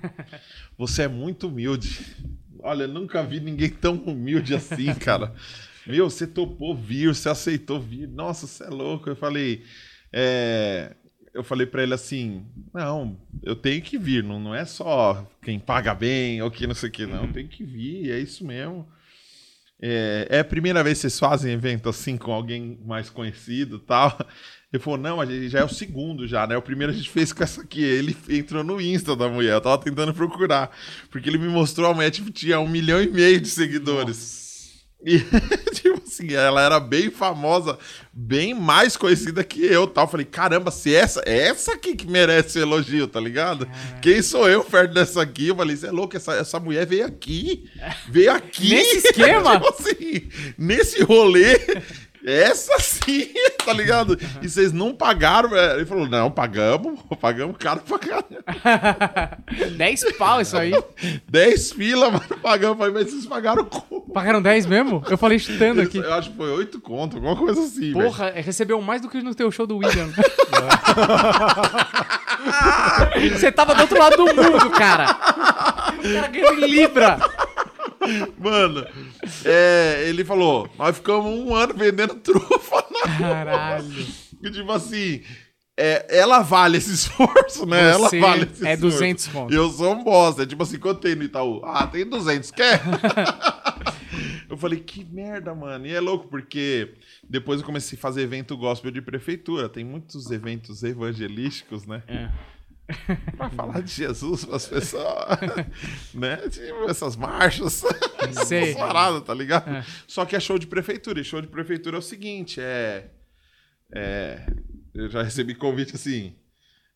você 0.78 1.04
é 1.04 1.08
muito 1.10 1.49
humilde. 1.49 2.16
Olha, 2.60 2.84
eu 2.84 2.88
nunca 2.88 3.22
vi 3.22 3.41
ninguém 3.41 3.70
tão 3.70 3.95
humilde 3.95 4.56
assim, 4.56 4.93
cara. 4.95 5.36
Meu, 5.86 6.10
você 6.10 6.26
topou 6.26 6.74
vir, 6.74 7.14
você 7.14 7.28
aceitou 7.28 7.82
vir. 7.82 8.08
Nossa, 8.08 8.47
você 8.47 8.64
é 8.64 8.70
louco. 8.70 9.10
Eu 9.10 9.18
falei. 9.18 9.64
é, 10.14 10.95
Eu 11.34 11.43
falei 11.43 11.68
pra 11.68 11.84
ele 11.84 11.93
assim: 11.93 12.45
não, 12.74 13.20
eu 13.41 13.54
tenho 13.54 13.82
que 13.82 13.97
vir. 13.97 14.24
Não, 14.24 14.39
não 14.39 14.56
é 14.56 14.64
só 14.64 15.30
quem 15.41 15.60
paga 15.60 15.93
bem 15.93 16.41
ou 16.41 16.49
quem 16.49 16.68
não 16.68 16.74
sei 16.76 16.88
o 16.88 16.91
que, 16.91 17.06
não. 17.06 17.30
Tem 17.34 17.45
que 17.45 17.66
vir, 17.66 18.10
é 18.12 18.18
isso 18.18 18.45
mesmo. 18.47 18.88
É, 19.82 20.28
é 20.30 20.40
a 20.40 20.46
primeira 20.46 20.84
vez 20.84 20.98
que 20.98 21.02
vocês 21.02 21.20
fazem 21.20 21.54
evento 21.54 21.90
assim 21.90 22.16
com 22.18 22.32
alguém 22.32 22.80
mais 22.86 23.10
conhecido 23.10 23.78
e 23.78 23.80
tal. 23.80 24.18
Ele 24.72 24.82
falou, 24.82 24.98
não, 24.98 25.22
a 25.22 25.26
gente 25.26 25.50
já 25.50 25.60
é 25.60 25.64
o 25.64 25.70
segundo 25.70 26.28
já, 26.28 26.48
né? 26.48 26.58
O 26.58 26.62
primeiro 26.62 26.92
a 26.92 26.96
gente 26.96 27.10
fez 27.10 27.32
com 27.32 27.44
essa 27.44 27.62
aqui. 27.62 27.84
Ele 27.84 28.18
entrou 28.30 28.64
no 28.64 28.82
Insta 28.82 29.16
da 29.16 29.30
mulher, 29.30 29.54
eu 29.54 29.62
tava 29.62 29.78
tentando 29.78 30.14
procurar. 30.16 30.76
Porque 31.12 31.30
ele 31.30 31.38
me 31.38 31.48
mostrou 31.48 31.92
a 31.92 31.94
mulher, 31.94 32.10
tipo, 32.10 32.32
tinha 32.32 32.60
um 32.60 32.68
milhão 32.68 33.02
e 33.02 33.08
meio 33.08 33.40
de 33.40 33.50
seguidores. 33.50 34.84
E, 35.06 35.20
tipo 35.76 36.03
assim, 36.14 36.34
ela 36.34 36.61
era 36.61 36.80
bem 36.80 37.09
famosa, 37.09 37.78
bem 38.11 38.53
mais 38.53 38.95
conhecida 38.95 39.43
que 39.43 39.64
eu, 39.66 39.88
tal. 39.88 40.05
Eu 40.05 40.09
falei, 40.09 40.26
caramba, 40.26 40.72
se 40.72 40.93
essa, 40.93 41.22
é 41.26 41.47
essa 41.47 41.74
aqui 41.74 41.95
que 41.95 42.07
merece 42.07 42.59
elogio, 42.59 43.07
tá 43.07 43.20
ligado? 43.20 43.68
Quem 44.01 44.22
sou 44.22 44.47
eu 44.47 44.64
perto 44.64 44.93
dessa 44.93 45.22
aqui? 45.22 45.47
Eu 45.47 45.55
falei, 45.55 45.76
você 45.76 45.88
é 45.88 45.91
louco, 45.91 46.16
essa, 46.16 46.34
essa 46.34 46.59
mulher 46.59 46.86
veio 46.86 47.05
aqui, 47.05 47.70
veio 48.07 48.32
aqui. 48.32 48.70
Nesse 48.70 49.07
esquema? 49.07 49.53
tipo 49.59 49.70
assim, 49.70 50.30
nesse 50.57 51.03
rolê, 51.03 51.59
essa 52.26 52.80
sim, 52.80 53.28
tá 53.66 53.74
ligado? 53.74 54.18
E 54.42 54.50
vocês 54.50 54.72
não 54.72 54.94
pagaram, 54.94 55.50
velho. 55.50 55.74
Ele 55.80 55.86
falou, 55.86 56.08
não, 56.08 56.32
pagamos, 56.32 57.00
pagamos 57.20 57.58
caro 57.58 57.82
pra 57.82 58.00
caramba. 58.00 59.38
10 59.78 60.14
pau 60.18 60.42
isso 60.42 60.58
aí. 60.58 60.74
10 61.30 61.72
fila, 61.74 62.10
mano, 62.10 62.26
pagamos. 62.42 62.78
Falei, 62.78 62.94
mas 62.94 63.10
vocês 63.12 63.26
pagaram 63.26 63.66
como? 63.66 64.14
Pagaram 64.14 64.42
10 64.42 64.66
mesmo? 64.66 65.04
Eu 65.10 65.18
falei 65.18 65.40
chutando 65.40 65.82
aqui. 65.82 65.98
Eu 65.98 66.14
acho 66.14 66.32
que 66.32 66.38
foi 66.38 66.50
8 66.50 66.80
conto, 66.82 67.18
alguma 67.18 67.36
coisa 67.36 67.62
assim. 67.62 67.92
Porra, 67.94 68.32
recebeu 68.32 68.82
mais 68.82 69.02
do 69.02 69.10
que 69.10 69.22
no 69.22 69.36
teu 69.36 69.52
show 69.52 69.68
do 69.68 69.78
William. 69.78 70.10
Você 73.32 73.52
tava 73.52 73.76
do 73.76 73.82
outro 73.82 74.00
lado 74.00 74.18
do 74.18 74.26
mundo, 74.26 74.70
cara. 74.72 75.12
O 76.00 76.14
cara 76.14 76.28
ganhou 76.28 76.54
em 76.54 76.68
Libra. 76.68 77.18
Mano, 78.38 78.86
é, 79.45 80.06
ele 80.08 80.24
falou, 80.26 80.70
nós 80.78 80.97
ficamos 80.97 81.26
um 81.26 81.56
ano 81.56 81.74
vendendo 81.74 82.16
trufa 82.16 82.86
na 82.91 83.18
Caralho. 83.18 84.06
E, 84.41 84.51
tipo 84.51 84.72
assim, 84.72 85.22
é, 85.76 86.06
ela 86.20 86.41
vale 86.41 86.78
esse 86.78 86.93
esforço, 86.93 87.66
né? 87.66 87.93
Você 87.93 88.18
ela 88.18 88.28
vale 88.28 88.43
esse 88.43 88.68
é 88.68 88.74
esforço. 88.74 88.97
200 88.97 89.28
conto. 89.28 89.54
Eu 89.54 89.70
sou 89.70 89.93
um 89.93 90.04
bosta. 90.04 90.43
É 90.43 90.45
tipo 90.45 90.62
assim, 90.62 90.78
quanto 90.78 91.01
tem 91.01 91.16
no 91.16 91.24
Itaú? 91.24 91.62
Ah, 91.64 91.88
tem 91.88 92.08
200, 92.08 92.51
quer? 92.51 92.82
eu 94.49 94.56
falei, 94.58 94.80
que 94.80 95.04
merda, 95.04 95.56
mano. 95.56 95.88
E 95.88 95.93
é 95.93 95.99
louco, 95.99 96.28
porque 96.28 96.93
depois 97.28 97.60
eu 97.60 97.66
comecei 97.66 97.97
a 97.97 98.01
fazer 98.01 98.22
evento 98.22 98.56
gospel 98.56 98.91
de 98.91 99.01
prefeitura. 99.01 99.68
Tem 99.68 99.84
muitos 99.84 100.30
eventos 100.30 100.84
evangelísticos, 100.84 101.88
né? 101.88 102.04
É. 102.08 102.30
Pra 103.38 103.50
falar 103.50 103.82
de 103.82 103.91
Jesus 103.91 104.46
pras 104.46 104.68
pessoas, 104.68 105.39
né? 106.14 106.38
Tipo, 106.50 106.89
essas 106.89 107.16
marchas, 107.16 107.84
essas 108.20 108.76
paradas, 108.76 109.24
tá 109.24 109.34
ligado? 109.34 109.70
É. 109.70 109.86
Só 110.08 110.26
que 110.26 110.36
é 110.36 110.39
show 110.39 110.58
de 110.58 110.68
prefeitura. 110.68 111.20
E 111.20 111.24
show 111.24 111.41
de 111.41 111.48
prefeitura 111.48 111.98
é 111.98 112.00
o 112.00 112.02
seguinte, 112.02 112.60
é... 112.62 113.10
é 113.94 114.46
eu 114.94 115.10
já 115.10 115.24
recebi 115.24 115.56
convite 115.56 115.96
assim... 115.96 116.36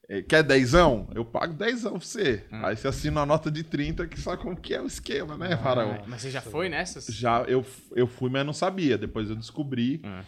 é, 0.08 0.22
Quer 0.22 0.44
dezão? 0.44 1.10
Eu 1.16 1.26
pago 1.26 1.54
dezão 1.54 1.94
pra 1.94 2.02
você. 2.02 2.46
Hum. 2.52 2.66
Aí 2.66 2.78
você 2.78 2.88
assina 2.88 3.22
uma 3.22 3.26
nota 3.26 3.50
de 3.50 3.64
30 3.64 4.08
que 4.08 4.20
sabe 4.20 4.42
como 4.42 4.56
que 4.56 4.74
é 4.74 4.82
o 4.82 4.86
esquema, 4.88 5.38
né, 5.38 5.58
Faraó? 5.58 6.04
Mas 6.08 6.22
você 6.22 6.30
já 6.30 6.42
foi 6.42 6.70
nessas? 6.70 7.08
Já 7.08 7.42
eu, 7.48 7.66
eu 7.96 8.06
fui, 8.08 8.30
mas 8.30 8.46
não 8.46 8.54
sabia. 8.54 8.98
Depois 8.98 9.30
eu 9.30 9.36
descobri. 9.36 10.02
Hum. 10.04 10.22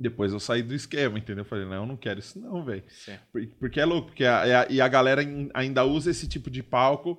Depois 0.00 0.32
eu 0.32 0.40
saí 0.40 0.62
do 0.62 0.74
esquema, 0.74 1.18
entendeu? 1.18 1.42
Eu 1.44 1.48
falei, 1.48 1.66
não, 1.66 1.74
eu 1.74 1.86
não 1.86 1.96
quero 1.96 2.20
isso 2.20 2.40
não, 2.40 2.64
velho. 2.64 2.82
Porque 3.58 3.78
é 3.78 3.84
louco, 3.84 4.08
porque 4.08 4.24
a, 4.24 4.62
a- 4.62 4.66
e 4.70 4.80
a 4.80 4.88
galera 4.88 5.22
in- 5.22 5.50
ainda 5.52 5.84
usa 5.84 6.10
esse 6.10 6.26
tipo 6.26 6.50
de 6.50 6.62
palco 6.62 7.18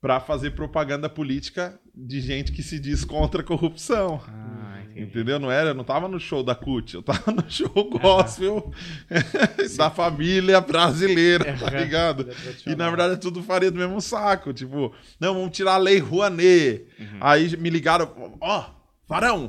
pra 0.00 0.18
fazer 0.18 0.52
propaganda 0.52 1.10
política 1.10 1.78
de 1.94 2.20
gente 2.22 2.52
que 2.52 2.62
se 2.62 2.80
diz 2.80 3.04
contra 3.04 3.42
a 3.42 3.44
corrupção. 3.44 4.18
Ah. 4.26 4.58
Entendeu? 4.96 5.38
Não 5.38 5.50
era, 5.50 5.70
eu 5.70 5.74
não 5.74 5.84
tava 5.84 6.08
no 6.08 6.18
show 6.18 6.42
da 6.42 6.54
CUT, 6.54 6.94
eu 6.94 7.02
tava 7.02 7.30
no 7.32 7.48
show 7.50 7.68
gospel 7.90 8.70
da 9.76 9.90
família 9.90 10.60
brasileira, 10.60 11.56
tá 11.56 11.66
Aham. 11.68 11.78
ligado? 11.80 12.28
E 12.66 12.74
na 12.74 12.88
verdade 12.88 13.14
é 13.14 13.16
tudo 13.16 13.42
faria 13.42 13.70
do 13.70 13.78
mesmo 13.78 14.00
saco. 14.00 14.52
Tipo, 14.52 14.94
não, 15.18 15.34
vamos 15.34 15.56
tirar 15.56 15.74
a 15.74 15.78
lei 15.78 15.98
Rouanet. 15.98 16.86
Aí 17.20 17.56
me 17.56 17.70
ligaram, 17.70 18.36
ó, 18.40 18.70
Varão, 19.08 19.48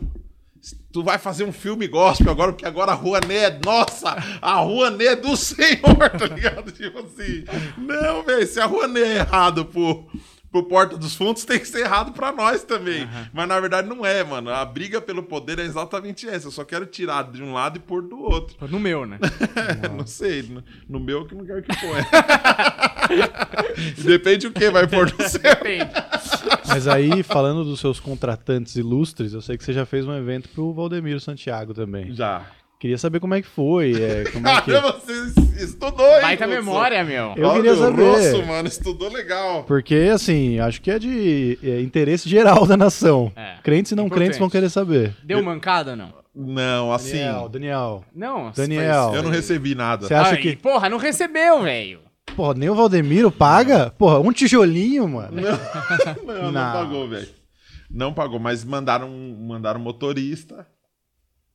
tu 0.92 1.04
vai 1.04 1.18
fazer 1.18 1.44
um 1.44 1.52
filme 1.52 1.88
gospel 1.88 2.32
agora, 2.32 2.52
porque 2.52 2.66
agora 2.66 2.92
a 2.92 2.96
Rouanet 2.96 3.34
é 3.34 3.60
nossa, 3.66 4.16
a 4.42 4.56
Rouanet 4.56 5.08
é 5.08 5.16
do 5.16 5.36
Senhor, 5.38 6.10
tá 6.18 6.26
ligado? 6.26 6.72
Tipo 6.72 7.00
assim, 7.00 7.46
não, 7.78 8.24
velho, 8.24 8.48
se 8.48 8.60
a 8.60 8.66
Rouanet 8.66 9.04
é 9.04 9.16
errado 9.18 9.66
pro, 9.66 10.06
pro 10.52 10.64
Porta 10.64 10.98
dos 10.98 11.16
Fundos, 11.16 11.46
tem 11.46 11.60
que 11.60 11.68
ser 11.68 11.82
errado 11.82 12.12
pra 12.12 12.32
nós 12.32 12.64
também. 12.64 13.08
Mas 13.34 13.48
na 13.48 13.60
verdade 13.60 13.88
não 13.88 14.06
é, 14.06 14.24
mano. 14.24 14.50
A 14.52 14.66
briga 14.66 15.00
pelo 15.00 15.24
poder 15.24 15.60
é 15.60 15.64
exatamente 15.64 16.28
essa. 16.28 16.48
Eu 16.48 16.52
só 16.52 16.64
quero 16.64 16.86
tirar 16.86 17.32
de 17.32 17.42
um 17.42 17.54
lado 17.54 17.78
e 17.78 17.80
pôr 17.80 18.02
do 18.02 18.20
outro. 18.20 18.56
No 18.68 18.80
meu, 18.80 19.06
né? 19.06 19.18
não 19.96 20.06
sei, 20.06 20.44
no, 20.44 20.64
no 20.90 21.00
meu 21.00 21.26
que 21.26 21.34
não 21.34 21.46
quero 21.46 21.64
que 21.64 21.76
ponha. 21.80 22.08
Depende 24.04 24.48
o 24.48 24.52
que 24.52 24.70
vai 24.70 24.88
pôr 24.88 25.12
no 25.12 25.30
seu. 25.30 25.42
Depende. 25.42 25.90
Mas 26.68 26.88
aí, 26.88 27.24
falando 27.24 27.64
dos 27.64 27.80
seus 27.80 28.00
contratantes 28.00 28.76
ilustres, 28.76 29.34
eu 29.34 29.42
sei 29.42 29.58
que 29.58 29.64
você 29.64 29.74
já 29.74 29.86
fez 29.86 30.06
um 30.06 30.14
evento 30.14 30.50
pro 30.50 30.74
Valdemiro 30.74 31.20
Santiago 31.20 31.74
também. 31.74 32.14
Já. 32.14 32.46
Queria 32.82 32.98
saber 32.98 33.20
como 33.20 33.36
é 33.36 33.44
que 33.44 33.48
foi, 33.48 33.92
é, 33.94 34.24
como 34.32 34.48
é 34.48 34.60
que... 34.60 34.72
Caramba, 34.72 34.94
você 34.94 35.64
estudou, 35.64 36.16
hein? 36.16 36.22
Baita 36.24 36.48
memória, 36.48 37.04
meu. 37.04 37.36
Eu 37.38 37.48
Olha, 37.48 37.62
queria 37.62 37.76
saber. 37.76 38.02
Russo, 38.02 38.44
mano, 38.48 38.68
estudou 38.68 39.08
legal. 39.08 39.64
Porque, 39.66 40.10
assim, 40.12 40.58
acho 40.58 40.82
que 40.82 40.90
é 40.90 40.98
de 40.98 41.60
é, 41.62 41.80
interesse 41.80 42.28
geral 42.28 42.66
da 42.66 42.76
nação. 42.76 43.32
É. 43.36 43.58
Crentes 43.62 43.92
e 43.92 43.96
não 43.96 44.08
Importante. 44.08 44.24
crentes 44.24 44.40
vão 44.40 44.50
querer 44.50 44.68
saber. 44.70 45.16
Deu 45.24 45.44
mancada 45.44 45.92
ou 45.92 45.96
não? 45.96 46.12
Não, 46.34 46.92
assim, 46.92 47.20
Daniel, 47.20 47.50
Daniel, 47.50 48.06
Não. 48.16 48.52
Daniel. 48.52 49.12
eu 49.14 49.22
não 49.22 49.30
recebi 49.30 49.76
nada. 49.76 50.08
Você 50.08 50.16
acha 50.16 50.32
Ai, 50.32 50.38
que... 50.38 50.56
Porra, 50.56 50.90
não 50.90 50.98
recebeu, 50.98 51.62
velho. 51.62 52.00
Porra, 52.36 52.56
nem 52.56 52.68
o 52.68 52.74
Valdemiro 52.74 53.30
paga? 53.32 53.92
Porra, 53.92 54.20
um 54.20 54.32
tijolinho, 54.32 55.08
mano. 55.08 55.40
Não, 55.40 56.26
não, 56.42 56.52
Não. 56.52 56.74
pagou, 56.74 57.08
velho. 57.08 57.30
Não 57.92 58.12
pagou, 58.12 58.40
mas 58.40 58.66
mandaram, 58.66 59.08
mandaram 59.08 59.80
motorista. 59.80 60.66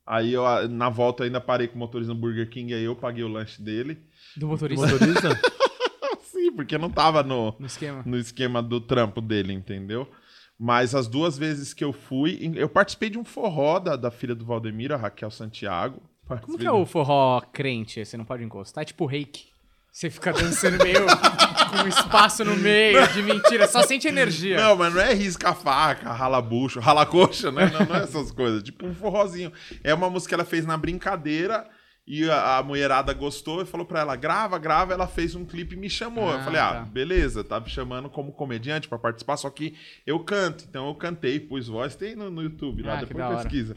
Aí 0.06 0.32
eu, 0.32 0.46
ah, 0.46 0.68
na 0.68 0.88
volta, 0.88 1.24
ainda 1.24 1.40
parei 1.40 1.66
com 1.66 1.74
o 1.74 1.78
motorista 1.78 2.14
no 2.14 2.20
Burger 2.20 2.48
King, 2.48 2.72
aí 2.72 2.84
eu 2.84 2.94
paguei 2.94 3.24
o 3.24 3.28
lanche 3.28 3.60
dele. 3.60 3.98
Do 4.36 4.46
motorista 4.46 4.86
Motorista? 4.86 5.40
Sim, 6.22 6.52
porque 6.52 6.78
não 6.78 6.88
tava 6.88 7.22
no, 7.22 7.54
no 7.58 7.66
esquema. 7.66 8.02
no 8.06 8.16
esquema 8.16 8.62
do 8.62 8.80
trampo 8.80 9.20
dele, 9.20 9.52
entendeu? 9.52 10.08
Mas 10.58 10.94
as 10.94 11.08
duas 11.08 11.36
vezes 11.36 11.74
que 11.74 11.84
eu 11.84 11.92
fui, 11.92 12.52
eu 12.54 12.68
participei 12.68 13.10
de 13.10 13.18
um 13.18 13.24
forró 13.24 13.78
da, 13.78 13.96
da 13.96 14.10
filha 14.10 14.34
do 14.34 14.44
Valdemiro, 14.44 14.94
a 14.94 14.96
Raquel 14.96 15.30
Santiago. 15.30 16.00
Como 16.42 16.58
que 16.58 16.66
é 16.66 16.72
o 16.72 16.86
forró 16.86 17.40
crente? 17.52 18.04
Você 18.04 18.16
não 18.16 18.24
pode 18.24 18.42
encostar? 18.42 18.82
É 18.82 18.84
tipo 18.84 19.06
reiki. 19.06 19.46
Você 19.96 20.10
fica 20.10 20.30
dançando 20.30 20.76
meio 20.84 21.06
com 21.72 21.88
espaço 21.88 22.44
no 22.44 22.54
meio 22.54 23.08
de 23.14 23.22
mentira. 23.22 23.66
Só 23.66 23.82
sente 23.82 24.06
energia. 24.06 24.58
Não, 24.58 24.76
mas 24.76 24.92
não 24.92 25.00
é 25.00 25.14
risca 25.14 25.48
a 25.48 25.54
faca, 25.54 26.12
rala 26.12 26.42
bucho, 26.42 26.80
rala 26.80 27.06
coxa, 27.06 27.50
né? 27.50 27.70
Não, 27.72 27.86
não 27.86 27.96
é 27.96 28.02
essas 28.02 28.30
coisas. 28.30 28.62
Tipo 28.62 28.86
um 28.86 28.94
forrozinho. 28.94 29.50
É 29.82 29.94
uma 29.94 30.10
música 30.10 30.28
que 30.28 30.34
ela 30.34 30.44
fez 30.44 30.66
na 30.66 30.76
brincadeira 30.76 31.66
e 32.06 32.28
a, 32.28 32.58
a 32.58 32.62
mulherada 32.62 33.14
gostou 33.14 33.62
e 33.62 33.64
falou 33.64 33.86
pra 33.86 34.00
ela, 34.00 34.14
grava, 34.16 34.58
grava. 34.58 34.92
Ela 34.92 35.06
fez 35.06 35.34
um 35.34 35.46
clipe 35.46 35.74
e 35.74 35.78
me 35.78 35.88
chamou. 35.88 36.28
eu 36.30 36.40
Ah, 36.40 36.44
falei, 36.44 36.60
ah, 36.60 36.72
tá. 36.74 36.80
beleza, 36.82 37.42
tá 37.42 37.58
me 37.58 37.70
chamando 37.70 38.10
como 38.10 38.32
comediante 38.32 38.88
pra 38.90 38.98
participar, 38.98 39.38
só 39.38 39.48
que 39.48 39.74
eu 40.06 40.20
canto. 40.20 40.66
Então 40.68 40.88
eu 40.88 40.94
cantei, 40.94 41.40
pus 41.40 41.68
voz, 41.68 41.96
tem 41.96 42.14
no, 42.14 42.30
no 42.30 42.42
YouTube, 42.42 42.82
lá 42.82 42.98
Ah, 42.98 43.02
depois 43.02 43.36
pesquisa. 43.38 43.74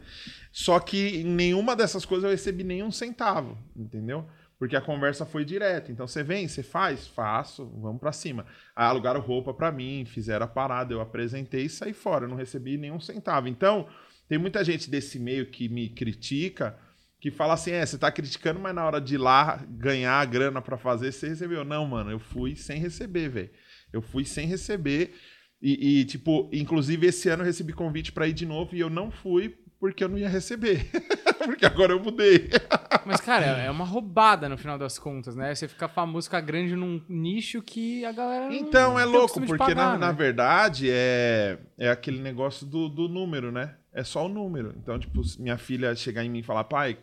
Só 0.51 0.82
que 0.82 1.22
em 1.22 1.24
nenhuma 1.24 1.78
dessas 1.78 2.03
coisas 2.03 2.26
eu 2.26 2.32
recebi 2.32 2.65
nenhum 2.65 2.91
centavo, 2.91 3.57
entendeu? 3.74 4.28
Porque 4.60 4.76
a 4.76 4.82
conversa 4.82 5.26
foi 5.26 5.45
direta. 5.45 5.89
Então 5.89 6.05
você 6.05 6.22
vem, 6.22 6.45
você 6.45 6.62
faz, 6.62 7.07
faço, 7.07 7.66
vamos 7.80 7.99
pra 7.99 8.11
cima. 8.11 8.45
Aí 8.76 8.86
alugaram 8.86 9.22
roupa 9.22 9.53
pra 9.53 9.72
mim, 9.72 10.03
fizeram 10.06 10.45
a 10.45 10.49
parada, 10.49 10.94
eu 10.94 10.99
apresentei 10.99 11.64
e 11.64 11.69
saí 11.69 11.94
fora. 11.94 12.26
Eu 12.26 12.30
não 12.30 12.36
recebi 12.36 12.77
nenhum 12.77 12.99
centavo. 12.99 13.48
Então, 13.48 13.88
tem 14.27 14.38
muita 14.38 14.64
gente 14.64 14.91
desse 14.91 15.18
meio 15.18 15.49
que 15.49 15.69
me 15.69 15.88
critica, 15.88 16.77
que 17.22 17.31
fala 17.31 17.53
assim: 17.53 17.72
é, 17.72 17.86
você 17.86 17.98
tá 17.98 18.11
criticando, 18.11 18.60
mas 18.60 18.76
na 18.76 18.86
hora 18.86 18.99
de 18.99 19.15
ir 19.15 19.18
lá 19.18 19.65
ganhar 19.69 20.19
a 20.19 20.26
grana 20.26 20.61
pra 20.61 20.77
fazer, 20.77 21.14
você 21.14 21.30
recebeu. 21.30 21.64
Não, 21.64 21.86
mano, 21.86 22.11
eu 22.11 22.19
fui 22.19 22.53
sem 22.53 22.80
receber, 22.80 23.30
velho. 23.30 23.49
Eu 23.94 24.02
fui 24.02 24.26
sem 24.26 24.45
receber. 24.45 25.15
E, 25.61 26.02
e, 26.02 26.06
tipo, 26.06 26.49
inclusive 26.53 27.07
esse 27.07 27.30
ano 27.30 27.44
eu 27.44 27.48
recebi 27.48 27.73
convite 27.73 28.11
pra 28.11 28.27
ir 28.27 28.34
de 28.34 28.45
novo 28.45 28.76
e 28.76 28.80
eu 28.80 28.90
não 28.90 29.10
fui 29.10 29.57
porque 29.80 30.03
eu 30.03 30.10
não 30.10 30.18
ia 30.18 30.27
receber. 30.30 30.89
porque 31.45 31.65
agora 31.65 31.93
eu 31.93 31.99
mudei. 31.99 32.49
Mas, 33.06 33.22
cara, 33.22 33.45
é 33.45 33.72
uma 33.72 33.85
roubada 33.85 34.49
no 34.49 34.57
final 34.57 34.77
das 34.77 34.99
contas, 34.99 35.35
né? 35.35 35.56
Você 35.56 35.68
ficar 35.68 35.88
famoso, 35.88 36.27
ficar 36.27 36.41
grande 36.41 36.76
num 36.76 37.03
nicho 37.07 37.61
que 37.61 38.03
a 38.06 38.11
galera. 38.11 38.45
não 38.45 38.53
Então 38.53 38.99
é 38.99 39.03
tem 39.03 39.11
louco, 39.11 39.41
porque 39.41 39.57
pagar, 39.57 39.76
na, 39.93 39.97
na 39.97 40.07
né? 40.07 40.14
verdade 40.14 40.89
é, 40.91 41.57
é 41.77 41.89
aquele 41.89 42.19
negócio 42.19 42.65
do, 42.65 42.89
do 42.89 43.07
número, 43.07 43.51
né? 43.51 43.76
É 43.93 44.03
só 44.03 44.26
o 44.26 44.30
número. 44.30 44.76
Então, 44.77 44.99
tipo, 44.99 45.22
minha 45.39 45.57
filha 45.57 45.95
chegar 45.95 46.23
em 46.23 46.30
mim 46.30 46.39
e 46.39 46.43
falar, 46.43 46.65
pai, 46.65 46.97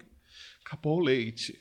acabou 0.65 0.99
o 0.99 1.03
leite. 1.05 1.59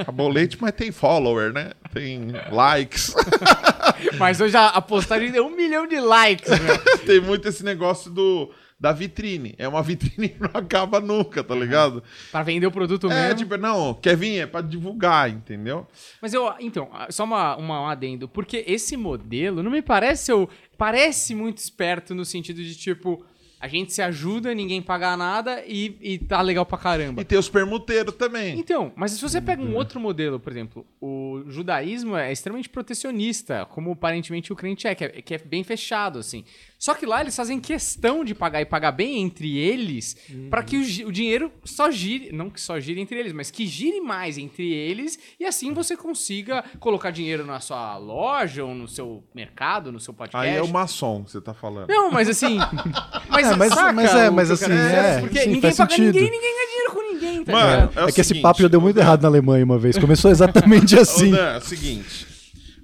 Acabou 0.00 0.28
o 0.28 0.32
leite, 0.32 0.56
mas 0.60 0.72
tem 0.72 0.90
follower, 0.92 1.52
né? 1.52 1.72
Tem 1.92 2.28
likes. 2.50 3.14
Mas 4.18 4.40
hoje 4.40 4.56
a 4.56 4.80
postagem 4.80 5.30
deu 5.30 5.46
um 5.46 5.54
milhão 5.54 5.86
de 5.86 6.00
likes, 6.00 6.48
meu. 6.60 6.78
tem 7.04 7.20
muito 7.20 7.46
esse 7.48 7.62
negócio 7.64 8.10
do, 8.10 8.50
da 8.78 8.92
vitrine. 8.92 9.54
É 9.58 9.68
uma 9.68 9.82
vitrine 9.82 10.30
que 10.30 10.40
não 10.40 10.50
acaba 10.54 11.00
nunca, 11.00 11.44
tá 11.44 11.54
ligado? 11.54 12.02
Pra 12.30 12.42
vender 12.42 12.66
o 12.66 12.70
produto 12.70 13.10
É, 13.10 13.14
mesmo. 13.24 13.34
tipo, 13.40 13.56
não, 13.56 13.98
vir? 14.16 14.38
É 14.38 14.46
pra 14.46 14.62
divulgar, 14.62 15.28
entendeu? 15.28 15.86
Mas 16.20 16.32
eu, 16.32 16.50
então, 16.60 16.88
só 17.10 17.24
uma, 17.24 17.56
uma, 17.56 17.82
um 17.82 17.86
adendo, 17.88 18.26
porque 18.28 18.64
esse 18.66 18.96
modelo 18.96 19.62
não 19.62 19.70
me 19.70 19.82
parece, 19.82 20.32
eu, 20.32 20.48
parece 20.78 21.34
muito 21.34 21.58
esperto 21.58 22.14
no 22.14 22.24
sentido 22.24 22.62
de, 22.62 22.74
tipo, 22.74 23.24
a 23.60 23.68
gente 23.68 23.92
se 23.92 24.00
ajuda, 24.00 24.54
ninguém 24.54 24.80
paga 24.80 25.14
nada 25.18 25.62
e, 25.66 25.94
e 26.00 26.18
tá 26.18 26.40
legal 26.40 26.64
pra 26.64 26.78
caramba. 26.78 27.20
E 27.20 27.24
tem 27.24 27.38
os 27.38 27.48
permuteiros 27.48 28.14
também. 28.14 28.58
Então, 28.58 28.90
mas 28.96 29.12
se 29.12 29.20
você 29.20 29.38
pega 29.38 29.62
um 29.62 29.74
outro 29.76 30.00
modelo, 30.00 30.40
por 30.40 30.50
exemplo, 30.50 30.86
o 30.98 31.29
judaísmo 31.48 32.16
é 32.16 32.32
extremamente 32.32 32.68
protecionista, 32.68 33.66
como 33.70 33.92
aparentemente 33.92 34.52
o 34.52 34.56
crente 34.56 34.86
é, 34.86 34.94
que 34.94 35.04
é, 35.04 35.08
que 35.22 35.34
é 35.34 35.38
bem 35.38 35.62
fechado, 35.62 36.18
assim. 36.18 36.44
Só 36.78 36.94
que 36.94 37.04
lá 37.04 37.20
eles 37.20 37.36
fazem 37.36 37.60
questão 37.60 38.24
de 38.24 38.34
pagar 38.34 38.60
e 38.62 38.64
pagar 38.64 38.92
bem 38.92 39.18
entre 39.20 39.56
eles, 39.58 40.16
pra 40.48 40.62
que 40.62 40.76
o, 40.76 41.08
o 41.08 41.12
dinheiro 41.12 41.52
só 41.64 41.90
gire, 41.90 42.32
não 42.32 42.48
que 42.48 42.60
só 42.60 42.80
gire 42.80 43.00
entre 43.00 43.18
eles, 43.18 43.32
mas 43.32 43.50
que 43.50 43.66
gire 43.66 44.00
mais 44.00 44.38
entre 44.38 44.72
eles, 44.72 45.18
e 45.38 45.44
assim 45.44 45.72
você 45.74 45.96
consiga 45.96 46.64
colocar 46.78 47.10
dinheiro 47.10 47.44
na 47.44 47.60
sua 47.60 47.96
loja, 47.98 48.64
ou 48.64 48.74
no 48.74 48.88
seu 48.88 49.22
mercado, 49.34 49.92
no 49.92 50.00
seu 50.00 50.14
podcast. 50.14 50.48
Aí 50.48 50.56
é 50.56 50.62
o 50.62 50.68
maçom 50.68 51.22
que 51.24 51.30
você 51.32 51.40
tá 51.40 51.52
falando. 51.54 51.88
Não, 51.88 52.10
mas 52.10 52.28
assim. 52.28 52.58
Mas, 53.28 53.46
É, 53.46 53.56
mas- 53.56 53.72
saca 53.72 53.92
mas 53.92 54.14
é, 54.14 54.28
o 54.28 54.32
mas 54.32 54.50
assim, 54.50 54.72
é, 54.72 55.20
Porque 55.20 55.38
sim, 55.40 55.46
ninguém 55.46 55.60
faz 55.62 55.76
paga 55.76 55.90
sentido. 55.90 56.06
ninguém, 56.14 56.30
ninguém 56.30 56.40
ganha 56.54 56.66
dinheiro 56.68 56.92
com 56.92 56.99
ninguém, 57.20 57.44
tá 57.44 57.52
Mano, 57.52 57.80
ligado? 57.90 57.98
é, 57.98 58.08
É, 58.08 58.12
que 58.12 58.20
esse 58.20 58.28
seguinte, 58.28 58.42
papo 58.42 58.62
já 58.62 58.68
deu 58.68 58.80
muito 58.80 58.98
errado 58.98 59.22
na 59.22 59.28
Alemanha 59.28 59.64
uma 59.64 59.78
vez. 59.78 59.98
Começou 59.98 60.30
exatamente 60.30 60.94
assim. 60.98 61.30
Dan, 61.30 61.54
é 61.54 61.58
o 61.58 61.60
seguinte. 61.60 62.26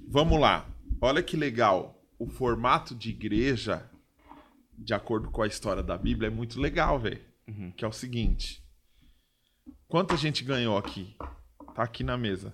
Vamos 0.09 0.39
lá. 0.39 0.65
Olha 1.01 1.21
que 1.21 1.35
legal. 1.37 2.01
O 2.19 2.27
formato 2.27 2.95
de 2.95 3.09
igreja, 3.09 3.83
de 4.77 4.93
acordo 4.93 5.29
com 5.29 5.41
a 5.43 5.47
história 5.47 5.83
da 5.83 5.97
Bíblia, 5.97 6.27
é 6.27 6.31
muito 6.31 6.59
legal, 6.59 6.99
velho. 6.99 7.21
Que 7.75 7.85
é 7.85 7.87
o 7.87 7.91
seguinte. 7.93 8.63
Quanta 9.87 10.17
gente 10.17 10.43
ganhou 10.43 10.77
aqui? 10.77 11.15
Tá 11.75 11.83
aqui 11.83 12.03
na 12.03 12.17
mesa. 12.17 12.53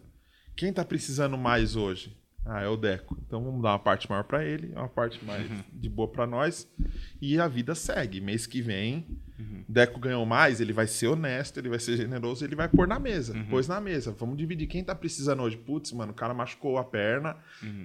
Quem 0.56 0.72
tá 0.72 0.84
precisando 0.86 1.38
mais 1.38 1.76
hoje? 1.76 2.16
Ah, 2.46 2.62
é 2.62 2.68
o 2.68 2.76
Deco. 2.76 3.18
Então 3.26 3.42
vamos 3.44 3.62
dar 3.64 3.70
uma 3.72 3.80
parte 3.80 4.10
maior 4.10 4.24
pra 4.24 4.44
ele, 4.44 4.74
uma 4.76 4.90
parte 4.90 5.24
mais 5.24 5.50
de 5.72 5.90
boa 5.90 6.10
pra 6.12 6.28
nós. 6.28 6.68
E 7.22 7.40
a 7.40 7.48
vida 7.48 7.74
segue. 7.74 8.20
Mês 8.20 8.46
que 8.46 8.62
vem, 8.62 9.08
Deco 9.68 10.00
ganhou 10.00 10.26
mais, 10.26 10.62
ele 10.62 10.72
vai 10.74 10.86
ser 10.86 11.08
honesto, 11.08 11.58
ele 11.58 11.70
vai 11.70 11.80
ser 11.80 11.98
generoso, 11.98 12.46
ele 12.46 12.56
vai 12.56 12.68
pôr 12.68 12.88
na 12.88 13.00
mesa. 13.00 13.34
Pôs 13.50 13.68
na 13.68 13.82
mesa. 13.82 14.16
Vamos 14.20 14.38
dividir. 14.38 14.68
Quem 14.68 14.84
tá 14.84 14.94
precisando 14.94 15.42
hoje? 15.42 15.58
Putz, 15.58 15.92
mano, 15.92 16.12
o 16.12 16.16
cara 16.16 16.34
machucou 16.34 16.78
a 16.78 16.84
perna. 16.84 17.36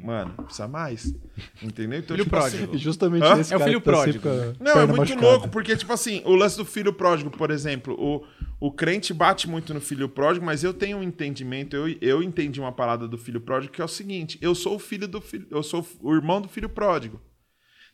Mano, 0.05 0.35
precisa 0.45 0.69
mais. 0.69 1.15
Entendeu? 1.62 1.99
Então, 2.01 2.16
Filho 2.16 2.25
tipo 2.25 2.37
pródigo. 2.37 2.65
assim, 2.65 2.79
justamente 2.79 3.25
Hã? 3.25 3.41
esse 3.41 3.53
É 3.55 3.57
o 3.57 3.61
filho 3.61 3.81
que 3.81 3.85
tá 3.87 3.93
pródigo, 3.93 4.29
a 4.29 4.33
não, 4.62 4.73
é 4.73 4.87
muito 4.87 4.99
machucada. 4.99 5.27
louco, 5.27 5.49
porque, 5.49 5.77
tipo 5.77 5.93
assim, 5.93 6.23
o 6.25 6.35
lance 6.35 6.57
do 6.57 6.65
filho 6.65 6.93
pródigo, 6.93 7.31
por 7.31 7.51
exemplo, 7.51 7.95
o, 7.99 8.25
o 8.61 8.70
crente 8.73 9.15
bate 9.15 9.49
muito 9.49 9.73
no 9.73 9.81
filho 9.81 10.09
pródigo, 10.09 10.45
mas 10.45 10.62
eu 10.62 10.75
tenho 10.75 10.99
um 10.99 11.03
entendimento, 11.03 11.75
eu, 11.75 11.89
eu 12.01 12.23
entendi 12.23 12.61
uma 12.61 12.73
parada 12.73 13.09
do 13.09 13.16
filho 13.16 13.41
pródigo 13.41 13.73
que 13.73 13.81
é 13.81 13.85
o 13.85 13.89
seguinte: 13.89 14.39
eu 14.43 14.55
sou 14.55 14.77
o 14.77 14.79
filho 14.79 15.09
do 15.09 15.20
filho, 15.20 15.47
eu 15.51 15.62
sou 15.62 15.87
o 16.01 16.15
irmão 16.15 16.41
do 16.41 16.49
filho 16.49 16.69
pródigo. 16.69 17.20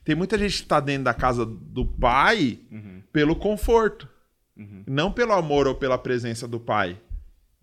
Tem 0.05 0.15
muita 0.15 0.37
gente 0.39 0.63
que 0.63 0.69
tá 0.69 0.81
dentro 0.81 1.05
da 1.05 1.15
casa 1.15 1.47
do 1.47 1.85
pai 1.87 2.59
pelo 3.13 3.35
conforto, 3.37 4.09
não 4.87 5.11
pelo 5.11 5.33
amor 5.33 5.67
ou 5.67 5.75
pela 5.75 5.97
presença 5.99 6.47
do 6.47 6.61
pai. 6.61 6.99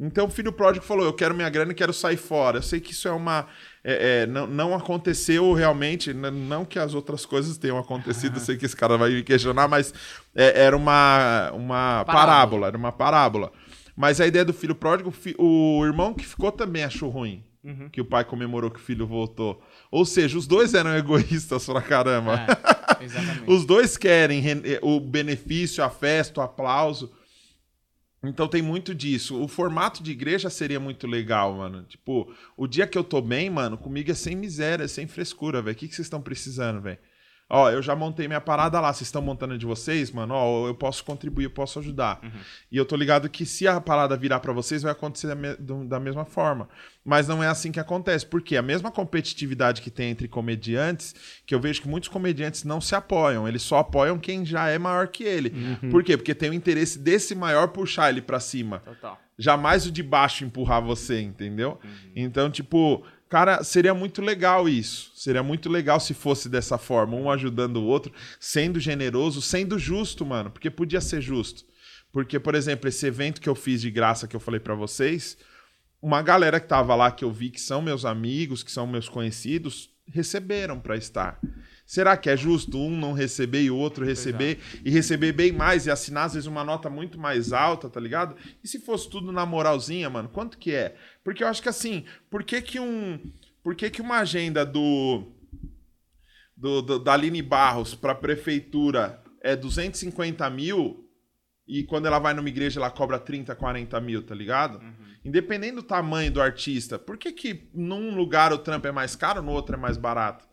Então 0.03 0.25
o 0.25 0.29
filho 0.31 0.51
pródigo 0.51 0.83
falou: 0.83 1.05
Eu 1.05 1.13
quero 1.13 1.35
minha 1.35 1.49
grana 1.49 1.71
e 1.71 1.75
quero 1.75 1.93
sair 1.93 2.17
fora. 2.17 2.57
Eu 2.57 2.61
sei 2.63 2.79
que 2.79 2.91
isso 2.91 3.07
é 3.07 3.11
uma. 3.11 3.45
é, 3.83 4.23
é, 4.23 4.25
não, 4.25 4.47
não 4.47 4.73
aconteceu 4.75 5.53
realmente, 5.53 6.11
não 6.13 6.65
que 6.65 6.79
as 6.79 6.95
outras 6.95 7.23
coisas 7.25 7.55
tenham 7.57 7.77
acontecido, 7.77 8.37
eu 8.37 8.41
sei 8.41 8.57
que 8.57 8.65
esse 8.65 8.75
cara 8.75 8.97
vai 8.97 9.11
me 9.11 9.21
questionar, 9.23 9.67
mas 9.67 9.93
é, 10.35 10.63
era 10.63 10.75
uma, 10.75 11.51
uma 11.53 12.03
Parábola. 12.03 12.05
parábola, 12.05 12.67
era 12.67 12.77
uma 12.77 12.91
parábola. 12.91 13.51
Mas 13.95 14.19
a 14.19 14.25
ideia 14.25 14.43
do 14.43 14.53
filho 14.53 14.73
pródigo, 14.73 15.13
o 15.37 15.85
irmão 15.85 16.13
que 16.15 16.25
ficou 16.25 16.51
também 16.51 16.83
achou 16.83 17.09
ruim. 17.09 17.43
Que 17.91 18.01
o 18.01 18.05
pai 18.05 18.25
comemorou 18.25 18.71
que 18.71 18.79
o 18.79 18.83
filho 18.83 19.05
voltou. 19.05 19.61
Ou 19.91 20.05
seja, 20.05 20.37
os 20.37 20.47
dois 20.47 20.73
eram 20.73 20.95
egoístas 20.95 21.65
pra 21.65 21.81
caramba. 21.81 22.39
É, 22.99 23.03
exatamente. 23.03 23.43
Os 23.51 23.65
dois 23.65 23.97
querem 23.97 24.41
o 24.81 24.99
benefício, 25.01 25.83
a 25.83 25.89
festa, 25.89 26.39
o 26.39 26.43
aplauso. 26.43 27.11
Então 28.23 28.47
tem 28.47 28.61
muito 28.61 28.95
disso. 28.95 29.41
O 29.41 29.47
formato 29.47 30.01
de 30.01 30.11
igreja 30.11 30.49
seria 30.49 30.79
muito 30.79 31.07
legal, 31.07 31.55
mano. 31.55 31.83
Tipo, 31.83 32.33
o 32.55 32.67
dia 32.67 32.87
que 32.87 32.97
eu 32.97 33.03
tô 33.03 33.19
bem, 33.21 33.49
mano, 33.49 33.77
comigo 33.77 34.09
é 34.09 34.13
sem 34.13 34.35
miséria, 34.35 34.87
sem 34.87 35.07
frescura, 35.07 35.61
velho. 35.61 35.75
O 35.75 35.77
que 35.77 35.87
que 35.87 35.95
vocês 35.95 36.05
estão 36.05 36.21
precisando, 36.21 36.79
velho? 36.79 36.99
Ó, 37.53 37.69
eu 37.69 37.81
já 37.81 37.93
montei 37.95 38.27
minha 38.27 38.39
parada 38.39 38.79
lá. 38.79 38.93
Vocês 38.93 39.07
estão 39.09 39.21
montando 39.21 39.55
a 39.55 39.57
de 39.57 39.65
vocês, 39.65 40.09
mano? 40.09 40.33
Ó, 40.33 40.67
eu 40.67 40.73
posso 40.73 41.03
contribuir, 41.03 41.43
eu 41.43 41.49
posso 41.51 41.79
ajudar. 41.79 42.21
E 42.71 42.77
eu 42.77 42.85
tô 42.85 42.95
ligado 42.95 43.29
que 43.29 43.45
se 43.45 43.67
a 43.67 43.81
parada 43.81 44.15
virar 44.15 44.39
pra 44.39 44.53
vocês, 44.53 44.81
vai 44.83 44.91
acontecer 44.93 45.27
da, 45.27 45.35
me- 45.35 45.57
da 45.85 45.99
mesma 45.99 46.23
forma. 46.23 46.69
Mas 47.03 47.27
não 47.27 47.43
é 47.43 47.47
assim 47.47 47.71
que 47.71 47.79
acontece. 47.79 48.25
Porque 48.25 48.55
a 48.55 48.61
mesma 48.61 48.89
competitividade 48.89 49.81
que 49.81 49.91
tem 49.91 50.09
entre 50.11 50.27
comediantes, 50.27 51.13
que 51.45 51.53
eu 51.53 51.59
vejo 51.59 51.81
que 51.81 51.89
muitos 51.89 52.07
comediantes 52.09 52.63
não 52.63 52.79
se 52.79 52.95
apoiam. 52.95 53.47
Eles 53.47 53.61
só 53.63 53.79
apoiam 53.79 54.17
quem 54.17 54.45
já 54.45 54.69
é 54.69 54.77
maior 54.77 55.07
que 55.09 55.23
ele. 55.23 55.49
Por 55.89 56.03
quê? 56.03 56.15
Porque 56.15 56.33
tem 56.33 56.49
o 56.49 56.53
interesse 56.53 56.97
desse 56.97 57.35
maior 57.35 57.67
puxar 57.69 58.09
ele 58.09 58.21
pra 58.21 58.39
cima 58.39 58.79
Total. 58.79 59.19
jamais 59.37 59.85
o 59.85 59.91
de 59.91 60.01
baixo 60.03 60.45
empurrar 60.45 60.81
você, 60.81 61.19
entendeu? 61.19 61.79
Então, 62.15 62.49
tipo, 62.49 63.03
cara, 63.31 63.63
seria 63.63 63.93
muito 63.93 64.21
legal 64.21 64.67
isso. 64.67 65.09
Seria 65.15 65.41
muito 65.41 65.69
legal 65.69 66.01
se 66.01 66.13
fosse 66.13 66.49
dessa 66.49 66.77
forma, 66.77 67.15
um 67.15 67.31
ajudando 67.31 67.77
o 67.77 67.85
outro, 67.85 68.11
sendo 68.37 68.77
generoso, 68.77 69.41
sendo 69.41 69.79
justo, 69.79 70.25
mano, 70.25 70.51
porque 70.51 70.69
podia 70.69 70.99
ser 70.99 71.21
justo. 71.21 71.63
Porque, 72.11 72.37
por 72.37 72.55
exemplo, 72.55 72.89
esse 72.89 73.07
evento 73.07 73.39
que 73.39 73.47
eu 73.47 73.55
fiz 73.55 73.79
de 73.79 73.89
graça 73.89 74.27
que 74.27 74.35
eu 74.35 74.39
falei 74.39 74.59
pra 74.59 74.75
vocês, 74.75 75.37
uma 76.01 76.21
galera 76.21 76.59
que 76.59 76.67
tava 76.67 76.93
lá 76.93 77.09
que 77.09 77.23
eu 77.23 77.31
vi 77.31 77.49
que 77.49 77.61
são 77.61 77.81
meus 77.81 78.03
amigos, 78.03 78.63
que 78.63 78.71
são 78.71 78.85
meus 78.85 79.07
conhecidos, 79.07 79.89
receberam 80.05 80.77
pra 80.77 80.97
estar. 80.97 81.39
Será 81.91 82.15
que 82.15 82.29
é 82.29 82.37
justo 82.37 82.79
um 82.79 82.97
não 82.97 83.11
receber 83.11 83.63
e 83.63 83.69
o 83.69 83.75
outro 83.75 84.05
receber 84.05 84.59
e 84.85 84.89
receber 84.89 85.33
bem 85.33 85.51
mais 85.51 85.85
e 85.85 85.91
assinar 85.91 86.27
às 86.27 86.35
vezes 86.35 86.47
uma 86.47 86.63
nota 86.63 86.89
muito 86.89 87.19
mais 87.19 87.51
alta, 87.51 87.89
tá 87.89 87.99
ligado? 87.99 88.33
E 88.63 88.67
se 88.69 88.79
fosse 88.79 89.09
tudo 89.09 89.29
na 89.29 89.45
moralzinha, 89.45 90.09
mano, 90.09 90.29
quanto 90.29 90.57
que 90.57 90.73
é? 90.73 90.95
Porque 91.21 91.43
eu 91.43 91.49
acho 91.49 91.61
que 91.61 91.67
assim, 91.67 92.05
por 92.29 92.45
que 92.45 92.61
que 92.61 92.79
um, 92.79 93.19
por 93.61 93.75
que 93.75 93.89
que 93.89 94.01
uma 94.01 94.19
agenda 94.19 94.65
do 94.65 95.33
do, 96.55 96.81
do 96.81 96.97
da 96.97 97.11
Aline 97.11 97.41
Barros 97.41 97.93
pra 97.93 98.15
prefeitura 98.15 99.21
é 99.43 99.53
250 99.53 100.49
mil 100.49 101.05
e 101.67 101.83
quando 101.83 102.05
ela 102.05 102.19
vai 102.19 102.33
numa 102.33 102.47
igreja 102.47 102.79
ela 102.79 102.89
cobra 102.89 103.19
30, 103.19 103.53
40 103.53 103.99
mil, 103.99 104.23
tá 104.23 104.33
ligado? 104.33 104.81
Independente 105.25 105.75
do 105.75 105.83
tamanho 105.83 106.31
do 106.31 106.41
artista, 106.41 106.97
por 106.97 107.17
que 107.17 107.33
que 107.33 107.69
num 107.73 108.15
lugar 108.15 108.53
o 108.53 108.59
trampo 108.59 108.87
é 108.87 108.93
mais 108.93 109.13
caro, 109.13 109.41
no 109.41 109.51
outro 109.51 109.75
é 109.75 109.77
mais 109.77 109.97
barato? 109.97 110.49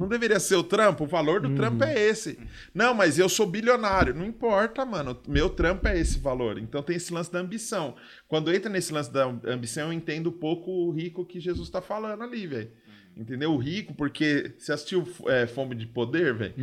Não 0.00 0.08
deveria 0.08 0.40
ser 0.40 0.56
o 0.56 0.64
trampo? 0.64 1.04
O 1.04 1.06
valor 1.06 1.42
do 1.42 1.54
trampo 1.54 1.84
é 1.84 1.92
esse. 1.94 2.38
Não, 2.72 2.94
mas 2.94 3.18
eu 3.18 3.28
sou 3.28 3.46
bilionário. 3.46 4.14
Não 4.14 4.24
importa, 4.24 4.82
mano. 4.82 5.14
Meu 5.28 5.50
trampo 5.50 5.86
é 5.86 6.00
esse 6.00 6.18
valor. 6.18 6.58
Então 6.58 6.82
tem 6.82 6.96
esse 6.96 7.12
lance 7.12 7.30
da 7.30 7.38
ambição. 7.38 7.94
Quando 8.26 8.50
entra 8.50 8.70
nesse 8.70 8.94
lance 8.94 9.12
da 9.12 9.26
ambição, 9.44 9.88
eu 9.88 9.92
entendo 9.92 10.30
um 10.30 10.32
pouco 10.32 10.70
o 10.70 10.90
rico 10.90 11.26
que 11.26 11.38
Jesus 11.38 11.68
tá 11.68 11.82
falando 11.82 12.22
ali, 12.22 12.46
velho. 12.46 12.70
Entendeu? 13.14 13.52
O 13.52 13.58
rico, 13.58 13.92
porque 13.92 14.54
você 14.56 14.72
assistiu 14.72 15.06
é, 15.26 15.46
Fome 15.46 15.74
de 15.74 15.86
Poder, 15.86 16.32
velho? 16.32 16.54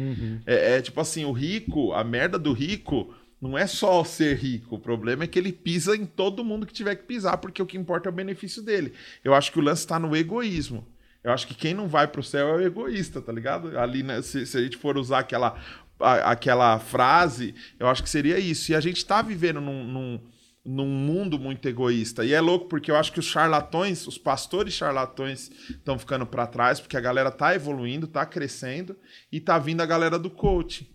É, 0.48 0.78
é 0.78 0.82
tipo 0.82 1.00
assim, 1.00 1.24
o 1.24 1.32
rico, 1.32 1.94
a 1.94 2.04
merda 2.04 2.40
do 2.40 2.54
rico 2.54 3.14
não 3.40 3.56
é 3.56 3.68
só 3.68 4.04
ser 4.04 4.36
rico. 4.36 4.78
O 4.78 4.80
problema 4.80 5.26
é 5.26 5.28
que 5.28 5.38
ele 5.38 5.52
pisa 5.52 5.96
em 5.96 6.08
todo 6.08 6.44
mundo 6.44 6.66
que 6.66 6.74
tiver 6.74 6.96
que 6.96 7.04
pisar, 7.04 7.38
porque 7.38 7.62
o 7.62 7.68
que 7.68 7.78
importa 7.78 8.10
é 8.10 8.12
o 8.12 8.16
benefício 8.16 8.64
dele. 8.64 8.94
Eu 9.24 9.36
acho 9.36 9.52
que 9.52 9.60
o 9.60 9.64
lance 9.64 9.86
tá 9.86 10.00
no 10.00 10.16
egoísmo. 10.16 10.88
Eu 11.28 11.34
acho 11.34 11.46
que 11.46 11.54
quem 11.54 11.74
não 11.74 11.90
vai 11.90 12.08
pro 12.08 12.24
céu 12.24 12.48
é 12.48 12.54
o 12.56 12.62
egoísta, 12.62 13.22
tá 13.22 13.34
ligado? 13.34 13.78
Ali, 13.78 14.02
né, 14.02 14.22
se, 14.22 14.46
se 14.46 14.58
a 14.58 14.62
gente 14.62 14.78
for 14.78 14.98
usar 14.98 15.20
aquela, 15.20 15.60
a- 16.00 16.32
aquela 16.32 16.80
frase, 16.80 17.54
eu 17.78 17.86
acho 17.86 18.02
que 18.02 18.10
seria 18.10 18.40
isso. 18.40 18.72
E 18.72 18.76
a 18.76 18.80
gente 18.80 19.06
tá 19.06 19.22
vivendo 19.22 19.60
num, 19.60 19.84
num, 19.84 20.20
num 20.64 20.88
mundo 20.88 21.38
muito 21.38 21.68
egoísta. 21.68 22.24
E 22.24 22.32
é 22.34 22.40
louco 22.40 22.70
porque 22.70 22.90
eu 22.90 22.96
acho 22.96 23.12
que 23.12 23.20
os 23.20 23.26
charlatões, 23.26 24.08
os 24.08 24.18
pastores 24.18 24.74
charlatões 24.74 25.52
estão 25.70 26.00
ficando 26.00 26.26
para 26.26 26.48
trás, 26.48 26.80
porque 26.80 26.96
a 26.96 27.02
galera 27.02 27.30
tá 27.30 27.54
evoluindo, 27.54 28.08
tá 28.08 28.26
crescendo 28.26 28.96
e 29.30 29.42
tá 29.42 29.60
vindo 29.60 29.82
a 29.82 29.86
galera 29.86 30.18
do 30.18 30.30
coach. 30.30 30.90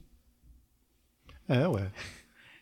É, 1.47 1.69
ué. 1.69 1.91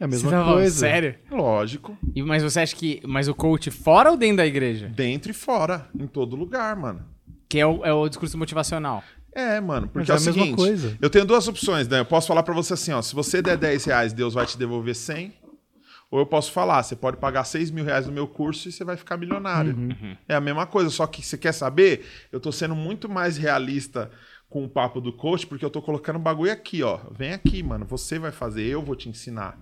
É 0.00 0.04
a 0.04 0.08
Você 0.08 0.14
mesma 0.16 0.30
tá 0.30 0.38
falando 0.38 0.54
coisa. 0.54 0.76
Sério? 0.80 1.14
Lógico. 1.30 1.96
E, 2.16 2.20
mas 2.22 2.42
você 2.42 2.58
acha 2.58 2.74
que. 2.74 3.00
Mas 3.06 3.28
o 3.28 3.34
coach 3.34 3.70
fora 3.70 4.10
ou 4.10 4.16
dentro 4.16 4.38
da 4.38 4.46
igreja? 4.46 4.88
Dentro 4.88 5.30
e 5.30 5.34
fora, 5.34 5.88
em 5.94 6.08
todo 6.08 6.34
lugar, 6.34 6.74
mano. 6.74 7.04
Que 7.50 7.58
é 7.58 7.66
o, 7.66 7.84
é 7.84 7.92
o 7.92 8.08
discurso 8.08 8.38
motivacional. 8.38 9.04
É, 9.32 9.60
mano, 9.60 9.88
porque 9.88 10.10
é, 10.10 10.14
é 10.14 10.16
o 10.16 10.20
a 10.20 10.20
mesma 10.20 10.32
seguinte, 10.32 10.56
coisa. 10.56 10.96
eu 11.02 11.10
tenho 11.10 11.24
duas 11.24 11.46
opções, 11.46 11.86
né? 11.86 12.00
Eu 12.00 12.04
posso 12.06 12.26
falar 12.28 12.42
pra 12.42 12.54
você 12.54 12.72
assim, 12.74 12.92
ó, 12.92 13.02
se 13.02 13.14
você 13.14 13.42
der 13.42 13.56
10 13.58 13.84
reais, 13.84 14.12
Deus 14.12 14.34
vai 14.34 14.46
te 14.46 14.56
devolver 14.56 14.94
100. 14.94 15.34
Ou 16.10 16.18
eu 16.18 16.26
posso 16.26 16.50
falar, 16.50 16.82
você 16.82 16.96
pode 16.96 17.18
pagar 17.18 17.44
6 17.44 17.70
mil 17.70 17.84
reais 17.84 18.06
no 18.06 18.12
meu 18.12 18.26
curso 18.26 18.68
e 18.68 18.72
você 18.72 18.82
vai 18.84 18.96
ficar 18.96 19.16
milionário. 19.16 19.76
Uhum. 19.76 20.16
É 20.28 20.34
a 20.34 20.40
mesma 20.40 20.66
coisa, 20.66 20.90
só 20.90 21.06
que 21.06 21.24
você 21.24 21.38
quer 21.38 21.52
saber? 21.52 22.04
Eu 22.32 22.40
tô 22.40 22.50
sendo 22.50 22.74
muito 22.74 23.08
mais 23.08 23.36
realista 23.36 24.10
com 24.48 24.64
o 24.64 24.68
papo 24.68 25.00
do 25.00 25.12
coach, 25.12 25.46
porque 25.46 25.64
eu 25.64 25.70
tô 25.70 25.80
colocando 25.80 26.16
o 26.16 26.20
bagulho 26.20 26.50
aqui, 26.50 26.82
ó. 26.82 26.98
Vem 27.12 27.32
aqui, 27.32 27.62
mano, 27.62 27.84
você 27.84 28.18
vai 28.18 28.32
fazer, 28.32 28.64
eu 28.64 28.82
vou 28.82 28.96
te 28.96 29.08
ensinar. 29.08 29.56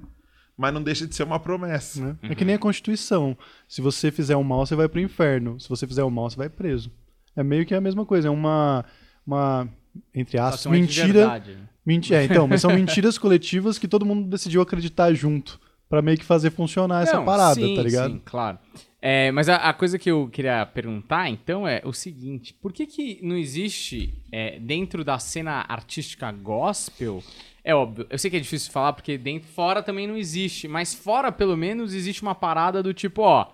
Mas 0.57 0.73
não 0.73 0.83
deixa 0.83 1.07
de 1.07 1.15
ser 1.15 1.23
uma 1.25 1.39
promessa. 1.39 2.01
né? 2.03 2.17
É 2.23 2.35
que 2.35 2.45
nem 2.47 2.55
a 2.55 2.59
Constituição. 2.59 3.37
Se 3.69 3.83
você 3.83 4.11
fizer 4.11 4.35
o 4.37 4.43
mal, 4.43 4.65
você 4.65 4.75
vai 4.75 4.89
pro 4.89 5.01
inferno. 5.01 5.61
Se 5.61 5.69
você 5.69 5.87
fizer 5.87 6.03
o 6.03 6.11
mal, 6.11 6.31
você 6.31 6.37
vai 6.37 6.49
preso. 6.49 6.91
É 7.39 7.45
meio 7.45 7.65
que 7.65 7.75
a 7.75 7.81
mesma 7.81 8.05
coisa. 8.05 8.29
É 8.29 8.31
uma, 8.31 8.85
uma 9.25 9.69
entre 10.13 10.39
aspas, 10.39 10.67
um 10.67 10.75
é 10.75 10.81
mentira. 10.81 11.43
Menti 11.87 12.15
é, 12.15 12.25
então, 12.25 12.47
mas 12.47 12.61
são 12.61 12.75
mentiras 12.75 13.17
coletivas 13.17 13.79
que 13.79 13.89
todo 13.89 14.05
mundo 14.05 14.29
decidiu 14.29 14.61
acreditar 14.61 15.15
junto. 15.15 15.59
Pra 15.89 16.03
meio 16.03 16.19
que 16.19 16.25
fazer 16.25 16.51
funcionar 16.51 17.05
essa 17.05 17.17
Não, 17.17 17.25
parada, 17.25 17.55
sim, 17.55 17.75
tá 17.75 17.83
ligado? 17.83 18.13
Sim, 18.13 18.21
claro. 18.23 18.59
É, 19.01 19.33
mas 19.33 19.49
a, 19.49 19.57
a 19.57 19.73
coisa 19.73 19.99
que 19.99 20.11
eu 20.11 20.29
queria 20.29 20.67
perguntar, 20.67 21.31
então, 21.31 21.67
é 21.67 21.81
o 21.85 21.93
seguinte: 21.93 22.53
por 22.53 22.75
que, 22.75 22.85
que 22.85 23.21
não 23.23 23.37
existe 23.37 24.13
é, 24.31 24.59
dentro 24.59 25.03
da 25.03 25.19
cena 25.19 25.65
artística 25.67 26.31
gospel? 26.31 27.23
É 27.65 27.75
óbvio, 27.75 28.07
eu 28.11 28.19
sei 28.19 28.31
que 28.31 28.37
é 28.37 28.41
difícil 28.41 28.71
falar 28.73 28.93
porque 28.93 29.17
dentro, 29.17 29.49
fora 29.49 29.83
também 29.83 30.07
não 30.07 30.17
existe, 30.17 30.69
mas 30.69 30.93
fora 30.93 31.33
pelo 31.33 31.57
menos 31.57 31.95
existe 31.95 32.21
uma 32.21 32.35
parada 32.35 32.83
do 32.83 32.93
tipo, 32.93 33.23
ó. 33.23 33.47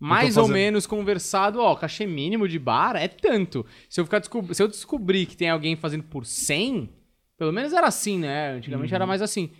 Mais 0.00 0.36
ou 0.36 0.44
fazendo- 0.44 0.54
menos 0.54 0.86
conversado, 0.86 1.60
ó, 1.60 1.74
cachê 1.76 2.06
mínimo 2.06 2.48
de 2.48 2.58
bar 2.58 2.96
é 2.96 3.06
tanto. 3.06 3.66
Se 3.88 4.00
eu, 4.00 4.04
ficar 4.04 4.18
descob- 4.18 4.54
se 4.54 4.62
eu 4.62 4.66
descobrir 4.68 5.26
que 5.26 5.36
tem 5.36 5.50
alguém 5.50 5.76
fazendo 5.76 6.04
por 6.04 6.24
100, 6.24 6.88
pelo 7.36 7.52
menos 7.52 7.72
era 7.74 7.86
assim, 7.86 8.18
né? 8.18 8.52
Antigamente 8.52 8.90
Uhum. 8.92 8.96
era 8.96 9.06
mais 9.06 9.20
assim. 9.20 9.50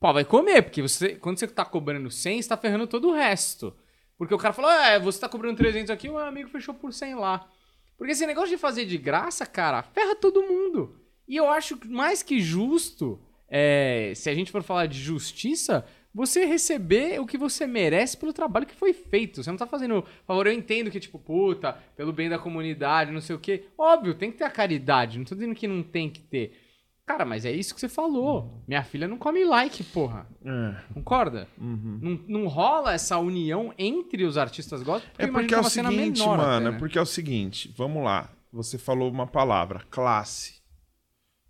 Pô, 0.00 0.12
vai 0.12 0.24
comer, 0.24 0.62
porque 0.62 0.82
você, 0.82 1.14
quando 1.14 1.38
você 1.38 1.46
tá 1.46 1.64
cobrando 1.64 2.10
100, 2.10 2.42
você 2.42 2.48
tá 2.48 2.56
ferrando 2.56 2.86
todo 2.86 3.08
o 3.08 3.12
resto. 3.14 3.72
Porque 4.18 4.34
o 4.34 4.38
cara 4.38 4.52
falou, 4.52 4.70
é, 4.70 4.98
você 4.98 5.18
tá 5.20 5.28
cobrando 5.28 5.56
300 5.56 5.90
aqui, 5.90 6.08
o 6.08 6.14
meu 6.14 6.20
amigo 6.24 6.48
fechou 6.50 6.74
por 6.74 6.92
100 6.92 7.14
lá. 7.14 7.48
Porque 7.96 8.12
esse 8.12 8.26
negócio 8.26 8.50
de 8.50 8.58
fazer 8.58 8.84
de 8.86 8.98
graça, 8.98 9.46
cara, 9.46 9.82
ferra 9.82 10.14
todo 10.16 10.42
mundo. 10.42 10.96
E 11.26 11.36
eu 11.36 11.48
acho 11.48 11.78
mais 11.88 12.22
que 12.22 12.40
justo, 12.40 13.20
é, 13.48 14.12
se 14.16 14.28
a 14.28 14.34
gente 14.34 14.50
for 14.50 14.62
falar 14.62 14.86
de 14.86 14.98
justiça, 15.00 15.86
você 16.14 16.44
receber 16.44 17.20
o 17.20 17.26
que 17.26 17.36
você 17.36 17.66
merece 17.66 18.16
pelo 18.16 18.32
trabalho 18.32 18.66
que 18.66 18.74
foi 18.74 18.92
feito. 18.92 19.42
Você 19.42 19.50
não 19.50 19.58
tá 19.58 19.66
fazendo 19.66 20.04
favor. 20.26 20.46
Eu 20.46 20.52
entendo 20.52 20.90
que, 20.90 21.00
tipo, 21.00 21.18
puta, 21.18 21.72
pelo 21.96 22.12
bem 22.12 22.28
da 22.28 22.38
comunidade, 22.38 23.10
não 23.10 23.20
sei 23.20 23.34
o 23.34 23.38
quê. 23.40 23.64
Óbvio, 23.76 24.14
tem 24.14 24.30
que 24.30 24.38
ter 24.38 24.44
a 24.44 24.50
caridade. 24.50 25.18
Não 25.18 25.24
tô 25.24 25.34
dizendo 25.34 25.54
que 25.54 25.66
não 25.66 25.82
tem 25.82 26.08
que 26.08 26.20
ter. 26.20 26.60
Cara, 27.04 27.24
mas 27.26 27.44
é 27.44 27.52
isso 27.52 27.74
que 27.74 27.80
você 27.80 27.88
falou. 27.88 28.62
Minha 28.66 28.82
filha 28.82 29.06
não 29.06 29.18
come 29.18 29.44
like, 29.44 29.82
porra. 29.84 30.26
É. 30.42 30.94
Concorda? 30.94 31.46
Uhum. 31.58 31.98
Não, 32.00 32.40
não 32.42 32.46
rola 32.48 32.94
essa 32.94 33.18
união 33.18 33.74
entre 33.76 34.24
os 34.24 34.38
artistas 34.38 34.82
gospel? 34.82 35.10
É 35.18 35.24
eu 35.24 35.28
imagino 35.28 35.32
porque 35.32 35.48
que 35.48 35.54
é 35.54 35.60
o 35.60 35.64
seguinte, 35.70 36.20
menor 36.20 36.38
mano, 36.38 36.52
até, 36.56 36.66
é 36.68 36.70
né? 36.70 36.78
porque 36.78 36.98
é 36.98 37.02
o 37.02 37.06
seguinte, 37.06 37.74
vamos 37.76 38.02
lá. 38.02 38.30
Você 38.52 38.78
falou 38.78 39.10
uma 39.10 39.26
palavra, 39.26 39.82
classe. 39.90 40.62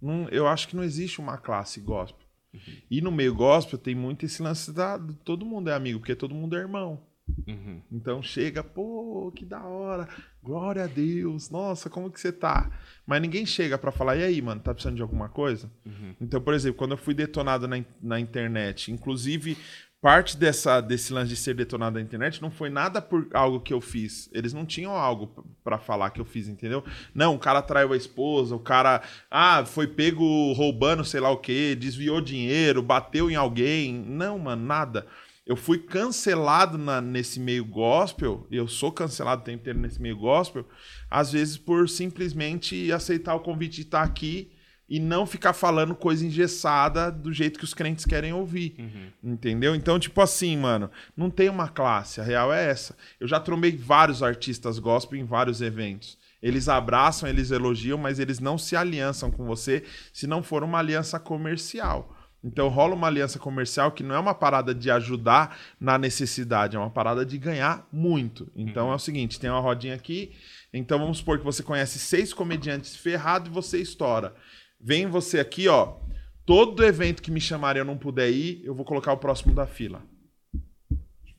Não- 0.03 0.29
eu 0.31 0.49
acho 0.49 0.67
que 0.67 0.75
não 0.75 0.83
existe 0.83 1.21
uma 1.21 1.39
classe 1.39 1.81
gospel. 1.81 2.24
Uhum. 2.55 2.75
E 2.91 3.01
no 3.01 3.11
meio 3.11 3.35
gospel 3.35 3.79
tem 3.79 3.95
muito 3.95 4.25
esse 4.25 4.43
lance 4.43 4.73
da 4.73 4.99
todo 5.25 5.45
mundo 5.45 5.69
é 5.69 5.75
amigo, 5.75 5.99
porque 5.99 6.15
todo 6.15 6.35
mundo 6.35 6.57
é 6.57 6.61
irmão. 6.61 7.03
Uhum. 7.47 7.81
Então 7.91 8.23
chega, 8.23 8.63
pô, 8.63 9.33
que 9.35 9.45
da 9.45 9.63
hora, 9.65 10.09
glória 10.43 10.85
a 10.85 10.87
Deus, 10.87 11.51
nossa, 11.51 11.89
como 11.89 12.11
que 12.11 12.21
você 12.21 12.31
tá? 12.31 12.71
Mas 13.07 13.21
ninguém 13.23 13.47
chega 13.47 13.79
pra 13.79 13.91
falar, 13.91 14.17
e 14.17 14.25
aí, 14.25 14.43
mano, 14.43 14.61
tá 14.61 14.73
precisando 14.75 14.97
de 14.97 15.03
alguma 15.03 15.29
coisa? 15.29 15.71
Uhum. 15.85 16.15
Então, 16.21 16.41
por 16.41 16.55
exemplo, 16.55 16.77
quando 16.77 16.93
eu 16.93 16.99
fui 16.99 17.15
detonado 17.15 17.67
na, 17.67 17.83
na 18.01 18.21
internet, 18.21 18.93
inclusive 18.93 19.57
parte 20.05 20.37
dessa, 20.37 20.83
desse 20.83 21.15
lance 21.15 21.31
de 21.31 21.37
ser 21.37 21.55
detonado 21.55 21.95
na 21.95 22.03
internet 22.03 22.43
não 22.43 22.51
foi 22.51 22.69
nada 22.69 23.01
por 23.01 23.27
algo 23.33 23.59
que 23.59 23.73
eu 23.73 23.81
fiz. 23.81 24.29
Eles 24.35 24.53
não 24.53 24.67
tinham 24.67 24.93
algo 24.93 25.29
p- 25.29 25.41
pra 25.65 25.79
falar 25.79 26.11
que 26.11 26.21
eu 26.21 26.27
fiz, 26.27 26.47
entendeu? 26.47 26.85
Não, 27.15 27.35
o 27.35 27.39
cara 27.39 27.63
traiu 27.63 27.91
a 27.91 27.97
esposa, 27.97 28.55
o 28.55 28.59
cara, 28.59 29.01
ah, 29.31 29.65
foi 29.65 29.87
pego 29.87 30.53
roubando 30.53 31.03
sei 31.07 31.21
lá 31.21 31.31
o 31.31 31.39
quê, 31.39 31.75
desviou 31.75 32.21
dinheiro, 32.21 32.83
bateu 32.83 33.31
em 33.31 33.35
alguém. 33.35 33.95
Não, 33.95 34.39
mano, 34.39 34.63
nada. 34.63 35.07
Eu 35.47 35.57
fui 35.57 35.79
cancelado 35.79 36.77
na- 36.77 37.01
nesse 37.01 37.41
meio 37.41 37.65
gospel, 37.65 38.47
eu 38.51 38.69
sou 38.69 38.93
cancelado 38.93 39.41
o 39.41 39.45
tempo 39.47 39.63
inteiro 39.63 39.79
nesse 39.79 40.03
meio 40.03 40.19
gospel, 40.19 40.69
às 41.11 41.33
vezes 41.33 41.57
por 41.57 41.89
simplesmente 41.89 42.93
aceitar 42.93 43.35
o 43.35 43.41
convite 43.41 43.77
de 43.77 43.83
estar 43.83 44.03
aqui 44.03 44.51
e 44.95 45.01
não 45.01 45.27
ficar 45.27 45.53
falando 45.53 45.93
coisa 45.93 46.25
engessada 46.25 47.11
do 47.11 47.33
jeito 47.33 47.59
que 47.59 47.65
os 47.65 47.75
crentes 47.75 48.05
querem 48.05 48.33
ouvir. 48.33 48.77
Entendeu? 49.25 49.75
Então, 49.75 49.99
tipo 49.99 50.21
assim, 50.21 50.57
mano, 50.57 50.89
não 51.17 51.29
tem 51.31 51.49
uma 51.49 51.67
classe, 51.67 52.21
a 52.21 52.25
real 52.25 52.53
é 52.55 52.71
essa. 52.71 52.97
Eu 53.19 53.27
já 53.27 53.41
trombei 53.41 53.77
vários 53.77 54.23
artistas 54.23 54.79
gospel 54.79 55.19
em 55.19 55.25
vários 55.25 55.61
eventos. 55.61 56.17
Eles 56.41 56.69
abraçam, 56.69 57.29
eles 57.29 57.51
elogiam, 57.51 57.99
mas 57.99 58.21
eles 58.21 58.39
não 58.39 58.57
se 58.57 58.77
aliançam 58.77 59.33
com 59.33 59.45
você 59.45 59.83
se 60.13 60.29
não 60.29 60.45
for 60.45 60.63
uma 60.63 60.79
aliança 60.79 61.19
comercial. 61.19 62.17
Então 62.45 62.69
rola 62.69 62.95
uma 62.95 63.09
aliança 63.09 63.37
comercial 63.37 63.91
que 63.91 64.05
não 64.05 64.15
é 64.15 64.19
uma 64.21 64.35
parada 64.35 64.73
de 64.73 64.93
ajudar 64.93 65.59
na 65.81 65.99
necessidade, 65.99 66.77
é 66.77 66.79
uma 66.79 66.91
parada 66.91 67.27
de 67.27 67.37
ganhar 67.37 67.85
muito. 67.91 68.49
Então 68.55 68.93
é 68.93 68.95
o 68.95 68.99
seguinte, 69.01 69.41
tem 69.41 69.51
uma 69.51 69.59
rodinha 69.59 69.97
aqui, 69.97 70.31
então 70.73 71.01
vamos 71.01 71.19
supor 71.19 71.39
que 71.39 71.45
você 71.45 71.65
conhece 71.65 71.99
seis 71.99 72.33
comediantes 72.33 72.95
ferrados 72.95 73.49
e 73.49 73.53
você 73.53 73.79
estoura. 73.81 74.37
Vem 74.87 75.07
você 75.07 75.41
aqui, 75.41 75.67
ó, 75.67 75.97
todo 76.45 76.85
evento 76.85 77.23
que 77.23 77.31
me 77.31 77.41
chamarem 77.41 77.81
eu 77.81 77.87
não 77.87 77.97
puder 77.97 78.31
ir, 78.31 78.63
eu 78.67 78.75
vou 78.75 78.85
colocar 78.85 79.15
o 79.15 79.17
próximo 79.17 79.55
da 79.55 79.67
fila. 79.67 80.03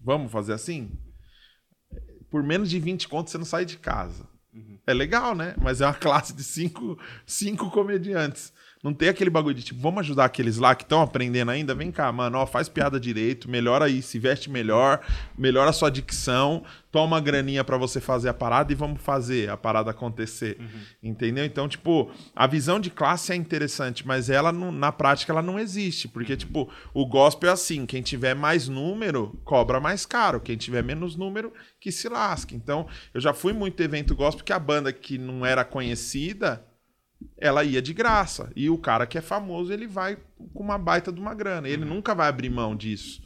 Vamos 0.01 0.31
fazer 0.31 0.53
assim? 0.53 0.97
Por 2.31 2.41
menos 2.41 2.71
de 2.71 2.79
20 2.79 3.07
contos 3.07 3.31
você 3.31 3.37
não 3.37 3.45
sai 3.45 3.63
de 3.63 3.77
casa. 3.77 4.27
É 4.87 4.95
legal, 4.95 5.35
né? 5.35 5.53
Mas 5.61 5.79
é 5.79 5.85
uma 5.85 5.93
classe 5.95 6.33
de 6.33 6.43
cinco, 6.43 6.97
cinco 7.23 7.69
comediantes. 7.69 8.51
Não 8.85 8.93
tem 8.93 9.09
aquele 9.09 9.31
bagulho 9.31 9.55
de 9.55 9.63
tipo, 9.63 9.81
vamos 9.81 10.01
ajudar 10.01 10.25
aqueles 10.25 10.59
lá 10.59 10.75
que 10.75 10.83
estão 10.83 11.01
aprendendo 11.01 11.49
ainda? 11.49 11.73
Vem 11.73 11.91
cá, 11.91 12.11
mano, 12.11 12.37
ó, 12.37 12.45
faz 12.45 12.69
piada 12.69 12.99
direito, 12.99 13.49
melhora 13.49 13.85
aí, 13.85 13.99
se 13.99 14.19
veste 14.19 14.47
melhor, 14.47 15.01
melhora 15.35 15.71
a 15.71 15.73
sua 15.73 15.89
dicção, 15.89 16.63
toma 16.91 17.15
uma 17.15 17.19
graninha 17.19 17.63
pra 17.63 17.77
você 17.77 17.99
fazer 17.99 18.29
a 18.29 18.33
parada 18.33 18.71
e 18.71 18.75
vamos 18.75 19.01
fazer 19.01 19.49
a 19.49 19.57
parada 19.57 19.89
acontecer. 19.89 20.59
Entendeu? 21.01 21.43
Então, 21.43 21.67
tipo, 21.67 22.11
a 22.35 22.45
visão 22.45 22.79
de 22.79 22.91
classe 22.91 23.31
é 23.31 23.35
interessante, 23.35 24.05
mas 24.05 24.29
ela 24.29 24.51
não- 24.51 24.71
na 24.71 24.91
prática 24.91 25.33
ela 25.33 25.41
não 25.41 25.57
existe, 25.57 26.07
porque 26.07 26.37
tipo, 26.37 26.71
o 26.93 27.07
gospel 27.07 27.49
é 27.49 27.53
assim, 27.53 27.87
quem 27.87 28.03
tiver 28.03 28.35
mais 28.35 28.67
número 28.67 29.35
cobra 29.43 29.79
mais 29.79 30.05
caro, 30.05 30.39
quem 30.39 30.55
tiver 30.57 30.83
menos 30.83 31.15
número 31.15 31.51
que 31.79 31.91
se 31.91 32.07
lasque. 32.07 32.53
Então, 32.53 32.87
eu 33.15 33.19
já 33.19 33.33
fui 33.33 33.51
muito 33.51 33.81
evento 33.81 34.15
gospel 34.15 34.45
que 34.45 34.53
a 34.53 34.59
banda 34.59 34.93
que 34.93 35.17
não 35.17 35.43
era 35.43 35.65
conhecida, 35.65 36.63
ela 37.37 37.63
ia 37.63 37.81
de 37.81 37.93
graça. 37.93 38.51
E 38.55 38.69
o 38.69 38.77
cara 38.77 39.05
que 39.05 39.17
é 39.17 39.21
famoso, 39.21 39.71
ele 39.71 39.87
vai 39.87 40.17
com 40.53 40.63
uma 40.63 40.77
baita 40.77 41.11
de 41.11 41.19
uma 41.19 41.33
grana. 41.33 41.67
Ele 41.67 41.85
nunca 41.85 42.13
vai 42.13 42.27
abrir 42.27 42.49
mão 42.49 42.75
disso. 42.75 43.21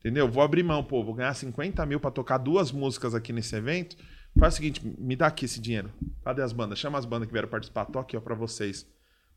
Entendeu? 0.00 0.28
Vou 0.28 0.42
abrir 0.42 0.62
mão, 0.62 0.84
pô, 0.84 1.02
vou 1.02 1.14
ganhar 1.14 1.34
50 1.34 1.84
mil 1.86 1.98
pra 1.98 2.10
tocar 2.10 2.38
duas 2.38 2.70
músicas 2.70 3.14
aqui 3.14 3.32
nesse 3.32 3.56
evento. 3.56 3.96
Faz 4.38 4.54
o 4.54 4.56
seguinte, 4.58 4.80
me 4.98 5.16
dá 5.16 5.26
aqui 5.26 5.46
esse 5.46 5.60
dinheiro. 5.60 5.90
Cadê 6.22 6.42
as 6.42 6.52
bandas? 6.52 6.78
Chama 6.78 6.98
as 6.98 7.04
bandas 7.04 7.26
que 7.26 7.32
vieram 7.32 7.48
participar. 7.48 7.86
Tô 7.86 7.98
aqui, 7.98 8.16
ó, 8.16 8.20
pra 8.20 8.34
vocês. 8.34 8.86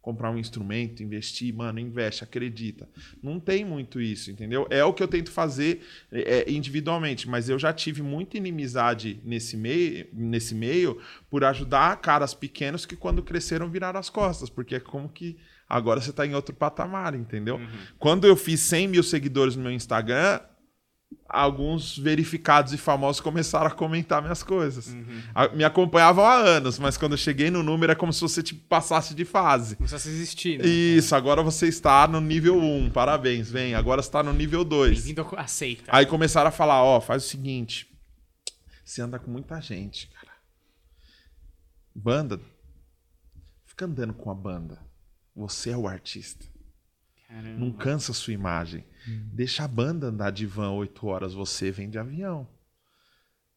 Comprar 0.09 0.31
um 0.31 0.37
instrumento, 0.39 1.03
investir, 1.03 1.53
mano, 1.53 1.79
investe, 1.79 2.23
acredita. 2.23 2.89
Não 3.21 3.39
tem 3.39 3.63
muito 3.63 4.01
isso, 4.01 4.31
entendeu? 4.31 4.65
É 4.71 4.83
o 4.83 4.91
que 4.91 5.03
eu 5.03 5.07
tento 5.07 5.29
fazer 5.29 5.81
é, 6.11 6.49
individualmente, 6.51 7.29
mas 7.29 7.47
eu 7.47 7.59
já 7.59 7.71
tive 7.71 8.01
muita 8.01 8.37
inimizade 8.37 9.19
nesse 9.23 9.55
meio, 9.55 10.07
nesse 10.11 10.55
meio 10.55 10.99
por 11.29 11.43
ajudar 11.43 11.97
caras 11.97 12.33
pequenos 12.33 12.85
que 12.85 12.95
quando 12.95 13.21
cresceram 13.21 13.69
viraram 13.69 13.99
as 13.99 14.09
costas, 14.09 14.49
porque 14.49 14.75
é 14.75 14.79
como 14.79 15.07
que 15.07 15.37
agora 15.67 16.01
você 16.01 16.11
tá 16.11 16.25
em 16.25 16.33
outro 16.33 16.55
patamar, 16.55 17.13
entendeu? 17.13 17.59
Quando 17.99 18.25
eu 18.25 18.35
fiz 18.35 18.61
100 18.61 18.87
mil 18.87 19.03
seguidores 19.03 19.55
no 19.55 19.61
meu 19.61 19.71
Instagram, 19.71 20.39
alguns 21.27 21.97
verificados 21.97 22.73
e 22.73 22.77
famosos 22.77 23.19
começaram 23.21 23.67
a 23.67 23.71
comentar 23.71 24.21
minhas 24.21 24.41
coisas. 24.43 24.95
A- 25.33 25.47
Me 25.49 25.63
acompanhavam 25.63 26.25
há 26.25 26.35
anos, 26.35 26.79
mas 26.79 26.97
quando 26.97 27.13
eu 27.13 27.17
cheguei 27.17 27.49
no 27.51 27.61
número 27.63 27.91
é 27.91 27.95
como 27.95 28.11
se 28.13 28.21
você 28.21 28.41
tipo, 28.43 28.65
passasse 28.67 29.13
de 29.13 29.25
fase. 29.25 29.75
Começasse 29.75 30.09
a 30.09 30.11
existir, 30.11 30.59
né? 30.59 30.65
Isso, 30.67 31.15
agora 31.15 31.41
você 31.43 31.67
está 31.67 32.07
no 32.07 32.19
nível 32.19 32.57
1, 32.59 32.89
parabéns, 32.91 33.49
vem. 33.51 33.75
Agora 33.75 34.01
você 34.01 34.07
está 34.09 34.23
no 34.23 34.33
nível 34.33 34.63
2. 34.63 34.97
Bem-vindo 35.03 35.27
aceita. 35.37 35.83
Aí 35.87 36.05
começaram 36.05 36.49
a 36.49 36.51
falar, 36.51 36.83
ó, 36.83 36.99
faz 36.99 37.25
o 37.25 37.27
seguinte, 37.27 37.87
você 38.83 39.01
anda 39.01 39.19
com 39.19 39.29
muita 39.29 39.59
gente, 39.61 40.07
cara. 40.07 40.29
Banda, 41.95 42.39
fica 43.65 43.85
andando 43.85 44.13
com 44.13 44.31
a 44.31 44.35
banda. 44.35 44.79
Você 45.35 45.69
é 45.71 45.77
o 45.77 45.87
artista. 45.87 46.45
Caramba. 47.27 47.59
Não 47.59 47.71
cansa 47.71 48.11
a 48.11 48.15
sua 48.15 48.33
imagem. 48.33 48.83
Deixa 49.07 49.63
a 49.63 49.67
banda 49.67 50.07
andar 50.07 50.31
de 50.31 50.45
van 50.45 50.71
8 50.71 51.07
horas, 51.07 51.33
você 51.33 51.71
vem 51.71 51.89
de 51.89 51.97
avião. 51.97 52.47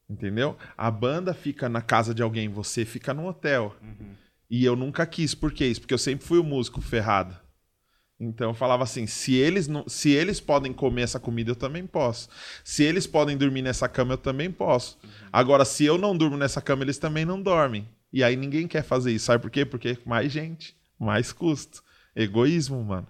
Entendeu? 0.09 0.57
A 0.77 0.91
banda 0.91 1.33
fica 1.33 1.69
na 1.69 1.81
casa 1.81 2.15
de 2.15 2.23
alguém, 2.23 2.49
você 2.49 2.85
fica 2.85 3.15
no 3.15 3.27
hotel. 3.27 3.75
E 4.51 4.65
eu 4.65 4.77
nunca 4.77 5.07
quis. 5.07 5.35
Por 5.35 5.53
que 5.53 5.65
isso? 5.65 5.81
Porque 5.81 5.95
eu 5.95 5.99
sempre 5.99 6.27
fui 6.27 6.39
o 6.39 6.45
músico 6.45 6.81
ferrado. 6.81 7.35
Então 8.21 8.51
eu 8.51 8.55
falava 8.55 8.85
assim: 8.85 9.07
se 9.07 9.35
eles, 9.35 9.67
não, 9.67 9.89
se 9.89 10.11
eles 10.11 10.41
podem 10.41 10.73
comer 10.73 11.03
essa 11.03 11.19
comida, 11.19 11.51
eu 11.51 11.57
também 11.57 11.87
posso. 11.87 12.29
Se 12.63 12.85
eles 12.85 13.07
podem 13.07 13.37
dormir 13.37 13.63
nessa 13.63 13.89
cama, 13.89 14.13
eu 14.13 14.19
também 14.19 14.51
posso. 14.51 14.99
Agora, 15.33 15.65
se 15.65 15.85
eu 15.85 15.99
não 15.99 16.17
durmo 16.17 16.37
nessa 16.37 16.61
cama, 16.61 16.85
eles 16.85 16.99
também 16.99 17.25
não 17.25 17.41
dormem. 17.43 17.89
E 18.13 18.23
aí 18.23 18.37
ninguém 18.37 18.69
quer 18.69 18.83
fazer 18.85 19.13
isso. 19.13 19.27
Sabe 19.27 19.43
por 19.43 19.51
quê? 19.51 19.65
Porque 19.65 19.99
mais 20.05 20.31
gente, 20.31 20.77
mais 20.99 21.33
custo. 21.33 21.83
Egoísmo, 22.15 22.85
mano. 22.85 23.09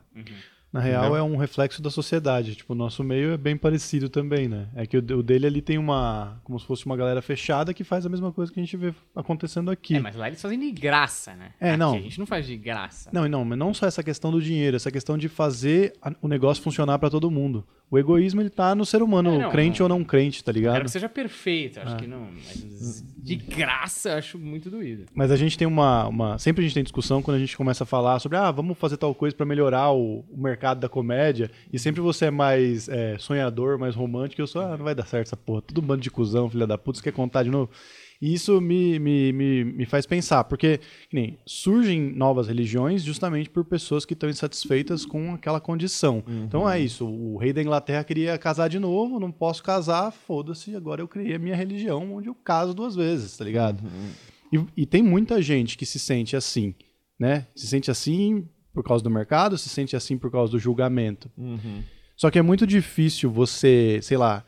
Na 0.73 0.81
real, 0.81 1.03
Entendeu? 1.03 1.17
é 1.19 1.23
um 1.23 1.37
reflexo 1.37 1.83
da 1.83 1.91
sociedade. 1.91 2.55
Tipo, 2.55 2.73
o 2.73 2.77
nosso 2.77 3.05
meio 3.05 3.33
é 3.33 3.37
bem 3.37 3.57
parecido 3.59 4.09
também, 4.09 4.49
né? 4.49 4.69
É 4.75 4.87
que 4.87 4.97
o, 4.97 5.03
dele 5.23 5.47
ali 5.47 5.61
tem 5.61 5.77
uma. 5.77 6.41
Como 6.45 6.59
se 6.59 6.65
fosse 6.67 6.87
uma 6.87 6.97
galera 6.97 7.21
fechada 7.21 7.75
que 7.75 7.85
faz 7.85 8.07
a 8.07 8.09
mesma 8.09 8.33
coisa 8.33 8.51
que 8.51 8.59
a 8.59 8.63
gente 8.63 8.77
vê 8.77 8.95
acontecendo 9.15 9.71
aqui. 9.71 9.97
É, 9.97 10.01
mas 10.01 10.17
lá 10.17 10.29
eles 10.29 10.41
fazem 10.41 10.59
de 10.59 10.71
graça, 10.71 11.35
né? 11.35 11.51
É, 11.61 11.71
Aqui 11.71 11.79
não. 11.79 11.95
A 11.95 12.01
gente 12.01 12.19
não 12.19 12.27
faz 12.27 12.47
de 12.47 12.57
graça. 12.57 13.11
Não, 13.13 13.27
e 13.27 13.29
não, 13.29 13.45
mas 13.45 13.59
não 13.59 13.75
só 13.75 13.87
essa 13.87 14.03
questão 14.03 14.31
do 14.31 14.41
dinheiro, 14.41 14.77
essa 14.77 14.91
questão 14.91 15.19
de 15.19 15.29
fazer 15.29 15.93
o 16.23 16.27
negócio 16.29 16.63
funcionar 16.63 16.99
pra 16.99 17.11
todo 17.11 17.31
mundo. 17.31 17.67
O 17.91 17.99
egoísmo, 17.99 18.41
ele 18.41 18.49
tá 18.49 18.75
no 18.75 18.87
ser 18.87 19.03
humano, 19.03 19.35
É, 19.35 19.39
não, 19.41 19.51
crente 19.51 19.81
não. 19.81 19.85
ou 19.85 19.89
não 19.99 20.03
crente, 20.03 20.43
tá 20.43 20.51
Eu 20.51 20.55
quero 20.55 20.65
ligado? 20.65 20.85
que 20.85 20.91
seja 20.91 21.11
perfeito, 21.11 21.79
acho 21.79 21.97
que 21.97 22.07
não. 22.07 22.29
Mas 22.33 23.05
de 23.23 23.37
graça, 23.37 24.09
eu 24.09 24.17
acho 24.17 24.39
muito 24.39 24.71
doído. 24.71 25.05
Mas 25.15 25.31
a 25.31 25.37
gente 25.37 25.59
tem 25.59 25.69
uma, 25.69 26.07
uma. 26.09 26.39
Sempre 26.39 26.63
a 26.63 26.67
gente 26.67 26.73
tem 26.73 26.83
discussão 26.83 27.21
quando 27.21 27.37
a 27.37 27.39
gente 27.41 27.55
começa 27.55 27.85
a 27.85 27.87
falar 27.87 28.19
sobre, 28.19 28.39
ah, 28.39 28.51
vamos 28.51 28.79
fazer 28.79 28.97
tal 28.97 29.15
coisa 29.15 29.37
pra 29.37 29.45
melhorar 29.45 29.93
o, 29.93 30.25
o 30.31 30.43
mercado 30.43 30.62
da 30.75 30.89
comédia. 30.89 31.51
E 31.73 31.79
sempre 31.79 32.01
você 32.01 32.27
é 32.27 32.31
mais 32.31 32.89
é, 32.89 33.19
sonhador, 33.19 33.79
mais 33.79 33.95
romântico. 33.95 34.41
Eu 34.41 34.47
sou, 34.47 34.63
ah, 34.63 34.77
não 34.77 34.85
vai 34.85 34.95
dar 34.95 35.07
certo 35.07 35.29
essa 35.29 35.37
porra. 35.37 35.63
Tudo 35.63 35.81
um 35.81 35.85
bando 35.85 36.03
de 36.03 36.11
cuzão, 36.11 36.49
filha 36.49 36.67
da 36.67 36.79
puta, 36.79 36.99
você 36.99 37.05
quer 37.05 37.13
contar 37.13 37.43
de 37.43 37.51
novo? 37.51 37.71
E 38.23 38.33
isso 38.33 38.61
me, 38.61 39.01
me, 39.01 39.33
me, 39.33 39.65
me 39.65 39.85
faz 39.85 40.07
pensar, 40.07 40.45
porque 40.45 40.79
que 41.11 41.17
nem, 41.17 41.37
surgem 41.45 42.01
novas 42.01 42.47
religiões 42.47 43.03
justamente 43.03 43.51
por 43.51 43.65
pessoas 43.65 44.05
que 44.05 44.15
estão 44.15 44.31
insatisfeitas 44.31 45.05
com 45.05 45.35
aquela 45.35 45.61
condição. 45.61 46.23
Então 46.45 46.71
é 46.71 46.79
isso, 46.79 47.05
o 47.05 47.37
rei 47.37 47.53
da 47.53 47.61
Inglaterra 47.61 48.05
queria 48.05 48.39
casar 48.39 48.69
de 48.69 48.79
novo, 48.79 49.19
não 49.19 49.33
posso 49.33 49.61
casar, 49.61 50.13
foda-se, 50.13 50.77
agora 50.77 51.03
eu 51.03 51.09
criei 51.09 51.35
a 51.35 51.39
minha 51.39 51.57
religião 51.57 52.15
onde 52.15 52.29
eu 52.29 52.35
caso 52.35 52.73
duas 52.73 52.95
vezes, 52.95 53.37
tá 53.37 53.45
ligado? 53.45 53.83
E, 54.53 54.83
e 54.83 54.87
tem 54.87 55.03
muita 55.03 55.43
gente 55.43 55.77
que 55.77 55.85
se 55.85 55.99
sente 55.99 56.37
assim, 56.37 56.77
né? 57.19 57.49
Se 57.57 57.67
sente 57.67 57.91
assim 57.91 58.47
por 58.73 58.83
causa 58.85 59.03
do 59.05 59.11
mercado, 59.11 59.57
se 59.59 59.69
sente 59.69 59.95
assim 59.97 60.17
por 60.19 60.31
causa 60.31 60.53
do 60.53 60.59
julgamento. 60.59 61.31
Só 62.17 62.31
que 62.31 62.39
é 62.39 62.43
muito 62.43 62.67
difícil 62.67 63.31
você, 63.31 63.99
sei 64.03 64.17
lá, 64.17 64.45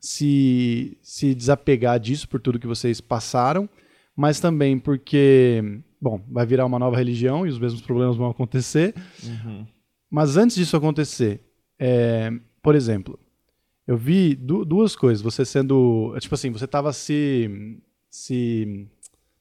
se, 0.00 0.98
se 1.02 1.34
desapegar 1.34 1.98
disso 2.00 2.28
por 2.28 2.40
tudo 2.40 2.58
que 2.58 2.66
vocês 2.66 3.00
passaram, 3.00 3.68
mas 4.16 4.40
também 4.40 4.78
porque, 4.78 5.62
bom, 6.00 6.22
vai 6.30 6.44
virar 6.44 6.66
uma 6.66 6.78
nova 6.78 6.96
religião 6.96 7.46
e 7.46 7.50
os 7.50 7.58
mesmos 7.58 7.80
problemas 7.82 8.16
vão 8.16 8.28
acontecer. 8.30 8.94
Mas 10.10 10.36
antes 10.36 10.56
disso 10.56 10.76
acontecer, 10.76 11.40
é, 11.78 12.30
por 12.62 12.74
exemplo, 12.74 13.18
eu 13.86 13.96
vi 13.96 14.34
du- 14.34 14.64
duas 14.64 14.94
coisas. 14.94 15.22
Você 15.22 15.44
sendo. 15.44 16.14
Tipo 16.20 16.34
assim, 16.34 16.50
você 16.50 16.66
tava 16.66 16.92
se. 16.92 17.78
se 18.10 18.66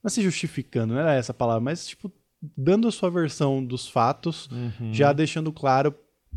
não 0.03 0.07
é 0.07 0.09
se 0.09 0.21
justificando, 0.21 0.93
não 0.93 1.01
era 1.01 1.13
essa 1.13 1.33
palavra, 1.33 1.61
mas 1.61 1.85
tipo, 1.87 2.11
dando 2.57 2.87
a 2.87 2.91
sua 2.91 3.09
versão 3.09 3.63
dos 3.63 3.87
fatos, 3.87 4.49
já 4.91 5.13
deixando 5.13 5.51
claro, 5.51 5.93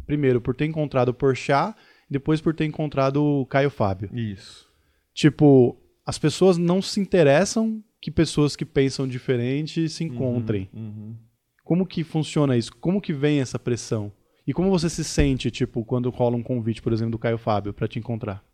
primeiro, 0.07 0.41
por 0.41 0.55
ter 0.55 0.67
encontrado 0.67 1.09
o 1.09 1.15
Porchat, 1.15 1.75
depois 2.11 2.41
por 2.41 2.55
ter 2.55 2.65
encontrado 2.65 3.23
o 3.23 3.47
Caio 3.47 3.71
Fábio. 3.71 4.11
Isso. 4.13 4.69
Tipo, 5.15 5.77
as 6.05 6.19
pessoas 6.19 6.59
não 6.59 6.83
se 6.83 7.01
interessam 7.01 7.83
que 8.01 8.11
pessoas 8.11 8.55
que 8.55 8.65
pensam 8.65 9.09
diferente 9.09 9.89
se 9.89 10.05
encontrem. 10.05 10.69
Uhum. 10.73 11.17
Como 11.65 11.87
que 11.87 12.05
funciona 12.05 12.57
isso? 12.57 12.77
Como 12.77 13.01
que 13.01 13.13
vem 13.13 13.41
essa 13.41 13.59
pressão? 13.59 14.13
E 14.47 14.53
como 14.53 14.71
você 14.71 14.91
se 14.91 15.03
sente, 15.03 15.51
tipo, 15.51 15.83
quando 15.85 16.11
rola 16.11 16.37
um 16.37 16.43
convite, 16.43 16.83
por 16.83 16.93
exemplo, 16.93 17.13
do 17.13 17.19
Caio 17.19 17.39
Fábio 17.39 17.73
pra 17.73 17.89
te 17.89 17.99
encontrar? 17.99 18.45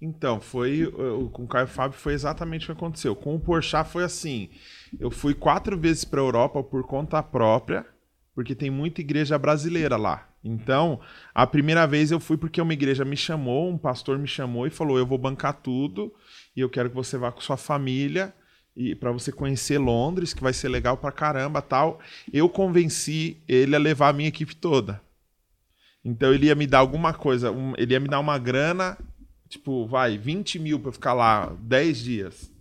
Então, 0.00 0.40
foi. 0.40 0.90
Com 1.32 1.44
o 1.44 1.48
Caio 1.48 1.66
Fábio 1.66 1.98
foi 1.98 2.12
exatamente 2.12 2.64
o 2.64 2.66
que 2.66 2.72
aconteceu. 2.72 3.14
Com 3.16 3.34
o 3.34 3.40
Porchat 3.40 3.88
foi 3.88 4.04
assim. 4.04 4.48
Eu 4.98 5.10
fui 5.10 5.34
quatro 5.34 5.78
vezes 5.78 6.04
para 6.04 6.20
Europa 6.20 6.62
por 6.62 6.84
conta 6.84 7.22
própria, 7.22 7.84
porque 8.34 8.54
tem 8.54 8.70
muita 8.70 9.00
igreja 9.00 9.38
brasileira 9.38 9.96
lá. 9.96 10.28
Então, 10.44 11.00
a 11.34 11.46
primeira 11.46 11.86
vez 11.86 12.10
eu 12.12 12.20
fui 12.20 12.36
porque 12.36 12.60
uma 12.60 12.72
igreja 12.72 13.04
me 13.04 13.16
chamou, 13.16 13.68
um 13.68 13.78
pastor 13.78 14.18
me 14.18 14.28
chamou 14.28 14.66
e 14.66 14.70
falou: 14.70 14.96
Eu 14.98 15.06
vou 15.06 15.18
bancar 15.18 15.54
tudo 15.54 16.12
e 16.54 16.60
eu 16.60 16.70
quero 16.70 16.88
que 16.88 16.94
você 16.94 17.18
vá 17.18 17.32
com 17.32 17.40
sua 17.40 17.56
família 17.56 18.32
e 18.76 18.94
para 18.94 19.10
você 19.10 19.32
conhecer 19.32 19.78
Londres, 19.78 20.34
que 20.34 20.42
vai 20.42 20.52
ser 20.52 20.68
legal 20.68 20.96
pra 20.98 21.10
caramba, 21.10 21.60
tal. 21.62 21.98
Eu 22.32 22.48
convenci 22.48 23.38
ele 23.48 23.74
a 23.74 23.78
levar 23.78 24.10
a 24.10 24.12
minha 24.12 24.28
equipe 24.28 24.54
toda. 24.54 25.00
Então 26.04 26.32
ele 26.32 26.46
ia 26.46 26.54
me 26.54 26.66
dar 26.66 26.78
alguma 26.78 27.12
coisa, 27.12 27.50
um- 27.50 27.72
ele 27.76 27.94
ia 27.94 27.98
me 28.00 28.06
dar 28.06 28.20
uma 28.20 28.38
grana, 28.38 28.96
tipo, 29.48 29.86
vai, 29.86 30.18
20 30.18 30.58
mil 30.58 30.78
pra 30.78 30.88
eu 30.88 30.92
ficar 30.92 31.12
lá 31.12 31.52
10 31.60 31.98
dias. 31.98 32.56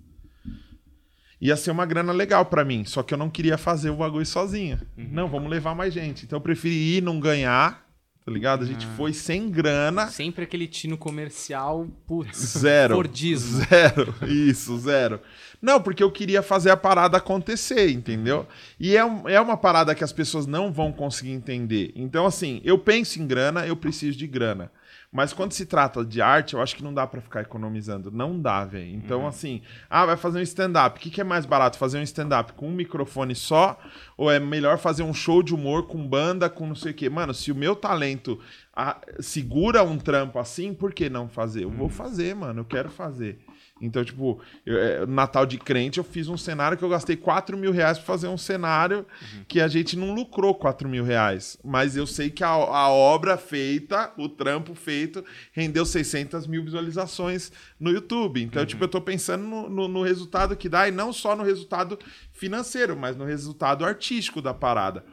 Ia 1.42 1.58
ser 1.58 1.72
uma 1.72 1.86
grana 1.86 2.14
legal 2.14 2.46
pra 2.46 2.64
mim, 2.64 2.86
só 2.86 3.04
que 3.04 3.14
eu 3.14 3.18
não 3.18 3.30
queria 3.30 3.58
fazer 3.58 3.90
o 3.90 3.98
bagulho 3.98 4.26
sozinho. 4.26 4.80
Não, 4.98 5.28
vamos 5.28 5.50
levar 5.50 5.76
mais 5.76 5.94
gente. 5.94 6.26
Então 6.26 6.38
eu 6.38 6.42
preferi 6.42 6.98
ir 6.98 7.04
não 7.04 7.20
ganhar, 7.20 7.86
tá 8.26 8.32
ligado? 8.32 8.64
A 8.64 8.66
gente 8.66 8.86
foi 8.96 9.12
sem 9.14 9.50
grana. 9.50 10.08
Sempre 10.08 10.46
aquele 10.46 10.66
tino 10.66 10.98
comercial, 10.98 11.88
putz. 12.08 12.38
Zero. 12.58 12.96
Fordismo. 12.96 13.64
Zero. 13.66 14.16
Isso, 14.26 14.78
zero. 14.80 15.20
Não, 15.62 15.82
porque 15.82 16.02
eu 16.02 16.12
queria 16.12 16.42
fazer 16.42 16.70
a 16.72 16.78
parada 16.78 17.18
acontecer, 17.18 17.92
entendeu? 17.92 18.48
E 18.80 18.96
é, 18.96 19.02
é 19.28 19.42
uma 19.42 19.58
parada 19.58 19.94
que 19.94 20.04
as 20.04 20.14
pessoas 20.14 20.48
não 20.48 20.72
vão 20.72 20.92
conseguir 20.92 21.32
entender. 21.32 21.92
Então, 21.96 22.26
assim, 22.26 22.62
eu 22.64 22.80
penso 22.80 23.22
em 23.22 23.28
grana, 23.28 23.68
eu 23.68 23.76
preciso 23.76 24.18
de 24.18 24.26
grana. 24.26 24.72
Mas 25.16 25.32
quando 25.32 25.54
se 25.54 25.66
trata 25.66 26.04
de 26.04 26.22
arte, 26.22 26.56
eu 26.56 26.62
acho 26.62 26.76
que 26.76 26.84
não 26.84 26.94
dá 26.94 27.08
pra 27.08 27.22
ficar 27.22 27.40
economizando. 27.40 28.12
Não 28.12 28.38
dá, 28.38 28.66
velho. 28.66 28.94
Então, 28.94 29.26
assim, 29.26 29.62
ah, 29.90 30.06
vai 30.06 30.18
fazer 30.18 30.40
um 30.40 30.42
stand-up. 30.42 30.98
O 30.98 31.02
que, 31.02 31.10
que 31.10 31.22
é 31.22 31.24
mais 31.24 31.46
barato? 31.46 31.78
Fazer 31.78 32.00
um 32.00 32.04
stand-up 32.04 32.52
com 32.52 32.68
um 32.68 32.74
microfone 32.74 33.34
só? 33.34 33.80
Ou 34.18 34.30
é 34.30 34.42
melhor 34.42 34.78
fazer 34.78 35.04
um 35.04 35.14
show 35.14 35.42
de 35.42 35.56
humor 35.56 35.88
com 35.88 36.06
banda, 36.06 36.50
com 36.50 36.68
não 36.68 36.76
sei 36.76 36.92
o 36.92 36.94
quê? 36.94 37.10
Mano, 37.10 37.34
se 37.34 37.50
o 37.50 37.56
meu 37.56 37.78
talento 37.78 38.38
ah, 38.76 39.00
segura 39.22 39.84
um 39.84 39.98
trampo 39.98 40.38
assim, 40.38 40.74
por 40.74 40.94
que 40.94 41.10
não 41.10 41.30
fazer? 41.30 41.64
Eu 41.64 41.72
vou 41.72 41.88
fazer, 41.88 42.36
mano. 42.36 42.60
Eu 42.60 42.66
quero 42.66 42.90
fazer. 42.90 43.40
Então, 43.82 44.06
tipo, 44.06 44.40
eu, 44.66 44.78
é, 44.78 45.06
Natal 45.06 45.46
de 45.46 45.58
crente, 45.58 45.98
eu 45.98 46.04
fiz 46.06 46.30
um 46.30 46.38
cenário 46.38 46.78
que 46.78 46.84
eu 46.84 46.88
gastei 46.88 47.18
4 47.18 47.58
mil 47.58 47.74
reais 47.74 47.98
pra 47.98 48.08
fazer 48.08 48.30
um 48.30 48.38
cenário 48.38 49.06
que 49.50 49.60
a 49.60 49.68
gente 49.68 49.98
não 49.98 50.14
lucrou 50.16 50.56
4 50.56 50.88
mil 50.88 51.04
reais. 51.04 51.58
Mas 51.62 51.98
eu 51.98 52.08
sei 52.08 52.30
que 52.30 52.42
a, 52.42 52.48
a 52.48 52.90
obra 52.90 53.38
feita, 53.38 54.14
o 54.18 54.30
trampo 54.30 54.74
feito, 54.74 55.26
rendeu 55.52 55.86
600 55.86 56.48
mil 56.48 56.64
visualizações 56.64 57.52
no 57.78 57.92
YouTube. 57.92 58.42
Então, 58.42 58.66
tipo, 58.66 58.82
eu 58.82 58.88
tô 58.88 59.02
pensando 59.02 59.44
no, 59.44 59.70
no- 59.70 59.88
no 59.90 60.04
resultado 60.04 60.56
que 60.56 60.70
dá, 60.70 60.88
e 60.88 60.92
não 60.92 61.12
só 61.12 61.36
no 61.36 61.44
resultado 61.44 62.00
financeiro, 62.32 62.96
mas 62.96 63.18
no 63.18 63.26
resultado 63.26 63.84
artístico 63.86 64.42
da 64.42 64.54
parada. 64.54 65.04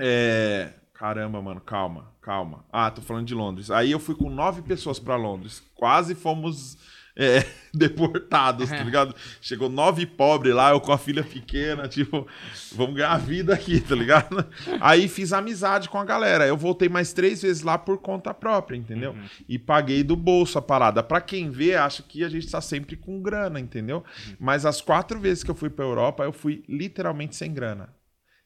É. 0.00 0.72
Caramba, 0.92 1.42
mano, 1.42 1.60
calma, 1.60 2.12
calma. 2.20 2.64
Ah, 2.72 2.90
tô 2.90 3.02
falando 3.02 3.26
de 3.26 3.34
Londres. 3.34 3.70
Aí 3.70 3.90
eu 3.90 3.98
fui 4.00 4.14
com 4.14 4.30
nove 4.30 4.62
pessoas 4.62 4.98
pra 4.98 5.16
Londres. 5.16 5.62
Quase 5.74 6.14
fomos 6.14 6.78
é, 7.16 7.44
deportados, 7.72 8.70
tá 8.70 8.82
ligado? 8.82 9.14
Chegou 9.40 9.68
nove 9.68 10.06
pobres 10.06 10.54
lá, 10.54 10.70
eu 10.70 10.80
com 10.80 10.92
a 10.92 10.98
filha 10.98 11.22
pequena, 11.22 11.88
tipo, 11.88 12.26
vamos 12.72 12.96
ganhar 12.96 13.12
a 13.12 13.18
vida 13.18 13.54
aqui, 13.54 13.80
tá 13.80 13.94
ligado? 13.94 14.44
Aí 14.80 15.08
fiz 15.08 15.32
amizade 15.32 15.88
com 15.88 15.98
a 15.98 16.04
galera. 16.04 16.46
Eu 16.46 16.56
voltei 16.56 16.88
mais 16.88 17.12
três 17.12 17.42
vezes 17.42 17.62
lá 17.62 17.78
por 17.78 17.98
conta 17.98 18.32
própria, 18.34 18.76
entendeu? 18.76 19.14
E 19.48 19.58
paguei 19.58 20.02
do 20.02 20.16
bolso 20.16 20.58
a 20.58 20.62
parada. 20.62 21.02
Pra 21.02 21.20
quem 21.20 21.50
vê, 21.50 21.74
acha 21.74 22.02
que 22.02 22.24
a 22.24 22.28
gente 22.28 22.50
tá 22.50 22.60
sempre 22.60 22.96
com 22.96 23.20
grana, 23.22 23.60
entendeu? 23.60 24.04
Mas 24.38 24.66
as 24.66 24.80
quatro 24.80 25.18
vezes 25.18 25.42
que 25.42 25.50
eu 25.50 25.54
fui 25.54 25.70
pra 25.70 25.84
Europa, 25.84 26.24
eu 26.24 26.32
fui 26.32 26.64
literalmente 26.68 27.36
sem 27.36 27.52
grana 27.52 27.94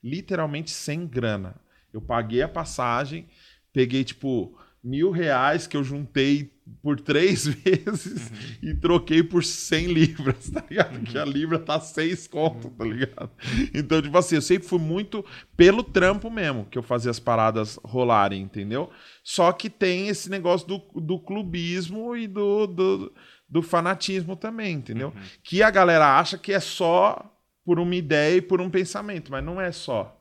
literalmente 0.02 0.70
sem 0.70 1.06
grana. 1.06 1.54
Eu 1.92 2.00
paguei 2.00 2.42
a 2.42 2.48
passagem, 2.48 3.26
peguei 3.72 4.04
tipo 4.04 4.56
mil 4.82 5.10
reais 5.10 5.66
que 5.66 5.76
eu 5.76 5.84
juntei 5.84 6.52
por 6.82 7.00
três 7.00 7.46
vezes 7.48 8.30
e 8.62 8.74
troquei 8.74 9.22
por 9.22 9.44
100 9.44 9.86
libras, 9.86 10.50
tá 10.50 10.64
ligado? 10.68 11.00
Que 11.00 11.18
a 11.18 11.24
libra 11.24 11.58
tá 11.58 11.80
seis 11.80 12.26
conto, 12.26 12.70
tá 12.70 12.84
ligado? 12.84 13.30
Então, 13.74 14.00
tipo 14.00 14.16
assim, 14.16 14.36
eu 14.36 14.42
sempre 14.42 14.68
fui 14.68 14.78
muito 14.78 15.24
pelo 15.56 15.82
trampo 15.82 16.30
mesmo 16.30 16.66
que 16.66 16.78
eu 16.78 16.82
fazia 16.82 17.10
as 17.10 17.18
paradas 17.18 17.78
rolarem, 17.84 18.42
entendeu? 18.42 18.90
Só 19.22 19.52
que 19.52 19.68
tem 19.68 20.08
esse 20.08 20.30
negócio 20.30 20.66
do, 20.66 20.78
do 21.00 21.18
clubismo 21.18 22.16
e 22.16 22.26
do, 22.26 22.66
do, 22.66 23.12
do 23.48 23.62
fanatismo 23.62 24.36
também, 24.36 24.74
entendeu? 24.74 25.12
Que 25.42 25.62
a 25.62 25.70
galera 25.70 26.18
acha 26.18 26.38
que 26.38 26.52
é 26.52 26.60
só 26.60 27.34
por 27.64 27.78
uma 27.78 27.94
ideia 27.94 28.36
e 28.36 28.42
por 28.42 28.60
um 28.60 28.70
pensamento, 28.70 29.30
mas 29.30 29.44
não 29.44 29.60
é 29.60 29.70
só. 29.70 30.18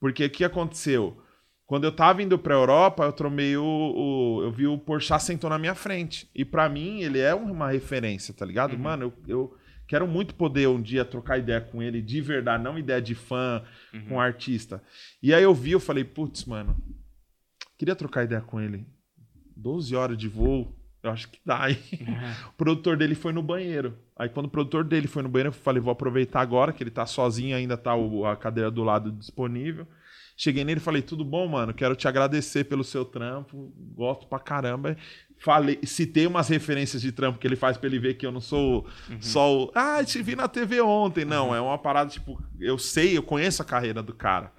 Porque 0.00 0.24
o 0.24 0.30
que 0.30 0.44
aconteceu? 0.44 1.20
Quando 1.70 1.84
eu 1.84 1.92
tava 1.92 2.20
indo 2.20 2.36
pra 2.36 2.52
Europa, 2.56 3.04
eu 3.04 3.12
tromei 3.12 3.56
o, 3.56 3.62
o- 3.64 4.42
Eu 4.42 4.50
vi 4.50 4.66
o 4.66 4.76
Porchat 4.76 5.22
sentou 5.22 5.48
na 5.48 5.56
minha 5.56 5.74
frente. 5.76 6.28
E 6.34 6.44
pra 6.44 6.68
mim, 6.68 7.00
ele 7.00 7.20
é 7.20 7.32
uma 7.32 7.70
referência, 7.70 8.34
tá 8.34 8.44
ligado? 8.44 8.76
Mano, 8.76 9.04
eu, 9.04 9.12
eu 9.28 9.56
Quero 9.86 10.06
muito 10.06 10.34
poder 10.36 10.68
um 10.68 10.80
dia 10.82 11.04
trocar 11.04 11.38
ideia 11.38 11.60
com 11.60 11.80
ele, 11.82 12.00
de 12.02 12.20
verdade, 12.20 12.62
não 12.62 12.76
ideia 12.78 13.00
de 13.02 13.14
fã 13.14 13.62
com 14.08 14.20
artista. 14.20 14.80
E 15.22 15.32
aí 15.34 15.42
eu 15.44 15.52
vi, 15.54 15.72
eu 15.72 15.80
falei, 15.80 16.04
putz, 16.04 16.44
mano, 16.44 16.76
queria 17.78 17.96
trocar 17.96 18.24
ideia 18.24 18.40
com 18.40 18.60
ele. 18.60 18.84
12 19.56 19.94
horas 19.96 20.16
de 20.16 20.28
voo, 20.28 20.76
eu 21.02 21.10
acho 21.10 21.28
que 21.28 21.40
dá, 21.44 21.68
hein? 21.70 21.78
o 22.50 22.52
produtor 22.52 22.96
dele 22.96 23.14
foi 23.16 23.32
no 23.32 23.42
banheiro. 23.42 23.96
Aí 24.16 24.28
quando 24.28 24.46
o 24.46 24.50
produtor 24.50 24.84
dele 24.84 25.08
foi 25.08 25.22
no 25.24 25.28
banheiro, 25.28 25.48
eu 25.48 25.52
falei, 25.52 25.80
vou 25.82 25.90
aproveitar 25.92 26.40
agora 26.40 26.72
que 26.72 26.82
ele 26.82 26.90
tá 26.90 27.04
sozinho, 27.06 27.56
ainda 27.56 27.76
tá 27.76 27.92
a 28.30 28.36
cadeira 28.36 28.70
do 28.70 28.82
lado 28.84 29.10
disponível. 29.10 29.86
Cheguei 30.42 30.64
nele 30.64 30.80
e 30.80 30.82
falei, 30.82 31.02
tudo 31.02 31.22
bom, 31.22 31.46
mano? 31.46 31.74
Quero 31.74 31.94
te 31.94 32.08
agradecer 32.08 32.64
pelo 32.64 32.82
seu 32.82 33.04
trampo, 33.04 33.74
gosto 33.94 34.26
pra 34.26 34.38
caramba. 34.38 34.96
Falei, 35.36 35.78
citei 35.84 36.26
umas 36.26 36.48
referências 36.48 37.02
de 37.02 37.12
trampo 37.12 37.38
que 37.38 37.46
ele 37.46 37.56
faz 37.56 37.76
pra 37.76 37.86
ele 37.86 37.98
ver 37.98 38.14
que 38.14 38.24
eu 38.24 38.32
não 38.32 38.40
sou 38.40 38.86
só 39.20 39.54
o. 39.54 39.70
Ah, 39.74 40.02
te 40.02 40.22
vi 40.22 40.34
na 40.34 40.48
TV 40.48 40.80
ontem. 40.80 41.26
Não, 41.26 41.54
é 41.54 41.60
uma 41.60 41.76
parada, 41.76 42.08
tipo, 42.08 42.42
eu 42.58 42.78
sei, 42.78 43.18
eu 43.18 43.22
conheço 43.22 43.60
a 43.60 43.66
carreira 43.66 44.02
do 44.02 44.14
cara. 44.14 44.50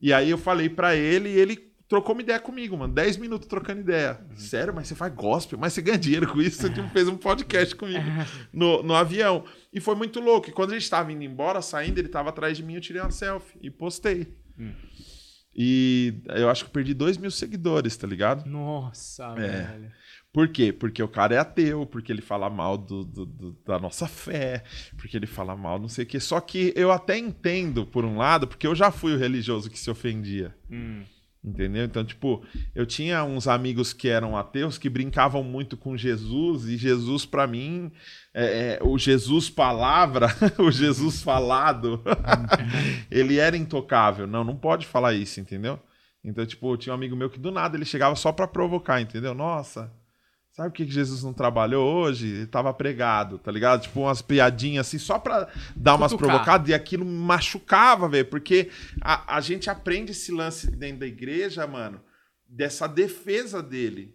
E 0.00 0.12
aí 0.12 0.28
eu 0.28 0.36
falei 0.36 0.68
pra 0.68 0.96
ele 0.96 1.28
e 1.28 1.38
ele 1.38 1.56
trocou 1.88 2.16
uma 2.16 2.22
ideia 2.22 2.40
comigo, 2.40 2.76
mano. 2.76 2.92
10 2.92 3.16
minutos 3.18 3.46
trocando 3.46 3.80
ideia. 3.80 4.20
Sério, 4.34 4.74
mas 4.74 4.88
você 4.88 4.96
faz 4.96 5.14
gospel, 5.14 5.56
mas 5.56 5.72
você 5.72 5.82
ganha 5.82 5.98
dinheiro 5.98 6.26
com 6.26 6.42
isso. 6.42 6.60
Você 6.60 6.68
tipo, 6.68 6.88
fez 6.88 7.06
um 7.06 7.16
podcast 7.16 7.76
comigo 7.76 8.02
no, 8.52 8.82
no 8.82 8.92
avião. 8.92 9.44
E 9.72 9.78
foi 9.78 9.94
muito 9.94 10.18
louco. 10.18 10.48
E 10.48 10.52
quando 10.52 10.72
a 10.72 10.74
gente 10.76 10.90
tava 10.90 11.12
indo 11.12 11.22
embora, 11.22 11.62
saindo, 11.62 11.98
ele 12.00 12.08
tava 12.08 12.30
atrás 12.30 12.56
de 12.56 12.64
mim, 12.64 12.74
eu 12.74 12.80
tirei 12.80 13.00
uma 13.00 13.12
selfie 13.12 13.56
e 13.62 13.70
postei. 13.70 14.42
E 15.54 16.14
eu 16.28 16.48
acho 16.48 16.64
que 16.64 16.70
perdi 16.70 16.94
2 16.94 17.16
mil 17.18 17.30
seguidores, 17.30 17.96
tá 17.96 18.06
ligado? 18.06 18.48
Nossa, 18.48 19.34
É. 19.36 19.62
velho. 19.66 19.92
Por 20.32 20.48
quê? 20.48 20.72
Porque 20.72 21.02
o 21.02 21.08
cara 21.08 21.34
é 21.34 21.38
ateu, 21.38 21.84
porque 21.84 22.10
ele 22.10 22.22
fala 22.22 22.48
mal 22.48 22.78
do, 22.78 23.04
do- 23.04 23.26
do- 23.26 23.52
da 23.66 23.78
nossa 23.78 24.08
fé, 24.08 24.64
porque 24.96 25.14
ele 25.14 25.26
fala 25.26 25.54
mal 25.54 25.78
não 25.78 25.88
sei 25.88 26.04
o 26.04 26.08
quê. 26.08 26.18
Só 26.18 26.40
que 26.40 26.72
eu 26.74 26.90
até 26.90 27.18
entendo, 27.18 27.84
por 27.84 28.02
um 28.02 28.16
lado, 28.16 28.48
porque 28.48 28.66
eu 28.66 28.74
já 28.74 28.90
fui 28.90 29.12
o 29.14 29.18
religioso 29.18 29.68
que 29.70 29.78
se 29.78 29.90
ofendia. 29.90 30.54
Hum. 30.70 31.02
Entendeu? 31.44 31.84
Então, 31.84 32.04
tipo, 32.04 32.44
eu 32.72 32.86
tinha 32.86 33.24
uns 33.24 33.48
amigos 33.48 33.92
que 33.92 34.08
eram 34.08 34.36
ateus 34.36 34.78
que 34.78 34.88
brincavam 34.88 35.42
muito 35.42 35.76
com 35.76 35.96
Jesus, 35.96 36.68
e 36.68 36.76
Jesus, 36.76 37.26
pra 37.26 37.48
mim, 37.48 37.90
é, 38.32 38.74
é, 38.74 38.80
o 38.80 38.96
Jesus 38.96 39.50
palavra, 39.50 40.28
o 40.56 40.70
Jesus 40.70 41.20
falado, 41.20 42.00
ele 43.10 43.38
era 43.38 43.56
intocável. 43.56 44.24
Não, 44.24 44.44
não 44.44 44.56
pode 44.56 44.86
falar 44.86 45.14
isso, 45.14 45.40
entendeu? 45.40 45.80
Então, 46.22 46.46
tipo, 46.46 46.76
tinha 46.76 46.92
um 46.92 46.96
amigo 46.96 47.16
meu 47.16 47.28
que 47.28 47.40
do 47.40 47.50
nada 47.50 47.76
ele 47.76 47.84
chegava 47.84 48.14
só 48.14 48.30
pra 48.30 48.46
provocar, 48.46 49.00
entendeu? 49.00 49.34
Nossa, 49.34 49.92
sabe 50.52 50.68
por 50.70 50.76
que 50.76 50.90
Jesus 50.90 51.22
não 51.22 51.32
trabalhou 51.32 51.84
hoje? 51.92 52.28
Ele 52.28 52.46
tava 52.46 52.72
pregado, 52.72 53.38
tá 53.38 53.50
ligado? 53.50 53.82
Tipo, 53.82 54.00
umas 54.02 54.22
piadinhas 54.22 54.86
assim, 54.86 54.98
só 54.98 55.18
pra 55.18 55.48
dar 55.74 55.96
umas 55.96 56.12
Cutucar. 56.12 56.30
provocadas, 56.30 56.68
e 56.68 56.74
aquilo 56.74 57.04
machucava, 57.04 58.08
velho, 58.08 58.26
porque 58.26 58.70
a, 59.00 59.36
a 59.36 59.40
gente 59.40 59.68
aprende 59.70 60.12
esse 60.12 60.30
lance 60.30 60.70
dentro 60.70 61.00
da 61.00 61.06
igreja, 61.06 61.66
mano, 61.66 62.00
dessa 62.46 62.86
defesa 62.86 63.62
dele. 63.62 64.14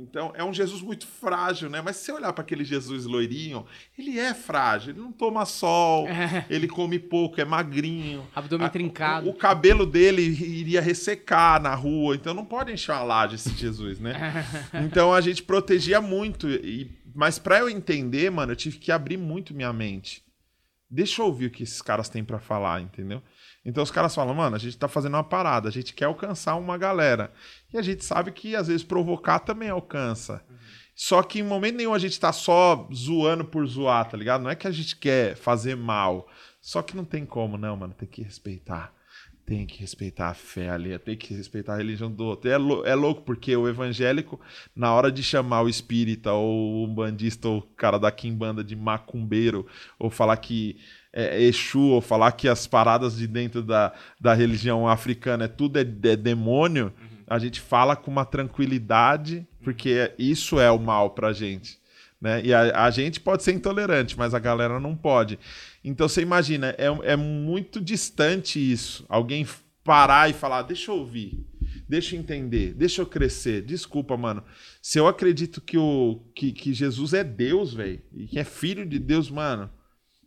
Então, 0.00 0.32
é 0.36 0.44
um 0.44 0.54
Jesus 0.54 0.80
muito 0.80 1.06
frágil, 1.06 1.68
né? 1.68 1.80
Mas 1.82 1.96
se 1.96 2.04
você 2.06 2.12
olhar 2.12 2.32
para 2.32 2.42
aquele 2.42 2.64
Jesus 2.64 3.04
loirinho, 3.04 3.66
ele 3.98 4.16
é 4.18 4.32
frágil, 4.32 4.92
ele 4.92 5.00
não 5.00 5.10
toma 5.10 5.44
sol, 5.44 6.06
É. 6.06 6.46
ele 6.48 6.68
come 6.68 6.98
pouco, 7.00 7.40
é 7.40 7.44
magrinho. 7.44 8.24
Abdômen 8.34 8.66
A- 8.68 8.70
trincado. 8.70 9.26
O, 9.26 9.30
o 9.32 9.34
cabelo 9.34 9.84
dele 9.84 10.22
iria 10.22 10.80
ressecar 10.80 11.60
na 11.60 11.74
rua, 11.74 12.14
então 12.14 12.32
não 12.32 12.44
pode 12.44 12.72
encher 12.72 12.92
uma 12.92 13.02
laje 13.02 13.34
esse 13.34 13.50
Jesus, 13.50 13.98
né? 13.98 14.14
Então 14.86 15.12
a 15.12 15.20
gente 15.20 15.42
protegia 15.42 16.00
muito. 16.00 16.48
E, 16.48 16.90
mas 17.14 17.38
pra 17.38 17.58
eu 17.58 17.68
entender, 17.68 18.30
mano, 18.30 18.52
eu 18.52 18.56
tive 18.56 18.78
que 18.78 18.92
abrir 18.92 19.16
muito 19.16 19.52
minha 19.52 19.72
mente. 19.72 20.22
Deixa 20.90 21.20
eu 21.20 21.26
ouvir 21.26 21.46
o 21.46 21.50
que 21.50 21.64
esses 21.64 21.82
caras 21.82 22.08
têm 22.08 22.24
pra 22.24 22.38
falar, 22.38 22.80
entendeu? 22.80 23.20
Então 23.68 23.82
os 23.82 23.90
caras 23.90 24.14
falam, 24.14 24.34
mano, 24.34 24.56
a 24.56 24.58
gente 24.58 24.78
tá 24.78 24.88
fazendo 24.88 25.12
uma 25.14 25.22
parada, 25.22 25.68
a 25.68 25.70
gente 25.72 25.92
quer 25.92 26.06
alcançar 26.06 26.56
uma 26.56 26.78
galera. 26.78 27.30
E 27.70 27.76
a 27.76 27.82
gente 27.82 28.02
sabe 28.02 28.32
que 28.32 28.56
às 28.56 28.66
vezes 28.68 28.82
provocar 28.82 29.40
também 29.40 29.68
alcança. 29.68 30.42
Só 30.94 31.22
que 31.22 31.40
em 31.40 31.42
momento 31.42 31.76
nenhum 31.76 31.92
a 31.92 31.98
gente 31.98 32.18
tá 32.18 32.32
só 32.32 32.88
zoando 32.92 33.44
por 33.44 33.66
zoar, 33.66 34.08
tá 34.08 34.16
ligado? 34.16 34.42
Não 34.42 34.50
é 34.50 34.54
que 34.56 34.66
a 34.66 34.70
gente 34.70 34.96
quer 34.96 35.36
fazer 35.36 35.76
mal. 35.76 36.26
Só 36.62 36.80
que 36.80 36.96
não 36.96 37.04
tem 37.04 37.26
como, 37.26 37.58
não, 37.58 37.76
mano. 37.76 37.92
Tem 37.92 38.08
que 38.08 38.22
respeitar. 38.22 38.90
Tem 39.44 39.66
que 39.66 39.80
respeitar 39.80 40.28
a 40.28 40.34
fé 40.34 40.68
ali, 40.70 40.98
tem 40.98 41.16
que 41.16 41.32
respeitar 41.34 41.74
a 41.74 41.76
religião 41.76 42.10
do 42.10 42.24
outro. 42.24 42.50
É, 42.50 42.56
lou- 42.56 42.84
é 42.86 42.94
louco, 42.94 43.22
porque 43.22 43.54
o 43.56 43.68
evangélico, 43.68 44.40
na 44.74 44.92
hora 44.94 45.12
de 45.12 45.22
chamar 45.22 45.62
o 45.62 45.68
espírita, 45.68 46.32
ou 46.32 46.84
o 46.84 46.86
bandista, 46.86 47.48
ou 47.48 47.58
o 47.58 47.62
cara 47.62 47.98
da 47.98 48.10
quimbanda 48.10 48.64
de 48.64 48.74
macumbeiro, 48.74 49.66
ou 49.98 50.10
falar 50.10 50.36
que 50.38 50.78
é 51.12 51.42
Exu, 51.42 51.80
ou 51.80 52.00
falar 52.00 52.32
que 52.32 52.48
as 52.48 52.66
paradas 52.66 53.16
de 53.16 53.26
dentro 53.26 53.62
da, 53.62 53.92
da 54.20 54.34
religião 54.34 54.86
africana 54.86 55.44
é 55.44 55.48
tudo 55.48 55.78
é, 55.78 55.82
é 55.82 56.16
demônio, 56.16 56.92
a 57.26 57.38
gente 57.38 57.60
fala 57.60 57.94
com 57.94 58.10
uma 58.10 58.24
tranquilidade, 58.24 59.46
porque 59.62 60.12
isso 60.18 60.58
é 60.58 60.70
o 60.70 60.78
mal 60.78 61.10
pra 61.10 61.32
gente. 61.32 61.78
Né? 62.20 62.42
E 62.44 62.54
a, 62.54 62.84
a 62.84 62.90
gente 62.90 63.20
pode 63.20 63.42
ser 63.42 63.52
intolerante, 63.52 64.18
mas 64.18 64.34
a 64.34 64.38
galera 64.38 64.80
não 64.80 64.96
pode. 64.96 65.38
Então 65.84 66.08
você 66.08 66.22
imagina, 66.22 66.74
é, 66.78 67.12
é 67.12 67.16
muito 67.16 67.80
distante 67.80 68.58
isso. 68.58 69.04
Alguém 69.08 69.46
parar 69.84 70.28
e 70.28 70.32
falar, 70.32 70.62
deixa 70.62 70.90
eu 70.90 70.96
ouvir, 70.96 71.46
deixa 71.88 72.14
eu 72.14 72.20
entender, 72.20 72.74
deixa 72.74 73.00
eu 73.00 73.06
crescer. 73.06 73.62
Desculpa, 73.62 74.16
mano. 74.16 74.42
Se 74.82 74.98
eu 74.98 75.06
acredito 75.06 75.60
que, 75.60 75.78
o, 75.78 76.20
que, 76.34 76.52
que 76.52 76.72
Jesus 76.72 77.14
é 77.14 77.22
Deus, 77.22 77.72
velho, 77.72 78.00
e 78.12 78.26
que 78.26 78.38
é 78.38 78.44
filho 78.44 78.84
de 78.84 78.98
Deus, 78.98 79.30
mano, 79.30 79.70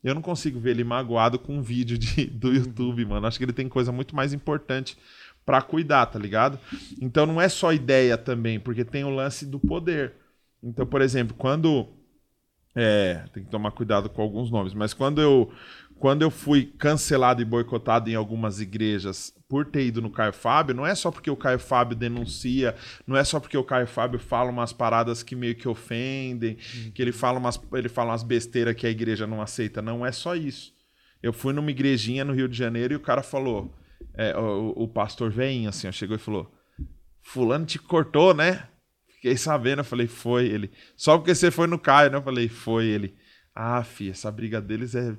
eu 0.03 0.15
não 0.15 0.21
consigo 0.21 0.59
ver 0.59 0.71
ele 0.71 0.83
magoado 0.83 1.37
com 1.37 1.57
um 1.57 1.61
vídeo 1.61 1.97
de, 1.97 2.25
do 2.25 2.53
YouTube, 2.53 3.05
mano. 3.05 3.27
Acho 3.27 3.37
que 3.37 3.45
ele 3.45 3.53
tem 3.53 3.69
coisa 3.69 3.91
muito 3.91 4.15
mais 4.15 4.33
importante 4.33 4.97
pra 5.45 5.61
cuidar, 5.61 6.05
tá 6.05 6.19
ligado? 6.19 6.59
Então 7.01 7.25
não 7.25 7.39
é 7.39 7.49
só 7.49 7.73
ideia 7.73 8.17
também, 8.17 8.59
porque 8.59 8.85
tem 8.85 9.03
o 9.03 9.09
lance 9.09 9.45
do 9.45 9.59
poder. 9.59 10.13
Então, 10.61 10.85
por 10.85 11.01
exemplo, 11.01 11.35
quando. 11.37 11.87
É, 12.73 13.25
tem 13.33 13.43
que 13.43 13.49
tomar 13.49 13.71
cuidado 13.71 14.09
com 14.09 14.21
alguns 14.21 14.49
nomes, 14.49 14.73
mas 14.73 14.93
quando 14.93 15.21
eu, 15.21 15.51
quando 16.01 16.23
eu 16.23 16.31
fui 16.31 16.65
cancelado 16.79 17.43
e 17.43 17.45
boicotado 17.45 18.09
em 18.09 18.15
algumas 18.15 18.59
igrejas 18.59 19.31
por 19.47 19.67
ter 19.67 19.85
ido 19.85 20.01
no 20.01 20.09
Caio 20.09 20.33
Fábio, 20.33 20.73
não 20.73 20.83
é 20.83 20.95
só 20.95 21.11
porque 21.11 21.29
o 21.29 21.35
Caio 21.35 21.59
Fábio 21.59 21.95
denuncia, 21.95 22.75
não 23.05 23.15
é 23.15 23.23
só 23.23 23.39
porque 23.39 23.55
o 23.55 23.63
Caio 23.63 23.85
Fábio 23.85 24.19
fala 24.19 24.49
umas 24.49 24.73
paradas 24.73 25.21
que 25.21 25.35
meio 25.35 25.53
que 25.53 25.67
ofendem, 25.67 26.55
que 26.95 27.03
ele 27.03 27.11
fala 27.11 27.37
umas, 27.37 27.61
ele 27.73 27.87
fala 27.87 28.09
umas 28.09 28.23
besteiras 28.23 28.73
que 28.73 28.87
a 28.87 28.89
igreja 28.89 29.27
não 29.27 29.43
aceita. 29.43 29.79
Não 29.79 30.03
é 30.03 30.11
só 30.11 30.35
isso. 30.35 30.73
Eu 31.21 31.31
fui 31.31 31.53
numa 31.53 31.69
igrejinha 31.69 32.25
no 32.25 32.33
Rio 32.33 32.49
de 32.49 32.57
Janeiro 32.57 32.95
e 32.95 32.97
o 32.97 33.01
cara 33.01 33.21
falou, 33.21 33.71
é, 34.15 34.35
o, 34.35 34.73
o 34.75 34.87
pastor 34.87 35.29
veinho, 35.29 35.69
assim, 35.69 35.91
chegou 35.91 36.15
e 36.15 36.19
falou: 36.19 36.51
Fulano 37.21 37.67
te 37.67 37.77
cortou, 37.77 38.33
né? 38.33 38.67
Fiquei 39.07 39.37
sabendo, 39.37 39.81
eu 39.81 39.85
falei, 39.85 40.07
foi 40.07 40.47
ele. 40.47 40.71
Só 40.97 41.15
porque 41.19 41.35
você 41.35 41.51
foi 41.51 41.67
no 41.67 41.77
Caio, 41.77 42.09
né? 42.09 42.17
Eu 42.17 42.23
falei, 42.23 42.49
foi 42.49 42.87
ele. 42.87 43.15
Ah, 43.53 43.83
fi, 43.83 44.09
essa 44.09 44.31
briga 44.31 44.59
deles 44.59 44.95
é 44.95 45.15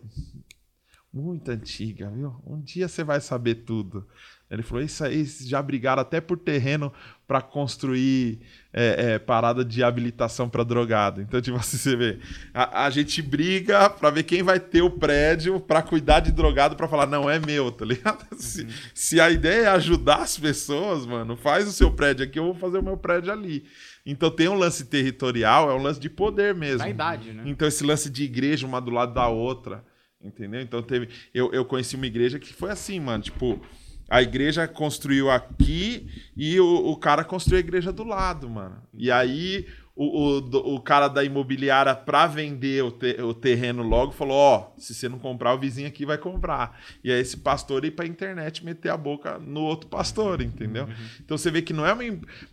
muito 1.12 1.50
antiga, 1.50 2.10
viu? 2.10 2.34
Um 2.46 2.60
dia 2.60 2.88
você 2.88 3.04
vai 3.04 3.20
saber 3.20 3.56
tudo. 3.56 4.06
Ele 4.52 4.62
falou, 4.62 4.84
isso 4.84 5.02
aí, 5.02 5.24
já 5.24 5.62
brigaram 5.62 6.02
até 6.02 6.20
por 6.20 6.38
terreno 6.38 6.92
para 7.26 7.40
construir 7.40 8.38
é, 8.70 9.14
é, 9.14 9.18
parada 9.18 9.64
de 9.64 9.82
habilitação 9.82 10.46
para 10.46 10.62
drogado. 10.62 11.22
Então, 11.22 11.40
tipo 11.40 11.56
assim, 11.56 11.78
você 11.78 11.96
vê, 11.96 12.18
a, 12.52 12.84
a 12.84 12.90
gente 12.90 13.22
briga 13.22 13.88
para 13.88 14.10
ver 14.10 14.24
quem 14.24 14.42
vai 14.42 14.60
ter 14.60 14.82
o 14.82 14.90
prédio 14.90 15.58
para 15.58 15.80
cuidar 15.80 16.20
de 16.20 16.30
drogado 16.30 16.76
para 16.76 16.86
falar, 16.86 17.06
não, 17.06 17.30
é 17.30 17.38
meu, 17.38 17.72
tá 17.72 17.86
ligado? 17.86 18.26
Se, 18.36 18.66
se 18.92 19.20
a 19.20 19.30
ideia 19.30 19.62
é 19.62 19.68
ajudar 19.68 20.16
as 20.16 20.38
pessoas, 20.38 21.06
mano, 21.06 21.34
faz 21.34 21.66
o 21.66 21.72
seu 21.72 21.90
prédio 21.90 22.24
aqui, 22.26 22.38
eu 22.38 22.44
vou 22.44 22.54
fazer 22.54 22.78
o 22.78 22.82
meu 22.82 22.98
prédio 22.98 23.32
ali. 23.32 23.64
Então 24.04 24.30
tem 24.30 24.48
um 24.48 24.54
lance 24.54 24.84
territorial, 24.84 25.70
é 25.70 25.74
um 25.74 25.82
lance 25.82 26.00
de 26.00 26.10
poder 26.10 26.54
mesmo. 26.54 26.80
Vaidade, 26.80 27.32
né? 27.32 27.44
Então 27.46 27.66
esse 27.66 27.84
lance 27.84 28.10
de 28.10 28.24
igreja 28.24 28.66
uma 28.66 28.80
do 28.80 28.90
lado 28.90 29.14
da 29.14 29.28
outra, 29.28 29.82
entendeu? 30.22 30.60
Então 30.60 30.82
teve, 30.82 31.08
eu, 31.34 31.52
eu 31.52 31.64
conheci 31.64 31.96
uma 31.96 32.06
igreja 32.06 32.38
que 32.38 32.52
foi 32.52 32.70
assim, 32.70 33.00
mano, 33.00 33.22
tipo, 33.22 33.60
a 34.08 34.20
igreja 34.20 34.68
construiu 34.68 35.30
aqui 35.30 36.06
e 36.36 36.60
o, 36.60 36.90
o 36.90 36.96
cara 36.96 37.24
construiu 37.24 37.56
a 37.56 37.60
igreja 37.60 37.92
do 37.92 38.04
lado, 38.04 38.48
mano. 38.48 38.82
E 38.92 39.10
aí 39.10 39.66
o, 39.94 40.38
o, 40.40 40.74
o 40.76 40.80
cara 40.80 41.06
da 41.06 41.22
imobiliária 41.22 41.94
pra 41.94 42.26
vender 42.26 42.82
o, 42.82 42.90
te- 42.90 43.20
o 43.20 43.34
terreno 43.34 43.82
logo 43.82 44.10
falou, 44.12 44.34
ó, 44.36 44.70
se 44.78 44.94
você 44.94 45.06
não 45.08 45.18
comprar, 45.18 45.52
o 45.54 45.58
vizinho 45.58 45.86
aqui 45.86 46.06
vai 46.06 46.16
comprar. 46.16 46.80
E 47.04 47.12
aí 47.12 47.20
esse 47.20 47.36
pastor 47.36 47.84
ir 47.84 47.90
pra 47.90 48.06
internet 48.06 48.64
meter 48.64 48.88
a 48.88 48.96
boca 48.96 49.38
no 49.38 49.60
outro 49.60 49.88
pastor, 49.90 50.40
entendeu? 50.40 50.88
Então 51.22 51.36
você 51.36 51.50
vê 51.50 51.60
que 51.60 51.74
não 51.74 51.84
é, 51.84 51.92
uma, 51.92 52.02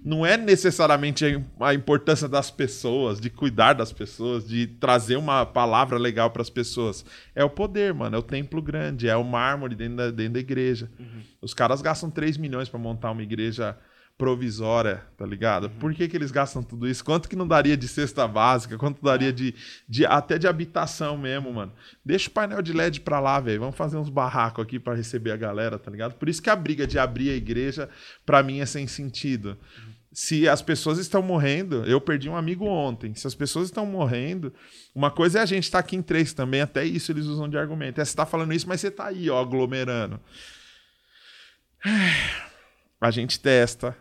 não 0.04 0.26
é 0.26 0.36
necessariamente 0.36 1.24
a 1.24 1.30
im- 1.30 1.46
a 1.62 1.74
importância 1.74 2.28
das 2.28 2.52
pessoas, 2.52 3.20
de 3.22 3.30
cuidar 3.30 3.72
das 3.74 3.94
pessoas, 3.94 4.46
de 4.46 4.68
trazer 4.68 5.16
uma 5.16 5.46
palavra 5.46 5.98
legal 5.98 6.30
pras 6.32 6.50
pessoas. 6.50 7.06
É 7.34 7.44
o 7.44 7.50
poder, 7.50 7.94
mano. 7.94 8.18
É 8.18 8.20
o 8.20 8.24
templo 8.24 8.62
grande, 8.62 9.08
é 9.08 9.16
o 9.16 9.24
mármore 9.24 9.76
dentro 9.76 9.96
da, 9.96 10.12
dentro 10.12 10.34
da 10.34 10.40
igreja. 10.40 10.90
Os 11.42 11.54
caras 11.54 11.82
gastam 11.82 12.10
3 12.12 12.36
milhões 12.36 12.68
pra 12.68 12.78
montar 12.78 13.12
uma 13.12 13.24
igreja 13.24 13.78
provisória, 14.20 15.02
tá 15.18 15.26
ligado? 15.26 15.70
Por 15.70 15.94
que, 15.94 16.06
que 16.10 16.18
eles 16.18 16.30
gastam 16.30 16.62
tudo 16.62 16.86
isso? 16.86 17.06
Quanto 17.06 17.30
que 17.30 17.38
não 17.38 17.48
daria 17.48 17.78
de 17.78 17.88
cesta 17.88 18.28
básica? 18.28 18.78
Quanto 18.78 19.02
daria 19.02 19.32
de, 19.32 19.56
de 19.88 20.06
até 20.06 20.38
de 20.38 20.46
habitação 20.46 21.18
mesmo, 21.18 21.54
mano? 21.54 21.72
Deixa 22.04 22.28
o 22.28 22.34
painel 22.34 22.62
de 22.62 22.74
LED 22.74 23.00
pra 23.00 23.22
lá, 23.22 23.40
velho. 23.40 23.62
Vamos 23.62 23.78
fazer 23.78 23.96
uns 23.96 24.10
barracos 24.10 24.62
aqui 24.62 24.78
pra 24.78 24.94
receber 24.94 25.32
a 25.32 25.38
galera, 25.38 25.80
tá 25.80 25.90
ligado? 25.90 26.16
Por 26.16 26.28
isso 26.28 26.42
que 26.42 26.50
a 26.50 26.56
briga 26.56 26.86
de 26.86 27.00
abrir 27.00 27.30
a 27.30 27.34
igreja, 27.34 27.88
pra 28.26 28.44
mim, 28.44 28.60
é 28.60 28.66
sem 28.66 28.88
sentido. 28.88 29.58
Se 30.12 30.50
as 30.50 30.62
pessoas 30.62 31.00
estão 31.00 31.22
morrendo, 31.22 31.86
eu 31.86 32.02
perdi 32.02 32.28
um 32.28 32.36
amigo 32.36 32.66
ontem. 32.66 33.16
Se 33.16 33.26
as 33.26 33.34
pessoas 33.34 33.68
estão 33.68 33.86
morrendo, 33.86 34.54
uma 34.94 35.10
coisa 35.10 35.40
é 35.40 35.44
a 35.44 35.46
gente 35.46 35.64
estar 35.64 35.80
aqui 35.80 35.96
em 35.96 36.02
três 36.02 36.34
também, 36.34 36.60
até 36.60 36.84
isso 36.84 37.10
eles 37.10 37.24
usam 37.24 37.48
de 37.48 37.58
argumento. 37.58 38.02
É 38.02 38.04
você 38.04 38.18
tá 38.18 38.26
falando 38.26 38.54
isso, 38.54 38.68
mas 38.68 38.82
você 38.82 38.92
tá 38.92 39.06
aí, 39.06 39.30
ó, 39.30 39.40
aglomerando. 39.40 40.20
A 43.00 43.12
gente 43.12 43.40
testa, 43.40 43.96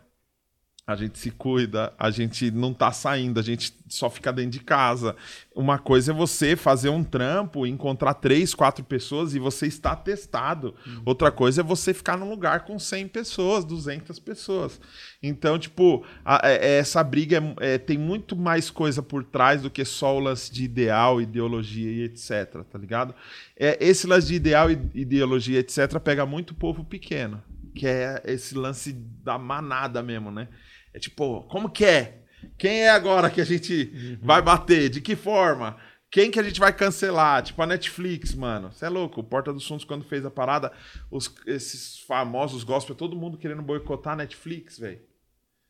a 0.89 0.97
gente 0.97 1.19
se 1.19 1.31
cuida, 1.31 1.93
a 1.98 2.10
gente 2.10 2.51
não 2.51 2.73
tá 2.73 2.90
saindo, 2.90 3.39
a 3.39 3.43
gente 3.43 3.74
só 3.90 4.09
fica 4.09 4.32
dentro 4.32 4.52
de 4.52 4.60
casa. 4.60 5.15
Uma 5.55 5.78
coisa 5.78 6.12
é 6.12 6.15
você 6.15 6.56
fazer 6.56 6.89
um 6.89 7.05
trampo, 7.05 7.66
encontrar 7.66 8.15
três, 8.15 8.55
quatro 8.55 8.82
pessoas 8.82 9.35
e 9.35 9.39
você 9.39 9.66
está 9.66 9.94
testado. 9.94 10.74
Uhum. 10.86 11.02
Outra 11.05 11.31
coisa 11.31 11.60
é 11.60 11.65
você 11.65 11.93
ficar 11.93 12.16
num 12.16 12.31
lugar 12.31 12.65
com 12.65 12.78
100 12.78 13.09
pessoas, 13.09 13.66
200 13.66 14.19
pessoas. 14.19 14.81
Então, 15.23 15.59
tipo, 15.59 16.06
a, 16.24 16.47
a, 16.47 16.51
é, 16.51 16.55
é, 16.55 16.78
essa 16.78 17.05
briga 17.05 17.36
é, 17.60 17.74
é, 17.74 17.78
tem 17.78 17.98
muito 17.98 18.35
mais 18.35 18.70
coisa 18.70 19.02
por 19.02 19.23
trás 19.23 19.60
do 19.60 19.70
que 19.70 19.85
só 19.85 20.16
o 20.16 20.20
lance 20.20 20.51
de 20.51 20.65
ideal, 20.65 21.20
ideologia 21.20 21.90
e 21.90 22.05
etc, 22.05 22.65
tá 22.65 22.78
ligado? 22.78 23.15
É, 23.55 23.77
esse 23.78 24.06
lance 24.06 24.28
de 24.28 24.36
ideal, 24.36 24.70
ideologia, 24.70 25.59
etc, 25.59 26.01
pega 26.02 26.24
muito 26.24 26.55
povo 26.55 26.82
pequeno, 26.82 27.43
que 27.74 27.86
é 27.86 28.23
esse 28.24 28.55
lance 28.55 28.94
da 29.23 29.36
manada 29.36 30.02
mesmo, 30.02 30.31
né? 30.31 30.48
É 30.93 30.98
tipo, 30.98 31.43
como 31.44 31.70
que 31.70 31.85
é? 31.85 32.23
Quem 32.56 32.82
é 32.82 32.90
agora 32.90 33.31
que 33.31 33.40
a 33.40 33.44
gente 33.44 33.93
uhum. 33.93 34.19
vai 34.23 34.43
bater? 34.43 34.89
De 34.89 35.01
que 35.01 35.16
forma? 35.16 35.77
Quem 36.10 36.31
que 36.31 36.40
a 36.40 36.43
gente 36.43 36.59
vai 36.59 36.73
cancelar? 36.73 37.43
Tipo 37.43 37.62
a 37.62 37.66
Netflix, 37.66 38.35
mano. 38.35 38.73
Você 38.73 38.86
é 38.86 38.89
louco. 38.89 39.20
O 39.20 39.24
Porta 39.24 39.52
dos 39.52 39.66
Fundos, 39.66 39.85
quando 39.85 40.05
fez 40.05 40.24
a 40.24 40.31
parada, 40.31 40.73
os, 41.10 41.32
esses 41.47 41.98
famosos 42.01 42.65
gospel, 42.65 42.97
todo 42.97 43.16
mundo 43.16 43.36
querendo 43.36 43.62
boicotar 43.62 44.15
a 44.15 44.16
Netflix, 44.16 44.78
velho. 44.78 45.01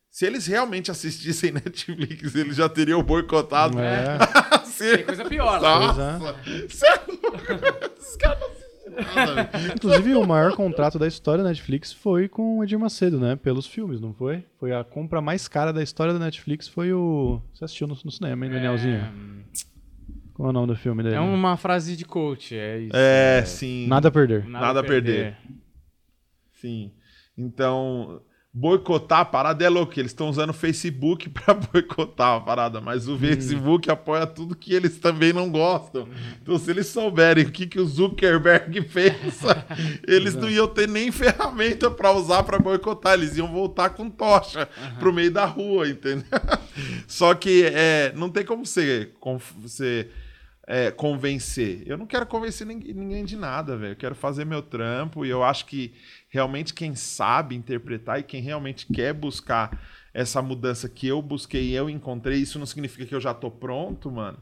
Se 0.09 0.25
eles 0.25 0.47
realmente 0.47 0.89
assistissem 0.89 1.51
Netflix, 1.53 2.33
eles 2.35 2.55
já 2.55 2.69
teriam 2.69 3.03
boicotado. 3.03 3.77
É. 3.79 4.17
Tem 4.95 5.05
coisa 5.05 5.25
pior. 5.25 5.59
Nossa. 5.61 6.35
Você 6.67 6.87
é 6.87 7.03
louco. 7.07 7.97
Esses 7.99 8.15
caras 8.15 8.68
Inclusive, 9.75 10.15
o 10.15 10.25
maior 10.25 10.55
contrato 10.55 10.97
da 10.97 11.07
história 11.07 11.43
da 11.43 11.49
Netflix 11.49 11.91
foi 11.93 12.27
com 12.27 12.59
o 12.59 12.63
Edir 12.63 12.79
Macedo, 12.79 13.19
né? 13.19 13.35
Pelos 13.35 13.65
filmes, 13.65 14.01
não 14.01 14.13
foi? 14.13 14.43
Foi 14.59 14.73
a 14.73 14.83
compra 14.83 15.21
mais 15.21 15.47
cara 15.47 15.71
da 15.71 15.81
história 15.83 16.13
da 16.13 16.19
Netflix, 16.19 16.67
foi 16.67 16.93
o... 16.93 17.41
Você 17.53 17.65
assistiu 17.65 17.87
no, 17.87 17.97
no 18.03 18.11
cinema, 18.11 18.45
hein, 18.45 18.51
Danielzinho? 18.51 18.95
É... 18.95 19.69
Qual 20.33 20.47
é 20.47 20.49
o 20.51 20.53
nome 20.53 20.67
do 20.67 20.75
filme 20.75 21.03
dele? 21.03 21.15
É 21.15 21.19
uma 21.19 21.57
frase 21.57 21.97
de 21.97 22.05
coach, 22.05 22.55
é 22.55 22.79
isso. 22.79 22.95
É, 22.95 23.39
é... 23.39 23.45
sim. 23.45 23.87
Nada 23.87 24.07
a 24.07 24.11
perder. 24.11 24.45
Nada, 24.45 24.65
Nada 24.67 24.79
a 24.79 24.83
perder. 24.83 25.35
perder. 25.35 25.37
Sim. 26.53 26.91
Então, 27.37 28.21
boicotar 28.53 29.19
a 29.19 29.25
parada 29.25 29.63
é 29.63 29.69
louco. 29.69 29.99
Eles 29.99 30.11
estão 30.11 30.29
usando 30.29 30.49
o 30.49 30.53
Facebook 30.53 31.29
para 31.31 31.53
boicotar 31.53 32.37
a 32.37 32.41
parada, 32.41 32.81
mas 32.81 33.07
o 33.07 33.13
hum. 33.13 33.19
Facebook 33.19 33.89
apoia 33.89 34.25
tudo 34.25 34.55
que 34.55 34.73
eles 34.73 34.97
também 34.97 35.31
não 35.31 35.49
gostam. 35.49 36.07
Então, 36.41 36.57
se 36.57 36.69
eles 36.69 36.87
souberem 36.87 37.45
o 37.45 37.51
que, 37.51 37.67
que 37.67 37.79
o 37.79 37.85
Zuckerberg 37.85 38.81
fez, 38.89 39.41
eles 40.07 40.35
não 40.35 40.49
iam 40.49 40.67
ter 40.67 40.87
nem 40.87 41.11
ferramenta 41.11 41.89
para 41.89 42.11
usar 42.11 42.43
para 42.43 42.59
boicotar. 42.59 43.13
Eles 43.13 43.37
iam 43.37 43.51
voltar 43.51 43.91
com 43.91 44.09
tocha 44.09 44.67
uhum. 44.77 44.95
pro 44.99 45.13
meio 45.13 45.31
da 45.31 45.45
rua, 45.45 45.87
entendeu? 45.87 46.25
Só 47.07 47.33
que 47.33 47.63
é, 47.65 48.11
não 48.15 48.29
tem 48.29 48.45
como 48.45 48.65
você, 48.65 49.11
você 49.57 50.07
é, 50.69 50.91
convencer. 50.91 51.81
Eu 51.87 51.97
não 51.97 52.05
quero 52.05 52.27
convencer 52.27 52.67
ninguém, 52.67 52.93
ninguém 52.93 53.25
de 53.25 53.35
nada, 53.35 53.75
velho. 53.75 53.93
Eu 53.93 53.97
quero 53.97 54.13
fazer 54.13 54.45
meu 54.45 54.61
trampo 54.61 55.25
e 55.25 55.29
eu 55.29 55.43
acho 55.43 55.65
que 55.65 55.95
realmente 56.29 56.75
quem 56.75 56.93
sabe 56.93 57.55
interpretar 57.55 58.19
e 58.19 58.23
quem 58.23 58.39
realmente 58.39 58.85
quer 58.85 59.11
buscar 59.11 59.81
essa 60.13 60.43
mudança 60.43 60.87
que 60.87 61.07
eu 61.07 61.23
busquei 61.23 61.69
e 61.69 61.73
eu 61.73 61.89
encontrei, 61.89 62.37
isso 62.37 62.59
não 62.59 62.67
significa 62.67 63.03
que 63.03 63.15
eu 63.15 63.19
já 63.19 63.33
tô 63.33 63.49
pronto, 63.49 64.11
mano. 64.11 64.37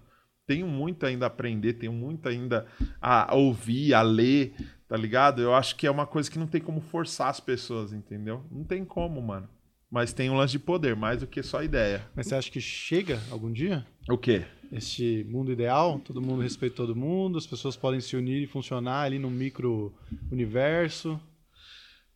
Tenho 0.45 0.67
muito 0.67 1.05
ainda 1.05 1.25
a 1.25 1.27
aprender, 1.27 1.73
tenho 1.73 1.93
muito 1.93 2.27
ainda 2.27 2.65
a 3.01 3.33
ouvir, 3.33 3.93
a 3.93 4.01
ler, 4.01 4.53
tá 4.85 4.97
ligado? 4.97 5.41
Eu 5.41 5.53
acho 5.53 5.77
que 5.77 5.87
é 5.87 5.91
uma 5.91 6.05
coisa 6.05 6.29
que 6.29 6.39
não 6.39 6.47
tem 6.47 6.59
como 6.59 6.81
forçar 6.81 7.29
as 7.29 7.39
pessoas, 7.39 7.93
entendeu? 7.93 8.43
Não 8.51 8.65
tem 8.65 8.83
como, 8.83 9.21
mano. 9.21 9.47
Mas 9.89 10.11
tem 10.11 10.29
um 10.29 10.35
lance 10.35 10.51
de 10.51 10.59
poder, 10.59 10.93
mais 10.93 11.21
do 11.21 11.27
que 11.27 11.41
só 11.41 11.63
ideia. 11.63 12.05
Mas 12.13 12.27
você 12.27 12.35
acha 12.35 12.51
que 12.51 12.59
chega 12.59 13.17
algum 13.31 13.51
dia? 13.51 13.85
O 14.09 14.17
quê? 14.17 14.45
Este 14.71 15.25
mundo 15.29 15.51
ideal, 15.51 15.99
todo 15.99 16.21
mundo 16.21 16.41
respeita 16.41 16.75
todo 16.75 16.95
mundo, 16.95 17.37
as 17.37 17.47
pessoas 17.47 17.77
podem 17.77 18.01
se 18.01 18.15
unir 18.15 18.43
e 18.43 18.47
funcionar 18.47 19.03
ali 19.03 19.17
no 19.17 19.29
micro 19.29 19.93
universo. 20.31 21.19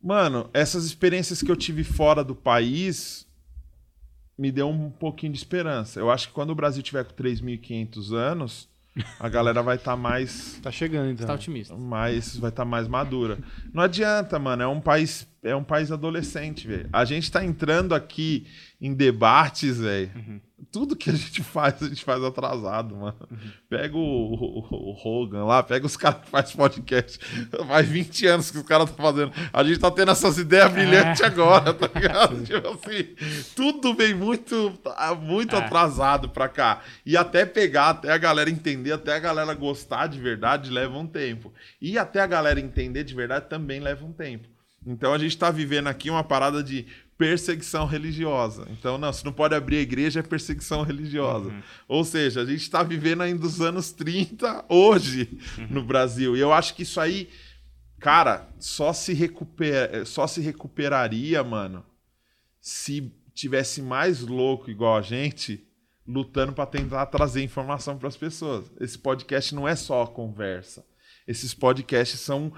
Mano, 0.02 0.50
essas 0.54 0.84
experiências 0.84 1.42
que 1.42 1.52
eu 1.52 1.56
tive 1.56 1.84
fora 1.84 2.24
do 2.24 2.36
país 2.36 3.28
me 4.38 4.52
deu 4.52 4.68
um 4.70 4.90
pouquinho 4.90 5.32
de 5.32 5.38
esperança. 5.38 6.00
Eu 6.00 6.10
acho 6.10 6.28
que 6.28 6.34
quando 6.34 6.50
o 6.50 6.56
Brasil 6.56 6.82
tiver 6.82 7.06
com 7.06 7.14
3.500 7.14 8.14
anos, 8.14 8.70
a 9.20 9.30
galera 9.30 9.62
vai 9.62 9.76
estar 9.76 9.92
tá 9.92 9.98
mais. 9.98 10.60
Tá 10.62 10.72
chegando, 10.72 11.12
então. 11.12 11.28
Tá 11.28 11.34
otimista. 11.34 11.76
Mais, 11.76 12.36
vai 12.36 12.50
estar 12.50 12.64
tá 12.64 12.70
mais 12.70 12.88
madura. 12.88 13.38
Não 13.74 13.84
adianta, 13.84 14.38
mano. 14.40 14.64
É 14.64 14.68
um 14.68 14.82
país, 14.82 15.28
é 15.44 15.56
um 15.56 15.64
país 15.64 15.92
adolescente, 15.92 16.68
velho. 16.68 16.90
A 16.94 17.04
gente 17.06 17.32
tá 17.32 17.44
entrando 17.44 17.96
aqui 17.96 18.48
em 18.80 18.94
debates, 18.94 19.80
velho. 19.80 20.12
Uhum 20.16 20.42
tudo 20.72 20.96
que 20.96 21.10
a 21.10 21.14
gente 21.14 21.42
faz, 21.44 21.82
a 21.82 21.88
gente 21.88 22.04
faz 22.04 22.24
atrasado, 22.24 22.96
mano. 22.96 23.18
Uhum. 23.30 23.38
Pega 23.70 23.96
o, 23.96 24.00
o, 24.00 24.68
o, 24.72 24.94
Hogan 24.94 25.46
lá, 25.46 25.64
pega 25.64 25.86
os 25.86 25.96
caras 25.98 26.22
que 26.22 26.30
fazem 26.30 26.56
podcast. 26.56 27.20
Faz 27.68 27.88
20 27.88 28.28
anos 28.28 28.52
que 28.52 28.58
os 28.58 28.64
caras 28.64 28.90
estão 28.90 29.06
fazendo. 29.06 29.32
A 29.52 29.64
gente 29.64 29.80
tá 29.80 29.92
tendo 29.92 30.12
essas 30.12 30.38
ideias 30.38 30.72
brilhantes 30.72 31.22
é. 31.22 31.26
agora, 31.26 31.74
tá 31.74 31.90
ligado? 31.94 32.44
tipo 32.44 32.68
assim, 32.68 33.16
tudo 33.56 33.94
vem 33.94 34.14
muito, 34.14 34.80
muito 35.22 35.56
é. 35.56 35.60
atrasado 35.60 36.30
pra 36.30 36.48
cá. 36.48 36.82
E 37.06 37.18
até 37.18 37.46
pegar, 37.46 37.90
até 37.90 38.12
a 38.12 38.18
galera 38.18 38.50
entender, 38.50 38.94
até 38.94 39.16
a 39.16 39.20
galera 39.20 39.54
gostar 39.54 40.08
de 40.08 40.20
verdade, 40.20 40.70
leva 40.70 40.98
um 40.98 41.08
tempo. 41.08 41.54
E 41.82 41.98
até 41.98 42.22
a 42.22 42.28
galera 42.28 42.60
entender 42.60 43.04
de 43.04 43.14
verdade 43.14 43.48
também 43.50 43.80
leva 43.80 44.06
um 44.06 44.14
tempo. 44.14 44.48
Então 44.86 45.14
a 45.14 45.18
gente 45.18 45.32
está 45.32 45.52
vivendo 45.52 45.88
aqui 45.88 46.10
uma 46.10 46.24
parada 46.24 46.64
de 46.64 46.86
perseguição 47.22 47.86
religiosa. 47.86 48.68
Então, 48.72 48.98
não, 48.98 49.14
se 49.14 49.24
não 49.24 49.32
pode 49.32 49.54
abrir 49.54 49.78
a 49.78 49.82
igreja, 49.82 50.22
é 50.22 50.24
perseguição 50.24 50.82
religiosa. 50.82 51.50
Uhum. 51.50 51.62
Ou 51.88 52.04
seja, 52.04 52.42
a 52.42 52.46
gente 52.46 52.64
está 52.64 52.82
vivendo 52.82 53.22
ainda 53.22 53.46
os 53.46 53.62
anos 53.62 53.92
30 53.92 54.66
hoje 54.68 55.38
uhum. 55.60 55.68
no 55.70 55.84
Brasil. 55.84 56.36
E 56.36 56.40
eu 56.40 56.52
acho 56.52 56.74
que 56.74 56.82
isso 56.82 57.00
aí, 57.00 57.30
cara, 58.00 58.50
só 58.58 58.92
se, 58.92 59.14
recupera, 59.14 60.04
só 60.04 60.26
se 60.26 60.42
recuperaria, 60.42 61.44
mano, 61.44 61.86
se 62.60 63.14
tivesse 63.36 63.84
mais 63.84 64.22
louco 64.22 64.72
igual 64.72 64.98
a 64.98 65.02
gente 65.04 65.64
lutando 66.08 66.54
para 66.54 66.66
tentar 66.66 67.06
trazer 67.06 67.44
informação 67.44 68.00
para 68.00 68.08
as 68.08 68.18
pessoas. 68.18 68.72
Esse 68.80 68.98
podcast 68.98 69.54
não 69.54 69.68
é 69.68 69.76
só 69.76 70.08
conversa. 70.08 70.84
Esses 71.28 71.54
podcasts 71.54 72.20
são 72.20 72.52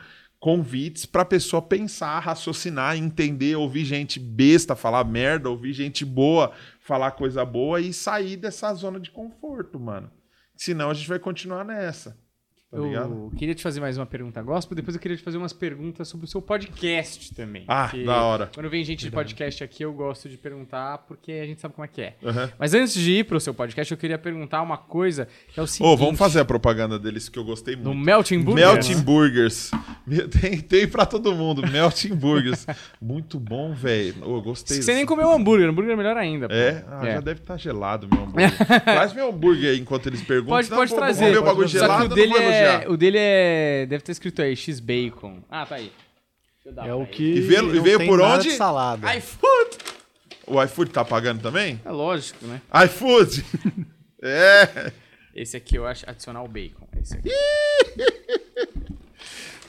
convites 0.44 1.06
para 1.06 1.22
a 1.22 1.26
pessoa 1.26 1.61
pensar, 1.61 2.20
raciocinar, 2.20 2.98
entender, 2.98 3.56
ouvir 3.56 3.86
gente 3.86 4.20
besta 4.20 4.76
falar 4.76 5.06
merda, 5.06 5.49
ouvir 5.49 5.72
gente 5.72 6.03
boa 6.03 6.52
falar 6.82 7.11
coisa 7.11 7.45
boa 7.45 7.80
e 7.80 7.94
sair 7.94 8.36
dessa 8.36 8.74
zona 8.74 8.99
de 8.99 9.10
conforto, 9.10 9.80
mano. 9.80 10.11
Senão 10.53 10.90
a 10.90 10.94
gente 10.94 11.07
vai 11.07 11.18
continuar 11.18 11.64
nessa. 11.64 12.22
Tá 12.74 12.80
eu 12.80 13.32
queria 13.38 13.54
te 13.54 13.62
fazer 13.62 13.80
mais 13.80 13.98
uma 14.00 14.06
pergunta 14.06 14.41
gospel, 14.41 14.76
depois 14.76 14.95
eu 14.95 15.02
queria 15.02 15.16
te 15.16 15.22
fazer 15.22 15.38
umas 15.38 15.54
perguntas 15.54 16.08
sobre 16.08 16.26
o 16.26 16.28
seu 16.28 16.41
podcast 16.41 17.32
também. 17.36 17.66
Ah, 17.68 17.91
da 18.04 18.24
hora. 18.24 18.50
Quando 18.52 18.68
vem 18.68 18.84
gente 18.84 19.06
de 19.06 19.12
podcast 19.12 19.64
aqui, 19.64 19.84
eu 19.86 19.94
gosto 19.94 20.28
de 20.28 20.38
perguntar, 20.38 20.98
porque 21.08 21.34
a 21.34 21.45
gente 21.45 21.62
sabe 21.62 21.76
como 21.76 21.86
é 21.86 21.88
que 21.88 22.02
é. 22.02 22.16
Uhum. 22.24 22.50
Mas 22.58 22.74
antes 22.74 22.95
de 22.95 23.12
ir 23.12 23.26
pro 23.26 23.40
seu 23.40 23.54
podcast, 23.54 23.91
eu 23.91 23.98
queria 23.98 24.18
perguntar 24.18 24.64
uma 24.64 24.78
coisa, 24.78 25.28
que 25.54 25.60
é 25.60 25.64
o 25.64 25.68
seguinte... 25.68 25.88
Ô, 25.88 25.94
oh, 25.94 25.98
vamos 25.98 26.18
fazer 26.18 26.40
a 26.40 26.45
propaganda 26.45 26.98
deles, 26.98 27.30
que 27.30 27.38
eu 27.38 27.44
gostei 27.44 27.76
muito. 27.76 27.90
No 27.90 27.95
Melting 27.95 28.41
Burgers? 28.41 28.88
Melting 28.88 29.02
Burgers. 29.04 29.72
Tem, 30.41 30.60
tem 30.60 30.86
pra 30.86 31.06
todo 31.06 31.34
mundo, 31.34 31.62
Melting 31.66 32.14
Burgers. 32.16 32.66
muito 33.02 33.40
bom, 33.40 33.74
velho. 33.74 34.16
Oh, 34.22 34.36
eu 34.36 34.41
gostei. 34.41 34.82
Você 34.82 34.94
nem 34.94 35.06
comeu 35.06 35.32
hambúrguer, 35.32 35.70
hambúrguer 35.70 35.94
é 35.94 35.95
melhor 35.95 36.18
ainda. 36.18 36.48
É? 36.50 36.84
Ah, 36.90 37.08
é? 37.08 37.14
já 37.14 37.22
deve 37.22 37.40
estar 37.40 37.54
tá 37.54 37.58
gelado 37.58 38.08
meu 38.12 38.24
hambúrguer. 38.24 38.52
Traz 38.84 39.14
meu 39.14 39.30
hambúrger 39.30 39.72
aí 39.72 39.80
enquanto 39.80 40.08
eles 40.08 40.22
perguntam. 40.22 40.56
Pode, 40.56 40.70
pode 40.70 40.94
trazer. 40.94 41.26
Comer 41.26 41.38
o 41.38 41.44
bagulho 41.44 41.68
gelado, 41.70 42.06
o 42.12 42.16
dele, 42.16 42.36
é, 42.36 42.62
o 42.88 42.98
dele 42.98 43.18
é 43.19 43.85
Deve 43.88 44.03
ter 44.03 44.11
escrito 44.11 44.41
aí, 44.41 44.56
X-Bacon. 44.56 45.41
Ah, 45.49 45.65
tá 45.65 45.76
aí. 45.76 45.91
É 46.85 46.94
o 46.94 47.06
que. 47.06 47.23
E 47.23 47.41
veio, 47.41 47.76
e 47.76 47.80
veio 47.80 48.06
por 48.06 48.22
onde? 48.22 48.52
Salada. 48.52 49.14
iFood! 49.15 49.77
O 50.48 50.61
iFood 50.64 50.91
tá 50.91 51.03
pagando 51.06 51.41
também? 51.41 51.80
É 51.84 51.91
lógico, 51.91 52.45
né? 52.45 52.61
iFood! 52.85 53.44
é! 54.23 54.91
Esse 55.35 55.57
aqui 55.57 55.76
eu 55.77 55.85
acho 55.88 56.10
adicional 56.10 56.48
bacon. 56.48 56.88
Esse 57.02 57.15
aqui. 57.18 57.30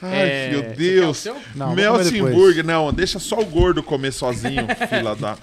Ai, 0.02 0.28
É, 0.30 0.50
meu 0.50 0.62
Deus. 0.74 1.18
o 1.18 1.20
seu? 1.20 1.36
Não, 1.54 1.68
vou 1.68 1.76
Melting 1.76 2.12
depois. 2.12 2.34
Burger, 2.34 2.64
não, 2.64 2.92
deixa 2.92 3.18
só 3.18 3.38
o 3.40 3.44
gordo 3.46 3.82
comer 3.82 4.12
sozinho, 4.12 4.66
fila 4.88 5.16
da. 5.16 5.38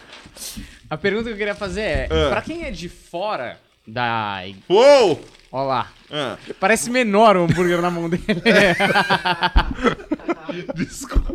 A 0.90 0.98
pergunta 0.98 1.26
que 1.26 1.32
eu 1.34 1.38
queria 1.38 1.56
fazer 1.56 1.82
é: 1.82 2.08
Ah. 2.12 2.30
pra 2.30 2.42
quem 2.42 2.64
é 2.66 2.72
de 2.72 2.88
fora 2.88 3.60
da. 3.88 4.42
Uou! 4.70 5.24
Ó 5.52 5.64
lá. 5.64 5.92
Ah, 6.12 6.38
Parece 6.60 6.90
menor 6.90 7.38
o 7.38 7.44
hambúrguer 7.46 7.82
na 7.82 7.90
mão 7.90 8.10
dele. 8.10 8.24
desculpa. 10.76 11.34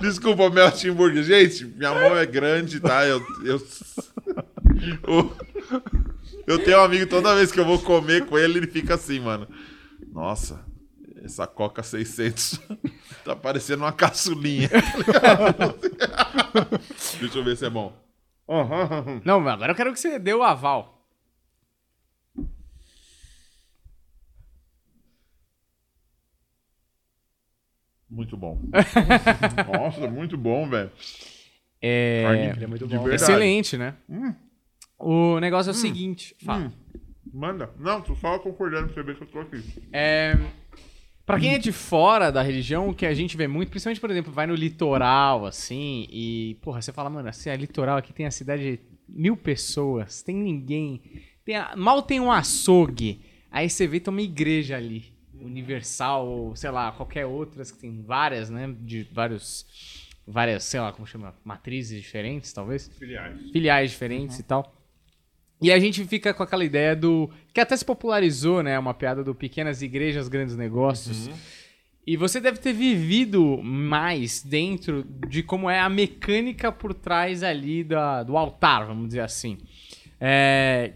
Desculpa, 0.00 0.50
Melting 0.50 0.92
Burger. 0.92 1.22
Gente, 1.22 1.64
minha 1.64 1.90
mão 1.92 2.16
é 2.16 2.26
grande, 2.26 2.80
tá? 2.80 3.06
Eu. 3.06 3.24
Eu, 3.42 3.56
o- 5.08 5.32
eu 6.46 6.58
tenho 6.62 6.78
um 6.78 6.82
amigo, 6.84 7.06
toda 7.06 7.34
vez 7.34 7.50
que 7.50 7.58
eu 7.58 7.64
vou 7.64 7.78
comer 7.78 8.26
com 8.26 8.36
ele, 8.38 8.58
ele 8.58 8.66
fica 8.66 8.94
assim, 8.96 9.18
mano. 9.20 9.48
Nossa, 10.12 10.60
essa 11.24 11.46
Coca 11.46 11.82
600 11.82 12.60
tá 13.24 13.34
parecendo 13.34 13.82
uma 13.84 13.92
caçulinha. 13.92 14.68
Deixa 17.20 17.38
eu 17.38 17.44
ver 17.44 17.56
se 17.56 17.64
é 17.64 17.70
bom. 17.70 17.96
Não, 19.24 19.40
mas 19.40 19.54
agora 19.54 19.72
eu 19.72 19.76
quero 19.76 19.90
que 19.92 19.98
você 19.98 20.18
dê 20.18 20.34
o 20.34 20.42
aval. 20.42 20.93
Muito 28.14 28.36
bom. 28.36 28.60
Nossa, 29.72 30.08
muito 30.08 30.36
bom, 30.36 30.68
velho. 30.68 30.90
É. 31.82 32.22
Carne 32.22 32.64
é 32.64 32.66
muito 32.66 32.86
de 32.86 32.96
bom. 32.96 33.02
verdade. 33.04 33.22
Excelente, 33.22 33.76
né? 33.76 33.94
O 34.98 35.38
negócio 35.40 35.70
é 35.70 35.72
o 35.72 35.74
seguinte. 35.76 36.34
Fala. 36.44 36.66
Hum. 36.66 36.70
Manda. 37.32 37.70
Não, 37.78 38.00
tu 38.00 38.14
só 38.16 38.38
concordando 38.38 38.86
pra 38.86 38.94
você 38.94 39.02
ver 39.02 39.16
que 39.16 39.22
eu 39.24 39.26
tô 39.26 39.40
aqui. 39.40 39.60
É, 39.92 40.36
pra 41.26 41.40
quem 41.40 41.54
é 41.54 41.58
de 41.58 41.72
fora 41.72 42.30
da 42.30 42.40
religião, 42.42 42.88
o 42.88 42.94
que 42.94 43.04
a 43.04 43.12
gente 43.12 43.36
vê 43.36 43.48
muito, 43.48 43.70
principalmente, 43.70 44.00
por 44.00 44.10
exemplo, 44.10 44.32
vai 44.32 44.46
no 44.46 44.54
litoral, 44.54 45.44
assim, 45.44 46.06
e, 46.10 46.56
porra, 46.62 46.80
você 46.80 46.92
fala, 46.92 47.10
mano, 47.10 47.28
assim, 47.28 47.50
é 47.50 47.56
litoral, 47.56 47.96
aqui 47.98 48.12
tem 48.12 48.24
a 48.26 48.30
cidade 48.30 48.62
de 48.76 48.80
mil 49.08 49.36
pessoas, 49.36 50.22
tem 50.22 50.36
ninguém, 50.36 51.02
tem 51.44 51.56
a- 51.56 51.74
mal 51.76 52.00
tem 52.02 52.20
um 52.20 52.30
açougue, 52.30 53.20
aí 53.50 53.68
você 53.68 53.84
vê, 53.86 53.98
tem 53.98 54.12
uma 54.14 54.22
igreja 54.22 54.76
ali, 54.76 55.12
universal, 55.44 56.26
ou, 56.26 56.56
sei 56.56 56.70
lá, 56.70 56.92
qualquer 56.92 57.26
outras, 57.26 57.70
que 57.70 57.78
tem 57.78 58.02
várias, 58.02 58.50
né, 58.50 58.74
de 58.80 59.08
vários, 59.12 59.66
várias, 60.26 60.64
sei 60.64 60.80
lá, 60.80 60.92
como 60.92 61.06
chama, 61.06 61.34
matrizes 61.44 62.00
diferentes, 62.02 62.52
talvez 62.52 62.90
Filiais. 62.98 63.50
filiais 63.52 63.90
diferentes 63.90 64.38
e 64.38 64.42
tal. 64.42 64.74
E 65.62 65.72
a 65.72 65.78
gente 65.78 66.04
fica 66.04 66.34
com 66.34 66.42
aquela 66.42 66.64
ideia 66.64 66.94
do. 66.94 67.30
que 67.52 67.60
até 67.60 67.76
se 67.76 67.84
popularizou, 67.84 68.62
né? 68.62 68.78
Uma 68.78 68.92
piada 68.92 69.24
do 69.24 69.34
pequenas 69.34 69.80
igrejas, 69.80 70.28
grandes 70.28 70.56
negócios. 70.56 71.30
E 72.06 72.16
você 72.18 72.38
deve 72.38 72.58
ter 72.58 72.74
vivido 72.74 73.62
mais 73.62 74.42
dentro 74.42 75.04
de 75.26 75.42
como 75.42 75.70
é 75.70 75.80
a 75.80 75.88
mecânica 75.88 76.70
por 76.70 76.92
trás 76.92 77.42
ali 77.42 77.82
da, 77.82 78.22
do 78.22 78.36
altar, 78.36 78.86
vamos 78.86 79.08
dizer 79.08 79.20
assim. 79.20 79.56
É, 80.20 80.92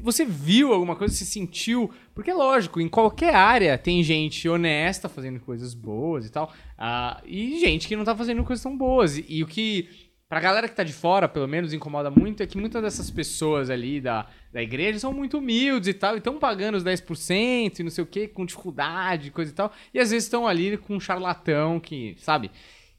você 0.00 0.24
viu 0.24 0.72
alguma 0.72 0.96
coisa, 0.96 1.14
se 1.14 1.24
sentiu? 1.24 1.90
Porque, 2.14 2.32
lógico, 2.32 2.80
em 2.80 2.88
qualquer 2.88 3.34
área 3.34 3.78
tem 3.78 4.02
gente 4.02 4.48
honesta 4.48 5.08
fazendo 5.08 5.40
coisas 5.40 5.74
boas 5.74 6.26
e 6.26 6.30
tal, 6.30 6.52
ah, 6.76 7.20
e 7.24 7.58
gente 7.60 7.86
que 7.86 7.96
não 7.96 8.04
tá 8.04 8.14
fazendo 8.16 8.42
coisas 8.44 8.62
tão 8.62 8.76
boas. 8.76 9.16
E, 9.16 9.24
e 9.28 9.42
o 9.42 9.46
que, 9.46 9.88
pra 10.28 10.40
galera 10.40 10.68
que 10.68 10.74
tá 10.74 10.82
de 10.82 10.92
fora, 10.92 11.28
pelo 11.28 11.46
menos, 11.46 11.72
incomoda 11.72 12.10
muito 12.10 12.42
é 12.42 12.46
que 12.46 12.58
muitas 12.58 12.82
dessas 12.82 13.10
pessoas 13.10 13.70
ali 13.70 14.00
da, 14.00 14.26
da 14.52 14.62
igreja 14.62 14.98
são 14.98 15.12
muito 15.12 15.38
humildes 15.38 15.88
e 15.88 15.94
tal, 15.94 16.14
e 16.14 16.18
estão 16.18 16.38
pagando 16.38 16.76
os 16.76 16.84
10% 16.84 17.78
e 17.78 17.82
não 17.82 17.90
sei 17.90 18.02
o 18.02 18.06
que, 18.06 18.28
com 18.28 18.44
dificuldade, 18.44 19.30
coisa 19.30 19.50
e 19.50 19.54
tal, 19.54 19.72
e 19.92 19.98
às 19.98 20.10
vezes 20.10 20.24
estão 20.24 20.46
ali 20.46 20.76
com 20.76 20.96
um 20.96 21.00
charlatão 21.00 21.78
que, 21.78 22.16
sabe? 22.18 22.50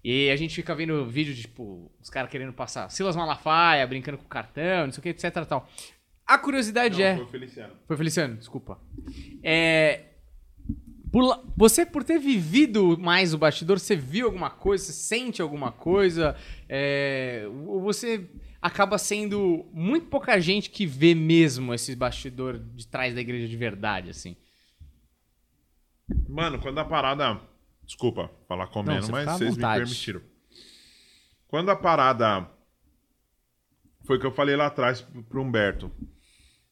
E 0.07 0.29
a 0.29 0.35
gente 0.35 0.53
fica 0.53 0.75
vendo 0.75 1.03
vídeo 1.07 1.33
de, 1.33 1.41
tipo, 1.41 1.91
os 1.99 2.11
caras 2.11 2.29
querendo 2.29 2.53
passar 2.53 2.91
Silas 2.91 3.15
Malafaia, 3.15 3.87
brincando 3.87 4.19
com 4.19 4.25
cartão, 4.25 4.85
não 4.85 4.91
sei 4.91 4.99
o 4.99 5.01
que, 5.01 5.09
etc 5.09 5.43
tal. 5.49 5.67
A 6.25 6.37
curiosidade 6.37 7.01
é. 7.03 7.15
Foi 7.15 7.25
o 7.25 7.27
Feliciano. 7.27 7.73
Foi 7.87 7.97
Feliciano, 7.97 8.35
desculpa. 8.37 8.79
É. 9.43 10.05
por 11.11 11.45
você, 11.55 11.85
por 11.85 12.03
ter 12.03 12.19
vivido 12.19 12.97
mais 12.97 13.33
o 13.33 13.37
bastidor, 13.37 13.79
você 13.79 13.95
viu 13.95 14.25
alguma 14.25 14.49
coisa, 14.49 14.85
você 14.85 14.93
sente 14.93 15.41
alguma 15.41 15.71
coisa? 15.71 16.35
É, 16.67 17.45
ou 17.67 17.79
você 17.81 18.27
acaba 18.61 18.97
sendo 18.97 19.69
muito 19.71 20.07
pouca 20.07 20.39
gente 20.39 20.71
que 20.71 20.87
vê 20.87 21.13
mesmo 21.13 21.73
esse 21.73 21.95
bastidor 21.95 22.57
de 22.57 22.87
trás 22.87 23.13
da 23.13 23.21
igreja 23.21 23.47
de 23.47 23.55
verdade, 23.55 24.09
assim? 24.09 24.35
Mano, 26.27 26.59
quando 26.59 26.79
a 26.79 26.85
parada. 26.85 27.39
Desculpa 27.83 28.31
falar 28.47 28.65
comendo, 28.67 29.05
você 29.05 29.11
mas 29.11 29.25
vocês 29.25 29.51
me 29.51 29.55
vontade. 29.57 29.83
permitiram. 29.83 30.21
Quando 31.47 31.69
a 31.69 31.75
parada. 31.75 32.49
Foi 34.05 34.17
o 34.17 34.19
que 34.19 34.25
eu 34.25 34.31
falei 34.31 34.55
lá 34.55 34.67
atrás 34.67 35.01
pro 35.29 35.41
Humberto. 35.41 35.91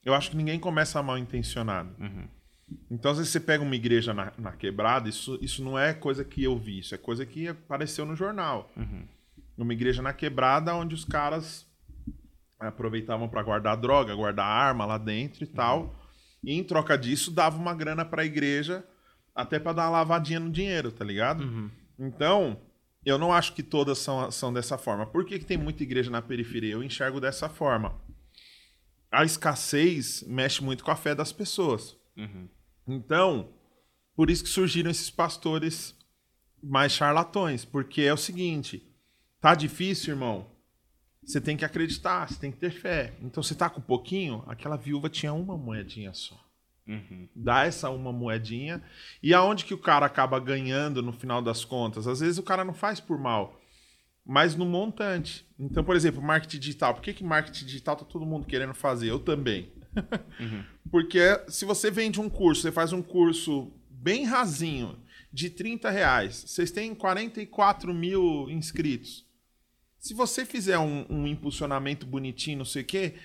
Eu 0.06 0.14
acho 0.14 0.32
que 0.32 0.38
ninguém 0.38 0.60
começa 0.60 1.02
mal 1.02 1.18
intencionado. 1.18 1.96
Uhum. 2.00 2.28
Então, 2.90 3.12
às 3.12 3.18
vezes 3.18 3.32
você 3.32 3.40
pega 3.40 3.64
uma 3.64 3.76
igreja 3.76 4.14
na, 4.14 4.32
na 4.38 4.52
quebrada, 4.52 5.08
isso, 5.08 5.38
isso 5.42 5.64
não 5.64 5.78
é 5.78 5.94
coisa 5.94 6.24
que 6.24 6.44
eu 6.44 6.58
vi, 6.58 6.80
isso 6.80 6.96
é 6.96 6.98
coisa 6.98 7.26
que 7.26 7.48
apareceu 7.48 8.06
no 8.06 8.16
jornal. 8.16 8.72
Uhum. 8.76 9.06
Uma 9.58 9.74
igreja 9.74 10.02
na 10.02 10.14
quebrada 10.14 10.74
onde 10.76 10.96
os 10.96 11.06
caras 11.06 11.66
aproveitavam 12.60 13.28
para 13.28 13.44
guardar 13.44 13.78
droga, 13.78 14.16
guardar 14.16 14.46
arma 14.46 14.86
lá 14.86 14.98
dentro 14.98 15.44
e 15.44 15.48
tal. 15.48 15.94
E 16.44 16.54
em 16.54 16.64
troca 16.64 16.98
disso, 16.98 17.32
dava 17.32 17.58
uma 17.58 17.74
grana 17.74 18.04
para 18.04 18.24
a 18.24 18.26
igreja 18.26 18.84
até 19.36 19.60
para 19.60 19.74
dar 19.74 19.84
uma 19.84 19.98
lavadinha 19.98 20.40
no 20.40 20.52
dinheiro, 20.52 20.92
tá 20.92 21.04
ligado? 21.04 21.44
Então, 21.98 22.60
eu 23.06 23.18
não 23.18 23.34
acho 23.34 23.54
que 23.54 23.64
todas 23.64 23.98
são, 23.98 24.30
são 24.32 24.54
dessa 24.54 24.78
forma. 24.78 25.06
Por 25.06 25.26
que, 25.26 25.40
que 25.40 25.46
tem 25.46 25.58
muita 25.58 25.84
igreja 25.84 26.10
na 26.10 26.22
periferia? 26.22 26.74
Eu 26.74 26.84
enxergo 26.84 27.20
dessa 27.20 27.50
forma. 27.50 27.96
A 29.14 29.24
escassez 29.24 30.24
mexe 30.28 30.64
muito 30.64 30.84
com 30.84 30.92
a 30.92 30.96
fé 30.96 31.14
das 31.14 31.32
pessoas. 31.32 31.96
Então, 32.88 33.54
por 34.16 34.30
isso 34.30 34.44
que 34.44 34.50
surgiram 34.50 34.92
esses 34.92 35.10
pastores 35.10 35.96
mais 36.62 36.92
charlatões. 36.92 37.64
Porque 37.64 38.02
é 38.02 38.14
o 38.14 38.18
seguinte: 38.18 38.86
tá 39.40 39.54
difícil, 39.56 40.14
irmão. 40.14 40.52
Você 41.24 41.40
tem 41.40 41.56
que 41.56 41.64
acreditar, 41.64 42.28
você 42.28 42.40
tem 42.40 42.52
que 42.52 42.58
ter 42.58 42.72
fé. 42.72 43.14
Então, 43.22 43.42
você 43.42 43.56
tá 43.56 43.70
com 43.70 43.80
pouquinho, 43.80 44.44
aquela 44.48 44.76
viúva 44.76 45.10
tinha 45.10 45.32
uma 45.32 45.56
moedinha 45.56 46.14
só. 46.14 46.38
Dá 47.34 47.64
essa 47.66 47.90
uma 47.90 48.12
moedinha. 48.12 48.84
E 49.22 49.34
aonde 49.34 49.64
que 49.64 49.74
o 49.74 49.78
cara 49.78 50.06
acaba 50.06 50.38
ganhando 50.40 51.02
no 51.02 51.14
final 51.14 51.42
das 51.42 51.64
contas? 51.64 52.08
Às 52.08 52.20
vezes 52.20 52.38
o 52.38 52.44
cara 52.44 52.66
não 52.66 52.74
faz 52.74 53.00
por 53.00 53.18
mal, 53.18 53.62
mas 54.26 54.56
no 54.56 54.66
montante. 54.66 55.46
Então, 55.60 55.84
por 55.84 55.96
exemplo, 55.96 56.22
marketing 56.22 56.60
digital. 56.60 56.94
Por 56.94 57.02
que, 57.04 57.14
que 57.14 57.24
marketing 57.24 57.66
digital 57.66 57.96
tá 57.96 58.06
todo 58.06 58.26
mundo 58.26 58.46
querendo 58.48 58.74
fazer? 58.74 59.10
Eu 59.10 59.20
também. 59.20 59.72
Porque 60.90 61.20
se 61.48 61.66
você 61.66 61.90
vende 61.92 62.20
um 62.22 62.30
curso, 62.30 62.62
você 62.62 62.72
faz 62.72 62.94
um 62.94 63.02
curso 63.02 63.72
bem 63.90 64.26
rasinho, 64.26 64.98
de 65.32 65.50
30 65.50 65.90
reais, 65.90 66.44
vocês 66.48 66.70
têm 66.70 66.94
44 66.94 67.92
mil 67.94 68.48
inscritos. 68.50 69.26
Se 69.98 70.14
você 70.14 70.46
fizer 70.46 70.78
um, 70.78 71.06
um 71.10 71.26
impulsionamento 71.26 72.06
bonitinho, 72.06 72.60
não 72.60 72.66
sei 72.66 72.84
o 72.84 72.86
quê, 72.86 73.16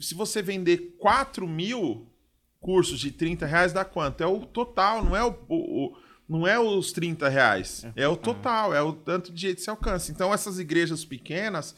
se 0.00 0.14
você 0.14 0.42
vender 0.42 0.96
4 0.98 1.46
mil 1.46 2.10
cursos 2.58 2.98
de 2.98 3.12
30 3.12 3.46
reais, 3.46 3.72
dá 3.72 3.84
quanto? 3.84 4.22
É 4.22 4.26
o 4.26 4.40
total, 4.46 5.04
não 5.04 5.14
é, 5.14 5.22
o, 5.24 5.30
o- 5.48 5.86
o- 5.86 5.96
não 6.32 6.46
é 6.46 6.58
os 6.58 6.92
30 6.92 7.28
reais. 7.28 7.86
É 7.94 8.08
o 8.08 8.16
total, 8.16 8.72
é 8.72 8.80
o 8.80 8.94
tanto 8.94 9.30
de 9.30 9.38
jeito 9.38 9.56
que 9.58 9.64
você 9.64 9.70
alcança. 9.70 10.10
Então, 10.10 10.32
essas 10.32 10.58
igrejas 10.58 11.04
pequenas, 11.04 11.76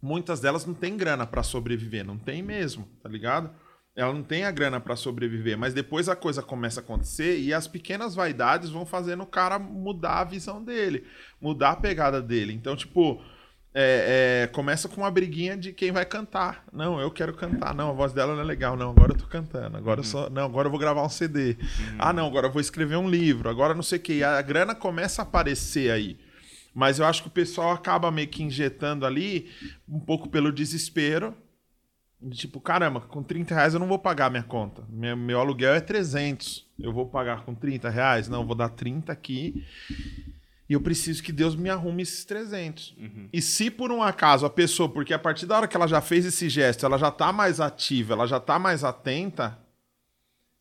muitas 0.00 0.38
delas 0.38 0.64
não 0.64 0.74
têm 0.74 0.96
grana 0.96 1.26
para 1.26 1.42
sobreviver, 1.42 2.06
não 2.06 2.16
tem 2.16 2.40
mesmo, 2.40 2.88
tá 3.02 3.08
ligado? 3.08 3.50
Ela 3.96 4.12
não 4.12 4.22
tem 4.22 4.44
a 4.44 4.50
grana 4.52 4.78
para 4.78 4.94
sobreviver, 4.94 5.58
mas 5.58 5.74
depois 5.74 6.08
a 6.08 6.14
coisa 6.14 6.40
começa 6.40 6.78
a 6.78 6.84
acontecer 6.84 7.40
e 7.40 7.52
as 7.52 7.66
pequenas 7.66 8.14
vaidades 8.14 8.70
vão 8.70 8.86
fazendo 8.86 9.24
o 9.24 9.26
cara 9.26 9.58
mudar 9.58 10.20
a 10.20 10.24
visão 10.24 10.62
dele, 10.62 11.04
mudar 11.40 11.70
a 11.70 11.76
pegada 11.76 12.22
dele. 12.22 12.52
Então, 12.52 12.76
tipo, 12.76 13.20
é, 13.78 14.44
é, 14.44 14.46
começa 14.46 14.88
com 14.88 15.02
uma 15.02 15.10
briguinha 15.10 15.54
de 15.54 15.70
quem 15.70 15.92
vai 15.92 16.06
cantar. 16.06 16.64
Não, 16.72 16.98
eu 16.98 17.10
quero 17.10 17.34
cantar. 17.34 17.74
Não, 17.74 17.90
a 17.90 17.92
voz 17.92 18.10
dela 18.10 18.34
não 18.34 18.40
é 18.40 18.44
legal. 18.44 18.74
Não, 18.74 18.88
agora 18.88 19.12
eu 19.12 19.18
tô 19.18 19.26
cantando. 19.26 19.76
Agora 19.76 20.00
eu 20.00 20.04
só, 20.04 20.30
não, 20.30 20.46
agora 20.46 20.66
eu 20.66 20.70
vou 20.70 20.80
gravar 20.80 21.04
um 21.04 21.10
CD. 21.10 21.58
Ah, 21.98 22.10
não, 22.10 22.26
agora 22.26 22.46
eu 22.46 22.52
vou 22.52 22.60
escrever 22.60 22.96
um 22.96 23.06
livro. 23.06 23.50
Agora 23.50 23.74
não 23.74 23.82
sei 23.82 23.98
o 23.98 24.00
quê. 24.00 24.14
E 24.14 24.24
a 24.24 24.40
grana 24.40 24.74
começa 24.74 25.20
a 25.20 25.24
aparecer 25.24 25.90
aí. 25.90 26.18
Mas 26.74 26.98
eu 26.98 27.04
acho 27.04 27.20
que 27.20 27.28
o 27.28 27.30
pessoal 27.30 27.72
acaba 27.72 28.10
meio 28.10 28.28
que 28.28 28.42
injetando 28.42 29.04
ali 29.04 29.50
um 29.86 30.00
pouco 30.00 30.30
pelo 30.30 30.50
desespero. 30.50 31.36
De 32.18 32.34
Tipo, 32.34 32.58
caramba, 32.62 33.02
com 33.02 33.22
30 33.22 33.54
reais 33.54 33.74
eu 33.74 33.80
não 33.80 33.86
vou 33.86 33.98
pagar 33.98 34.30
minha 34.30 34.42
conta. 34.42 34.84
Meu, 34.88 35.14
meu 35.18 35.38
aluguel 35.38 35.74
é 35.74 35.80
300. 35.80 36.66
Eu 36.80 36.94
vou 36.94 37.04
pagar 37.04 37.44
com 37.44 37.54
30 37.54 37.90
reais? 37.90 38.26
Não, 38.26 38.40
eu 38.40 38.46
vou 38.46 38.56
dar 38.56 38.70
30 38.70 39.12
aqui. 39.12 39.66
E 40.68 40.72
eu 40.72 40.80
preciso 40.80 41.22
que 41.22 41.32
Deus 41.32 41.54
me 41.54 41.70
arrume 41.70 42.02
esses 42.02 42.24
300. 42.24 42.96
E 43.32 43.40
se 43.40 43.70
por 43.70 43.92
um 43.92 44.02
acaso 44.02 44.44
a 44.44 44.50
pessoa, 44.50 44.88
porque 44.88 45.14
a 45.14 45.18
partir 45.18 45.46
da 45.46 45.56
hora 45.56 45.68
que 45.68 45.76
ela 45.76 45.86
já 45.86 46.00
fez 46.00 46.26
esse 46.26 46.48
gesto, 46.48 46.84
ela 46.84 46.98
já 46.98 47.10
tá 47.10 47.32
mais 47.32 47.60
ativa, 47.60 48.14
ela 48.14 48.26
já 48.26 48.40
tá 48.40 48.58
mais 48.58 48.82
atenta, 48.82 49.58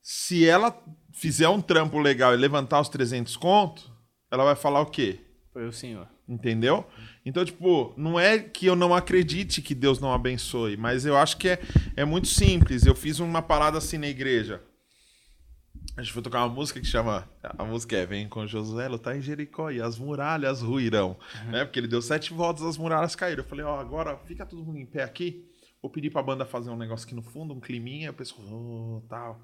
se 0.02 0.48
ela 0.48 0.80
fizer 1.12 1.50
um 1.50 1.60
trampo 1.60 1.98
legal 1.98 2.34
e 2.34 2.38
levantar 2.38 2.80
os 2.80 2.90
300 2.90 3.36
conto, 3.38 3.92
ela 4.30 4.44
vai 4.44 4.56
falar 4.56 4.82
o 4.82 4.86
quê? 4.86 5.20
Foi 5.52 5.66
o 5.66 5.72
senhor. 5.72 6.08
Entendeu? 6.28 6.86
Então, 7.26 7.46
tipo, 7.46 7.94
não 7.98 8.20
é 8.20 8.38
que 8.38 8.66
eu 8.66 8.76
não 8.76 8.94
acredite 8.94 9.62
que 9.62 9.74
Deus 9.74 10.00
não 10.00 10.14
abençoe, 10.14 10.76
mas 10.76 11.06
eu 11.06 11.18
acho 11.18 11.38
que 11.38 11.50
é, 11.50 11.60
é 11.96 12.06
muito 12.06 12.28
simples. 12.28 12.86
Eu 12.86 12.94
fiz 12.94 13.20
uma 13.20 13.42
parada 13.42 13.78
assim 13.78 13.98
na 13.98 14.08
igreja. 14.08 14.62
A 15.98 16.02
gente 16.02 16.12
foi 16.12 16.22
tocar 16.22 16.46
uma 16.46 16.54
música 16.54 16.80
que 16.82 16.86
chama. 16.86 17.28
A 17.42 17.64
música 17.64 17.96
é 17.96 18.06
Vem 18.06 18.28
com 18.28 18.46
Josué, 18.46 18.86
tá 18.98 19.16
em 19.16 19.22
Jericó 19.22 19.72
e 19.72 19.82
as 19.82 19.98
muralhas 19.98 20.62
ruirão. 20.62 21.18
Né? 21.50 21.64
Porque 21.64 21.80
ele 21.80 21.88
deu 21.88 22.02
sete 22.02 22.34
voltas, 22.34 22.64
as 22.64 22.78
muralhas 22.78 23.16
caíram. 23.16 23.44
Eu 23.44 23.48
falei, 23.48 23.64
ó, 23.64 23.80
agora 23.80 24.18
fica 24.26 24.46
todo 24.46 24.64
mundo 24.64 24.78
em 24.78 24.86
pé 24.86 25.04
aqui. 25.04 25.50
Vou 25.82 25.90
pedir 25.90 26.10
pra 26.10 26.22
banda 26.22 26.46
fazer 26.46 26.70
um 26.70 26.76
negócio 26.76 27.06
aqui 27.06 27.16
no 27.16 27.22
fundo, 27.22 27.54
um 27.54 27.62
climinha. 27.62 28.12
O 28.12 28.14
pessoal, 28.14 28.46
oh, 28.46 29.02
tal. 29.08 29.40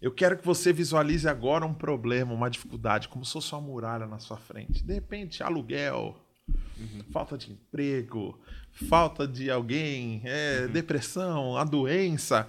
Eu 0.00 0.12
quero 0.12 0.36
que 0.36 0.44
você 0.44 0.72
visualize 0.72 1.28
agora 1.28 1.64
um 1.64 1.74
problema, 1.74 2.32
uma 2.32 2.48
dificuldade, 2.48 3.08
como 3.08 3.24
se 3.24 3.32
fosse 3.32 3.52
uma 3.52 3.60
muralha 3.60 4.06
na 4.06 4.18
sua 4.18 4.36
frente. 4.36 4.84
De 4.84 4.94
repente, 4.94 5.42
aluguel, 5.42 6.16
uhum. 6.76 7.04
falta 7.12 7.38
de 7.38 7.52
emprego, 7.52 8.38
falta 8.72 9.26
de 9.26 9.50
alguém, 9.50 10.22
é, 10.24 10.62
uhum. 10.62 10.72
depressão, 10.72 11.56
a 11.56 11.64
doença. 11.64 12.48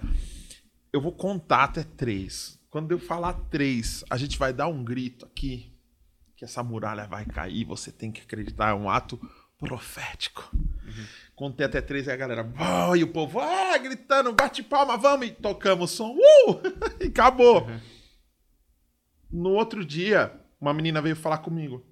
Eu 0.92 1.00
vou 1.00 1.12
contar 1.12 1.64
até 1.64 1.84
três. 1.84 2.59
Quando 2.70 2.92
eu 2.92 3.00
falar 3.00 3.32
três, 3.50 4.04
a 4.08 4.16
gente 4.16 4.38
vai 4.38 4.52
dar 4.52 4.68
um 4.68 4.84
grito 4.84 5.26
aqui 5.26 5.72
que 6.36 6.44
essa 6.44 6.62
muralha 6.62 7.06
vai 7.06 7.26
cair. 7.26 7.64
Você 7.64 7.90
tem 7.90 8.12
que 8.12 8.20
acreditar, 8.20 8.70
é 8.70 8.74
um 8.74 8.88
ato 8.88 9.20
profético. 9.58 10.48
Uhum. 10.54 11.06
Contei 11.34 11.66
até 11.66 11.80
três 11.80 12.06
e 12.06 12.12
a 12.12 12.16
galera, 12.16 12.48
oh, 12.88 12.94
e 12.94 13.02
o 13.02 13.12
povo, 13.12 13.40
ah, 13.40 13.76
gritando, 13.76 14.32
bate 14.32 14.62
palma, 14.62 14.96
vamos, 14.96 15.26
e 15.26 15.30
tocamos 15.32 15.92
o 15.92 15.96
som, 15.96 16.10
uh! 16.12 16.62
e 17.02 17.08
acabou. 17.08 17.66
Uhum. 17.66 17.80
No 19.32 19.50
outro 19.50 19.84
dia, 19.84 20.32
uma 20.60 20.72
menina 20.72 21.02
veio 21.02 21.16
falar 21.16 21.38
comigo. 21.38 21.84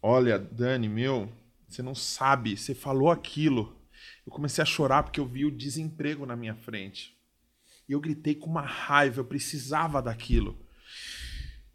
Olha, 0.00 0.38
Dani, 0.38 0.88
meu, 0.88 1.32
você 1.68 1.82
não 1.82 1.94
sabe, 1.94 2.56
você 2.56 2.74
falou 2.74 3.10
aquilo. 3.10 3.76
Eu 4.24 4.32
comecei 4.32 4.62
a 4.62 4.66
chorar 4.66 5.02
porque 5.02 5.18
eu 5.18 5.26
vi 5.26 5.44
o 5.44 5.50
desemprego 5.50 6.24
na 6.26 6.36
minha 6.36 6.54
frente. 6.54 7.16
E 7.92 7.94
eu 7.94 8.00
gritei 8.00 8.34
com 8.34 8.48
uma 8.48 8.62
raiva, 8.62 9.20
eu 9.20 9.24
precisava 9.26 10.00
daquilo. 10.00 10.58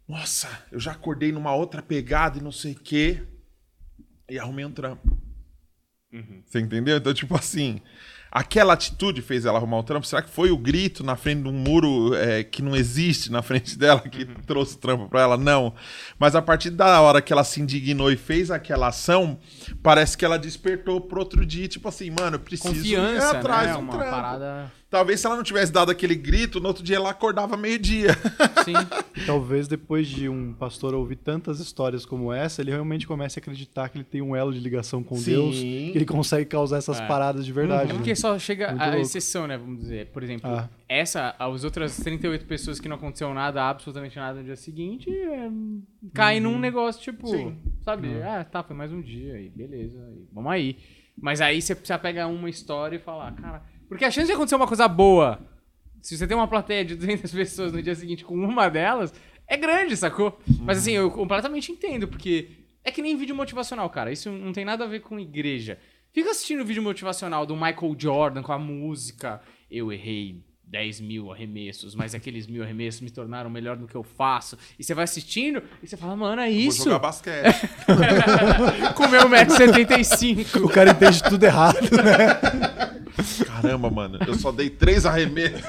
Nossa, 0.08 0.48
eu 0.72 0.80
já 0.80 0.90
acordei 0.90 1.30
numa 1.30 1.54
outra 1.54 1.80
pegada 1.80 2.38
e 2.38 2.42
não 2.42 2.50
sei 2.50 2.72
o 2.72 2.80
quê. 2.80 3.22
E 4.28 4.36
arrumei 4.36 4.64
um 4.64 4.72
trampo. 4.72 5.16
Uhum. 6.12 6.42
Você 6.44 6.58
entendeu? 6.58 6.96
Então, 6.96 7.14
tipo 7.14 7.36
assim, 7.36 7.80
aquela 8.32 8.72
atitude 8.72 9.22
fez 9.22 9.44
ela 9.44 9.58
arrumar 9.58 9.78
o 9.78 9.84
trampo. 9.84 10.08
Será 10.08 10.20
que 10.20 10.28
foi 10.28 10.50
o 10.50 10.58
grito 10.58 11.04
na 11.04 11.14
frente 11.14 11.42
de 11.42 11.48
um 11.50 11.52
muro 11.52 12.12
é, 12.16 12.42
que 12.42 12.62
não 12.62 12.74
existe 12.74 13.30
na 13.30 13.40
frente 13.40 13.78
dela 13.78 14.00
que 14.00 14.24
uhum. 14.24 14.34
trouxe 14.44 14.74
o 14.74 14.78
trampo 14.78 15.08
pra 15.08 15.20
ela? 15.20 15.36
Não. 15.36 15.72
Mas 16.18 16.34
a 16.34 16.42
partir 16.42 16.70
da 16.70 17.00
hora 17.00 17.22
que 17.22 17.32
ela 17.32 17.44
se 17.44 17.60
indignou 17.60 18.10
e 18.10 18.16
fez 18.16 18.50
aquela 18.50 18.88
ação, 18.88 19.38
parece 19.84 20.18
que 20.18 20.24
ela 20.24 20.36
despertou 20.36 21.00
pro 21.00 21.20
outro 21.20 21.46
dia, 21.46 21.68
tipo 21.68 21.86
assim, 21.86 22.10
mano, 22.10 22.34
eu 22.34 22.40
preciso 22.40 22.74
Confiança, 22.74 23.34
ir 23.34 23.36
atrás 23.36 23.68
né? 23.68 23.76
um 23.76 23.80
Uma 23.82 23.92
trampo. 23.92 24.10
parada... 24.10 24.77
Talvez 24.90 25.20
se 25.20 25.26
ela 25.26 25.36
não 25.36 25.42
tivesse 25.42 25.70
dado 25.70 25.90
aquele 25.90 26.14
grito, 26.14 26.60
no 26.60 26.68
outro 26.68 26.82
dia 26.82 26.96
ela 26.96 27.10
acordava 27.10 27.58
meio-dia. 27.58 28.08
Sim. 28.64 28.72
Talvez 29.26 29.68
depois 29.68 30.08
de 30.08 30.30
um 30.30 30.54
pastor 30.54 30.94
ouvir 30.94 31.16
tantas 31.16 31.60
histórias 31.60 32.06
como 32.06 32.32
essa, 32.32 32.62
ele 32.62 32.70
realmente 32.70 33.06
comece 33.06 33.38
a 33.38 33.40
acreditar 33.42 33.90
que 33.90 33.98
ele 33.98 34.04
tem 34.04 34.22
um 34.22 34.34
elo 34.34 34.50
de 34.50 34.58
ligação 34.60 35.02
com 35.02 35.16
Sim. 35.16 35.30
Deus, 35.32 35.56
que 35.56 35.92
ele 35.94 36.06
consegue 36.06 36.46
causar 36.46 36.78
essas 36.78 37.00
É. 37.00 37.06
paradas 37.06 37.44
de 37.44 37.52
verdade. 37.52 37.92
Porque 37.92 38.10
né? 38.10 38.14
só 38.14 38.38
chega 38.38 38.68
Muito 38.68 38.80
a 38.82 38.86
louco. 38.86 39.00
exceção, 39.02 39.46
né? 39.46 39.58
Vamos 39.58 39.78
dizer. 39.80 40.06
Por 40.06 40.22
exemplo, 40.22 40.48
Ah. 40.50 40.70
essa, 40.88 41.34
as 41.38 41.64
outras 41.64 41.94
38 41.98 42.46
pessoas 42.46 42.80
que 42.80 42.88
não 42.88 42.96
aconteceu 42.96 43.32
nada, 43.34 43.62
absolutamente 43.68 44.16
nada 44.16 44.38
no 44.38 44.44
dia 44.44 44.56
seguinte, 44.56 45.10
é, 45.10 45.50
caem 46.14 46.40
num 46.40 46.58
negócio 46.58 47.02
tipo, 47.02 47.26
Sim. 47.28 47.58
sabe? 47.82 48.22
Ah, 48.22 48.42
tá, 48.42 48.62
foi 48.62 48.74
mais 48.74 48.90
um 48.90 49.02
dia 49.02 49.38
e 49.38 49.50
beleza, 49.50 49.98
e 50.16 50.26
vamos 50.32 50.50
aí. 50.50 50.78
Mas 51.20 51.40
aí 51.42 51.60
você 51.60 51.74
precisa 51.74 51.98
pegar 51.98 52.26
uma 52.28 52.48
história 52.48 52.96
e 52.96 52.98
falar, 53.00 53.32
cara. 53.32 53.62
Porque 53.88 54.04
a 54.04 54.10
chance 54.10 54.26
de 54.26 54.32
acontecer 54.32 54.56
uma 54.56 54.66
coisa 54.66 54.86
boa, 54.86 55.40
se 56.02 56.16
você 56.16 56.26
tem 56.26 56.36
uma 56.36 56.46
plateia 56.46 56.84
de 56.84 56.94
200 56.94 57.30
pessoas 57.32 57.72
no 57.72 57.82
dia 57.82 57.94
seguinte 57.94 58.24
com 58.24 58.34
uma 58.34 58.68
delas, 58.68 59.12
é 59.46 59.56
grande, 59.56 59.96
sacou? 59.96 60.38
Mas 60.60 60.78
assim, 60.78 60.92
eu 60.92 61.10
completamente 61.10 61.72
entendo, 61.72 62.06
porque 62.06 62.50
é 62.84 62.90
que 62.90 63.02
nem 63.02 63.16
vídeo 63.16 63.34
motivacional, 63.34 63.88
cara. 63.90 64.12
Isso 64.12 64.30
não 64.30 64.52
tem 64.52 64.64
nada 64.64 64.84
a 64.84 64.86
ver 64.88 65.00
com 65.00 65.18
igreja. 65.18 65.78
Fica 66.12 66.30
assistindo 66.30 66.62
o 66.62 66.64
vídeo 66.64 66.82
motivacional 66.82 67.46
do 67.46 67.54
Michael 67.54 67.96
Jordan 67.98 68.42
com 68.42 68.52
a 68.52 68.58
música. 68.58 69.40
Eu 69.70 69.92
errei 69.92 70.42
10 70.70 71.00
mil 71.00 71.32
arremessos, 71.32 71.94
mas 71.94 72.14
aqueles 72.14 72.46
mil 72.46 72.62
arremessos 72.62 73.00
me 73.00 73.10
tornaram 73.10 73.48
melhor 73.48 73.76
do 73.76 73.86
que 73.86 73.94
eu 73.94 74.02
faço. 74.02 74.56
E 74.78 74.84
você 74.84 74.94
vai 74.94 75.04
assistindo 75.04 75.62
e 75.82 75.86
você 75.86 75.96
fala, 75.96 76.14
mano, 76.14 76.42
é 76.42 76.50
Vou 76.50 76.54
isso. 76.58 76.84
jogar 76.84 76.98
basquete. 76.98 77.68
Com 78.94 79.04
o 79.04 79.08
meu 79.08 79.22
1,75m. 79.28 80.64
O 80.64 80.68
cara 80.68 80.90
entende 80.90 81.22
tudo 81.22 81.42
errado, 81.44 81.80
né? 81.80 82.98
Caramba, 83.46 83.90
mano, 83.90 84.18
eu 84.26 84.34
só 84.34 84.52
dei 84.52 84.68
três 84.70 85.06
arremessos. 85.06 85.62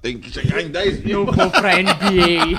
Tem 0.00 0.18
que 0.18 0.30
chegar 0.30 0.62
em 0.62 0.68
10 0.68 1.04
mil. 1.04 1.26
Eu 1.26 1.32
vou 1.32 1.50
pra 1.50 1.76
NBA. 1.76 2.56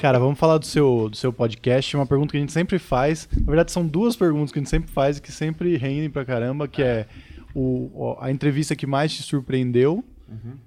Cara, 0.00 0.18
vamos 0.18 0.38
falar 0.38 0.58
do 0.58 0.66
seu, 0.66 1.08
do 1.10 1.16
seu 1.16 1.32
podcast. 1.32 1.96
Uma 1.96 2.06
pergunta 2.06 2.32
que 2.32 2.36
a 2.36 2.40
gente 2.40 2.52
sempre 2.52 2.78
faz. 2.78 3.28
Na 3.32 3.46
verdade, 3.46 3.70
são 3.70 3.86
duas 3.86 4.16
perguntas 4.16 4.50
que 4.50 4.58
a 4.58 4.62
gente 4.62 4.70
sempre 4.70 4.90
faz 4.90 5.18
e 5.18 5.22
que 5.22 5.30
sempre 5.30 5.76
rendem 5.76 6.10
pra 6.10 6.24
caramba, 6.24 6.66
que 6.66 6.82
é 6.82 7.06
o, 7.06 7.29
o- 7.54 8.16
a 8.20 8.30
entrevista 8.30 8.74
que 8.76 8.86
mais 8.86 9.12
te 9.14 9.22
surpreendeu 9.22 10.04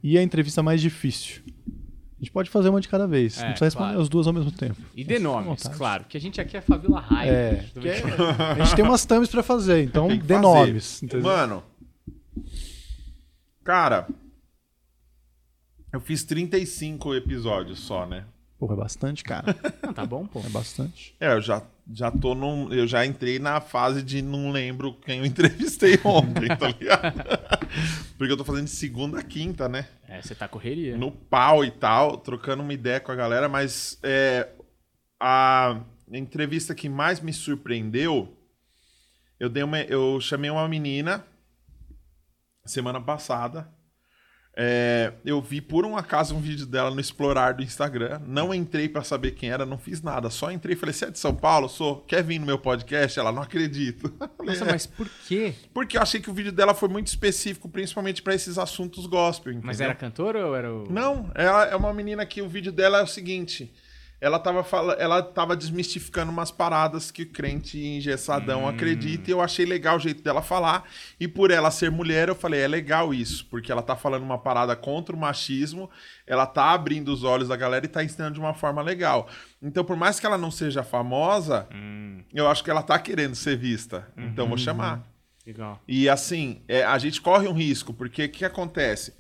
e 0.02 0.18
a 0.18 0.24
entrevista 0.24 0.62
mais 0.62 0.82
difícil. 0.82 1.42
A 2.20 2.24
gente 2.24 2.32
pode 2.32 2.50
fazer 2.50 2.70
uma 2.70 2.80
de 2.80 2.88
cada 2.88 3.06
vez. 3.06 3.38
É, 3.38 3.42
não 3.42 3.48
precisa 3.50 3.66
responder 3.66 3.88
claro. 3.90 4.02
as 4.02 4.10
duas 4.10 4.28
ao 4.28 4.34
mesmo 4.34 4.52
tempo. 4.52 4.80
E 4.96 5.04
dê 5.04 5.20
nomes, 5.20 5.64
claro. 5.64 6.06
Que 6.06 6.16
a 6.16 6.22
gente 6.22 6.40
aqui 6.40 6.56
é 6.56 6.62
Fabiola 6.62 7.02
Raiva. 7.02 7.34
É, 7.36 7.66
que 7.80 7.88
é- 7.90 8.02
a 8.62 8.64
gente 8.64 8.76
tem 8.76 8.86
umas 8.86 9.06
thumbs 9.06 9.30
pra 9.30 9.44
fazer, 9.44 9.84
então 9.84 10.08
dê 10.08 10.20
fazer. 10.20 10.40
nomes. 10.40 11.04
entendeu? 11.04 11.26
Mano, 11.26 11.64
cara, 13.64 14.08
eu 15.92 16.00
fiz 16.00 16.24
35 16.24 17.14
episódios 17.16 17.80
só, 17.80 18.06
né? 18.06 18.26
Porra, 18.58 18.74
é 18.74 18.78
bastante, 18.78 19.24
cara. 19.24 19.56
Ah, 19.84 19.92
tá 19.94 20.06
bom, 20.06 20.26
pô. 20.26 20.40
É 20.40 20.50
bastante. 20.50 21.14
É, 21.20 21.34
eu 21.34 21.42
já, 21.42 21.62
já 21.92 22.12
tô 22.12 22.34
num. 22.34 22.72
Eu 22.72 22.88
já 22.88 23.06
entrei 23.06 23.40
na 23.40 23.60
fase 23.60 24.02
de 24.02 24.22
não 24.22 24.52
lembro 24.52 24.94
quem 24.94 25.20
eu 25.20 25.26
entrevistei 25.28 26.00
ontem, 26.04 26.48
tá 26.48 26.68
ligado? 26.68 27.14
Porque 28.18 28.32
eu 28.32 28.38
tô 28.38 28.46
fazendo 28.46 28.66
de 28.66 28.72
segunda 28.72 29.20
a 29.20 29.24
quinta, 29.24 29.68
né? 29.68 29.88
É, 30.08 30.22
você 30.22 30.36
tá 30.36 30.48
correria. 30.48 30.98
no 30.98 31.12
pau 31.12 31.66
e 31.66 31.72
tal, 31.72 32.18
trocando 32.18 32.64
uma 32.64 32.74
ideia 32.74 33.00
com 33.00 33.12
a 33.12 33.16
galera, 33.16 33.50
mas 33.50 33.98
é, 34.04 34.50
a 35.20 35.82
entrevista 36.12 36.76
que 36.76 36.88
mais 36.88 37.20
me 37.20 37.34
surpreendeu, 37.34 38.38
eu 39.40 39.50
dei 39.50 39.64
uma, 39.64 39.82
eu 39.82 40.20
chamei 40.22 40.50
uma 40.50 40.68
menina 40.68 41.26
semana 42.66 43.02
passada. 43.02 43.68
É, 44.56 45.14
eu 45.26 45.42
vi 45.42 45.60
por 45.62 45.84
um 45.84 45.98
acaso 45.98 46.36
um 46.36 46.40
vídeo 46.40 46.68
dela 46.68 46.92
no 46.92 47.00
Explorar 47.00 47.54
do 47.56 47.64
Instagram. 47.64 48.22
Não 48.28 48.54
entrei 48.54 48.88
pra 48.88 49.04
saber 49.04 49.32
quem 49.32 49.50
era, 49.50 49.66
não 49.66 49.80
fiz 49.80 50.02
nada. 50.02 50.30
Só 50.30 50.52
entrei 50.52 50.76
e 50.76 50.78
falei: 50.78 50.94
Você 50.94 51.06
é 51.06 51.10
de 51.12 51.18
São 51.18 51.34
Paulo? 51.34 51.68
Sou. 51.68 52.02
Quer 52.02 52.24
vir 52.24 52.38
no 52.38 52.46
meu 52.46 52.60
podcast? 52.60 53.20
Ela 53.20 53.32
não 53.32 53.42
acredito. 53.42 54.14
Nossa, 54.40 54.64
"É." 54.66 54.72
mas 54.72 54.86
por 54.86 55.10
quê? 55.28 55.56
Porque 55.74 55.98
eu 55.98 56.02
achei 56.02 56.22
que 56.22 56.30
o 56.30 56.34
vídeo 56.34 56.52
dela 56.52 56.76
foi 56.76 56.88
muito 56.88 57.08
específico, 57.08 57.68
principalmente 57.68 58.22
pra 58.22 58.36
esses 58.36 58.60
assuntos 58.60 59.08
gospel. 59.08 59.54
Mas 59.56 59.78
entendeu? 59.78 59.86
era 59.86 59.96
cantora 59.96 60.46
ou 60.46 60.56
era 60.56 60.72
o. 60.72 60.92
Não, 60.92 61.32
ela 61.34 61.66
é 61.66 61.76
uma 61.76 61.94
menina 61.94 62.24
que 62.26 62.42
o 62.42 62.48
vídeo 62.48 62.72
dela 62.72 63.00
é 63.00 63.04
o 63.04 63.08
seguinte. 63.08 63.74
Ela 64.24 64.40
tava, 64.40 64.64
fala, 64.64 64.94
ela 64.94 65.22
tava 65.22 65.54
desmistificando 65.54 66.32
umas 66.32 66.50
paradas 66.50 67.12
que 67.12 67.24
o 67.24 67.30
crente 67.30 67.78
engessadão 67.78 68.66
acredita 68.66 69.30
e 69.30 69.34
eu 69.34 69.42
achei 69.42 69.66
legal 69.66 69.98
o 69.98 70.00
jeito 70.00 70.24
dela 70.24 70.42
falar. 70.42 70.86
E 71.20 71.28
por 71.28 71.52
ela 71.52 71.70
ser 71.70 71.92
mulher, 71.92 72.30
eu 72.30 72.36
falei, 72.36 72.62
é 72.62 72.68
legal 72.70 73.14
isso, 73.14 73.46
porque 73.48 73.70
ela 73.70 73.82
tá 73.82 73.98
falando 73.98 74.24
uma 74.24 74.38
parada 74.38 74.78
contra 74.78 75.14
o 75.14 75.20
machismo, 75.20 75.90
ela 76.26 76.46
tá 76.46 76.72
abrindo 76.72 77.10
os 77.10 77.26
olhos 77.26 77.50
da 77.50 77.58
galera 77.58 77.84
e 77.84 77.90
tá 77.90 78.02
ensinando 78.02 78.36
de 78.36 78.40
uma 78.40 78.54
forma 78.54 78.82
legal. 78.82 79.28
Então, 79.62 79.84
por 79.84 79.98
mais 79.98 80.22
que 80.22 80.26
ela 80.26 80.38
não 80.38 80.50
seja 80.50 80.84
famosa, 80.84 81.68
eu 82.34 82.48
acho 82.48 82.64
que 82.64 82.72
ela 82.72 82.82
tá 82.82 82.98
querendo 82.98 83.36
ser 83.36 83.58
vista. 83.58 84.08
Então, 84.18 84.48
vou 84.48 84.58
chamar. 84.58 85.04
Legal. 85.46 85.82
E 85.86 86.08
assim, 86.08 86.62
é, 86.70 86.86
a 86.86 86.98
gente 86.98 87.22
corre 87.22 87.46
um 87.46 87.54
risco, 87.54 87.94
porque 87.94 88.24
o 88.24 88.30
que 88.30 88.46
acontece? 88.46 89.14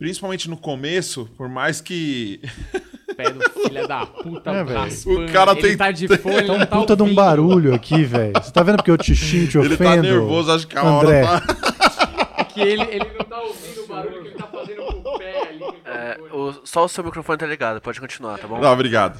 Principalmente 0.00 0.50
no 0.50 0.56
começo, 0.56 1.26
por 1.36 1.48
mais 1.48 1.80
que. 1.80 2.40
Pé 3.16 3.30
do 3.30 3.50
filho 3.50 3.86
da 3.88 4.06
puta, 4.06 4.50
É, 4.50 4.62
raspando. 4.62 5.24
O 5.26 5.32
cara 5.32 5.52
ele 5.52 5.60
tem- 5.62 5.76
tá 5.76 5.90
de 5.90 6.08
fone, 6.18 6.36
ele 6.36 6.46
não 6.48 6.58
tá 6.66 6.76
Puta 6.78 6.96
de 6.96 7.02
um 7.02 7.14
barulho 7.14 7.74
aqui, 7.74 8.04
velho. 8.04 8.32
Você 8.34 8.50
tá 8.52 8.62
vendo 8.62 8.76
porque 8.76 8.90
eu 8.90 8.98
te 8.98 9.14
xingo, 9.14 9.48
te 9.48 9.58
ofendo? 9.58 9.74
Ele 9.74 9.84
tá 9.84 9.96
nervoso, 9.96 10.52
acho 10.52 10.66
que 10.66 10.78
a 10.78 10.82
André. 10.82 11.22
hora 11.24 11.40
tá. 11.40 11.52
É 12.38 12.44
que 12.44 12.60
ele, 12.60 12.82
ele 12.82 13.10
não 13.18 13.24
tá 13.24 13.40
ouvindo 13.40 13.82
o 13.82 13.86
barulho 13.86 14.22
que 14.22 14.28
ele 14.28 14.36
tá 14.36 14.46
fazendo 14.46 14.82
com 14.82 15.08
o 15.14 15.18
pé 15.18 15.48
ali. 15.48 15.64
É, 15.84 16.18
o- 16.32 16.54
só 16.64 16.84
o 16.84 16.88
seu 16.88 17.02
microfone 17.04 17.38
tá 17.38 17.46
ligado, 17.46 17.80
pode 17.80 18.00
continuar, 18.00 18.38
tá 18.38 18.46
bom? 18.48 18.58
Não, 18.60 18.72
obrigado. 18.72 19.18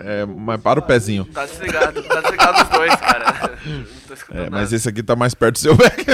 É, 0.00 0.24
mas 0.26 0.60
para 0.60 0.78
o 0.80 0.82
pezinho. 0.82 1.24
Tá 1.26 1.44
desligado, 1.46 2.02
tá 2.02 2.20
desligado 2.20 2.62
os 2.62 2.68
dois, 2.68 2.94
cara. 2.96 3.24
Não 3.66 3.84
tô 4.08 4.14
escutando 4.14 4.38
É, 4.38 4.44
nada. 4.44 4.56
mas 4.56 4.72
esse 4.72 4.88
aqui 4.88 5.02
tá 5.02 5.14
mais 5.16 5.34
perto 5.34 5.54
do 5.54 5.58
seu 5.58 5.74
back. 5.78 6.04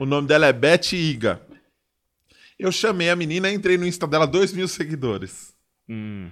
o 0.00 0.06
nome 0.06 0.28
dela 0.28 0.46
é 0.46 0.52
Beth 0.52 0.92
Iga. 0.92 1.40
Eu 2.58 2.72
chamei 2.72 3.08
a 3.08 3.16
menina, 3.16 3.50
entrei 3.50 3.78
no 3.78 3.86
Insta 3.86 4.06
dela, 4.06 4.26
2 4.26 4.52
mil 4.52 4.66
seguidores. 4.66 5.54
Hum. 5.88 6.28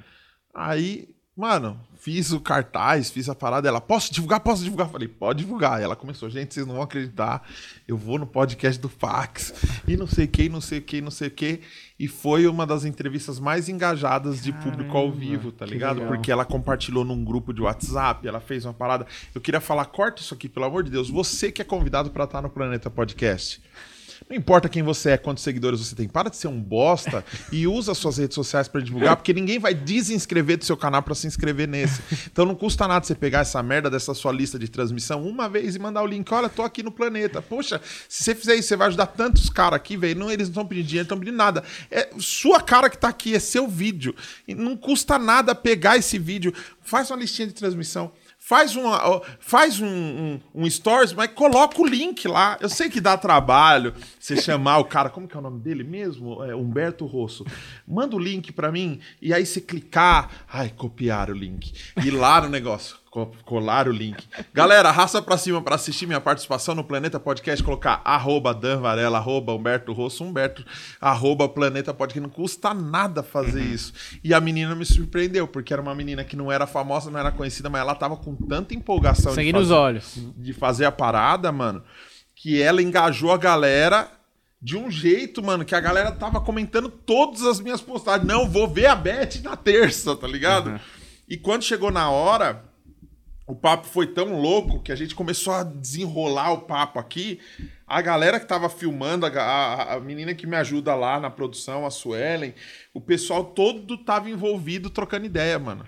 Aí, 0.52 1.08
mano, 1.36 1.78
fiz 1.96 2.32
o 2.32 2.40
cartaz, 2.40 3.10
fiz 3.10 3.28
a 3.28 3.34
parada. 3.34 3.68
Ela, 3.68 3.80
posso 3.80 4.12
divulgar? 4.12 4.40
Posso 4.40 4.64
divulgar? 4.64 4.88
Falei, 4.88 5.06
pode 5.06 5.44
divulgar. 5.44 5.80
E 5.80 5.84
ela 5.84 5.94
começou, 5.94 6.28
gente, 6.28 6.52
vocês 6.52 6.66
não 6.66 6.74
vão 6.74 6.82
acreditar. 6.82 7.46
Eu 7.86 7.96
vou 7.96 8.18
no 8.18 8.26
podcast 8.26 8.80
do 8.80 8.88
Fax. 8.88 9.54
E 9.86 9.96
não 9.96 10.06
sei 10.06 10.24
o 10.24 10.28
que, 10.28 10.48
não 10.48 10.60
sei 10.60 10.78
o 10.78 10.82
que, 10.82 11.00
não 11.00 11.10
sei 11.10 11.28
o 11.28 11.30
que. 11.30 11.60
E 11.98 12.08
foi 12.08 12.46
uma 12.46 12.66
das 12.66 12.84
entrevistas 12.84 13.38
mais 13.38 13.68
engajadas 13.68 14.42
de 14.42 14.52
público 14.52 14.96
ao 14.96 15.12
vivo, 15.12 15.52
tá 15.52 15.64
ligado? 15.64 15.98
legal. 15.98 16.12
Porque 16.12 16.32
ela 16.32 16.44
compartilhou 16.44 17.04
num 17.04 17.24
grupo 17.24 17.52
de 17.52 17.62
WhatsApp, 17.62 18.26
ela 18.26 18.40
fez 18.40 18.64
uma 18.64 18.74
parada. 18.74 19.06
Eu 19.34 19.40
queria 19.40 19.60
falar, 19.60 19.84
corta 19.86 20.22
isso 20.22 20.34
aqui, 20.34 20.48
pelo 20.48 20.66
amor 20.66 20.82
de 20.82 20.90
Deus. 20.90 21.08
Você 21.08 21.52
que 21.52 21.62
é 21.62 21.64
convidado 21.64 22.10
pra 22.10 22.24
estar 22.24 22.42
no 22.42 22.50
Planeta 22.50 22.90
Podcast. 22.90 23.62
Não 24.28 24.36
importa 24.36 24.68
quem 24.68 24.82
você 24.82 25.10
é, 25.10 25.16
quantos 25.16 25.42
seguidores 25.42 25.80
você 25.80 25.94
tem, 25.94 26.08
para 26.08 26.30
de 26.30 26.36
ser 26.36 26.48
um 26.48 26.60
bosta 26.60 27.24
e 27.52 27.66
usa 27.66 27.94
suas 27.94 28.18
redes 28.18 28.34
sociais 28.34 28.68
pra 28.68 28.80
divulgar, 28.80 29.16
porque 29.16 29.32
ninguém 29.32 29.58
vai 29.58 29.74
desinscrever 29.74 30.58
do 30.58 30.64
seu 30.64 30.76
canal 30.76 31.02
pra 31.02 31.14
se 31.14 31.26
inscrever 31.26 31.68
nesse. 31.68 32.02
Então 32.26 32.44
não 32.44 32.54
custa 32.54 32.86
nada 32.88 33.04
você 33.04 33.14
pegar 33.14 33.40
essa 33.40 33.62
merda 33.62 33.90
dessa 33.90 34.14
sua 34.14 34.32
lista 34.32 34.58
de 34.58 34.68
transmissão 34.68 35.26
uma 35.26 35.48
vez 35.48 35.76
e 35.76 35.78
mandar 35.78 36.02
o 36.02 36.06
link. 36.06 36.32
Olha, 36.32 36.48
tô 36.48 36.62
aqui 36.62 36.82
no 36.82 36.90
planeta. 36.90 37.40
Poxa, 37.42 37.80
se 38.08 38.24
você 38.24 38.34
fizer 38.34 38.54
isso, 38.56 38.68
você 38.68 38.76
vai 38.76 38.88
ajudar 38.88 39.06
tantos 39.06 39.48
caras 39.50 39.76
aqui, 39.76 39.96
velho. 39.96 40.18
Não, 40.18 40.30
eles 40.30 40.48
não 40.48 40.52
estão 40.52 40.66
pedindo 40.66 40.86
dinheiro, 40.86 41.04
estão 41.04 41.18
pedindo 41.18 41.36
nada. 41.36 41.62
É 41.90 42.10
sua 42.18 42.60
cara 42.60 42.90
que 42.90 42.98
tá 42.98 43.08
aqui, 43.08 43.34
é 43.34 43.38
seu 43.38 43.68
vídeo. 43.68 44.14
E 44.46 44.54
não 44.54 44.76
custa 44.76 45.18
nada 45.18 45.54
pegar 45.54 45.96
esse 45.96 46.18
vídeo, 46.18 46.52
faz 46.82 47.10
uma 47.10 47.18
listinha 47.18 47.48
de 47.48 47.54
transmissão. 47.54 48.12
Faz, 48.48 48.76
uma, 48.76 49.20
faz 49.40 49.80
um, 49.80 49.88
um, 49.88 50.40
um 50.54 50.70
stories, 50.70 51.12
mas 51.12 51.32
coloca 51.32 51.82
o 51.82 51.84
link 51.84 52.28
lá. 52.28 52.56
Eu 52.60 52.68
sei 52.68 52.88
que 52.88 53.00
dá 53.00 53.16
trabalho 53.16 53.92
você 54.20 54.40
chamar 54.40 54.78
o 54.78 54.84
cara, 54.84 55.10
como 55.10 55.26
que 55.26 55.34
é 55.34 55.38
o 55.40 55.42
nome 55.42 55.58
dele 55.58 55.82
mesmo? 55.82 56.44
É 56.44 56.54
Humberto 56.54 57.06
Rosso. 57.06 57.44
Manda 57.84 58.14
o 58.14 58.20
link 58.20 58.52
pra 58.52 58.70
mim 58.70 59.00
e 59.20 59.34
aí 59.34 59.44
você 59.44 59.60
clicar. 59.60 60.30
Ai, 60.48 60.68
copiar 60.68 61.28
o 61.28 61.34
link. 61.34 61.72
Ir 62.04 62.12
lá 62.12 62.40
no 62.40 62.48
negócio. 62.48 62.96
Co- 63.16 63.32
Colar 63.46 63.88
o 63.88 63.92
link. 63.92 64.22
Galera, 64.52 64.90
raça 64.90 65.22
pra 65.22 65.38
cima 65.38 65.62
pra 65.62 65.76
assistir 65.76 66.06
minha 66.06 66.20
participação 66.20 66.74
no 66.74 66.84
Planeta 66.84 67.18
Podcast. 67.18 67.64
Colocar 67.64 68.02
arroba 68.04 68.52
Dan 68.52 68.80
Varela, 68.80 69.16
arroba 69.16 69.54
Humberto 69.54 69.92
Rosso, 69.94 70.22
Humberto, 70.22 70.62
arroba 71.00 71.48
Planeta 71.48 71.94
Podcast. 71.94 72.20
Não 72.20 72.28
custa 72.28 72.74
nada 72.74 73.22
fazer 73.22 73.62
isso. 73.62 73.92
E 74.22 74.34
a 74.34 74.40
menina 74.40 74.74
me 74.74 74.84
surpreendeu, 74.84 75.48
porque 75.48 75.72
era 75.72 75.80
uma 75.80 75.94
menina 75.94 76.22
que 76.24 76.36
não 76.36 76.52
era 76.52 76.66
famosa, 76.66 77.10
não 77.10 77.18
era 77.18 77.32
conhecida, 77.32 77.70
mas 77.70 77.80
ela 77.80 77.94
tava 77.94 78.16
com 78.16 78.34
tanta 78.34 78.74
empolgação 78.74 79.30
de 79.32 79.36
Sangue 79.36 79.52
nos 79.52 79.62
fazer- 79.68 79.74
olhos. 79.80 80.18
de 80.36 80.52
fazer 80.52 80.84
a 80.84 80.92
parada, 80.92 81.50
mano, 81.50 81.82
que 82.34 82.60
ela 82.60 82.82
engajou 82.82 83.32
a 83.32 83.38
galera 83.38 84.10
de 84.60 84.76
um 84.76 84.90
jeito, 84.90 85.42
mano, 85.42 85.64
que 85.64 85.74
a 85.74 85.80
galera 85.80 86.10
tava 86.12 86.40
comentando 86.40 86.88
todas 86.90 87.42
as 87.44 87.60
minhas 87.60 87.80
postagens. 87.80 88.26
Não, 88.26 88.48
vou 88.48 88.68
ver 88.68 88.86
a 88.86 88.94
Beth 88.94 89.40
na 89.42 89.56
terça, 89.56 90.14
tá 90.16 90.26
ligado? 90.26 90.78
E 91.28 91.36
quando 91.36 91.62
chegou 91.62 91.90
na 91.90 92.08
hora, 92.10 92.64
o 93.46 93.54
papo 93.54 93.86
foi 93.86 94.06
tão 94.08 94.40
louco 94.40 94.80
que 94.82 94.90
a 94.90 94.96
gente 94.96 95.14
começou 95.14 95.52
a 95.52 95.62
desenrolar 95.62 96.52
o 96.52 96.62
papo 96.62 96.98
aqui. 96.98 97.38
A 97.86 98.02
galera 98.02 98.40
que 98.40 98.46
tava 98.46 98.68
filmando, 98.68 99.24
a, 99.26 99.28
a- 99.30 99.94
a 99.94 100.00
menina 100.00 100.34
que 100.34 100.46
me 100.46 100.56
ajuda 100.56 100.94
lá 100.94 101.20
na 101.20 101.30
produção, 101.30 101.86
a 101.86 101.90
Suelen, 101.90 102.52
o 102.92 103.00
pessoal 103.00 103.44
todo 103.44 103.96
tava 103.98 104.28
envolvido 104.28 104.90
trocando 104.90 105.26
ideia, 105.26 105.58
mano. 105.58 105.84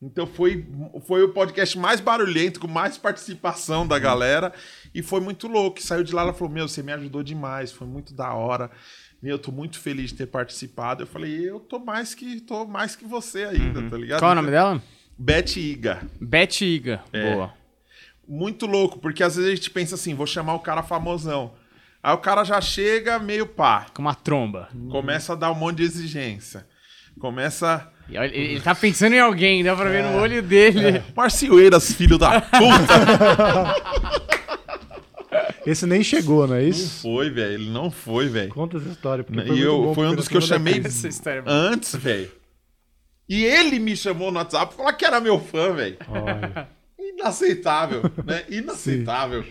Então 0.00 0.26
foi, 0.26 0.66
foi 1.06 1.22
o 1.22 1.28
podcast 1.28 1.78
mais 1.78 2.00
barulhento, 2.00 2.58
com 2.58 2.66
mais 2.68 2.98
participação 2.98 3.86
da 3.86 3.98
galera. 3.98 4.52
E 4.94 5.00
foi 5.02 5.20
muito 5.20 5.46
louco. 5.46 5.80
Saiu 5.82 6.02
de 6.02 6.12
lá, 6.12 6.22
ela 6.22 6.32
falou: 6.32 6.52
Meu, 6.52 6.66
você 6.68 6.82
me 6.82 6.92
ajudou 6.92 7.22
demais, 7.22 7.70
foi 7.72 7.86
muito 7.86 8.12
da 8.14 8.32
hora. 8.34 8.68
Meu, 9.22 9.32
eu 9.36 9.38
tô 9.38 9.52
muito 9.52 9.78
feliz 9.78 10.10
de 10.10 10.16
ter 10.16 10.26
participado. 10.26 11.04
Eu 11.04 11.06
falei, 11.06 11.48
eu 11.48 11.60
tô 11.60 11.78
mais 11.78 12.12
que, 12.14 12.40
tô 12.40 12.64
mais 12.66 12.96
que 12.96 13.04
você 13.04 13.44
ainda, 13.44 13.88
tá 13.88 13.96
ligado? 13.96 14.18
Qual 14.18 14.30
é 14.30 14.32
o 14.32 14.36
nome 14.36 14.50
dela? 14.50 14.82
Beth 15.18 15.56
Iga. 15.56 16.02
Beth 16.20 16.60
Iga. 16.62 17.02
É. 17.12 17.34
Boa. 17.34 17.52
Muito 18.26 18.66
louco, 18.66 18.98
porque 18.98 19.22
às 19.22 19.36
vezes 19.36 19.50
a 19.50 19.54
gente 19.54 19.70
pensa 19.70 19.94
assim, 19.94 20.14
vou 20.14 20.26
chamar 20.26 20.54
o 20.54 20.60
cara 20.60 20.82
famosão. 20.82 21.52
Aí 22.02 22.14
o 22.14 22.18
cara 22.18 22.42
já 22.44 22.60
chega 22.60 23.18
meio 23.18 23.46
pá, 23.46 23.86
Com 23.94 24.02
uma 24.02 24.14
tromba. 24.14 24.68
começa 24.90 25.32
a 25.34 25.36
dar 25.36 25.50
um 25.52 25.54
monte 25.54 25.76
de 25.78 25.82
exigência. 25.84 26.66
Começa. 27.20 27.88
Ele, 28.08 28.36
ele 28.36 28.60
tá 28.60 28.74
pensando 28.74 29.14
em 29.14 29.20
alguém, 29.20 29.62
dá 29.62 29.76
pra 29.76 29.88
ver 29.88 30.02
no 30.02 30.18
olho 30.20 30.42
dele. 30.42 31.02
Marcioeiras, 31.14 31.92
filho 31.92 32.18
da 32.18 32.40
puta! 32.40 34.22
Esse 35.64 35.86
nem 35.86 36.02
chegou, 36.02 36.46
não 36.46 36.56
é 36.56 36.62
não 36.62 36.68
isso? 36.68 37.02
foi, 37.02 37.30
velho. 37.30 37.54
Ele 37.54 37.70
não 37.70 37.90
foi, 37.90 38.28
velho. 38.28 38.48
Conta 38.52 38.78
essa 38.78 38.88
história. 38.88 39.22
porque 39.22 39.52
E 39.52 39.60
eu, 39.60 39.92
foi 39.94 40.08
um 40.08 40.14
dos 40.16 40.26
que 40.26 40.36
eu 40.36 40.40
chamei 40.40 40.80
Essa 40.84 41.06
história 41.06 41.38
é 41.38 41.42
antes, 41.46 41.94
velho. 41.94 42.30
E 43.28 43.44
ele 43.44 43.78
me 43.78 43.96
chamou 43.96 44.30
no 44.30 44.38
WhatsApp 44.38 44.74
pra 44.74 44.84
falar 44.84 44.92
que 44.94 45.04
era 45.04 45.20
meu 45.20 45.40
fã, 45.40 45.72
velho. 45.72 45.96
Olha. 46.08 46.68
Inaceitável, 46.98 48.02
né? 48.24 48.44
Inaceitável. 48.50 49.44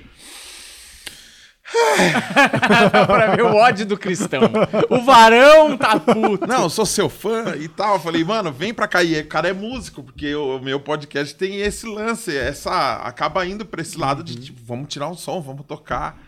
pra 3.07 3.35
ver 3.35 3.43
o 3.43 3.55
ódio 3.55 3.85
do 3.85 3.97
cristão. 3.97 4.41
O 4.89 5.01
varão 5.01 5.77
tá 5.77 5.99
puto. 5.99 6.45
Não, 6.45 6.63
eu 6.63 6.69
sou 6.69 6.85
seu 6.85 7.09
fã 7.09 7.55
e 7.55 7.67
tal. 7.67 7.95
Eu 7.95 7.99
falei, 7.99 8.23
mano, 8.23 8.51
vem 8.51 8.73
pra 8.73 8.87
cá. 8.87 9.03
E 9.03 9.19
o 9.19 9.27
cara 9.27 9.49
é 9.49 9.53
músico, 9.53 10.03
porque 10.03 10.35
o 10.35 10.59
meu 10.59 10.79
podcast 10.79 11.33
tem 11.35 11.61
esse 11.61 11.85
lance, 11.85 12.35
essa. 12.35 12.97
Acaba 12.97 13.45
indo 13.45 13.65
pra 13.65 13.81
esse 13.81 13.97
lado 13.97 14.23
de 14.23 14.35
tipo, 14.35 14.61
vamos 14.63 14.89
tirar 14.89 15.07
um 15.09 15.15
som, 15.15 15.41
vamos 15.41 15.65
tocar. 15.65 16.21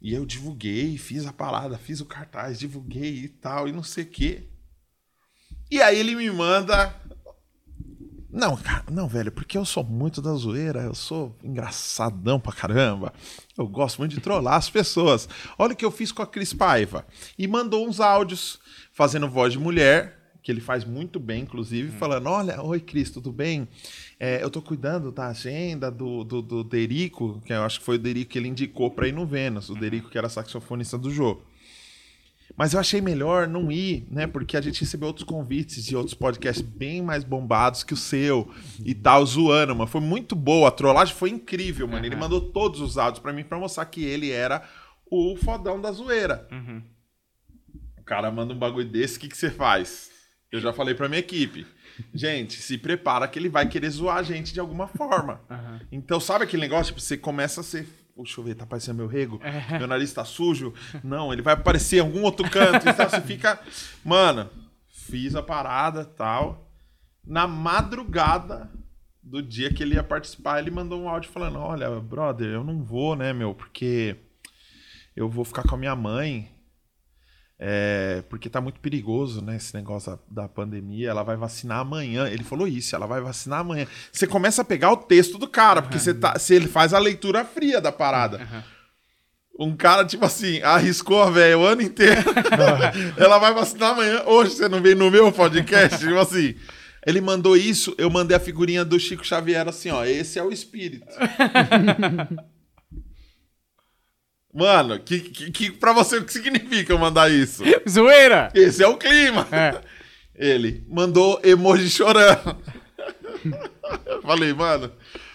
E 0.00 0.14
eu 0.14 0.26
divulguei, 0.26 0.98
fiz 0.98 1.26
a 1.26 1.32
parada, 1.32 1.78
fiz 1.78 2.00
o 2.00 2.06
cartaz, 2.06 2.58
divulguei 2.58 3.24
e 3.24 3.28
tal, 3.28 3.68
e 3.68 3.72
não 3.72 3.84
sei 3.84 4.04
o 4.04 4.08
quê. 4.08 4.48
E 5.72 5.80
aí 5.80 5.98
ele 5.98 6.14
me 6.14 6.30
manda. 6.30 6.94
Não, 8.30 8.58
cara, 8.58 8.84
não, 8.90 9.08
velho, 9.08 9.32
porque 9.32 9.56
eu 9.56 9.64
sou 9.64 9.82
muito 9.82 10.20
da 10.20 10.34
zoeira, 10.34 10.82
eu 10.82 10.94
sou 10.94 11.34
engraçadão 11.42 12.38
pra 12.38 12.52
caramba. 12.52 13.10
Eu 13.56 13.66
gosto 13.66 13.98
muito 13.98 14.14
de 14.14 14.20
trollar 14.20 14.56
as 14.56 14.68
pessoas. 14.68 15.26
Olha 15.58 15.72
o 15.72 15.76
que 15.76 15.82
eu 15.82 15.90
fiz 15.90 16.12
com 16.12 16.20
a 16.20 16.26
Cris 16.26 16.52
Paiva. 16.52 17.06
E 17.38 17.48
mandou 17.48 17.88
uns 17.88 18.00
áudios 18.00 18.60
fazendo 18.92 19.30
voz 19.30 19.54
de 19.54 19.58
mulher, 19.58 20.34
que 20.42 20.52
ele 20.52 20.60
faz 20.60 20.84
muito 20.84 21.18
bem, 21.18 21.44
inclusive, 21.44 21.90
falando: 21.96 22.26
Olha, 22.28 22.60
oi, 22.60 22.78
Cris, 22.78 23.10
tudo 23.10 23.32
bem? 23.32 23.66
É, 24.20 24.44
eu 24.44 24.50
tô 24.50 24.60
cuidando 24.60 25.10
da 25.10 25.28
agenda 25.28 25.90
do, 25.90 26.22
do, 26.22 26.42
do 26.42 26.62
Derico, 26.62 27.40
que 27.46 27.52
eu 27.54 27.62
acho 27.62 27.78
que 27.78 27.86
foi 27.86 27.94
o 27.94 27.98
Derico 27.98 28.32
que 28.32 28.38
ele 28.38 28.48
indicou 28.48 28.90
pra 28.90 29.08
ir 29.08 29.12
no 29.12 29.24
Vênus, 29.24 29.70
o 29.70 29.74
Derico 29.74 30.10
que 30.10 30.18
era 30.18 30.28
saxofonista 30.28 30.98
do 30.98 31.10
jogo. 31.10 31.42
Mas 32.56 32.74
eu 32.74 32.80
achei 32.80 33.00
melhor 33.00 33.48
não 33.48 33.72
ir, 33.72 34.06
né? 34.10 34.26
Porque 34.26 34.56
a 34.56 34.60
gente 34.60 34.80
recebeu 34.80 35.08
outros 35.08 35.24
convites 35.26 35.84
de 35.84 35.96
outros 35.96 36.14
podcasts 36.14 36.62
bem 36.62 37.02
mais 37.02 37.24
bombados 37.24 37.82
que 37.82 37.94
o 37.94 37.96
seu 37.96 38.52
e 38.84 38.94
tal, 38.94 39.24
zoando, 39.24 39.74
mano. 39.74 39.90
Foi 39.90 40.00
muito 40.00 40.36
boa. 40.36 40.68
A 40.68 40.72
trollagem 40.72 41.14
foi 41.14 41.30
incrível, 41.30 41.88
mano. 41.88 42.04
Ele 42.04 42.16
mandou 42.16 42.40
todos 42.52 42.80
os 42.80 42.98
áudios 42.98 43.22
pra 43.22 43.32
mim 43.32 43.42
pra 43.44 43.58
mostrar 43.58 43.86
que 43.86 44.04
ele 44.04 44.30
era 44.30 44.62
o 45.10 45.36
fodão 45.36 45.80
da 45.80 45.90
zoeira. 45.92 46.46
O 47.98 48.04
cara 48.04 48.30
manda 48.30 48.52
um 48.52 48.58
bagulho 48.58 48.88
desse, 48.88 49.16
o 49.16 49.20
que, 49.20 49.28
que 49.28 49.36
você 49.36 49.50
faz? 49.50 50.10
Eu 50.50 50.60
já 50.60 50.72
falei 50.72 50.94
pra 50.94 51.08
minha 51.08 51.20
equipe. 51.20 51.66
Gente, 52.12 52.60
se 52.60 52.76
prepara 52.76 53.26
que 53.28 53.38
ele 53.38 53.48
vai 53.48 53.68
querer 53.68 53.88
zoar 53.90 54.16
a 54.16 54.22
gente 54.22 54.52
de 54.52 54.60
alguma 54.60 54.86
forma. 54.86 55.40
Então, 55.90 56.18
sabe 56.20 56.44
aquele 56.44 56.62
negócio? 56.62 56.86
Tipo, 56.86 57.00
você 57.00 57.16
começa 57.16 57.60
a 57.60 57.64
ser. 57.64 57.86
Deixa 58.16 58.40
eu 58.40 58.44
ver, 58.44 58.54
tá 58.54 58.66
parecendo 58.66 58.98
meu 58.98 59.06
rego? 59.06 59.40
Meu 59.78 59.86
nariz 59.86 60.12
tá 60.12 60.24
sujo? 60.24 60.74
Não, 61.02 61.32
ele 61.32 61.42
vai 61.42 61.54
aparecer 61.54 61.96
em 61.96 62.00
algum 62.00 62.22
outro 62.22 62.48
canto. 62.50 62.88
Então 62.88 63.08
você 63.08 63.20
fica. 63.22 63.58
Mano, 64.04 64.50
fiz 64.88 65.34
a 65.34 65.42
parada 65.42 66.04
tal. 66.04 66.68
Na 67.24 67.46
madrugada 67.46 68.70
do 69.22 69.42
dia 69.42 69.72
que 69.72 69.82
ele 69.82 69.94
ia 69.94 70.02
participar, 70.02 70.58
ele 70.58 70.70
mandou 70.70 71.00
um 71.00 71.08
áudio 71.08 71.30
falando: 71.30 71.58
Olha, 71.58 71.88
brother, 72.00 72.48
eu 72.48 72.62
não 72.64 72.82
vou, 72.82 73.16
né, 73.16 73.32
meu? 73.32 73.54
Porque 73.54 74.16
eu 75.16 75.28
vou 75.28 75.44
ficar 75.44 75.62
com 75.62 75.74
a 75.74 75.78
minha 75.78 75.96
mãe. 75.96 76.51
É, 77.64 78.24
porque 78.28 78.50
tá 78.50 78.60
muito 78.60 78.80
perigoso, 78.80 79.40
né? 79.40 79.54
Esse 79.54 79.72
negócio 79.72 80.18
da, 80.28 80.42
da 80.42 80.48
pandemia. 80.48 81.10
Ela 81.10 81.22
vai 81.22 81.36
vacinar 81.36 81.78
amanhã. 81.78 82.26
Ele 82.26 82.42
falou 82.42 82.66
isso, 82.66 82.96
ela 82.96 83.06
vai 83.06 83.20
vacinar 83.20 83.60
amanhã. 83.60 83.86
Você 84.10 84.26
começa 84.26 84.62
a 84.62 84.64
pegar 84.64 84.90
o 84.90 84.96
texto 84.96 85.38
do 85.38 85.46
cara, 85.46 85.80
porque 85.80 85.96
você 85.96 86.12
tá, 86.12 86.36
se 86.40 86.54
ele 86.56 86.66
faz 86.66 86.92
a 86.92 86.98
leitura 86.98 87.44
fria 87.44 87.80
da 87.80 87.92
parada. 87.92 88.64
Um 89.56 89.76
cara, 89.76 90.04
tipo 90.04 90.24
assim, 90.24 90.60
arriscou 90.62 91.22
a 91.22 91.30
velha 91.30 91.56
o 91.56 91.64
ano 91.64 91.82
inteiro. 91.82 92.20
ela 93.16 93.38
vai 93.38 93.54
vacinar 93.54 93.92
amanhã. 93.92 94.24
Hoje 94.26 94.56
você 94.56 94.68
não 94.68 94.82
veio 94.82 94.96
no 94.96 95.08
meu 95.08 95.30
podcast? 95.30 96.00
tipo 96.00 96.18
assim. 96.18 96.56
Ele 97.06 97.20
mandou 97.20 97.56
isso, 97.56 97.94
eu 97.98 98.10
mandei 98.10 98.36
a 98.36 98.40
figurinha 98.40 98.84
do 98.84 98.98
Chico 98.98 99.24
Xavier 99.24 99.68
assim, 99.68 99.90
ó. 99.90 100.04
Esse 100.04 100.36
é 100.36 100.42
o 100.42 100.50
espírito. 100.50 101.06
Mano, 104.52 104.98
que, 104.98 105.20
que, 105.20 105.50
que 105.50 105.70
pra 105.70 105.94
você 105.94 106.18
o 106.18 106.24
que 106.24 106.32
significa 106.32 106.92
eu 106.92 106.98
mandar 106.98 107.30
isso? 107.30 107.62
Zoeira! 107.88 108.50
Esse 108.54 108.82
é 108.82 108.86
o 108.86 108.98
clima. 108.98 109.48
É. 109.50 109.80
Ele 110.34 110.84
mandou 110.88 111.40
emoji 111.42 111.88
chorando. 111.88 112.56
Eu 114.06 114.20
falei, 114.22 114.52
mano, 114.52 114.92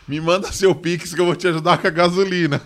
me 0.08 0.22
manda 0.22 0.52
seu 0.52 0.76
pix 0.76 1.14
que 1.14 1.20
eu 1.20 1.26
vou 1.26 1.36
te 1.36 1.48
ajudar 1.48 1.80
com 1.80 1.88
a 1.88 1.92
gasolina. 1.92 2.62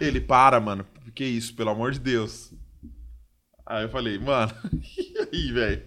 Ele, 0.00 0.20
para, 0.20 0.58
mano. 0.60 0.84
Que 1.14 1.24
isso, 1.24 1.54
pelo 1.54 1.70
amor 1.70 1.92
de 1.92 2.00
Deus. 2.00 2.52
Aí 3.64 3.84
eu 3.84 3.88
falei, 3.88 4.18
mano, 4.18 4.52
e 4.98 5.14
aí, 5.32 5.52
velho? 5.52 5.82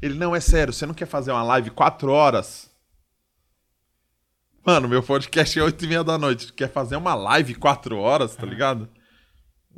Ele, 0.00 0.14
não, 0.14 0.34
é 0.34 0.40
sério, 0.40 0.72
você 0.72 0.86
não 0.86 0.94
quer 0.94 1.06
fazer 1.06 1.30
uma 1.30 1.42
live 1.42 1.70
quatro 1.70 2.10
horas? 2.10 2.69
Mano, 4.64 4.88
meu 4.88 5.02
podcast 5.02 5.58
é 5.58 5.62
oito 5.62 5.84
e 5.84 5.88
meia 5.88 6.04
da 6.04 6.18
noite. 6.18 6.52
Quer 6.52 6.70
fazer 6.70 6.96
uma 6.96 7.14
live 7.14 7.54
quatro 7.54 7.96
horas, 7.96 8.36
tá 8.36 8.46
ligado? 8.46 8.88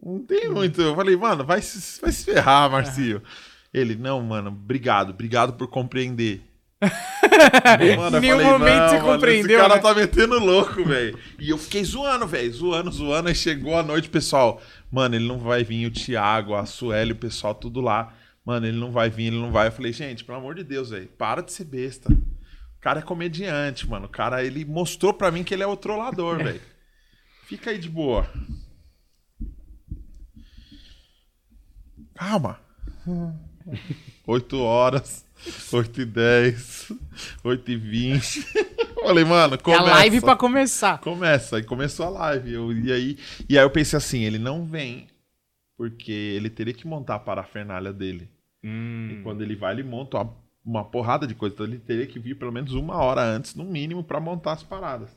Não 0.02 0.18
tem 0.18 0.50
muito. 0.50 0.82
Eu 0.82 0.96
falei, 0.96 1.16
mano, 1.16 1.44
vai 1.44 1.62
se, 1.62 2.00
vai 2.00 2.10
se 2.10 2.24
ferrar, 2.24 2.68
Marcio. 2.68 3.22
Ele, 3.72 3.94
não, 3.94 4.20
mano, 4.20 4.50
obrigado, 4.50 5.10
obrigado 5.10 5.52
por 5.52 5.68
compreender. 5.68 6.42
Mano, 7.96 8.16
eu 8.16 8.20
Nenhum 8.20 8.42
momento 8.42 8.90
você 8.90 8.96
mano, 8.96 9.12
compreendeu, 9.12 9.56
Esse 9.56 9.68
cara 9.68 9.76
né? 9.76 9.80
tá 9.80 9.94
metendo 9.94 10.38
louco, 10.40 10.84
velho. 10.84 11.16
E 11.38 11.50
eu 11.50 11.56
fiquei 11.56 11.84
zoando, 11.84 12.26
velho. 12.26 12.52
Zoando, 12.52 12.90
zoando. 12.90 13.28
Aí 13.28 13.36
chegou 13.36 13.78
a 13.78 13.84
noite, 13.84 14.08
pessoal. 14.08 14.60
Mano, 14.90 15.14
ele 15.14 15.28
não 15.28 15.38
vai 15.38 15.62
vir. 15.62 15.86
O 15.86 15.92
Thiago, 15.92 16.56
a 16.56 16.66
Sueli, 16.66 17.12
o 17.12 17.16
pessoal, 17.16 17.54
tudo 17.54 17.80
lá. 17.80 18.12
Mano, 18.44 18.66
ele 18.66 18.76
não 18.76 18.90
vai 18.90 19.08
vir, 19.08 19.28
ele 19.28 19.38
não 19.38 19.52
vai. 19.52 19.68
Eu 19.68 19.72
falei, 19.72 19.92
gente, 19.92 20.24
pelo 20.24 20.38
amor 20.38 20.56
de 20.56 20.64
Deus, 20.64 20.90
velho. 20.90 21.06
Para 21.16 21.40
de 21.40 21.52
ser 21.52 21.64
besta. 21.64 22.10
O 22.82 22.84
cara 22.84 22.98
é 22.98 23.02
comediante, 23.02 23.88
mano. 23.88 24.06
O 24.06 24.08
cara, 24.08 24.42
ele 24.44 24.64
mostrou 24.64 25.14
pra 25.14 25.30
mim 25.30 25.44
que 25.44 25.54
ele 25.54 25.62
é 25.62 25.66
o 25.68 25.76
trollador, 25.76 26.38
velho. 26.38 26.60
Fica 27.46 27.70
aí 27.70 27.78
de 27.78 27.88
boa. 27.88 28.28
Calma. 32.12 32.58
8 34.26 34.58
horas, 34.58 35.24
8 35.72 36.00
e 36.00 36.04
10, 36.04 36.92
8 37.44 37.70
e 37.70 37.76
20. 37.76 38.42
Falei, 39.00 39.24
mano, 39.24 39.54
É 39.54 39.58
começa. 39.58 39.82
a 39.82 39.86
live 39.98 40.20
pra 40.20 40.34
começar. 40.34 40.98
Começa, 40.98 41.60
e 41.60 41.62
começou 41.62 42.06
a 42.06 42.10
live. 42.10 42.52
Eu, 42.52 42.72
e, 42.72 42.92
aí, 42.92 43.18
e 43.48 43.56
aí 43.56 43.64
eu 43.64 43.70
pensei 43.70 43.96
assim, 43.96 44.24
ele 44.24 44.40
não 44.40 44.64
vem, 44.66 45.06
porque 45.76 46.10
ele 46.10 46.50
teria 46.50 46.74
que 46.74 46.84
montar 46.86 47.14
a 47.14 47.20
parafernália 47.20 47.92
dele. 47.92 48.28
E 48.64 49.20
quando 49.22 49.40
ele 49.42 49.54
vai, 49.54 49.72
ele 49.72 49.84
monta 49.84 50.18
uma, 50.18 50.36
uma 50.64 50.84
porrada 50.84 51.26
de 51.26 51.34
coisa. 51.34 51.54
Então 51.54 51.66
ele 51.66 51.78
teria 51.78 52.06
que 52.06 52.18
vir 52.18 52.36
pelo 52.36 52.52
menos 52.52 52.72
uma 52.72 52.96
hora 52.96 53.22
antes, 53.22 53.54
no 53.54 53.64
mínimo, 53.64 54.04
pra 54.04 54.20
montar 54.20 54.52
as 54.52 54.62
paradas. 54.62 55.16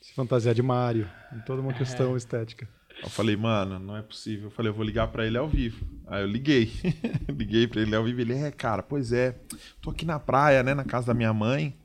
Se 0.00 0.14
fantasiar 0.14 0.54
de 0.54 0.62
Mario. 0.62 1.08
Em 1.32 1.40
toda 1.40 1.60
uma 1.60 1.74
questão 1.74 2.16
estética. 2.16 2.68
Eu 3.02 3.10
falei, 3.10 3.36
mano, 3.36 3.78
não 3.78 3.96
é 3.96 4.02
possível. 4.02 4.46
Eu 4.46 4.50
falei, 4.50 4.70
eu 4.70 4.74
vou 4.74 4.84
ligar 4.84 5.08
pra 5.08 5.26
ele 5.26 5.38
ao 5.38 5.48
vivo. 5.48 5.86
Aí 6.06 6.22
eu 6.22 6.26
liguei. 6.26 6.72
liguei 7.28 7.68
pra 7.68 7.80
ele 7.80 7.94
ao 7.94 8.02
vivo. 8.02 8.20
Ele, 8.20 8.34
é, 8.34 8.50
cara, 8.50 8.82
pois 8.82 9.12
é. 9.12 9.38
Tô 9.80 9.90
aqui 9.90 10.04
na 10.04 10.18
praia, 10.18 10.62
né? 10.62 10.74
Na 10.74 10.84
casa 10.84 11.08
da 11.08 11.14
minha 11.14 11.32
mãe. 11.32 11.76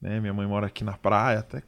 Né? 0.00 0.20
Minha 0.20 0.34
mãe 0.34 0.46
mora 0.46 0.66
aqui 0.66 0.82
na 0.82 0.96
praia. 0.96 1.40
Até 1.40 1.62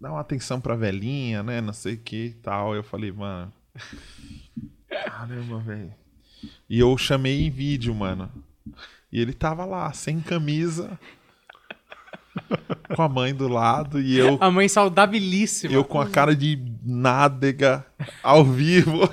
dá 0.00 0.10
uma 0.10 0.20
atenção 0.20 0.60
pra 0.60 0.74
velhinha, 0.74 1.42
né? 1.42 1.60
Não 1.60 1.72
sei 1.72 1.94
o 1.94 1.98
que 1.98 2.26
e 2.26 2.34
tal. 2.34 2.74
Eu 2.74 2.82
falei, 2.82 3.12
mano. 3.12 3.52
Caramba, 4.88 5.58
velho. 5.58 5.94
E 6.68 6.78
eu 6.78 6.96
chamei 6.96 7.42
em 7.46 7.50
vídeo, 7.50 7.94
mano. 7.94 8.30
E 9.12 9.20
ele 9.20 9.32
tava 9.32 9.64
lá, 9.64 9.92
sem 9.92 10.20
camisa. 10.20 10.98
com 12.94 13.02
a 13.02 13.08
mãe 13.08 13.34
do 13.34 13.46
lado. 13.48 14.00
E 14.00 14.18
eu 14.18 14.38
A 14.40 14.50
mãe 14.50 14.68
saudabilíssima. 14.68 15.72
eu 15.74 15.84
com 15.84 16.00
a 16.00 16.08
cara 16.08 16.34
de 16.34 16.58
nádega 16.82 17.84
ao 18.22 18.44
vivo. 18.44 19.08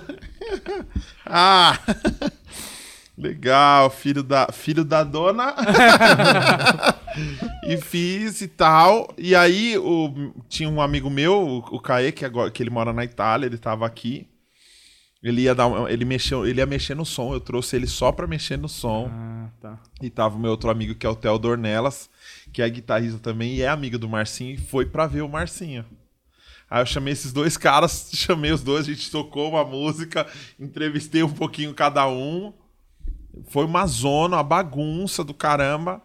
ah! 1.25 1.77
Legal, 3.17 3.89
filho 3.89 4.23
da, 4.23 4.47
filho 4.53 4.85
da 4.85 5.03
dona. 5.03 5.53
e 7.67 7.75
fiz 7.75 8.39
e 8.39 8.47
tal. 8.47 9.13
E 9.17 9.35
aí 9.35 9.77
o, 9.77 10.31
tinha 10.47 10.69
um 10.69 10.81
amigo 10.81 11.09
meu, 11.09 11.61
o, 11.69 11.79
Caê, 11.81 12.13
que, 12.13 12.23
agora, 12.23 12.49
que 12.49 12.63
ele 12.63 12.69
mora 12.69 12.93
na 12.93 13.03
Itália, 13.03 13.45
ele 13.45 13.57
tava 13.57 13.85
aqui. 13.85 14.25
Ele 15.21 15.41
ia 15.41 15.53
dar 15.53 15.69
ele 15.91 16.05
mexeu, 16.05 16.47
ele 16.47 16.61
ia 16.61 16.65
mexer 16.65 16.95
no 16.95 17.05
som, 17.05 17.33
eu 17.33 17.41
trouxe 17.41 17.75
ele 17.75 17.87
só 17.87 18.11
pra 18.11 18.25
mexer 18.25 18.57
no 18.57 18.69
som. 18.69 19.09
Ah, 19.11 19.49
tá. 19.59 19.79
E 20.01 20.09
tava 20.09 20.37
o 20.37 20.39
meu 20.39 20.51
outro 20.51 20.69
amigo, 20.69 20.95
que 20.95 21.05
é 21.05 21.09
o 21.09 21.15
Theo 21.15 21.37
Dornelas, 21.37 22.09
que 22.53 22.61
é 22.61 22.69
guitarrista 22.69 23.19
também 23.19 23.55
e 23.55 23.61
é 23.61 23.67
amigo 23.67 23.97
do 23.97 24.07
Marcinho, 24.07 24.53
e 24.53 24.57
foi 24.57 24.85
pra 24.85 25.07
ver 25.07 25.21
o 25.21 25.29
Marcinho. 25.29 25.85
Aí 26.69 26.81
eu 26.81 26.85
chamei 26.85 27.11
esses 27.11 27.33
dois 27.33 27.57
caras, 27.57 28.11
chamei 28.15 28.51
os 28.51 28.63
dois, 28.63 28.87
a 28.87 28.93
gente 28.93 29.11
tocou 29.11 29.49
uma 29.49 29.65
música, 29.65 30.25
entrevistei 30.59 31.23
um 31.23 31.33
pouquinho 31.33 31.73
cada 31.73 32.07
um. 32.07 32.53
Foi 33.49 33.65
uma 33.65 33.85
zona, 33.87 34.37
uma 34.37 34.43
bagunça 34.43 35.23
do 35.23 35.33
caramba. 35.33 36.01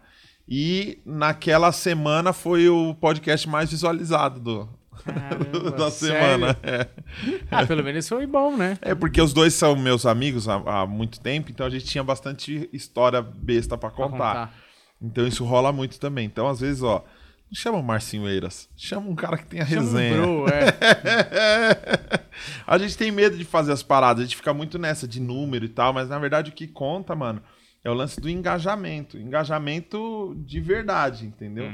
E 0.47 0.99
naquela 1.05 1.71
semana 1.71 2.33
foi 2.33 2.69
o 2.69 2.93
podcast 2.95 3.47
mais 3.49 3.71
visualizado 3.71 4.39
do, 4.39 4.69
Caramba, 5.05 5.71
da 5.77 5.91
semana. 5.91 6.57
É. 6.63 6.87
Ah, 7.51 7.65
pelo 7.65 7.83
menos 7.83 8.07
foi 8.09 8.25
bom, 8.25 8.57
né? 8.57 8.77
É 8.81 8.95
porque 8.95 9.21
os 9.21 9.33
dois 9.33 9.53
são 9.53 9.75
meus 9.75 10.05
amigos 10.05 10.49
há, 10.49 10.55
há 10.55 10.85
muito 10.87 11.19
tempo, 11.19 11.51
então 11.51 11.65
a 11.65 11.69
gente 11.69 11.85
tinha 11.85 12.03
bastante 12.03 12.69
história 12.73 13.21
besta 13.21 13.77
pra 13.77 13.89
Pra 13.89 14.05
contar. 14.05 14.53
Então 15.01 15.27
isso 15.27 15.45
rola 15.45 15.71
muito 15.71 15.99
também. 15.99 16.25
Então, 16.25 16.47
às 16.47 16.59
vezes, 16.59 16.81
ó, 16.81 17.03
não 17.49 17.55
chama 17.55 17.77
o 17.77 17.83
Marcinho 17.83 18.27
Eiras, 18.27 18.67
chama 18.75 19.07
um 19.07 19.15
cara 19.15 19.37
que 19.37 19.45
tenha 19.45 19.65
Chama 19.65 19.81
um 19.81 19.85
resenha. 19.85 20.21
bro, 20.21 20.45
é. 20.49 22.19
a 22.65 22.77
gente 22.77 22.97
tem 22.97 23.11
medo 23.11 23.37
de 23.37 23.45
fazer 23.45 23.71
as 23.71 23.83
paradas, 23.83 24.21
a 24.21 24.25
gente 24.25 24.35
fica 24.35 24.53
muito 24.53 24.79
nessa 24.79 25.07
de 25.07 25.19
número 25.19 25.63
e 25.65 25.69
tal, 25.69 25.93
mas 25.93 26.09
na 26.09 26.17
verdade 26.17 26.49
o 26.49 26.53
que 26.53 26.67
conta, 26.67 27.15
mano, 27.15 27.41
é 27.83 27.89
o 27.89 27.93
lance 27.93 28.19
do 28.19 28.27
engajamento. 28.29 29.17
Engajamento 29.17 30.35
de 30.39 30.59
verdade, 30.59 31.25
entendeu? 31.27 31.71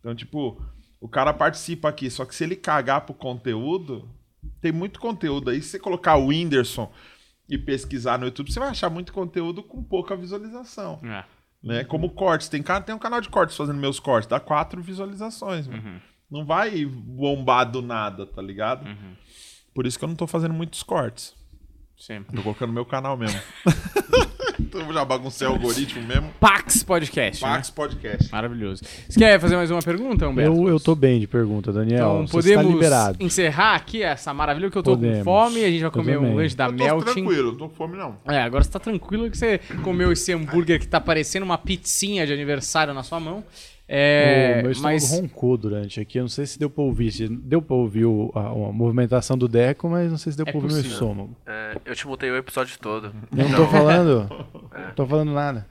Então, 0.00 0.14
tipo, 0.14 0.60
o 1.02 1.08
cara 1.08 1.34
participa 1.34 1.88
aqui, 1.88 2.08
só 2.08 2.24
que 2.24 2.32
se 2.32 2.44
ele 2.44 2.54
cagar 2.54 3.00
pro 3.00 3.12
conteúdo, 3.12 4.08
tem 4.60 4.70
muito 4.70 5.00
conteúdo 5.00 5.50
aí. 5.50 5.60
Se 5.60 5.70
você 5.70 5.78
colocar 5.80 6.14
o 6.14 6.28
Whindersson 6.28 6.92
e 7.48 7.58
pesquisar 7.58 8.18
no 8.18 8.26
YouTube, 8.26 8.52
você 8.52 8.60
vai 8.60 8.68
achar 8.68 8.88
muito 8.88 9.12
conteúdo 9.12 9.64
com 9.64 9.82
pouca 9.82 10.14
visualização. 10.14 11.00
É. 11.02 11.24
Né? 11.60 11.82
Como 11.82 12.08
cortes. 12.10 12.48
Tem, 12.48 12.62
cara, 12.62 12.84
tem 12.84 12.94
um 12.94 13.00
canal 13.00 13.20
de 13.20 13.28
cortes 13.28 13.56
fazendo 13.56 13.80
meus 13.80 13.98
cortes, 13.98 14.28
dá 14.28 14.38
quatro 14.38 14.80
visualizações. 14.80 15.66
mano. 15.66 16.00
Não 16.30 16.46
vai 16.46 16.86
bombar 16.86 17.68
do 17.68 17.82
nada, 17.82 18.24
tá 18.24 18.40
ligado? 18.40 18.86
Por 19.74 19.86
isso 19.86 19.98
que 19.98 20.04
eu 20.04 20.08
não 20.08 20.14
tô 20.14 20.28
fazendo 20.28 20.54
muitos 20.54 20.84
cortes. 20.84 21.34
Sim. 21.98 22.22
Tô 22.22 22.42
colocando 22.42 22.68
no 22.68 22.74
meu 22.74 22.86
canal 22.86 23.16
mesmo. 23.16 23.40
então 24.72 24.88
eu 24.88 24.94
já 24.94 25.04
baguncei 25.04 25.46
o 25.46 25.50
algoritmo 25.50 26.02
mesmo. 26.02 26.30
Pax 26.40 26.82
Podcast. 26.82 27.44
né? 27.44 27.50
Pax 27.50 27.68
Podcast. 27.68 28.32
Maravilhoso. 28.32 28.82
Você 29.06 29.18
quer 29.18 29.38
fazer 29.38 29.54
mais 29.54 29.70
uma 29.70 29.82
pergunta, 29.82 30.26
Humberto? 30.26 30.50
Eu, 30.50 30.68
eu 30.68 30.80
tô 30.80 30.94
bem 30.94 31.20
de 31.20 31.26
pergunta, 31.26 31.70
Daniel. 31.70 32.22
Então 32.22 32.26
podemos 32.26 32.72
liberado. 32.72 33.18
encerrar 33.20 33.74
aqui 33.74 34.02
essa 34.02 34.32
maravilha 34.32 34.70
que 34.70 34.78
eu 34.78 34.82
tô 34.82 34.92
Podemos. 34.92 35.18
com 35.18 35.24
fome. 35.24 35.62
A 35.62 35.70
gente 35.70 35.82
vai 35.82 35.90
comer 35.90 36.18
um 36.18 36.34
lanche 36.34 36.56
da 36.56 36.66
Eu 36.66 36.70
tô 36.70 36.84
Melting. 36.84 37.12
tranquilo, 37.12 37.50
não 37.50 37.58
tô 37.58 37.68
com 37.68 37.74
fome 37.74 37.98
não. 37.98 38.16
É, 38.26 38.40
agora 38.40 38.64
você 38.64 38.70
tá 38.70 38.78
tranquilo 38.78 39.30
que 39.30 39.36
você 39.36 39.60
comeu 39.82 40.10
esse 40.10 40.32
hambúrguer 40.32 40.80
que 40.80 40.88
tá 40.88 41.00
parecendo 41.00 41.44
uma 41.44 41.58
pizzinha 41.58 42.26
de 42.26 42.32
aniversário 42.32 42.94
na 42.94 43.02
sua 43.02 43.20
mão. 43.20 43.44
É, 43.94 44.56
o 44.60 44.62
meu 44.62 44.72
estômago 44.72 44.94
mas 44.94 45.10
roncou 45.10 45.56
durante 45.58 46.00
aqui. 46.00 46.18
Eu 46.18 46.22
não 46.22 46.28
sei 46.28 46.46
se 46.46 46.58
deu 46.58 46.70
pra 46.70 46.82
ouvir. 46.82 47.12
Deu 47.28 47.60
pra 47.60 47.76
ouvir 47.76 48.06
o- 48.06 48.32
a, 48.34 48.46
a 48.48 48.72
movimentação 48.72 49.36
do 49.36 49.46
Deco, 49.46 49.88
mas 49.88 50.10
não 50.10 50.16
sei 50.16 50.32
se 50.32 50.38
deu 50.38 50.44
É 50.46 50.50
pra 50.50 50.56
ouvir 50.58 50.68
meu 50.68 50.76
possível. 50.76 50.92
estômago. 50.92 51.36
É, 51.46 51.76
eu 51.84 51.94
te 51.94 52.06
mutei 52.06 52.30
o 52.30 52.36
episódio 52.36 52.78
todo. 52.80 53.12
Eu 53.36 53.48
não 53.48 53.56
tô 53.56 53.66
falando. 53.66 54.28
Não 54.72 54.94
tô 54.96 55.06
falando 55.06 55.32
nada. 55.32 55.66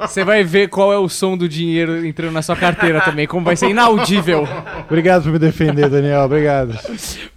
Você 0.00 0.24
vai 0.24 0.42
ver 0.44 0.68
qual 0.68 0.92
é 0.92 0.98
o 0.98 1.08
som 1.08 1.36
do 1.36 1.48
dinheiro 1.48 2.04
entrando 2.06 2.32
na 2.32 2.42
sua 2.42 2.56
carteira 2.56 3.00
também, 3.00 3.26
como 3.26 3.44
vai 3.44 3.56
ser 3.56 3.68
inaudível. 3.70 4.46
Obrigado 4.86 5.24
por 5.24 5.32
me 5.32 5.38
defender, 5.38 5.88
Daniel. 5.88 6.22
Obrigado. 6.22 6.78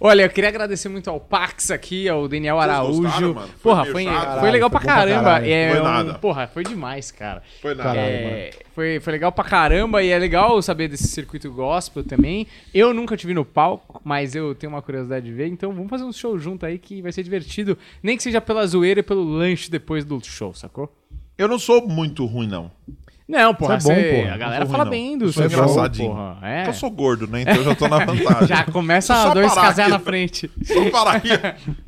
Olha, 0.00 0.22
eu 0.22 0.30
queria 0.30 0.48
agradecer 0.48 0.88
muito 0.88 1.08
ao 1.10 1.20
Pax 1.20 1.70
aqui, 1.70 2.08
ao 2.08 2.26
Daniel 2.28 2.58
Araújo. 2.58 3.02
gostaram, 3.02 3.34
mano? 3.34 3.48
Foi 3.48 3.72
porra, 3.72 3.84
foi, 3.86 4.04
chato? 4.04 4.40
foi 4.40 4.50
legal 4.50 4.70
pra 4.70 4.80
Foi 4.80 4.86
pra 4.86 4.94
caramba. 4.96 5.46
É 5.46 5.70
Foi 5.70 5.80
um- 5.80 5.84
nada. 5.84 6.14
porra, 6.14 6.46
foi 6.46 6.64
demais, 6.64 7.10
cara. 7.10 7.42
Foi 7.60 7.74
nada. 7.74 7.88
Caralho. 7.90 8.02
É, 8.08 8.50
foi, 8.74 9.00
foi 9.00 9.12
legal 9.12 9.30
pra 9.32 9.44
caramba 9.44 10.02
e 10.02 10.08
é 10.10 10.18
legal 10.18 10.60
saber 10.62 10.88
desse 10.88 11.08
circuito 11.08 11.50
gospel 11.52 12.02
também. 12.04 12.46
Eu 12.74 12.92
nunca 12.94 13.16
te 13.16 13.26
vi 13.26 13.34
no 13.34 13.44
palco, 13.44 14.00
mas 14.04 14.34
eu 14.34 14.54
tenho 14.54 14.72
uma 14.72 14.82
curiosidade 14.82 15.26
de 15.26 15.32
ver, 15.32 15.46
então 15.48 15.72
vamos 15.72 15.90
fazer 15.90 16.04
um 16.04 16.12
show 16.12 16.38
junto 16.38 16.64
aí 16.66 16.78
que 16.78 17.00
vai 17.02 17.12
ser 17.12 17.22
divertido, 17.22 17.76
nem 18.02 18.16
que 18.16 18.22
seja 18.22 18.40
pela 18.40 18.66
zoeira 18.66 19.00
e 19.00 19.02
pelo 19.02 19.22
lanche 19.24 19.70
depois 19.70 20.04
do 20.04 20.20
show, 20.24 20.54
sacou? 20.54 20.90
Eu 21.42 21.48
não 21.48 21.58
sou 21.58 21.86
muito 21.86 22.24
ruim, 22.26 22.46
não. 22.46 22.70
Não, 23.28 23.54
porra, 23.54 23.76
Isso 23.78 23.90
é 23.90 23.94
bom, 23.94 24.00
você- 24.02 24.16
porra. 24.22 24.34
a 24.34 24.36
galera 24.36 24.60
Não 24.60 24.66
sou 24.66 24.72
fala 24.76 24.84
ruim, 24.90 24.90
bem 24.90 25.18
do 25.18 25.24
Eu 25.26 25.32
sou 25.32 25.42
seu 25.42 25.50
show, 25.50 25.60
engraçadinho. 25.62 26.08
porra. 26.10 26.38
É. 26.42 26.68
Eu 26.68 26.74
sou 26.74 26.90
gordo, 26.90 27.26
né? 27.26 27.42
Então 27.42 27.54
eu 27.54 27.64
já 27.64 27.74
tô 27.74 27.88
na 27.88 27.98
vantagem. 28.04 28.46
Já 28.48 28.64
começa 28.64 29.14
Só 29.14 29.32
dois 29.32 29.48
parar 29.54 29.68
casais 29.68 29.78
aqui. 29.78 29.90
na 29.90 29.98
frente. 30.00 30.50
Só 30.64 30.90
parar 30.90 31.12
aqui 31.16 31.28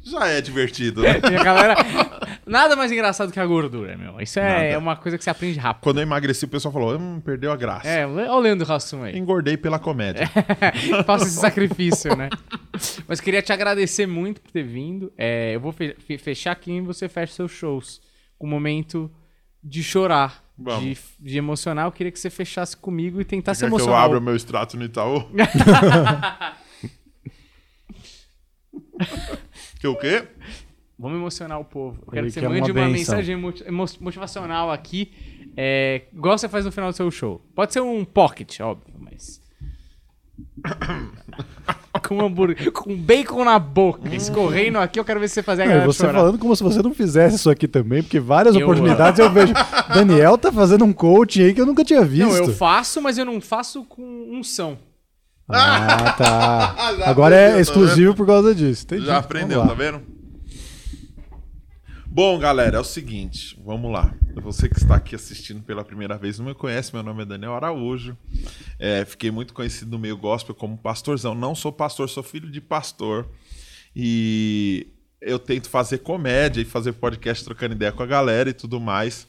já 0.02 0.26
é 0.28 0.40
divertido, 0.40 1.02
né? 1.02 1.20
E 1.30 1.36
a 1.36 1.42
galera. 1.44 1.74
Nada 2.46 2.76
mais 2.76 2.90
engraçado 2.92 3.30
que 3.32 3.38
a 3.40 3.44
gordura, 3.46 3.96
meu. 3.96 4.18
Isso 4.20 4.38
é 4.38 4.68
Nada. 4.68 4.78
uma 4.78 4.96
coisa 4.96 5.18
que 5.18 5.24
você 5.24 5.28
aprende 5.30 5.58
rápido. 5.58 5.82
Quando 5.82 5.98
eu 5.98 6.02
emagreci, 6.02 6.44
o 6.44 6.48
pessoal 6.48 6.72
falou, 6.72 6.96
hum, 6.98 7.20
perdeu 7.20 7.52
a 7.52 7.56
graça. 7.56 7.88
É, 7.88 8.06
olha 8.06 8.32
o 8.32 8.40
Leandro 8.40 8.72
Hassum 8.72 9.02
aí. 9.02 9.18
Engordei 9.18 9.56
pela 9.56 9.78
comédia. 9.78 10.30
Faça 11.04 11.24
esse 11.26 11.36
sacrifício, 11.40 12.14
né? 12.16 12.30
Mas 13.06 13.20
queria 13.20 13.42
te 13.42 13.52
agradecer 13.52 14.06
muito 14.06 14.40
por 14.40 14.50
ter 14.50 14.62
vindo. 14.62 15.12
É, 15.18 15.54
eu 15.54 15.60
vou 15.60 15.72
fe- 15.72 15.96
fe- 16.06 16.16
fechar 16.18 16.52
aqui 16.52 16.72
e 16.72 16.80
você 16.80 17.06
fecha 17.08 17.34
seus 17.34 17.50
shows. 17.52 18.00
Com 18.38 18.46
um 18.46 18.50
momento 18.50 19.10
de 19.64 19.82
chorar, 19.82 20.44
de, 20.80 20.96
de 21.18 21.38
emocionar. 21.38 21.86
Eu 21.86 21.92
queria 21.92 22.12
que 22.12 22.18
você 22.18 22.28
fechasse 22.28 22.76
comigo 22.76 23.20
e 23.20 23.24
tentasse 23.24 23.60
Quer 23.60 23.66
que 23.68 23.72
eu 23.72 23.78
emocionar. 23.78 24.04
abra 24.04 24.18
o- 24.18 24.22
meu 24.22 24.36
extrato 24.36 24.76
no 24.76 24.84
Itaú? 24.84 25.26
que 29.80 29.86
o 29.86 29.96
quê? 29.96 30.28
Vamos 30.98 31.18
emocionar 31.18 31.58
o 31.58 31.64
povo. 31.64 31.98
Eu 32.06 32.12
quero 32.12 32.26
Ele 32.26 32.32
que 32.32 32.40
você 32.40 32.46
uma 32.46 32.50
mande 32.54 32.70
uma, 32.70 32.74
benção. 32.86 33.16
mensagem 33.16 33.36
motivacional 34.00 34.70
aqui, 34.70 35.12
é, 35.56 36.02
igual 36.12 36.38
você 36.38 36.48
faz 36.48 36.64
no 36.64 36.70
final 36.72 36.90
do 36.90 36.96
seu 36.96 37.10
show. 37.10 37.40
Pode 37.54 37.72
ser 37.72 37.80
um 37.80 38.04
pocket, 38.04 38.60
óbvio, 38.60 38.94
mas. 38.98 39.42
com 42.06 42.20
hambúrguer, 42.20 42.70
com 42.72 42.96
bacon 42.96 43.44
na 43.44 43.58
boca, 43.58 44.14
escorrendo 44.14 44.78
aqui, 44.78 44.98
eu 45.00 45.04
quero 45.04 45.20
ver 45.20 45.28
se 45.28 45.34
você 45.34 45.42
fazer 45.42 45.62
a 45.62 45.64
Não, 45.64 45.72
galera 45.72 45.86
você 45.92 45.98
chorar. 46.04 46.12
falando 46.18 46.38
como 46.38 46.54
se 46.54 46.62
você 46.62 46.82
não 46.82 46.92
fizesse 46.94 47.36
isso 47.36 47.50
aqui 47.50 47.66
também, 47.66 48.02
porque 48.02 48.20
várias 48.20 48.54
Eu- 48.54 48.62
oportunidades 48.62 49.18
eu 49.18 49.30
vejo. 49.30 49.52
Daniel 49.94 50.36
tá 50.38 50.52
fazendo 50.52 50.84
um 50.84 50.92
coaching 50.92 51.42
aí 51.44 51.54
que 51.54 51.60
eu 51.60 51.66
nunca 51.66 51.84
tinha 51.84 52.04
visto. 52.04 52.28
Não, 52.28 52.36
eu 52.36 52.52
faço, 52.52 53.00
mas 53.00 53.18
eu 53.18 53.24
não 53.24 53.40
faço 53.40 53.84
com 53.84 54.02
unção. 54.30 54.76
Ah, 55.48 56.12
tá. 56.16 56.74
Agora 57.04 57.36
aprendeu, 57.36 57.58
é 57.58 57.60
exclusivo 57.60 58.14
por 58.14 58.26
causa 58.26 58.54
disso. 58.54 58.84
Entendi. 58.84 59.06
Já 59.06 59.18
aprendeu, 59.18 59.66
tá 59.66 59.74
vendo? 59.74 60.00
Bom, 62.14 62.38
galera, 62.38 62.76
é 62.76 62.80
o 62.80 62.84
seguinte, 62.84 63.60
vamos 63.64 63.90
lá. 63.90 64.14
Você 64.36 64.68
que 64.68 64.76
está 64.76 64.94
aqui 64.94 65.16
assistindo 65.16 65.64
pela 65.64 65.84
primeira 65.84 66.16
vez 66.16 66.38
não 66.38 66.46
me 66.46 66.54
conhece, 66.54 66.94
meu 66.94 67.02
nome 67.02 67.22
é 67.22 67.26
Daniel 67.26 67.56
Araújo. 67.56 68.16
É, 68.78 69.04
fiquei 69.04 69.32
muito 69.32 69.52
conhecido 69.52 69.90
no 69.90 69.98
meio 69.98 70.16
gospel 70.16 70.54
como 70.54 70.78
pastorzão. 70.78 71.34
Não 71.34 71.56
sou 71.56 71.72
pastor, 71.72 72.08
sou 72.08 72.22
filho 72.22 72.48
de 72.48 72.60
pastor. 72.60 73.28
E 73.96 74.86
eu 75.20 75.40
tento 75.40 75.68
fazer 75.68 75.98
comédia 75.98 76.60
e 76.60 76.64
fazer 76.64 76.92
podcast 76.92 77.44
trocando 77.44 77.74
ideia 77.74 77.90
com 77.90 78.04
a 78.04 78.06
galera 78.06 78.48
e 78.48 78.54
tudo 78.54 78.78
mais. 78.78 79.26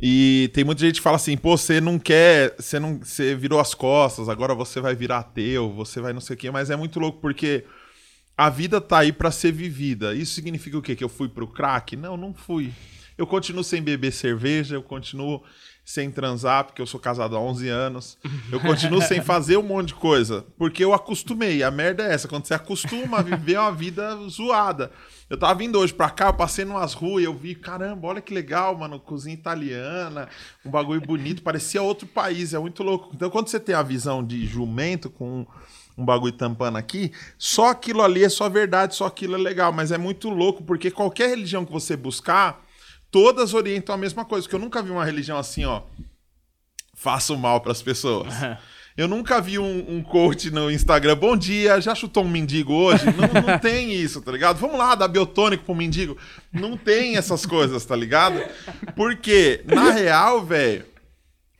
E 0.00 0.50
tem 0.54 0.64
muita 0.64 0.80
gente 0.80 0.94
que 0.94 1.02
fala 1.02 1.16
assim, 1.16 1.36
pô, 1.36 1.58
você 1.58 1.78
não 1.78 1.98
quer, 1.98 2.54
você 2.58 2.80
não, 2.80 3.00
você 3.00 3.34
virou 3.34 3.60
as 3.60 3.74
costas, 3.74 4.30
agora 4.30 4.54
você 4.54 4.80
vai 4.80 4.94
virar 4.94 5.18
ateu, 5.18 5.70
você 5.74 6.00
vai 6.00 6.14
não 6.14 6.22
sei 6.22 6.36
o 6.36 6.38
quê, 6.38 6.50
mas 6.50 6.70
é 6.70 6.74
muito 6.74 6.98
louco 6.98 7.20
porque 7.20 7.66
a 8.42 8.50
vida 8.50 8.80
tá 8.80 8.98
aí 8.98 9.12
pra 9.12 9.30
ser 9.30 9.52
vivida. 9.52 10.16
Isso 10.16 10.34
significa 10.34 10.76
o 10.76 10.82
quê? 10.82 10.96
Que 10.96 11.04
eu 11.04 11.08
fui 11.08 11.28
pro 11.28 11.46
crack? 11.46 11.94
Não, 11.94 12.16
não 12.16 12.34
fui. 12.34 12.72
Eu 13.16 13.24
continuo 13.24 13.62
sem 13.62 13.80
beber 13.80 14.12
cerveja, 14.12 14.74
eu 14.74 14.82
continuo 14.82 15.44
sem 15.84 16.10
transar, 16.10 16.64
porque 16.64 16.82
eu 16.82 16.86
sou 16.86 16.98
casado 16.98 17.36
há 17.36 17.40
11 17.40 17.68
anos. 17.68 18.18
Eu 18.50 18.58
continuo 18.58 19.00
sem 19.00 19.20
fazer 19.22 19.58
um 19.58 19.62
monte 19.62 19.88
de 19.88 19.94
coisa, 19.94 20.44
porque 20.58 20.84
eu 20.84 20.92
acostumei. 20.92 21.62
A 21.62 21.70
merda 21.70 22.02
é 22.02 22.12
essa, 22.12 22.26
quando 22.26 22.44
você 22.44 22.52
acostuma 22.52 23.18
a 23.18 23.22
viver 23.22 23.60
uma 23.60 23.70
vida 23.70 24.16
zoada. 24.28 24.90
Eu 25.30 25.38
tava 25.38 25.54
vindo 25.54 25.78
hoje 25.78 25.94
pra 25.94 26.10
cá, 26.10 26.26
eu 26.26 26.34
passei 26.34 26.64
numas 26.64 26.94
ruas 26.94 27.22
e 27.22 27.26
eu 27.26 27.34
vi, 27.34 27.54
caramba, 27.54 28.08
olha 28.08 28.20
que 28.20 28.34
legal, 28.34 28.76
mano, 28.76 28.98
cozinha 28.98 29.34
italiana, 29.34 30.28
um 30.64 30.70
bagulho 30.70 31.00
bonito, 31.00 31.42
parecia 31.44 31.80
outro 31.80 32.08
país, 32.08 32.52
é 32.52 32.58
muito 32.58 32.82
louco. 32.82 33.12
Então 33.14 33.30
quando 33.30 33.46
você 33.46 33.60
tem 33.60 33.74
a 33.74 33.82
visão 33.82 34.24
de 34.24 34.44
jumento 34.46 35.08
com 35.08 35.46
um 35.96 36.04
bagulho 36.04 36.32
tampando 36.32 36.76
aqui, 36.76 37.12
só 37.36 37.70
aquilo 37.70 38.02
ali 38.02 38.24
é 38.24 38.28
só 38.28 38.48
verdade, 38.48 38.94
só 38.94 39.06
aquilo 39.06 39.34
é 39.34 39.38
legal, 39.38 39.72
mas 39.72 39.92
é 39.92 39.98
muito 39.98 40.28
louco, 40.28 40.62
porque 40.62 40.90
qualquer 40.90 41.28
religião 41.28 41.64
que 41.64 41.72
você 41.72 41.96
buscar, 41.96 42.64
todas 43.10 43.54
orientam 43.54 43.94
a 43.94 43.98
mesma 43.98 44.24
coisa, 44.24 44.44
porque 44.44 44.56
eu 44.56 44.60
nunca 44.60 44.82
vi 44.82 44.90
uma 44.90 45.04
religião 45.04 45.38
assim, 45.38 45.64
ó, 45.64 45.82
faça 46.94 47.32
o 47.32 47.38
mal 47.38 47.60
pras 47.60 47.82
pessoas. 47.82 48.32
Eu 48.94 49.08
nunca 49.08 49.40
vi 49.40 49.58
um, 49.58 49.96
um 49.96 50.02
coach 50.02 50.50
no 50.50 50.70
Instagram, 50.70 51.16
bom 51.16 51.34
dia, 51.34 51.80
já 51.80 51.94
chutou 51.94 52.24
um 52.24 52.28
mendigo 52.28 52.74
hoje? 52.74 53.06
Não, 53.06 53.42
não 53.42 53.56
tem 53.58 53.90
isso, 53.90 54.20
tá 54.20 54.30
ligado? 54.30 54.58
Vamos 54.58 54.76
lá, 54.76 54.94
dar 54.94 55.08
biotônico 55.08 55.64
pro 55.64 55.74
mendigo. 55.74 56.16
Não 56.52 56.76
tem 56.76 57.16
essas 57.16 57.46
coisas, 57.46 57.84
tá 57.86 57.96
ligado? 57.96 58.42
Porque, 58.94 59.62
na 59.64 59.90
real, 59.92 60.44
velho, 60.44 60.84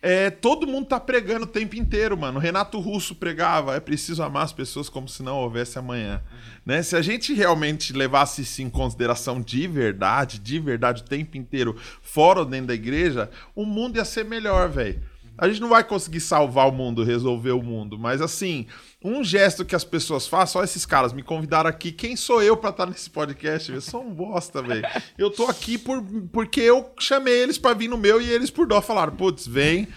é, 0.03 0.31
todo 0.31 0.67
mundo 0.67 0.87
tá 0.87 0.99
pregando 0.99 1.45
o 1.45 1.49
tempo 1.49 1.77
inteiro, 1.77 2.19
mano. 2.19 2.39
O 2.39 2.43
Renato 2.43 2.81
Russo 2.81 3.15
pregava, 3.15 3.77
é 3.77 3.81
preciso 3.81 4.21
amar 4.21 4.43
as 4.43 4.53
pessoas 4.53 4.89
como 4.89 5.09
se 5.09 5.23
não 5.23 5.37
houvesse 5.37 5.79
amanhã. 5.79 6.21
Né? 6.67 6.83
Se 6.83 6.97
a 6.97 7.01
gente 7.01 7.33
realmente 7.33 7.93
levasse 7.93 8.43
isso 8.43 8.61
em 8.63 8.69
consideração 8.69 9.41
de 9.41 9.65
verdade, 9.69 10.41
de 10.41 10.59
verdade, 10.59 11.03
o 11.03 11.05
tempo 11.05 11.37
inteiro, 11.37 11.77
fora 12.03 12.41
ou 12.41 12.45
dentro 12.45 12.67
da 12.67 12.75
igreja, 12.75 13.31
o 13.55 13.65
mundo 13.65 13.97
ia 13.97 14.05
ser 14.05 14.25
melhor, 14.25 14.69
velho. 14.69 15.01
A 15.37 15.49
gente 15.49 15.61
não 15.61 15.69
vai 15.69 15.83
conseguir 15.83 16.21
salvar 16.21 16.69
o 16.69 16.73
mundo, 16.73 17.03
resolver 17.03 17.53
o 17.53 17.63
mundo, 17.63 17.99
mas 17.99 18.21
assim, 18.21 18.67
um 19.03 19.25
gesto 19.25 19.65
que 19.65 19.75
as 19.75 19.85
pessoas 19.85 20.27
façam, 20.27 20.61
olha 20.61 20.67
esses 20.67 20.85
caras 20.87 21.13
me 21.13 21.23
convidaram 21.23 21.69
aqui, 21.69 21.91
quem 21.91 22.15
sou 22.17 22.43
eu 22.43 22.57
pra 22.57 22.71
estar 22.71 22.87
nesse 22.87 23.11
podcast? 23.11 23.73
Eu 23.73 23.81
sou 23.81 24.05
um 24.05 24.13
bosta, 24.13 24.63
velho. 24.63 24.87
Eu 25.17 25.31
tô 25.31 25.47
aqui 25.47 25.79
por, 25.79 26.03
porque 26.33 26.61
eu 26.61 26.93
chamei 26.99 27.35
eles 27.35 27.59
pra 27.59 27.75
vir 27.75 27.89
no 27.89 27.97
meu 27.97 28.21
e 28.21 28.31
eles 28.31 28.51
por 28.51 28.67
dó 28.67 28.81
falaram, 28.81 29.17
putz, 29.17 29.47
vem. 29.47 29.89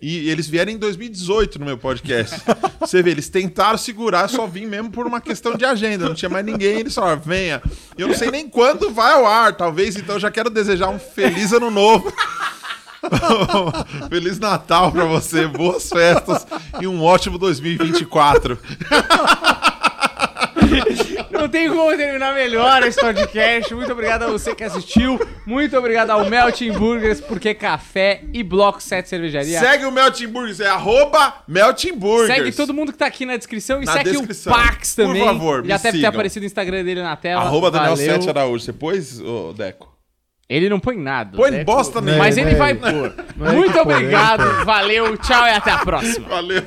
E 0.00 0.28
eles 0.28 0.46
vieram 0.46 0.70
em 0.70 0.76
2018 0.76 1.58
no 1.58 1.64
meu 1.64 1.78
podcast. 1.78 2.42
Você 2.80 3.02
vê, 3.02 3.10
eles 3.10 3.30
tentaram 3.30 3.78
segurar, 3.78 4.28
só 4.28 4.46
vim 4.46 4.66
mesmo 4.66 4.90
por 4.90 5.06
uma 5.06 5.22
questão 5.22 5.54
de 5.56 5.64
agenda. 5.64 6.06
Não 6.06 6.14
tinha 6.14 6.28
mais 6.28 6.44
ninguém, 6.44 6.80
eles 6.80 6.94
falaram, 6.94 7.20
venha. 7.20 7.62
Eu 7.96 8.06
não 8.08 8.14
sei 8.14 8.30
nem 8.30 8.46
quando 8.46 8.90
vai 8.90 9.14
ao 9.14 9.26
ar, 9.26 9.56
talvez, 9.56 9.96
então 9.96 10.16
eu 10.16 10.20
já 10.20 10.30
quero 10.30 10.50
desejar 10.50 10.90
um 10.90 10.98
feliz 10.98 11.52
ano 11.52 11.70
novo. 11.70 12.12
Feliz 14.08 14.38
Natal 14.38 14.90
pra 14.92 15.04
você, 15.04 15.46
boas 15.46 15.88
festas 15.88 16.46
e 16.80 16.86
um 16.86 17.02
ótimo 17.02 17.38
2024. 17.38 18.58
Não 21.30 21.48
tem 21.48 21.68
como 21.68 21.96
terminar 21.96 22.34
melhor 22.34 22.82
esse 22.82 23.00
podcast. 23.00 23.72
Muito 23.74 23.92
obrigado 23.92 24.24
a 24.24 24.26
você 24.28 24.54
que 24.54 24.64
assistiu. 24.64 25.18
Muito 25.46 25.76
obrigado 25.76 26.10
ao 26.10 26.28
Melting 26.28 26.72
Burgers, 26.72 27.20
porque 27.20 27.54
café 27.54 28.22
e 28.32 28.42
Bloco 28.42 28.82
7 28.82 29.08
Cervejaria. 29.08 29.58
Segue 29.60 29.84
o 29.84 29.92
Melting 29.92 30.26
Burgers, 30.28 30.60
é 30.60 30.66
arroba 30.68 31.34
Melting 31.46 31.92
Burgers. 31.94 32.34
Segue 32.36 32.52
todo 32.52 32.74
mundo 32.74 32.90
que 32.92 32.98
tá 32.98 33.06
aqui 33.06 33.24
na 33.24 33.36
descrição 33.36 33.82
e 33.82 33.86
Na 33.86 33.92
segue 33.92 34.10
descrição. 34.10 34.52
o 34.52 34.56
Pax 34.56 34.94
Por 34.94 35.06
também. 35.06 35.24
favor, 35.24 35.62
me 35.62 35.68
Já 35.68 35.76
deve 35.76 35.90
ter 35.92 35.96
sigam. 35.98 36.10
aparecido 36.10 36.42
o 36.42 36.46
Instagram 36.46 36.84
dele 36.84 37.02
na 37.02 37.16
tela. 37.16 37.42
Arroba 37.42 37.70
Daniel 37.70 37.96
Valeu. 37.96 38.12
7 38.14 38.28
Araújo. 38.28 38.64
Você 38.64 38.72
pôs, 38.72 39.20
Deco? 39.56 39.95
Ele 40.48 40.68
não 40.68 40.78
põe 40.78 40.96
nada. 40.96 41.36
Põe 41.36 41.50
né? 41.50 41.64
bosta 41.64 42.00
nenhuma. 42.00 42.22
Mas 42.24 42.36
ele 42.36 42.52
É, 42.52 42.54
vai 42.54 42.70
é. 42.72 42.74
pôr. 42.74 43.14
É 43.40 43.52
Muito 43.52 43.78
obrigado, 43.80 44.42
é 44.42 44.54
põe. 44.56 44.64
valeu, 44.64 45.16
tchau 45.16 45.44
e 45.44 45.50
até 45.50 45.72
a 45.72 45.78
próxima. 45.78 46.28
Valeu. 46.28 46.62